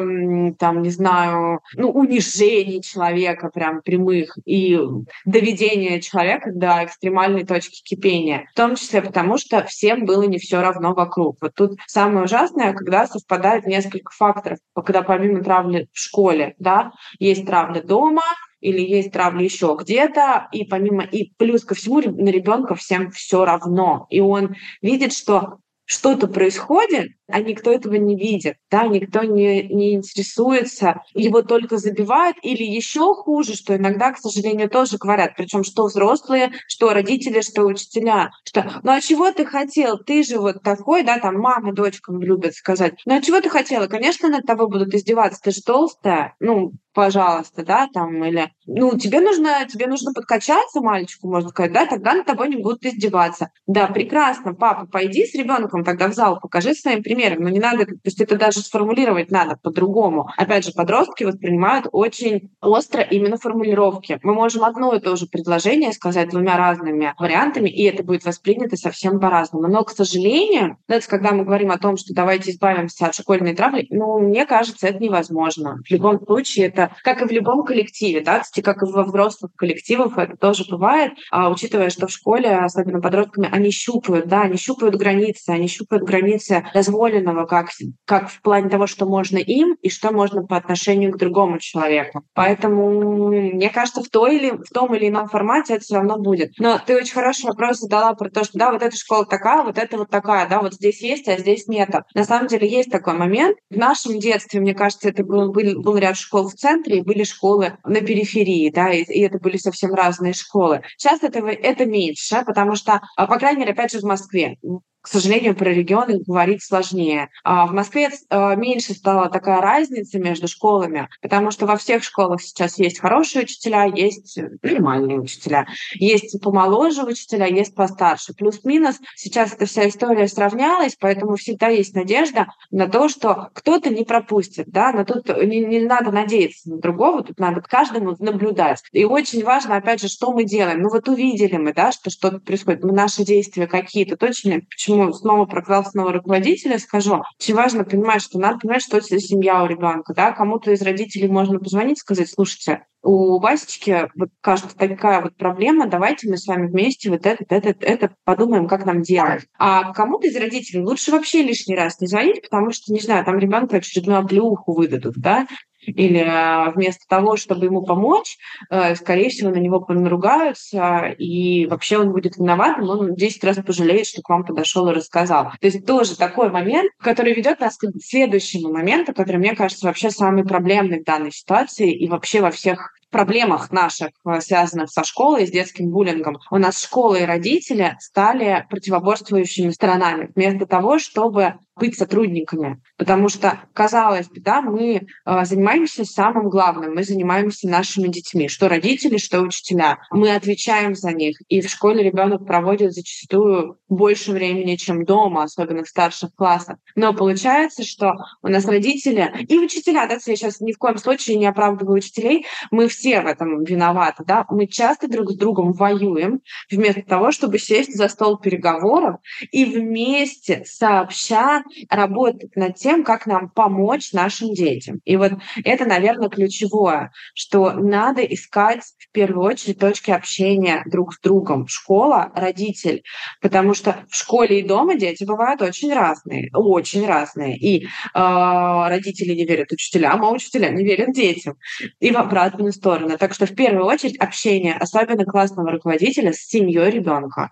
там, 0.59 0.83
не 0.83 0.91
знаю, 0.91 1.61
ну, 1.75 1.91
унижений 1.91 2.83
человека 2.83 3.51
прям 3.53 3.81
прямых 3.81 4.37
и 4.45 4.79
доведения 5.25 6.01
человека 6.01 6.51
до 6.53 6.85
экстремальной 6.85 7.45
точки 7.45 7.83
кипения. 7.83 8.47
В 8.53 8.57
том 8.57 8.77
числе 8.77 9.03
потому, 9.03 9.39
что 9.39 9.65
всем 9.65 10.05
было 10.05 10.23
не 10.23 10.39
все 10.39 10.61
равно 10.61 10.95
вокруг. 10.95 11.37
Вот 11.41 11.53
тут 11.55 11.79
самое 11.87 12.25
ужасное, 12.25 12.73
когда 12.73 13.07
совпадает 13.07 13.67
несколько 13.67 14.13
факторов, 14.13 14.59
когда 14.75 15.03
помимо 15.03 15.43
травли 15.43 15.89
в 15.93 15.99
школе, 15.99 16.55
да, 16.59 16.93
есть 17.19 17.47
травля 17.47 17.83
дома, 17.83 18.23
или 18.61 18.81
есть 18.81 19.13
травля 19.13 19.43
еще 19.43 19.77
где-то, 19.79 20.49
и 20.53 20.65
помимо 20.65 21.03
и 21.03 21.33
плюс 21.37 21.65
ко 21.65 21.75
всему 21.75 22.01
на 22.01 22.29
ребенка 22.29 22.75
всем 22.75 23.11
все 23.11 23.45
равно, 23.45 24.07
и 24.11 24.21
он 24.21 24.55
видит, 24.83 25.13
что 25.13 25.59
что-то 25.91 26.29
происходит, 26.29 27.09
а 27.27 27.41
никто 27.41 27.73
этого 27.73 27.95
не 27.95 28.15
видит, 28.15 28.59
да, 28.71 28.87
никто 28.87 29.25
не, 29.25 29.65
не 29.65 29.95
интересуется, 29.95 31.03
его 31.15 31.43
только 31.43 31.79
забивают, 31.79 32.37
или 32.43 32.63
еще 32.63 33.13
хуже, 33.15 33.57
что 33.57 33.77
иногда, 33.77 34.13
к 34.13 34.19
сожалению, 34.19 34.71
тоже 34.71 34.99
говорят, 34.99 35.33
причем 35.37 35.65
что 35.65 35.87
взрослые, 35.87 36.53
что 36.69 36.95
родители, 36.95 37.41
что 37.41 37.65
учителя, 37.65 38.31
что 38.45 38.81
ну 38.85 38.93
а 38.93 39.01
чего 39.01 39.33
ты 39.33 39.45
хотел, 39.45 39.99
ты 39.99 40.23
же 40.23 40.39
вот 40.39 40.63
такой, 40.63 41.03
да, 41.03 41.19
там 41.19 41.35
мама 41.41 41.75
дочкам 41.75 42.23
любят 42.23 42.55
сказать, 42.55 42.95
ну 43.05 43.17
а 43.17 43.21
чего 43.21 43.41
ты 43.41 43.51
хотела, 43.51 43.89
конечно, 43.89 44.29
над 44.29 44.47
тобой 44.47 44.69
будут 44.69 44.95
издеваться, 44.95 45.41
ты 45.43 45.51
же 45.51 45.61
толстая, 45.61 46.37
ну, 46.39 46.73
пожалуйста, 46.93 47.65
да, 47.65 47.89
там, 47.93 48.25
или, 48.25 48.51
ну, 48.67 48.97
тебе 48.97 49.21
нужно, 49.21 49.67
тебе 49.67 49.87
нужно 49.87 50.13
подкачаться 50.13 50.81
мальчику, 50.81 51.29
можно 51.29 51.51
сказать, 51.51 51.73
да, 51.73 51.87
тогда 51.87 52.15
над 52.15 52.27
тобой 52.27 52.49
не 52.49 52.57
будут 52.57 52.85
издеваться. 52.85 53.51
Да, 53.67 53.87
прекрасно, 53.87 54.55
папа, 54.55 54.87
пойди 54.87 55.25
с 55.27 55.35
ребенком 55.35 55.85
тогда 55.85 56.09
в 56.09 56.15
зал, 56.15 56.41
покажи 56.41 56.75
своим 56.75 57.03
примером, 57.03 57.43
но 57.43 57.49
не 57.49 57.61
надо, 57.61 57.87
то 57.87 57.95
есть 58.05 58.21
это 58.21 58.37
даже 58.37 58.61
сформулировать 58.61 59.31
надо 59.31 59.57
по-другому. 59.63 60.31
Опять 60.37 60.65
же, 60.65 60.73
подростки 60.73 61.25
воспринимают 61.25 61.87
очень 61.93 62.51
остро 62.61 63.03
именно 63.03 63.37
формулировки. 63.37 64.19
Мы 64.23 64.35
можем 64.35 64.65
одно 64.65 64.95
и 64.95 65.01
то 65.01 65.17
же 65.17 65.27
предложение 65.27 65.93
сказать 65.93 66.31
двумя 66.31 66.57
разными 66.57 67.15
вариантами, 67.19 67.69
и 67.69 67.85
это 67.85 68.03
будет 68.03 68.25
воспринято 68.25 68.77
совсем 68.77 69.21
по-разному. 69.21 69.69
Но, 69.69 69.85
к 69.85 69.91
сожалению, 69.91 70.79
знаете, 70.87 71.09
когда 71.09 71.33
мы 71.33 71.45
говорим 71.45 71.71
о 71.71 71.79
том, 71.79 71.97
что 71.97 72.15
давайте 72.15 72.51
избавимся 72.51 73.07
от 73.07 73.15
школьной 73.15 73.55
травли, 73.55 73.87
ну, 73.91 74.19
мне 74.19 74.47
кажется, 74.47 74.89
это 74.89 74.99
невозможно. 74.99 75.79
В 75.87 75.91
любом 75.91 76.25
случае, 76.25 76.67
это 76.67 76.80
как 77.03 77.23
и 77.23 77.27
в 77.27 77.31
любом 77.31 77.65
коллективе, 77.65 78.21
да, 78.21 78.41
кстати, 78.41 78.65
как 78.65 78.83
и 78.83 78.87
во 78.87 79.05
взрослых 79.05 79.53
коллективах, 79.57 80.17
это 80.19 80.37
тоже 80.37 80.65
бывает, 80.69 81.13
а, 81.31 81.51
учитывая, 81.51 81.91
что 81.91 82.07
в 82.07 82.11
школе, 82.11 82.57
особенно 82.57 83.01
подростками, 83.01 83.49
они 83.51 83.71
щупают, 83.71 84.27
да, 84.27 84.43
они 84.43 84.57
щупают 84.57 84.97
границы, 84.97 85.51
они 85.51 85.69
щупают 85.69 86.05
границы 86.05 86.67
дозволенного 86.75 87.47
как, 87.47 87.69
как 88.05 88.29
в 88.31 88.41
плане 88.43 88.69
того, 88.69 88.87
что 88.87 89.07
можно 89.07 89.39
им 89.39 89.77
и 89.83 89.91
что 89.91 90.13
можно 90.13 90.43
по 90.43 90.57
отношению 90.57 91.13
к 91.13 91.19
другому 91.19 91.59
человеку. 91.59 92.23
Поэтому, 92.35 93.29
мне 93.29 93.71
кажется, 93.71 94.03
в, 94.03 94.09
той 94.09 94.37
или, 94.37 94.51
в 94.51 94.71
том 94.73 94.95
или 94.95 95.09
ином 95.09 95.29
формате 95.29 95.75
это 95.75 95.85
все 95.85 95.97
равно 95.97 96.19
будет. 96.19 96.53
Но 96.59 96.81
ты 96.85 96.97
очень 96.97 97.15
хороший 97.15 97.47
вопрос 97.47 97.79
задала 97.79 98.15
про 98.15 98.31
то, 98.31 98.45
что 98.45 98.59
да, 98.59 98.73
вот 98.73 98.83
эта 98.83 98.97
школа 98.97 99.27
такая, 99.27 99.63
вот 99.65 99.79
эта 99.79 99.97
вот 99.97 100.11
такая, 100.11 100.49
да, 100.49 100.61
вот 100.61 100.75
здесь 100.75 101.03
есть, 101.03 101.29
а 101.29 101.39
здесь 101.39 101.67
нет. 101.67 101.91
На 102.15 102.25
самом 102.25 102.47
деле 102.47 102.69
есть 102.69 102.91
такой 102.91 103.15
момент. 103.15 103.57
В 103.71 103.77
нашем 103.77 104.19
детстве, 104.19 104.61
мне 104.61 104.75
кажется, 104.75 105.09
это 105.09 105.25
был, 105.25 105.53
был, 105.53 105.81
был 105.81 105.97
ряд 105.97 106.17
школ 106.17 106.49
в 106.49 106.55
центре 106.71 106.99
и 106.99 107.03
были 107.03 107.25
школы 107.25 107.79
на 107.85 108.01
периферии, 108.01 108.71
да, 108.71 108.91
и, 108.93 109.03
и 109.03 109.21
это 109.21 109.39
были 109.39 109.57
совсем 109.57 109.95
разные 109.95 110.33
школы. 110.33 110.83
Сейчас 110.97 111.23
этого, 111.23 111.49
это 111.49 111.85
меньше, 111.87 112.43
потому 112.47 112.77
что, 112.77 113.01
а, 113.17 113.27
по 113.27 113.39
крайней 113.39 113.61
мере, 113.61 113.73
опять 113.73 113.93
же, 113.93 113.99
в 113.99 114.05
Москве 114.05 114.57
к 115.01 115.09
сожалению, 115.09 115.55
про 115.55 115.71
регионы 115.71 116.21
говорить 116.27 116.63
сложнее. 116.63 117.31
А 117.45 117.67
в 117.67 117.73
Москве 117.73 118.11
а, 118.29 118.55
меньше 118.55 118.93
стала 118.93 119.31
такая 119.31 119.61
разница 119.61 120.19
между 120.19 120.47
школами, 120.49 121.09
потому 121.23 121.51
что 121.51 121.67
во 121.67 121.77
всех 121.77 122.03
школах 122.05 122.43
сейчас 122.43 122.79
есть 122.79 123.01
хорошие 123.01 123.45
учителя, 123.45 123.85
есть 123.85 124.39
нормальные 124.63 125.21
учителя, 125.21 125.67
есть 125.95 126.41
помоложе 126.43 127.03
учителя, 127.05 127.47
есть 127.47 127.75
постарше. 127.75 128.35
Плюс-минус 128.35 128.99
сейчас 129.15 129.55
эта 129.55 129.67
вся 129.67 129.89
история 129.89 130.29
сравнялась, 130.29 130.97
поэтому 130.99 131.37
всегда 131.37 131.69
есть 131.69 131.95
надежда 131.95 132.49
на 132.71 132.87
то, 132.87 133.09
что 133.09 133.51
кто-то 133.55 133.91
не 133.91 134.05
пропустит. 134.05 134.69
Да? 134.69 134.93
Но 134.93 135.05
тут 135.05 135.29
не, 135.29 135.65
не 135.65 135.81
надо 135.81 136.11
надеяться 136.11 136.71
на 136.71 136.79
другого, 136.79 137.23
тут 137.23 137.39
надо 137.39 137.63
каждому 137.63 138.17
наблюдать. 138.19 138.83
И 138.93 139.05
очень 139.05 139.45
важно, 139.45 139.77
опять 139.77 140.01
же, 140.01 140.09
что 140.09 140.33
мы 140.33 140.45
делаем. 140.45 140.83
Ну 140.83 140.91
вот 140.91 141.09
увидели 141.09 141.57
мы, 141.57 141.73
да, 141.73 141.93
что 141.93 142.11
что-то 142.11 142.39
происходит, 142.39 142.85
мы 142.85 142.93
наши 142.93 143.25
действия 143.25 143.67
какие-то 143.67 144.17
точно, 144.17 144.61
почему 144.91 145.13
снова 145.13 145.47
про 145.47 145.63
классного 145.63 146.13
руководителя 146.13 146.79
скажу. 146.79 147.23
Очень 147.39 147.55
важно 147.55 147.85
понимать, 147.85 148.23
что 148.23 148.39
надо 148.39 148.59
понимать, 148.59 148.83
что 148.83 148.99
это 148.99 149.19
семья 149.21 149.63
у 149.63 149.67
ребенка. 149.67 150.15
Да? 150.15 150.33
Кому-то 150.33 150.73
из 150.73 150.83
родителей 150.83 151.29
можно 151.29 151.59
позвонить 151.59 151.99
и 151.99 152.01
сказать, 152.01 152.31
слушайте, 152.31 152.85
у 153.03 153.39
Васечки 153.39 154.11
вот 154.15 154.29
кажется 154.41 154.77
такая 154.77 155.23
вот 155.23 155.37
проблема, 155.37 155.89
давайте 155.89 156.29
мы 156.29 156.37
с 156.37 156.47
вами 156.47 156.67
вместе 156.67 157.11
вот 157.11 157.25
это, 157.25 157.45
это, 157.49 157.75
это 157.81 158.11
подумаем, 158.25 158.69
как 158.69 158.85
нам 158.85 159.01
делать. 159.01 159.47
А 159.59 159.93
кому-то 159.95 160.27
из 160.27 160.37
родителей 160.37 160.83
лучше 160.83 161.11
вообще 161.11 161.43
лишний 161.43 161.77
раз 161.77 161.99
не 162.01 162.07
звонить, 162.07 162.43
потому 162.43 162.73
что, 162.73 162.93
не 162.93 163.01
знаю, 163.01 163.25
там 163.25 163.39
ребенку 163.39 163.77
очередную 163.77 164.19
облюху 164.19 164.75
выдадут, 164.75 165.15
да, 165.17 165.47
или 165.91 166.25
а, 166.27 166.71
вместо 166.71 167.07
того, 167.09 167.37
чтобы 167.37 167.67
ему 167.67 167.83
помочь, 167.83 168.37
э, 168.71 168.95
скорее 168.95 169.31
всего, 169.31 169.51
на 169.51 169.59
него 169.59 169.85
наругаются, 169.89 171.15
и 171.19 171.67
вообще 171.67 171.99
он 171.99 172.13
будет 172.13 172.37
виноватым, 172.37 172.89
он 172.89 173.15
10 173.15 173.45
раз 173.45 173.57
пожалеет, 173.59 174.07
что 174.07 174.23
к 174.23 174.29
вам 174.29 174.45
подошел 174.45 174.89
и 174.89 174.95
рассказал. 174.95 175.53
То 175.61 175.67
есть 175.67 175.87
тоже 175.87 176.17
такой 176.17 176.51
момент, 176.51 176.93
который 177.01 177.35
ведет 177.35 177.61
нас 177.61 177.77
к 177.77 177.87
следующему 178.03 178.73
моменту, 178.73 179.13
который, 179.15 179.37
мне 179.37 179.55
кажется, 179.55 179.87
вообще 179.87 180.11
самый 180.11 180.45
проблемный 180.45 181.01
в 181.01 181.05
данной 181.05 181.33
ситуации 181.33 181.93
и 181.93 182.09
вообще 182.09 182.41
во 182.41 182.51
всех 182.51 182.93
проблемах 183.11 183.71
наших, 183.71 184.11
э, 184.25 184.41
связанных 184.41 184.91
со 184.91 185.05
школой, 185.05 185.47
с 185.47 185.51
детским 185.51 185.91
буллингом, 185.91 186.39
у 186.51 186.59
нас 186.59 186.83
школа 186.83 187.17
и 187.17 187.25
родители 187.25 187.97
стали 188.01 188.67
противоборствующими 188.71 189.71
сторонами. 189.71 190.31
Вместо 190.35 190.67
того, 190.67 190.99
чтобы 190.99 191.55
быть 191.81 191.97
сотрудниками. 191.97 192.81
Потому 192.97 193.29
что, 193.29 193.59
казалось 193.73 194.29
бы, 194.29 194.41
да, 194.41 194.61
мы 194.61 195.07
э, 195.25 195.45
занимаемся 195.45 196.05
самым 196.05 196.51
главным, 196.51 196.95
мы 196.95 197.03
занимаемся 197.03 197.69
нашими 197.69 198.09
детьми, 198.09 198.49
что 198.49 198.69
родители, 198.69 199.17
что 199.17 199.41
учителя. 199.41 199.99
Мы 200.11 200.35
отвечаем 200.35 200.95
за 200.95 201.13
них. 201.13 201.39
И 201.49 201.63
в 201.63 201.71
школе 201.71 202.05
ребенок 202.05 202.47
проводит 202.47 202.93
зачастую 202.93 203.79
больше 203.89 204.33
времени, 204.33 204.77
чем 204.77 205.05
дома, 205.05 205.45
особенно 205.45 205.83
в 205.83 205.89
старших 205.89 206.35
классах. 206.35 206.77
Но 206.95 207.15
получается, 207.15 207.83
что 207.83 208.13
у 208.43 208.49
нас 208.49 208.67
родители 208.67 209.33
и 209.49 209.59
учителя, 209.59 210.07
да, 210.07 210.15
я 210.15 210.37
сейчас 210.37 210.61
ни 210.61 210.73
в 210.73 210.79
коем 210.79 210.99
случае 210.99 211.39
не 211.39 211.47
оправдываю 211.47 211.97
учителей, 211.97 212.45
мы 212.71 212.89
все 212.89 213.00
в 213.05 213.27
этом 213.27 213.65
виноваты, 213.65 214.25
да, 214.27 214.45
мы 214.51 214.67
часто 214.67 215.09
друг 215.09 215.31
с 215.31 215.37
другом 215.37 215.73
воюем, 215.73 216.41
вместо 216.71 217.03
того, 217.03 217.33
чтобы 217.33 217.59
сесть 217.59 217.97
за 217.97 218.09
стол 218.09 218.39
переговоров 218.39 219.17
и 219.51 219.65
вместе 219.65 220.63
сообща 220.65 221.63
работать 221.89 222.55
над 222.57 222.77
тем, 222.77 223.05
как 223.05 223.27
нам 223.27 223.51
помочь 223.51 224.13
нашим 224.13 224.53
детям. 224.53 225.01
И 225.05 225.17
вот 225.17 225.33
это, 225.65 225.85
наверное, 225.87 226.29
ключевое, 226.29 227.13
что 227.35 227.73
надо 227.73 228.23
искать 228.23 228.83
в 228.99 229.13
первую 229.13 229.47
очередь 229.47 229.79
точки 229.79 230.11
общения 230.11 230.83
друг 230.87 231.15
с 231.15 231.21
другом. 231.21 231.67
Школа, 231.67 232.31
родитель. 232.35 233.03
Потому 233.41 233.75
что 233.75 234.05
в 234.09 234.17
школе 234.17 234.61
и 234.61 234.67
дома 234.67 234.95
дети 234.95 235.25
бывают 235.25 235.63
очень 235.63 235.93
разные. 235.93 236.51
Очень 236.53 237.07
разные. 237.07 237.57
И 237.57 237.85
э, 237.85 237.89
родители 238.15 239.35
не 239.35 239.47
верят 239.47 239.73
учителям, 239.73 240.25
а 240.25 240.31
учителя 240.31 240.71
не 240.71 240.85
верят 240.85 241.13
детям. 241.13 241.55
И 241.99 242.11
в 242.11 242.17
обратную 242.17 242.73
сторону. 242.73 242.90
Так 243.19 243.35
что 243.35 243.47
в 243.47 243.55
первую 243.55 243.85
очередь 243.85 244.17
общение, 244.19 244.75
особенно 244.75 245.25
классного 245.25 245.71
руководителя, 245.71 246.33
с 246.33 246.39
семьей 246.39 246.91
ребенка. 246.91 247.51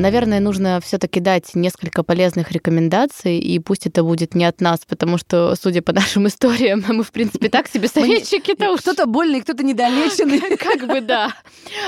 Наверное, 0.00 0.40
нужно 0.40 0.80
все-таки 0.80 1.20
дать 1.20 1.54
несколько 1.54 2.02
полезных 2.02 2.52
рекомендаций, 2.52 3.38
и 3.38 3.58
пусть 3.58 3.86
это 3.86 4.02
будет 4.02 4.34
не 4.34 4.44
от 4.44 4.60
нас, 4.60 4.80
потому 4.86 5.18
что, 5.18 5.54
судя 5.60 5.82
по 5.82 5.92
нашим 5.94 6.26
историям, 6.26 6.84
мы, 6.88 7.02
в 7.02 7.12
принципе, 7.12 7.48
так 7.48 7.68
себе 7.68 7.88
советчики-то 7.92 8.72
уж. 8.72 8.80
Кто-то 8.80 9.06
больный, 9.06 9.40
кто-то 9.40 9.62
недолеченный. 9.62 10.40
Как 10.56 10.86
бы 10.86 11.00
да. 11.00 11.34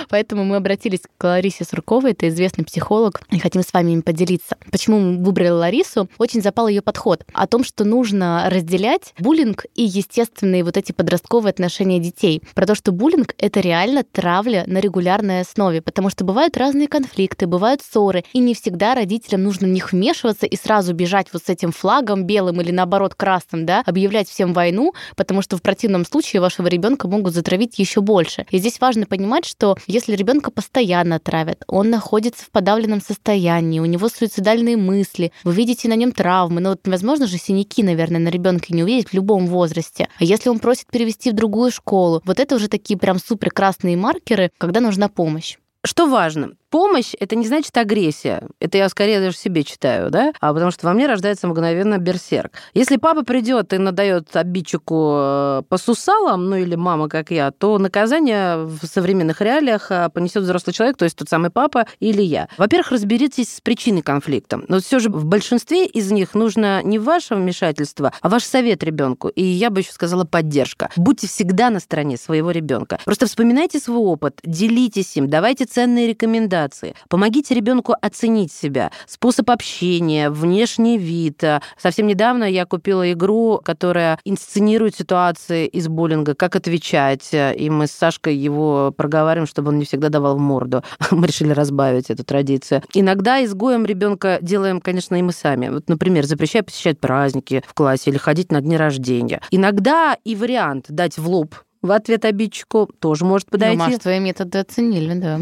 Поэтому 0.09 0.45
мы 0.45 0.57
обратились 0.57 1.01
к 1.19 1.25
Ларисе 1.25 1.65
Сурковой, 1.65 2.13
это 2.13 2.29
известный 2.29 2.65
психолог, 2.65 3.21
и 3.31 3.39
хотим 3.39 3.63
с 3.63 3.73
вами 3.73 3.93
им 3.93 4.03
поделиться. 4.03 4.57
Почему 4.71 4.99
мы 4.99 5.25
выбрали 5.25 5.51
Ларису? 5.51 6.09
Очень 6.19 6.43
запал 6.43 6.69
ее 6.69 6.83
подход 6.83 7.25
о 7.33 7.47
том, 7.47 7.65
что 7.65 7.85
нужно 7.85 8.49
разделять 8.49 9.15
буллинг 9.19 9.67
и 9.75 9.83
естественные 9.83 10.65
вот 10.65 10.77
эти 10.77 10.93
подростковые 10.93 11.51
отношения 11.51 11.99
детей. 11.99 12.43
Про 12.55 12.67
то, 12.67 12.75
что 12.75 12.93
буллинг— 12.93 13.35
это 13.39 13.61
реально 13.61 14.05
травля 14.05 14.65
на 14.67 14.79
регулярной 14.79 15.41
основе, 15.41 15.83
потому 15.83 16.11
что 16.11 16.25
бывают 16.25 16.57
разные 16.57 16.89
конфликты, 16.89 17.47
бывают 17.47 17.83
ссоры, 17.83 17.98
и 18.33 18.39
не 18.39 18.55
всегда 18.55 18.95
родителям 18.95 19.43
нужно 19.45 19.67
в 19.67 19.71
них 19.71 19.93
вмешиваться 19.93 20.47
и 20.47 20.57
сразу 20.57 20.95
бежать 20.95 21.29
вот 21.33 21.43
с 21.45 21.49
этим 21.49 21.73
флагом 21.73 22.25
белым 22.25 22.61
или 22.61 22.71
наоборот 22.71 23.15
красным, 23.15 23.67
да, 23.67 23.83
объявлять 23.87 24.29
всем 24.29 24.53
войну, 24.53 24.95
потому 25.17 25.43
что 25.43 25.57
в 25.57 25.63
противном 25.63 26.05
случае 26.05 26.41
вашего 26.41 26.67
ребенка 26.67 27.09
могут 27.09 27.35
затравить 27.35 27.79
еще 27.79 28.01
больше. 28.01 28.47
И 28.51 28.59
здесь 28.59 28.81
важно 28.81 29.07
понимать, 29.07 29.45
что 29.45 29.77
если 29.87 30.15
ребенка 30.15 30.51
постоянно 30.51 31.19
травят, 31.19 31.65
он 31.67 31.91
находится 31.91 32.45
в 32.45 32.51
подавленном 32.51 33.01
состоянии, 33.01 33.81
у 33.81 33.85
него 33.85 34.09
суицидальные 34.09 34.77
мысли, 34.77 35.33
вы 35.45 35.55
видите 35.55 35.89
на 35.89 35.95
нем 35.95 36.13
травмы, 36.13 36.61
ну 36.61 36.71
вот 36.71 36.87
невозможно 36.87 37.27
же 37.27 37.39
синяки, 37.39 37.83
наверное, 37.83 38.21
на 38.21 38.29
ребенке 38.29 38.75
не 38.75 38.83
увидеть 38.83 39.11
в 39.11 39.15
любом 39.15 39.47
возрасте. 39.47 40.09
А 40.19 40.25
если 40.25 40.49
он 40.49 40.59
просит 40.59 40.87
перевести 40.91 41.31
в 41.31 41.35
другую 41.35 41.71
школу, 41.71 42.23
вот 42.25 42.41
это 42.41 42.55
уже 42.55 42.69
такие 42.69 42.99
прям 42.99 43.19
супер 43.19 43.51
красные 43.51 43.97
маркеры, 43.97 44.51
когда 44.59 44.81
нужна 44.81 45.09
помощь. 45.09 45.57
Что 45.85 46.07
важно? 46.07 46.58
Помощь— 46.71 47.15
это 47.21 47.35
не 47.35 47.47
значит 47.47 47.75
агрессия. 47.79 48.43
Это 48.61 48.77
я 48.77 48.89
скорее 48.91 49.21
даже 49.21 49.37
себе 49.37 49.65
читаю, 49.65 50.11
да? 50.11 50.33
А 50.41 50.53
потому 50.53 50.71
что 50.71 50.87
во 50.87 50.93
мне 50.93 51.07
рождается 51.07 51.49
мгновенно 51.49 51.97
берсерк. 51.97 52.53
Если 52.75 52.97
папа 52.97 53.23
придет 53.23 53.73
и 53.73 53.79
надает 53.79 54.37
обидчику 54.37 55.15
э, 55.17 55.63
по 55.67 55.79
сусалам, 55.79 56.51
ну 56.51 56.57
или 56.57 56.75
мама, 56.75 57.09
как 57.09 57.31
я, 57.31 57.53
то 57.53 57.79
наказание 57.79 58.59
в 58.59 58.85
современных 58.85 59.41
реалиях 59.41 59.91
э, 59.91 60.11
понесет 60.11 60.43
взрослый 60.43 60.75
человек, 60.75 60.99
то 60.99 61.05
есть 61.05 61.17
тот 61.17 61.31
самый 61.31 61.49
папа 61.49 61.87
или 62.01 62.21
я. 62.21 62.49
Во-первых, 62.59 62.93
разберитесь 62.93 63.57
с 63.57 63.61
причиной 63.63 64.03
конфликта. 64.03 64.61
Но 64.69 64.81
все 64.81 64.99
же 64.99 65.09
в 65.09 65.25
большинстве 65.25 65.87
из 65.87 66.11
них 66.11 66.35
нужно 66.35 66.83
не 66.83 66.99
ваше 66.99 67.35
вмешательство, 67.35 68.13
а 68.21 68.29
ваш 68.29 68.45
совет 68.45 68.85
ребенку. 68.85 69.29
И 69.29 69.43
я 69.43 69.71
бы 69.71 69.81
еще 69.81 69.93
сказала 69.93 70.25
поддержка. 70.25 70.91
Будьте 70.97 71.29
всегда 71.29 71.71
на 71.71 71.81
стороне 71.81 72.19
своего 72.19 72.51
ребенка. 72.51 72.99
Просто 73.07 73.27
вспоминайте 73.27 73.79
свой 73.79 74.01
опыт, 74.01 74.41
делитесь 74.45 75.17
им, 75.17 75.31
давайте 75.31 75.65
ценные 75.65 76.07
рекомендации 76.07 76.58
рекомендации. 76.59 76.95
Помогите 77.09 77.55
ребенку 77.55 77.95
оценить 78.01 78.53
себя, 78.53 78.91
способ 79.07 79.51
общения, 79.51 80.31
внешний 80.31 80.99
вид. 80.99 81.43
Совсем 81.77 82.07
недавно 82.07 82.45
я 82.45 82.67
купила 82.67 83.11
игру, 83.13 83.61
которая 83.65 84.19
инсценирует 84.25 84.97
ситуации 84.97 85.67
из 85.67 85.89
буллинга, 85.89 86.35
как 86.35 86.57
отвечать. 86.57 87.31
И 87.33 87.71
мы 87.71 87.87
с 87.87 87.93
Сашкой 87.93 88.37
его 88.37 88.93
проговариваем, 88.97 89.47
чтобы 89.47 89.69
он 89.69 89.79
не 89.79 89.85
всегда 89.85 90.09
давал 90.09 90.37
в 90.37 90.41
морду. 90.41 90.83
Мы 91.11 91.27
решили 91.27 91.53
разбавить 91.53 92.11
эту 92.11 92.25
традицию. 92.25 92.83
Иногда 92.95 93.45
изгоем 93.45 93.85
ребенка 93.85 94.39
делаем, 94.41 94.81
конечно, 94.81 95.17
и 95.17 95.23
мы 95.23 95.33
сами. 95.33 95.69
Вот, 95.69 95.89
например, 95.89 96.25
запрещая 96.25 96.63
посещать 96.63 96.99
праздники 96.99 97.63
в 97.67 97.75
классе 97.75 98.11
или 98.11 98.19
ходить 98.19 98.53
на 98.53 98.61
дни 98.61 98.77
рождения. 98.77 99.41
Иногда 99.51 100.17
и 100.25 100.35
вариант 100.35 100.87
дать 100.89 101.19
в 101.19 101.29
лоб 101.29 101.55
в 101.83 101.91
ответ 101.93 102.25
обидчику 102.25 102.89
тоже 102.99 103.25
может 103.25 103.51
подойти. 103.51 103.77
Ну, 103.77 103.85
Маш, 103.85 103.99
твои 103.99 104.19
методы 104.19 104.59
оценили, 104.59 105.15
да. 105.15 105.41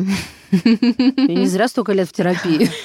Я 0.53 1.35
не 1.35 1.47
зря 1.47 1.69
столько 1.69 1.93
лет 1.93 2.09
в 2.09 2.13
терапии. 2.13 2.71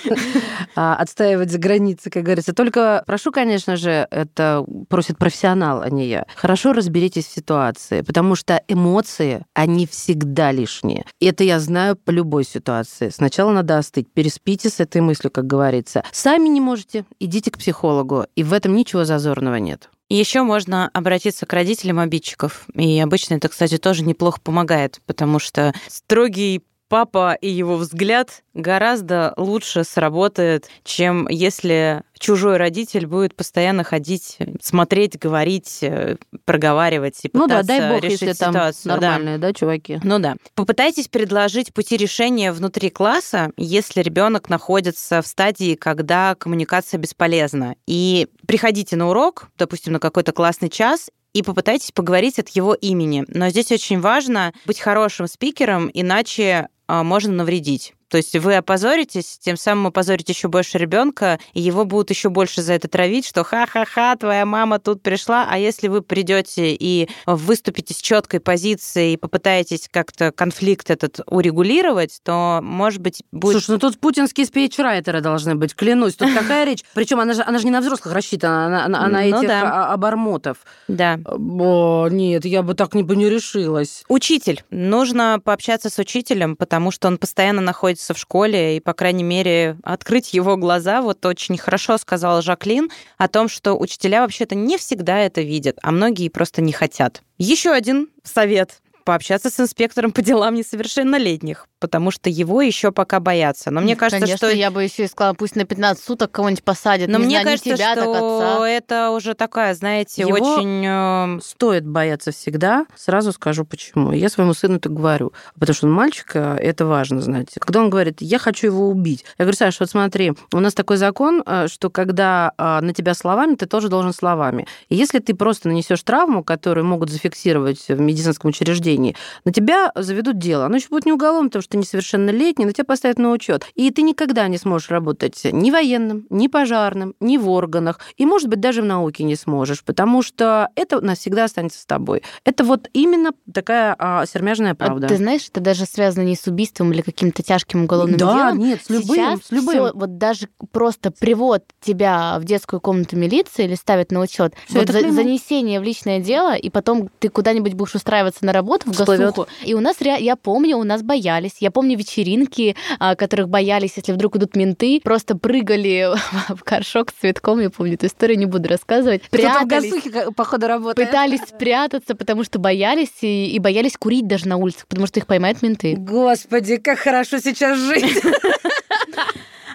А, 0.73 0.95
отстаивать 0.95 1.51
за 1.51 1.57
границы, 1.59 2.09
как 2.09 2.23
говорится. 2.23 2.53
Только 2.53 3.03
прошу, 3.05 3.33
конечно 3.33 3.75
же, 3.75 4.07
это 4.09 4.65
просит 4.87 5.17
профессионал, 5.17 5.81
а 5.81 5.89
не 5.89 6.07
я. 6.07 6.25
Хорошо 6.33 6.71
разберитесь 6.71 7.25
в 7.25 7.33
ситуации, 7.33 8.03
потому 8.03 8.35
что 8.35 8.63
эмоции, 8.69 9.45
они 9.53 9.85
всегда 9.85 10.53
лишние. 10.53 11.03
И 11.19 11.25
это 11.25 11.43
я 11.43 11.59
знаю 11.59 11.97
по 11.97 12.11
любой 12.11 12.45
ситуации. 12.45 13.09
Сначала 13.09 13.51
надо 13.51 13.77
остыть, 13.79 14.09
переспите 14.13 14.69
с 14.69 14.79
этой 14.79 15.01
мыслью, 15.01 15.29
как 15.29 15.45
говорится. 15.45 16.03
Сами 16.13 16.47
не 16.47 16.61
можете, 16.61 17.03
идите 17.19 17.51
к 17.51 17.57
психологу, 17.57 18.25
и 18.37 18.43
в 18.43 18.53
этом 18.53 18.73
ничего 18.73 19.03
зазорного 19.03 19.55
нет. 19.55 19.89
Еще 20.11 20.43
можно 20.43 20.89
обратиться 20.91 21.45
к 21.45 21.53
родителям 21.53 21.97
обидчиков. 21.97 22.65
И 22.73 22.99
обычно 22.99 23.35
это, 23.35 23.47
кстати, 23.47 23.77
тоже 23.77 24.03
неплохо 24.03 24.41
помогает, 24.41 24.99
потому 25.05 25.39
что 25.39 25.73
строгий 25.87 26.63
папа 26.91 27.37
и 27.39 27.49
его 27.49 27.77
взгляд 27.77 28.43
гораздо 28.53 29.33
лучше 29.37 29.85
сработает, 29.85 30.67
чем 30.83 31.25
если 31.29 32.03
чужой 32.19 32.57
родитель 32.57 33.07
будет 33.07 33.33
постоянно 33.33 33.85
ходить, 33.85 34.37
смотреть, 34.61 35.17
говорить, 35.17 35.77
э, 35.83 36.17
проговаривать 36.43 37.17
и 37.23 37.29
пытаться 37.29 37.47
ну 37.47 37.47
да, 37.47 37.63
дай 37.63 37.89
бог, 37.89 38.03
решить 38.03 38.21
если 38.23 38.33
ситуацию. 38.33 38.91
Там 38.91 38.99
нормальные, 38.99 39.37
да. 39.37 39.47
да, 39.47 39.53
чуваки? 39.53 40.01
Ну 40.03 40.19
да. 40.19 40.35
Попытайтесь 40.53 41.07
предложить 41.07 41.73
пути 41.73 41.95
решения 41.95 42.51
внутри 42.51 42.89
класса, 42.89 43.51
если 43.55 44.01
ребенок 44.01 44.49
находится 44.49 45.21
в 45.21 45.27
стадии, 45.27 45.75
когда 45.75 46.35
коммуникация 46.35 46.97
бесполезна. 46.97 47.75
И 47.87 48.27
приходите 48.45 48.97
на 48.97 49.07
урок, 49.09 49.47
допустим, 49.57 49.93
на 49.93 49.99
какой-то 49.99 50.33
классный 50.33 50.67
час, 50.67 51.09
и 51.33 51.43
попытайтесь 51.43 51.91
поговорить 51.91 52.39
от 52.39 52.49
его 52.49 52.73
имени. 52.73 53.23
Но 53.27 53.49
здесь 53.49 53.71
очень 53.71 53.99
важно 53.99 54.53
быть 54.65 54.79
хорошим 54.79 55.27
спикером, 55.27 55.89
иначе 55.93 56.67
можно 57.03 57.33
навредить. 57.33 57.95
То 58.11 58.17
есть 58.17 58.35
вы 58.35 58.57
опозоритесь, 58.57 59.39
тем 59.39 59.55
самым 59.55 59.87
опозорите 59.87 60.33
еще 60.33 60.49
больше 60.49 60.77
ребенка, 60.77 61.39
и 61.53 61.61
его 61.61 61.85
будут 61.85 62.09
еще 62.09 62.27
больше 62.27 62.61
за 62.61 62.73
это 62.73 62.89
травить, 62.89 63.25
что 63.25 63.45
ха-ха-ха, 63.45 64.17
твоя 64.17 64.45
мама 64.45 64.79
тут 64.79 65.01
пришла. 65.01 65.47
А 65.49 65.57
если 65.57 65.87
вы 65.87 66.01
придете 66.01 66.75
и 66.75 67.07
выступите 67.25 67.93
с 67.93 67.97
четкой 67.97 68.41
позицией 68.41 69.13
и 69.13 69.17
попытаетесь 69.17 69.87
как-то 69.89 70.33
конфликт 70.33 70.89
этот 70.89 71.21
урегулировать, 71.25 72.19
то, 72.21 72.59
может 72.61 72.99
быть, 72.99 73.23
будет... 73.31 73.53
Слушай, 73.53 73.71
ну 73.71 73.79
тут 73.79 73.97
путинские 73.97 74.45
спичрайтеры 74.45 75.21
должны 75.21 75.55
быть, 75.55 75.73
клянусь. 75.73 76.15
Тут 76.15 76.35
такая 76.35 76.65
речь. 76.65 76.83
Причем 76.93 77.21
она 77.21 77.33
же, 77.33 77.43
она 77.43 77.59
же 77.59 77.65
не 77.65 77.71
на 77.71 77.79
взрослых 77.79 78.13
рассчитана, 78.13 78.65
она, 78.65 78.85
она, 78.85 79.05
она 79.05 79.21
ну, 79.21 79.37
этих 79.37 79.47
да. 79.47 79.93
обормотов. 79.93 80.57
Да. 80.89 81.17
О, 81.25 82.09
нет, 82.11 82.43
я 82.43 82.61
бы 82.61 82.73
так 82.73 82.93
не, 82.93 83.03
бы 83.03 83.15
не 83.15 83.29
решилась. 83.29 84.03
Учитель. 84.09 84.65
Нужно 84.69 85.39
пообщаться 85.41 85.89
с 85.89 85.97
учителем, 85.97 86.57
потому 86.57 86.91
что 86.91 87.07
он 87.07 87.17
постоянно 87.17 87.61
находится 87.61 88.00
находится 88.01 88.13
в 88.13 88.17
школе, 88.17 88.77
и, 88.77 88.79
по 88.79 88.93
крайней 88.93 89.23
мере, 89.23 89.77
открыть 89.83 90.33
его 90.33 90.57
глаза. 90.57 91.01
Вот 91.01 91.25
очень 91.25 91.57
хорошо 91.57 91.97
сказала 91.97 92.41
Жаклин 92.41 92.89
о 93.17 93.27
том, 93.27 93.47
что 93.47 93.77
учителя 93.77 94.21
вообще-то 94.21 94.55
не 94.55 94.77
всегда 94.77 95.19
это 95.19 95.41
видят, 95.41 95.77
а 95.83 95.91
многие 95.91 96.29
просто 96.29 96.61
не 96.61 96.71
хотят. 96.73 97.21
Еще 97.37 97.71
один 97.71 98.09
совет 98.23 98.81
пообщаться 99.11 99.49
с 99.49 99.59
инспектором 99.59 100.13
по 100.13 100.21
делам 100.21 100.55
несовершеннолетних, 100.55 101.67
потому 101.79 102.11
что 102.11 102.29
его 102.29 102.61
еще 102.61 102.93
пока 102.93 103.19
боятся. 103.19 103.69
Но 103.69 103.81
мне 103.81 103.97
кажется, 103.97 104.21
Конечно, 104.21 104.47
что... 104.47 104.55
я 104.55 104.71
бы 104.71 104.83
еще 104.83 105.03
и 105.03 105.07
сказала, 105.07 105.33
пусть 105.33 105.57
на 105.57 105.65
15 105.65 106.01
суток 106.01 106.31
кого-нибудь 106.31 106.63
посадят. 106.63 107.09
Но 107.09 107.17
не 107.17 107.25
мне 107.25 107.41
знаю, 107.41 107.45
кажется, 107.47 107.75
тебя, 107.75 107.93
что 107.93 108.65
это 108.65 109.11
уже 109.11 109.33
такая, 109.33 109.73
знаете, 109.73 110.21
его 110.21 110.31
очень... 110.31 110.85
Эм, 110.85 111.41
стоит 111.41 111.85
бояться 111.85 112.31
всегда. 112.31 112.85
Сразу 112.95 113.33
скажу, 113.33 113.65
почему. 113.65 114.13
Я 114.13 114.29
своему 114.29 114.53
сыну 114.53 114.79
так 114.79 114.93
говорю. 114.93 115.33
Потому 115.59 115.75
что 115.75 115.87
он 115.87 115.91
мальчик, 115.91 116.31
э, 116.35 116.55
это 116.61 116.85
важно 116.85 117.19
знать. 117.19 117.49
Когда 117.59 117.81
он 117.81 117.89
говорит, 117.89 118.21
я 118.21 118.39
хочу 118.39 118.67
его 118.67 118.87
убить. 118.87 119.25
Я 119.37 119.43
говорю, 119.43 119.57
Саша, 119.57 119.77
вот 119.81 119.89
смотри, 119.89 120.31
у 120.53 120.59
нас 120.61 120.73
такой 120.73 120.95
закон, 120.95 121.43
э, 121.45 121.67
что 121.67 121.89
когда 121.89 122.53
э, 122.57 122.79
на 122.79 122.93
тебя 122.93 123.13
словами, 123.13 123.55
ты 123.55 123.65
тоже 123.65 123.89
должен 123.89 124.13
словами. 124.13 124.67
И 124.87 124.95
если 124.95 125.19
ты 125.19 125.35
просто 125.35 125.67
нанесешь 125.67 126.01
травму, 126.01 126.45
которую 126.45 126.85
могут 126.85 127.09
зафиксировать 127.09 127.89
в 127.89 127.99
медицинском 127.99 128.51
учреждении, 128.51 129.00
на 129.45 129.51
тебя 129.51 129.91
заведут 129.95 130.37
дело. 130.37 130.65
Оно 130.65 130.77
еще 130.77 130.87
будет 130.89 131.05
не 131.05 131.13
уголовным, 131.13 131.49
потому 131.49 131.63
что 131.63 131.71
ты 131.71 131.77
несовершеннолетний, 131.77 132.65
но 132.65 132.71
тебя 132.71 132.85
поставят 132.85 133.17
на 133.17 133.31
учет. 133.31 133.65
И 133.75 133.89
ты 133.91 134.01
никогда 134.01 134.47
не 134.47 134.57
сможешь 134.57 134.89
работать 134.89 135.41
ни 135.43 135.71
военным, 135.71 136.25
ни 136.29 136.47
пожарным, 136.47 137.15
ни 137.19 137.37
в 137.37 137.49
органах, 137.49 137.99
и, 138.17 138.25
может 138.25 138.47
быть, 138.47 138.59
даже 138.59 138.81
в 138.81 138.85
науке 138.85 139.23
не 139.23 139.35
сможешь, 139.35 139.83
потому 139.83 140.21
что 140.21 140.69
это 140.75 141.01
навсегда 141.01 141.45
останется 141.45 141.79
с 141.81 141.85
тобой. 141.85 142.23
Это 142.45 142.63
вот 142.63 142.89
именно 142.93 143.31
такая 143.51 143.95
а, 143.97 144.25
сермяжная 144.25 144.75
правда. 144.75 145.07
А 145.07 145.09
ты 145.09 145.17
знаешь, 145.17 145.47
это 145.49 145.59
даже 145.59 145.85
связано 145.85 146.23
не 146.23 146.35
с 146.35 146.47
убийством 146.47 146.91
или 146.91 147.01
каким-то 147.01 147.43
тяжким 147.43 147.83
уголовным 147.83 148.17
да, 148.17 148.33
делом. 148.33 148.59
Да, 148.59 148.65
нет, 148.65 148.81
с 148.83 148.89
любым, 148.89 149.15
Сейчас 149.15 149.39
с 149.45 149.51
любым. 149.51 149.75
Всё, 149.75 149.91
вот 149.93 150.17
даже 150.17 150.47
просто 150.71 151.11
привод 151.11 151.63
тебя 151.79 152.37
в 152.39 152.43
детскую 152.43 152.79
комнату 152.79 153.17
милиции 153.17 153.65
или 153.65 153.75
ставят 153.75 154.11
на 154.11 154.21
учет, 154.21 154.53
вот 154.69 154.89
за, 154.89 155.11
занесение 155.11 155.79
в 155.79 155.83
личное 155.83 156.19
дело, 156.19 156.55
и 156.55 156.69
потом 156.69 157.09
ты 157.19 157.29
куда-нибудь 157.29 157.73
будешь 157.73 157.95
устраиваться 157.95 158.45
на 158.45 158.53
работу 158.53 158.80
в 158.85 158.97
госуху, 158.97 159.47
и 159.63 159.73
у 159.73 159.79
нас, 159.79 159.97
я 159.99 160.35
помню, 160.35 160.77
у 160.77 160.83
нас 160.83 161.03
боялись. 161.03 161.53
Я 161.59 161.71
помню 161.71 161.97
вечеринки, 161.97 162.75
а, 162.99 163.15
которых 163.15 163.49
боялись, 163.49 163.93
если 163.95 164.11
вдруг 164.11 164.35
идут 164.35 164.55
менты, 164.55 164.99
просто 165.03 165.35
прыгали 165.35 166.09
в 166.49 166.63
горшок 166.63 167.11
с 167.11 167.21
цветком. 167.21 167.59
Я 167.59 167.69
помню 167.69 167.95
эту 167.95 168.07
историю, 168.07 168.37
не 168.37 168.45
буду 168.45 168.69
рассказывать. 168.69 169.23
Прятались. 169.29 169.63
в 169.63 169.67
гасухе, 169.67 170.31
походу, 170.31 170.67
работает. 170.67 171.09
Пытались 171.09 171.41
спрятаться, 171.47 172.15
потому 172.15 172.43
что 172.43 172.59
боялись, 172.59 173.11
и, 173.21 173.47
и 173.47 173.59
боялись 173.59 173.97
курить 173.97 174.27
даже 174.27 174.47
на 174.47 174.57
улицах, 174.57 174.87
потому 174.87 175.07
что 175.07 175.19
их 175.19 175.27
поймают 175.27 175.61
менты. 175.61 175.95
Господи, 175.97 176.77
как 176.77 176.99
хорошо 176.99 177.39
сейчас 177.39 177.77
жить. 177.79 178.21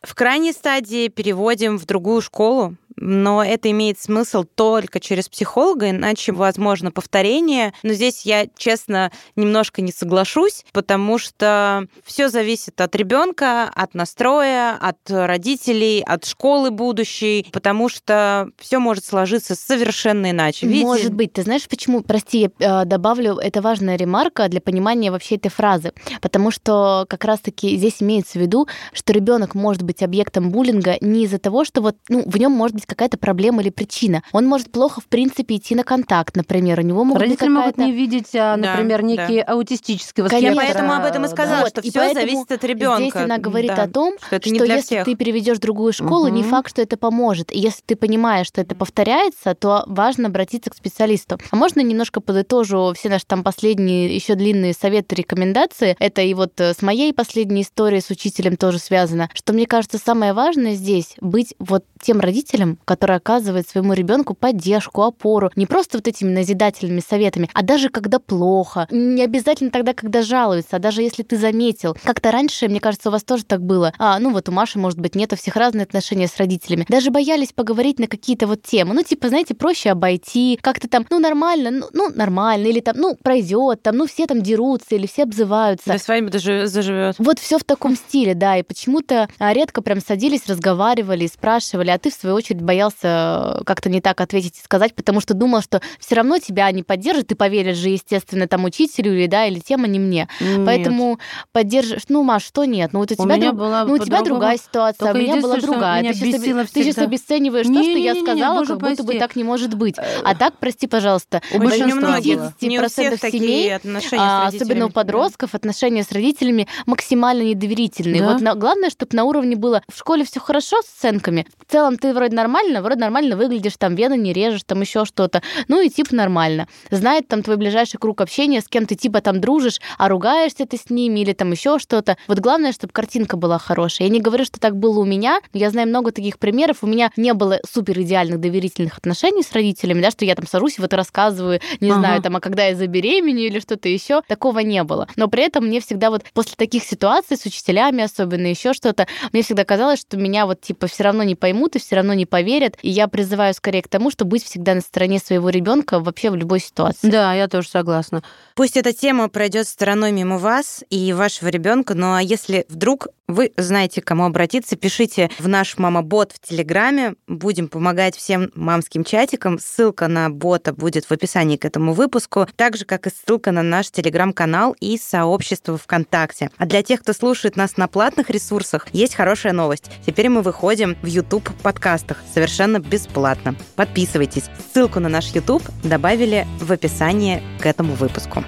В 0.03 0.15
крайней 0.15 0.53
стадии 0.53 1.09
переводим 1.09 1.79
в 1.79 1.85
другую 1.85 2.23
школу, 2.23 2.77
но 2.97 3.45
это 3.45 3.71
имеет 3.71 4.01
смысл 4.01 4.45
только 4.45 5.01
через 5.01 5.29
психолога, 5.29 5.91
иначе 5.91 6.33
возможно 6.33 6.91
повторение. 6.91 7.73
Но 7.83 7.93
здесь 7.93 8.23
я, 8.25 8.47
честно, 8.57 9.13
немножко 9.37 9.83
не 9.83 9.93
соглашусь, 9.93 10.65
потому 10.73 11.19
что 11.19 11.87
все 12.05 12.29
зависит 12.29 12.81
от 12.81 12.95
ребенка, 12.97 13.71
от 13.75 13.95
настроя, 13.95 14.77
от 14.81 14.99
родителей, 15.09 16.03
от 16.03 16.25
школы 16.25 16.71
будущей, 16.71 17.47
потому 17.53 17.89
что 17.89 18.51
все 18.59 18.79
может 18.79 19.05
сложиться 19.05 19.55
совершенно 19.55 20.31
иначе. 20.31 20.67
Видите? 20.67 20.87
Может 20.87 21.15
быть. 21.15 21.33
Ты 21.33 21.43
знаешь, 21.43 21.69
почему? 21.69 22.03
Прости, 22.03 22.51
я 22.59 22.83
э, 22.83 22.85
добавлю, 22.85 23.37
это 23.37 23.61
важная 23.61 23.97
ремарка 23.97 24.49
для 24.49 24.61
понимания 24.61 25.11
вообще 25.11 25.37
этой 25.37 25.51
фразы, 25.51 25.93
потому 26.21 26.51
что 26.51 27.05
как 27.09 27.25
раз-таки 27.25 27.77
здесь 27.77 28.03
имеется 28.03 28.39
в 28.39 28.43
виду, 28.43 28.69
что 28.93 29.13
ребенок 29.13 29.55
может 29.55 29.83
быть 29.83 30.03
объектом 30.03 30.51
буллинга 30.51 30.97
не 31.01 31.25
из-за 31.25 31.39
того, 31.39 31.65
что 31.65 31.81
вот 31.81 31.97
ну, 32.09 32.23
в 32.27 32.37
нем 32.39 32.53
может 32.53 32.75
быть 32.75 32.86
есть 32.87 32.97
какая-то 32.97 33.19
проблема 33.19 33.63
или 33.63 33.71
причина. 33.71 34.23
Он 34.33 34.47
может 34.47 34.71
плохо, 34.71 35.01
в 35.01 35.07
принципе, 35.07 35.57
идти 35.57 35.75
на 35.75 35.83
контакт, 35.83 36.37
например. 36.37 36.81
У 36.81 36.83
него 36.83 37.05
могут 37.05 37.23
Родители 37.23 37.49
могут 37.49 37.79
не 37.79 37.93
видеть, 37.93 38.35
а, 38.35 38.57
например, 38.57 39.03
да, 39.03 39.07
некие 39.07 39.45
да. 39.45 39.53
аутистические 39.53 40.29
спектра. 40.29 40.55
Поэтому 40.55 40.93
об 40.93 41.05
этом 41.05 41.25
и 41.25 41.29
сказала, 41.29 41.63
да. 41.63 41.69
что 41.69 41.83
вот, 41.83 41.91
все 41.91 42.15
зависит 42.15 42.53
от 42.53 42.65
ребенка. 42.65 43.03
Здесь 43.03 43.17
она 43.17 43.39
говорит 43.39 43.75
да. 43.75 43.83
о 43.83 43.89
том, 43.89 44.15
что, 44.19 44.41
что 44.41 44.65
если 44.65 44.81
всех. 44.81 45.05
ты 45.05 45.15
переведешь 45.17 45.59
в 45.59 45.61
другую 45.61 45.93
школу, 45.93 46.27
угу. 46.27 46.35
не 46.35 46.43
факт, 46.43 46.71
что 46.71 46.83
это 46.83 46.97
поможет. 46.97 47.53
И 47.53 47.59
если 47.59 47.83
ты 47.85 47.97
понимаешь, 47.97 48.47
что 48.47 48.61
это 48.61 48.75
повторяется, 48.75 49.55
то 49.55 49.85
важно 49.87 50.29
обратиться 50.29 50.71
к 50.71 50.75
специалисту. 50.75 51.39
А 51.51 51.57
можно 51.57 51.81
немножко 51.81 52.21
подытожу 52.21 52.93
все 52.95 53.09
наши 53.09 53.27
там 53.27 53.43
последние 53.43 54.15
еще 54.15 54.35
длинные 54.35 54.73
советы, 54.73 55.17
рекомендации. 55.17 55.97
Это 55.99 56.23
и 56.23 56.35
вот 56.35 56.61
э, 56.61 56.75
с 56.75 56.83
моей 56.83 57.13
последней 57.13 57.63
историей 57.63 58.01
с 58.01 58.11
учителем 58.11 58.57
тоже 58.57 58.79
связано, 58.79 59.31
что 59.35 59.53
мне 59.53 59.67
кажется 59.67 59.99
самое 59.99 60.33
важное 60.33 60.75
здесь 60.75 61.15
быть 61.21 61.55
вот 61.59 61.85
тем 62.01 62.21
родителем, 62.21 62.76
который 62.85 63.17
оказывает 63.17 63.69
своему 63.69 63.93
ребенку 63.93 64.35
поддержку, 64.35 65.03
опору, 65.03 65.51
не 65.57 65.67
просто 65.67 65.99
вот 65.99 66.09
этими 66.09 66.31
назидательными 66.31 67.01
советами, 67.01 67.49
а 67.53 67.63
даже 67.63 67.89
когда 67.89 68.19
плохо, 68.19 68.87
не 68.91 69.23
обязательно 69.23 69.71
тогда, 69.71 69.95
когда 69.95 70.23
жалуются, 70.23 70.77
а 70.77 70.79
даже 70.79 71.03
если 71.03 71.23
ты 71.23 71.37
заметил. 71.37 71.97
Как-то 72.03 72.31
раньше, 72.31 72.69
мне 72.69 72.81
кажется, 72.81 73.09
у 73.09 73.13
вас 73.13 73.25
тоже 73.25 73.45
так 73.45 73.63
было. 73.63 73.93
А, 73.99 74.19
ну 74.19 74.31
вот 74.33 74.49
у 74.49 74.53
Маши, 74.53 74.79
может 74.79 74.99
быть, 74.99 75.15
нет, 75.15 75.33
у 75.33 75.37
всех 75.37 75.57
разные 75.57 75.85
отношения 75.85 76.29
с 76.29 76.37
родителями. 76.37 76.87
Даже 76.89 77.11
боялись 77.11 77.53
поговорить 77.53 77.99
на 77.99 78.07
какие-то 78.07 78.47
вот 78.47 78.63
темы. 78.63 78.95
Ну, 78.95 79.03
типа, 79.03 79.29
знаете, 79.29 79.55
проще 79.55 79.91
обойти, 79.91 80.59
как-то 80.61 80.89
там, 80.89 81.07
ну, 81.11 81.19
нормально, 81.19 81.71
ну, 81.71 81.87
ну 81.93 82.11
нормально, 82.15 82.67
или 82.67 82.81
там, 82.81 82.97
ну, 82.97 83.17
пройдет, 83.17 83.83
там, 83.83 83.97
ну, 83.97 84.07
все 84.07 84.27
там 84.27 84.43
дерутся, 84.43 84.95
или 84.95 85.07
все 85.07 85.25
обзываются. 85.25 85.87
Да 85.87 85.99
с 85.99 86.09
вами 86.09 86.29
даже 86.29 86.67
заживет. 86.67 87.17
Вот 87.19 87.39
все 87.39 87.59
в 87.59 87.65
таком 87.65 87.97
стиле, 87.97 88.35
да, 88.35 88.57
и 88.57 88.63
почему-то 88.63 89.29
а, 89.39 89.53
редко 89.53 89.83
прям 89.83 90.01
садились, 90.01 90.47
разговаривали, 90.47 91.27
спрашивали, 91.27 91.91
а 91.91 91.99
ты, 91.99 92.11
в 92.11 92.15
свою 92.15 92.37
очередь, 92.37 92.63
боялся 92.67 93.63
как-то 93.65 93.89
не 93.89 94.01
так 94.01 94.21
ответить 94.21 94.59
и 94.59 94.63
сказать, 94.63 94.95
потому 94.95 95.21
что 95.21 95.33
думал, 95.33 95.63
что 95.63 95.81
все 95.99 96.17
равно 96.17 96.39
тебя 96.39 96.71
не 96.71 96.83
поддержат, 96.83 97.29
ты 97.29 97.35
поверишь 97.35 97.77
же, 97.77 97.89
естественно, 97.89 98.47
там 98.47 98.65
учителю 98.65 99.15
или 99.15 99.27
да, 99.27 99.47
или 99.47 99.61
тема 99.61 99.87
не 99.87 99.99
мне. 99.99 100.29
Нет. 100.41 100.67
Поэтому 100.67 101.19
поддержишь. 101.53 102.03
Ну, 102.09 102.23
Маш, 102.23 102.45
что 102.45 102.65
нет? 102.65 102.93
Ну, 102.93 103.01
вот 103.01 103.13
у 103.13 103.15
тебя, 103.15 103.37
у 103.37 103.41
друг... 103.41 103.55
была 103.55 103.85
ну, 103.85 103.95
у 103.95 103.99
тебя 103.99 104.23
другая 104.23 104.59
ситуация, 104.59 105.11
а 105.11 105.15
у 105.15 105.17
меня 105.17 105.41
была 105.41 105.57
другая. 105.57 106.03
Меня 106.03 106.13
ты, 106.13 106.19
сейчас, 106.19 106.71
ты 106.71 106.83
сейчас 106.85 106.99
обесцениваешь 106.99 107.67
не, 107.67 107.75
то, 107.75 107.83
что 107.83 107.93
не, 107.95 108.05
я 108.05 108.13
не, 108.13 108.23
сказала, 108.23 108.61
не, 108.61 108.67
как 108.67 108.79
будто 108.79 109.03
бы 109.03 109.15
так 109.15 109.37
не 109.37 109.45
может 109.45 109.75
быть. 109.75 109.97
А 110.25 110.35
так, 110.35 110.59
прости, 110.59 110.87
пожалуйста, 110.87 111.41
у 111.55 111.59
большинства 111.59 112.19
50% 112.19 113.31
семей, 113.31 113.79
а, 114.19 114.49
особенно 114.49 114.87
у 114.87 114.91
подростков, 114.91 115.53
да. 115.53 115.57
отношения 115.57 116.03
с 116.03 116.13
родителями 116.13 116.67
максимально 116.87 117.43
недоверительные. 117.43 118.21
Да? 118.21 118.33
Вот 118.33 118.43
на, 118.43 118.55
главное, 118.55 118.91
чтобы 118.91 119.17
на 119.17 119.25
уровне 119.25 119.57
было 119.57 119.83
в 119.89 119.99
школе 119.99 120.25
все 120.25 120.41
хорошо 120.41 120.83
с 120.83 120.97
оценками. 120.99 121.47
В 121.67 121.71
целом 121.71 121.99
ты 121.99 122.13
вроде 122.13 122.35
нормально, 122.35 122.56
вроде 122.83 123.01
нормально 123.01 123.37
выглядишь, 123.37 123.75
там 123.79 123.95
вены 123.95 124.17
не 124.17 124.33
режешь, 124.33 124.63
там 124.65 124.81
еще 124.81 125.05
что-то. 125.05 125.43
Ну 125.69 125.81
и 125.81 125.89
типа 125.89 126.15
нормально. 126.15 126.69
Знает 126.91 127.29
там 127.29 127.43
твой 127.43 127.57
ближайший 127.57 127.99
круг 127.99 128.21
общения, 128.21 128.61
с 128.61 128.69
кем 128.69 128.87
ты 128.87 128.95
типа 128.95 129.21
там 129.21 129.41
дружишь, 129.41 129.81
а 129.99 130.09
ругаешься 130.09 130.67
ты 130.67 130.77
с 130.77 130.91
ними 130.91 131.21
или 131.21 131.33
там 131.33 131.53
еще 131.53 131.79
что-то. 131.79 132.17
Вот 132.29 132.39
главное, 132.39 132.73
чтобы 132.73 132.93
картинка 132.93 133.37
была 133.37 133.59
хорошая. 133.59 134.09
Я 134.09 134.13
не 134.13 134.21
говорю, 134.21 134.45
что 134.45 134.61
так 134.61 134.77
было 134.77 135.01
у 135.01 135.05
меня, 135.05 135.41
но 135.53 135.61
я 135.61 135.71
знаю 135.71 135.89
много 135.89 136.13
таких 136.13 136.39
примеров. 136.39 136.79
У 136.83 136.87
меня 136.87 137.11
не 137.17 137.35
было 137.35 137.61
супер 137.69 138.01
идеальных 138.01 138.41
доверительных 138.41 138.99
отношений 138.99 139.43
с 139.43 139.53
родителями, 139.53 140.01
да, 140.01 140.11
что 140.11 140.25
я 140.25 140.35
там 140.35 140.47
сажусь 140.47 140.79
и 140.79 140.81
вот 140.81 140.93
рассказываю, 140.95 141.61
не 141.81 141.91
ага. 141.91 142.01
знаю, 142.01 142.23
там, 142.23 142.37
а 142.37 142.41
когда 142.41 142.67
я 142.67 142.75
забеременею 142.75 143.49
или 143.49 143.61
что-то 143.61 143.89
еще, 143.89 144.23
такого 144.29 144.61
не 144.61 144.83
было. 144.85 145.09
Но 145.17 145.29
при 145.29 145.45
этом 145.45 145.67
мне 145.67 145.81
всегда 145.81 146.11
вот 146.11 146.25
после 146.33 146.55
таких 146.57 146.85
ситуаций 146.85 147.37
с 147.37 147.45
учителями, 147.47 148.03
особенно 148.03 148.47
еще 148.47 148.73
что-то, 148.73 149.07
мне 149.33 149.43
всегда 149.43 149.65
казалось, 149.65 150.01
что 150.01 150.17
меня 150.17 150.47
вот 150.47 150.61
типа 150.61 150.87
все 150.87 151.05
равно 151.05 151.23
не 151.23 151.35
поймут 151.35 151.77
и 151.77 151.79
все 151.79 151.97
равно 151.97 152.15
не 152.15 152.27
поверят, 152.27 152.46
и 152.83 152.91
я 152.91 153.09
призываю 153.09 153.55
скорее 153.55 153.83
к 153.83 153.89
тому, 153.89 154.11
чтобы 154.11 154.33
быть 154.33 154.45
всегда 154.45 154.75
на 154.75 154.81
стороне 154.81 155.19
своего 155.19 155.51
ребенка 155.51 156.01
вообще 156.01 156.31
в 156.31 156.37
любой 156.37 156.61
ситуации. 156.61 157.11
Да, 157.11 157.35
я 157.35 157.49
тоже 157.49 157.69
согласна. 157.69 158.23
Пусть 158.55 158.77
эта 158.77 158.93
тема 158.93 159.29
пройдет 159.29 159.69
стороной 159.69 160.13
мимо 160.13 160.39
вас 160.39 160.85
и 160.91 161.13
вашего 161.13 161.49
ребенка, 161.49 161.95
ну 161.95 162.15
а 162.15 162.23
если 162.23 162.65
вдруг 162.69 163.09
вы 163.29 163.53
знаете, 163.57 164.01
к 164.01 164.07
кому 164.07 164.25
обратиться, 164.25 164.77
пишите 164.77 165.31
в 165.39 165.49
наш 165.49 165.79
мама-бот 165.79 166.33
в 166.33 166.41
Телеграме. 166.41 167.15
Будем 167.27 167.69
помогать 167.69 168.17
всем 168.17 168.51
мамским 168.55 169.03
чатикам. 169.05 169.59
Ссылка 169.59 170.07
на 170.07 170.31
бота 170.31 170.73
будет 170.73 171.07
в 171.07 171.13
описании 171.13 171.57
к 171.57 171.65
этому 171.65 171.93
выпуску, 171.93 172.47
так 172.57 172.77
же, 172.77 172.85
как 172.85 173.07
и 173.07 173.11
ссылка 173.11 173.51
на 173.51 173.63
наш 173.63 173.91
Телеграм-канал 173.91 174.77
и 174.81 174.97
сообщество 174.97 175.77
ВКонтакте. 175.77 176.51
А 176.57 176.67
для 176.67 176.83
тех, 176.83 177.01
кто 177.01 177.13
слушает 177.13 177.57
нас 177.57 177.77
на 177.77 177.89
платных 177.89 178.31
ресурсах, 178.31 178.87
есть 178.93 179.15
хорошая 179.15 179.53
новость. 179.53 179.91
Теперь 180.07 180.29
мы 180.29 180.43
выходим 180.43 180.97
в 181.03 181.07
YouTube 181.07 181.51
подкастах 181.63 182.19
совершенно 182.33 182.79
бесплатно. 182.79 183.57
Подписывайтесь. 183.75 184.45
Ссылку 184.73 185.01
на 185.01 185.09
наш 185.09 185.35
YouTube 185.35 185.63
добавили 185.83 186.47
в 186.61 186.71
описании 186.71 187.43
к 187.61 187.67
этому 187.67 187.95
выпуску. 187.95 188.45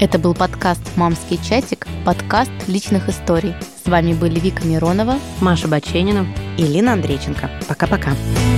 Это 0.00 0.16
был 0.20 0.32
подкаст 0.32 0.80
«Мамский 0.96 1.40
чатик», 1.42 1.88
подкаст 2.04 2.52
личных 2.68 3.08
историй. 3.08 3.54
С 3.84 3.88
вами 3.88 4.12
были 4.14 4.38
Вика 4.38 4.64
Миронова, 4.64 5.18
Маша 5.40 5.66
Баченина 5.66 6.24
и 6.56 6.62
Лина 6.62 6.92
Андрейченко. 6.92 7.50
Пока-пока. 7.66 8.10
Пока. 8.10 8.57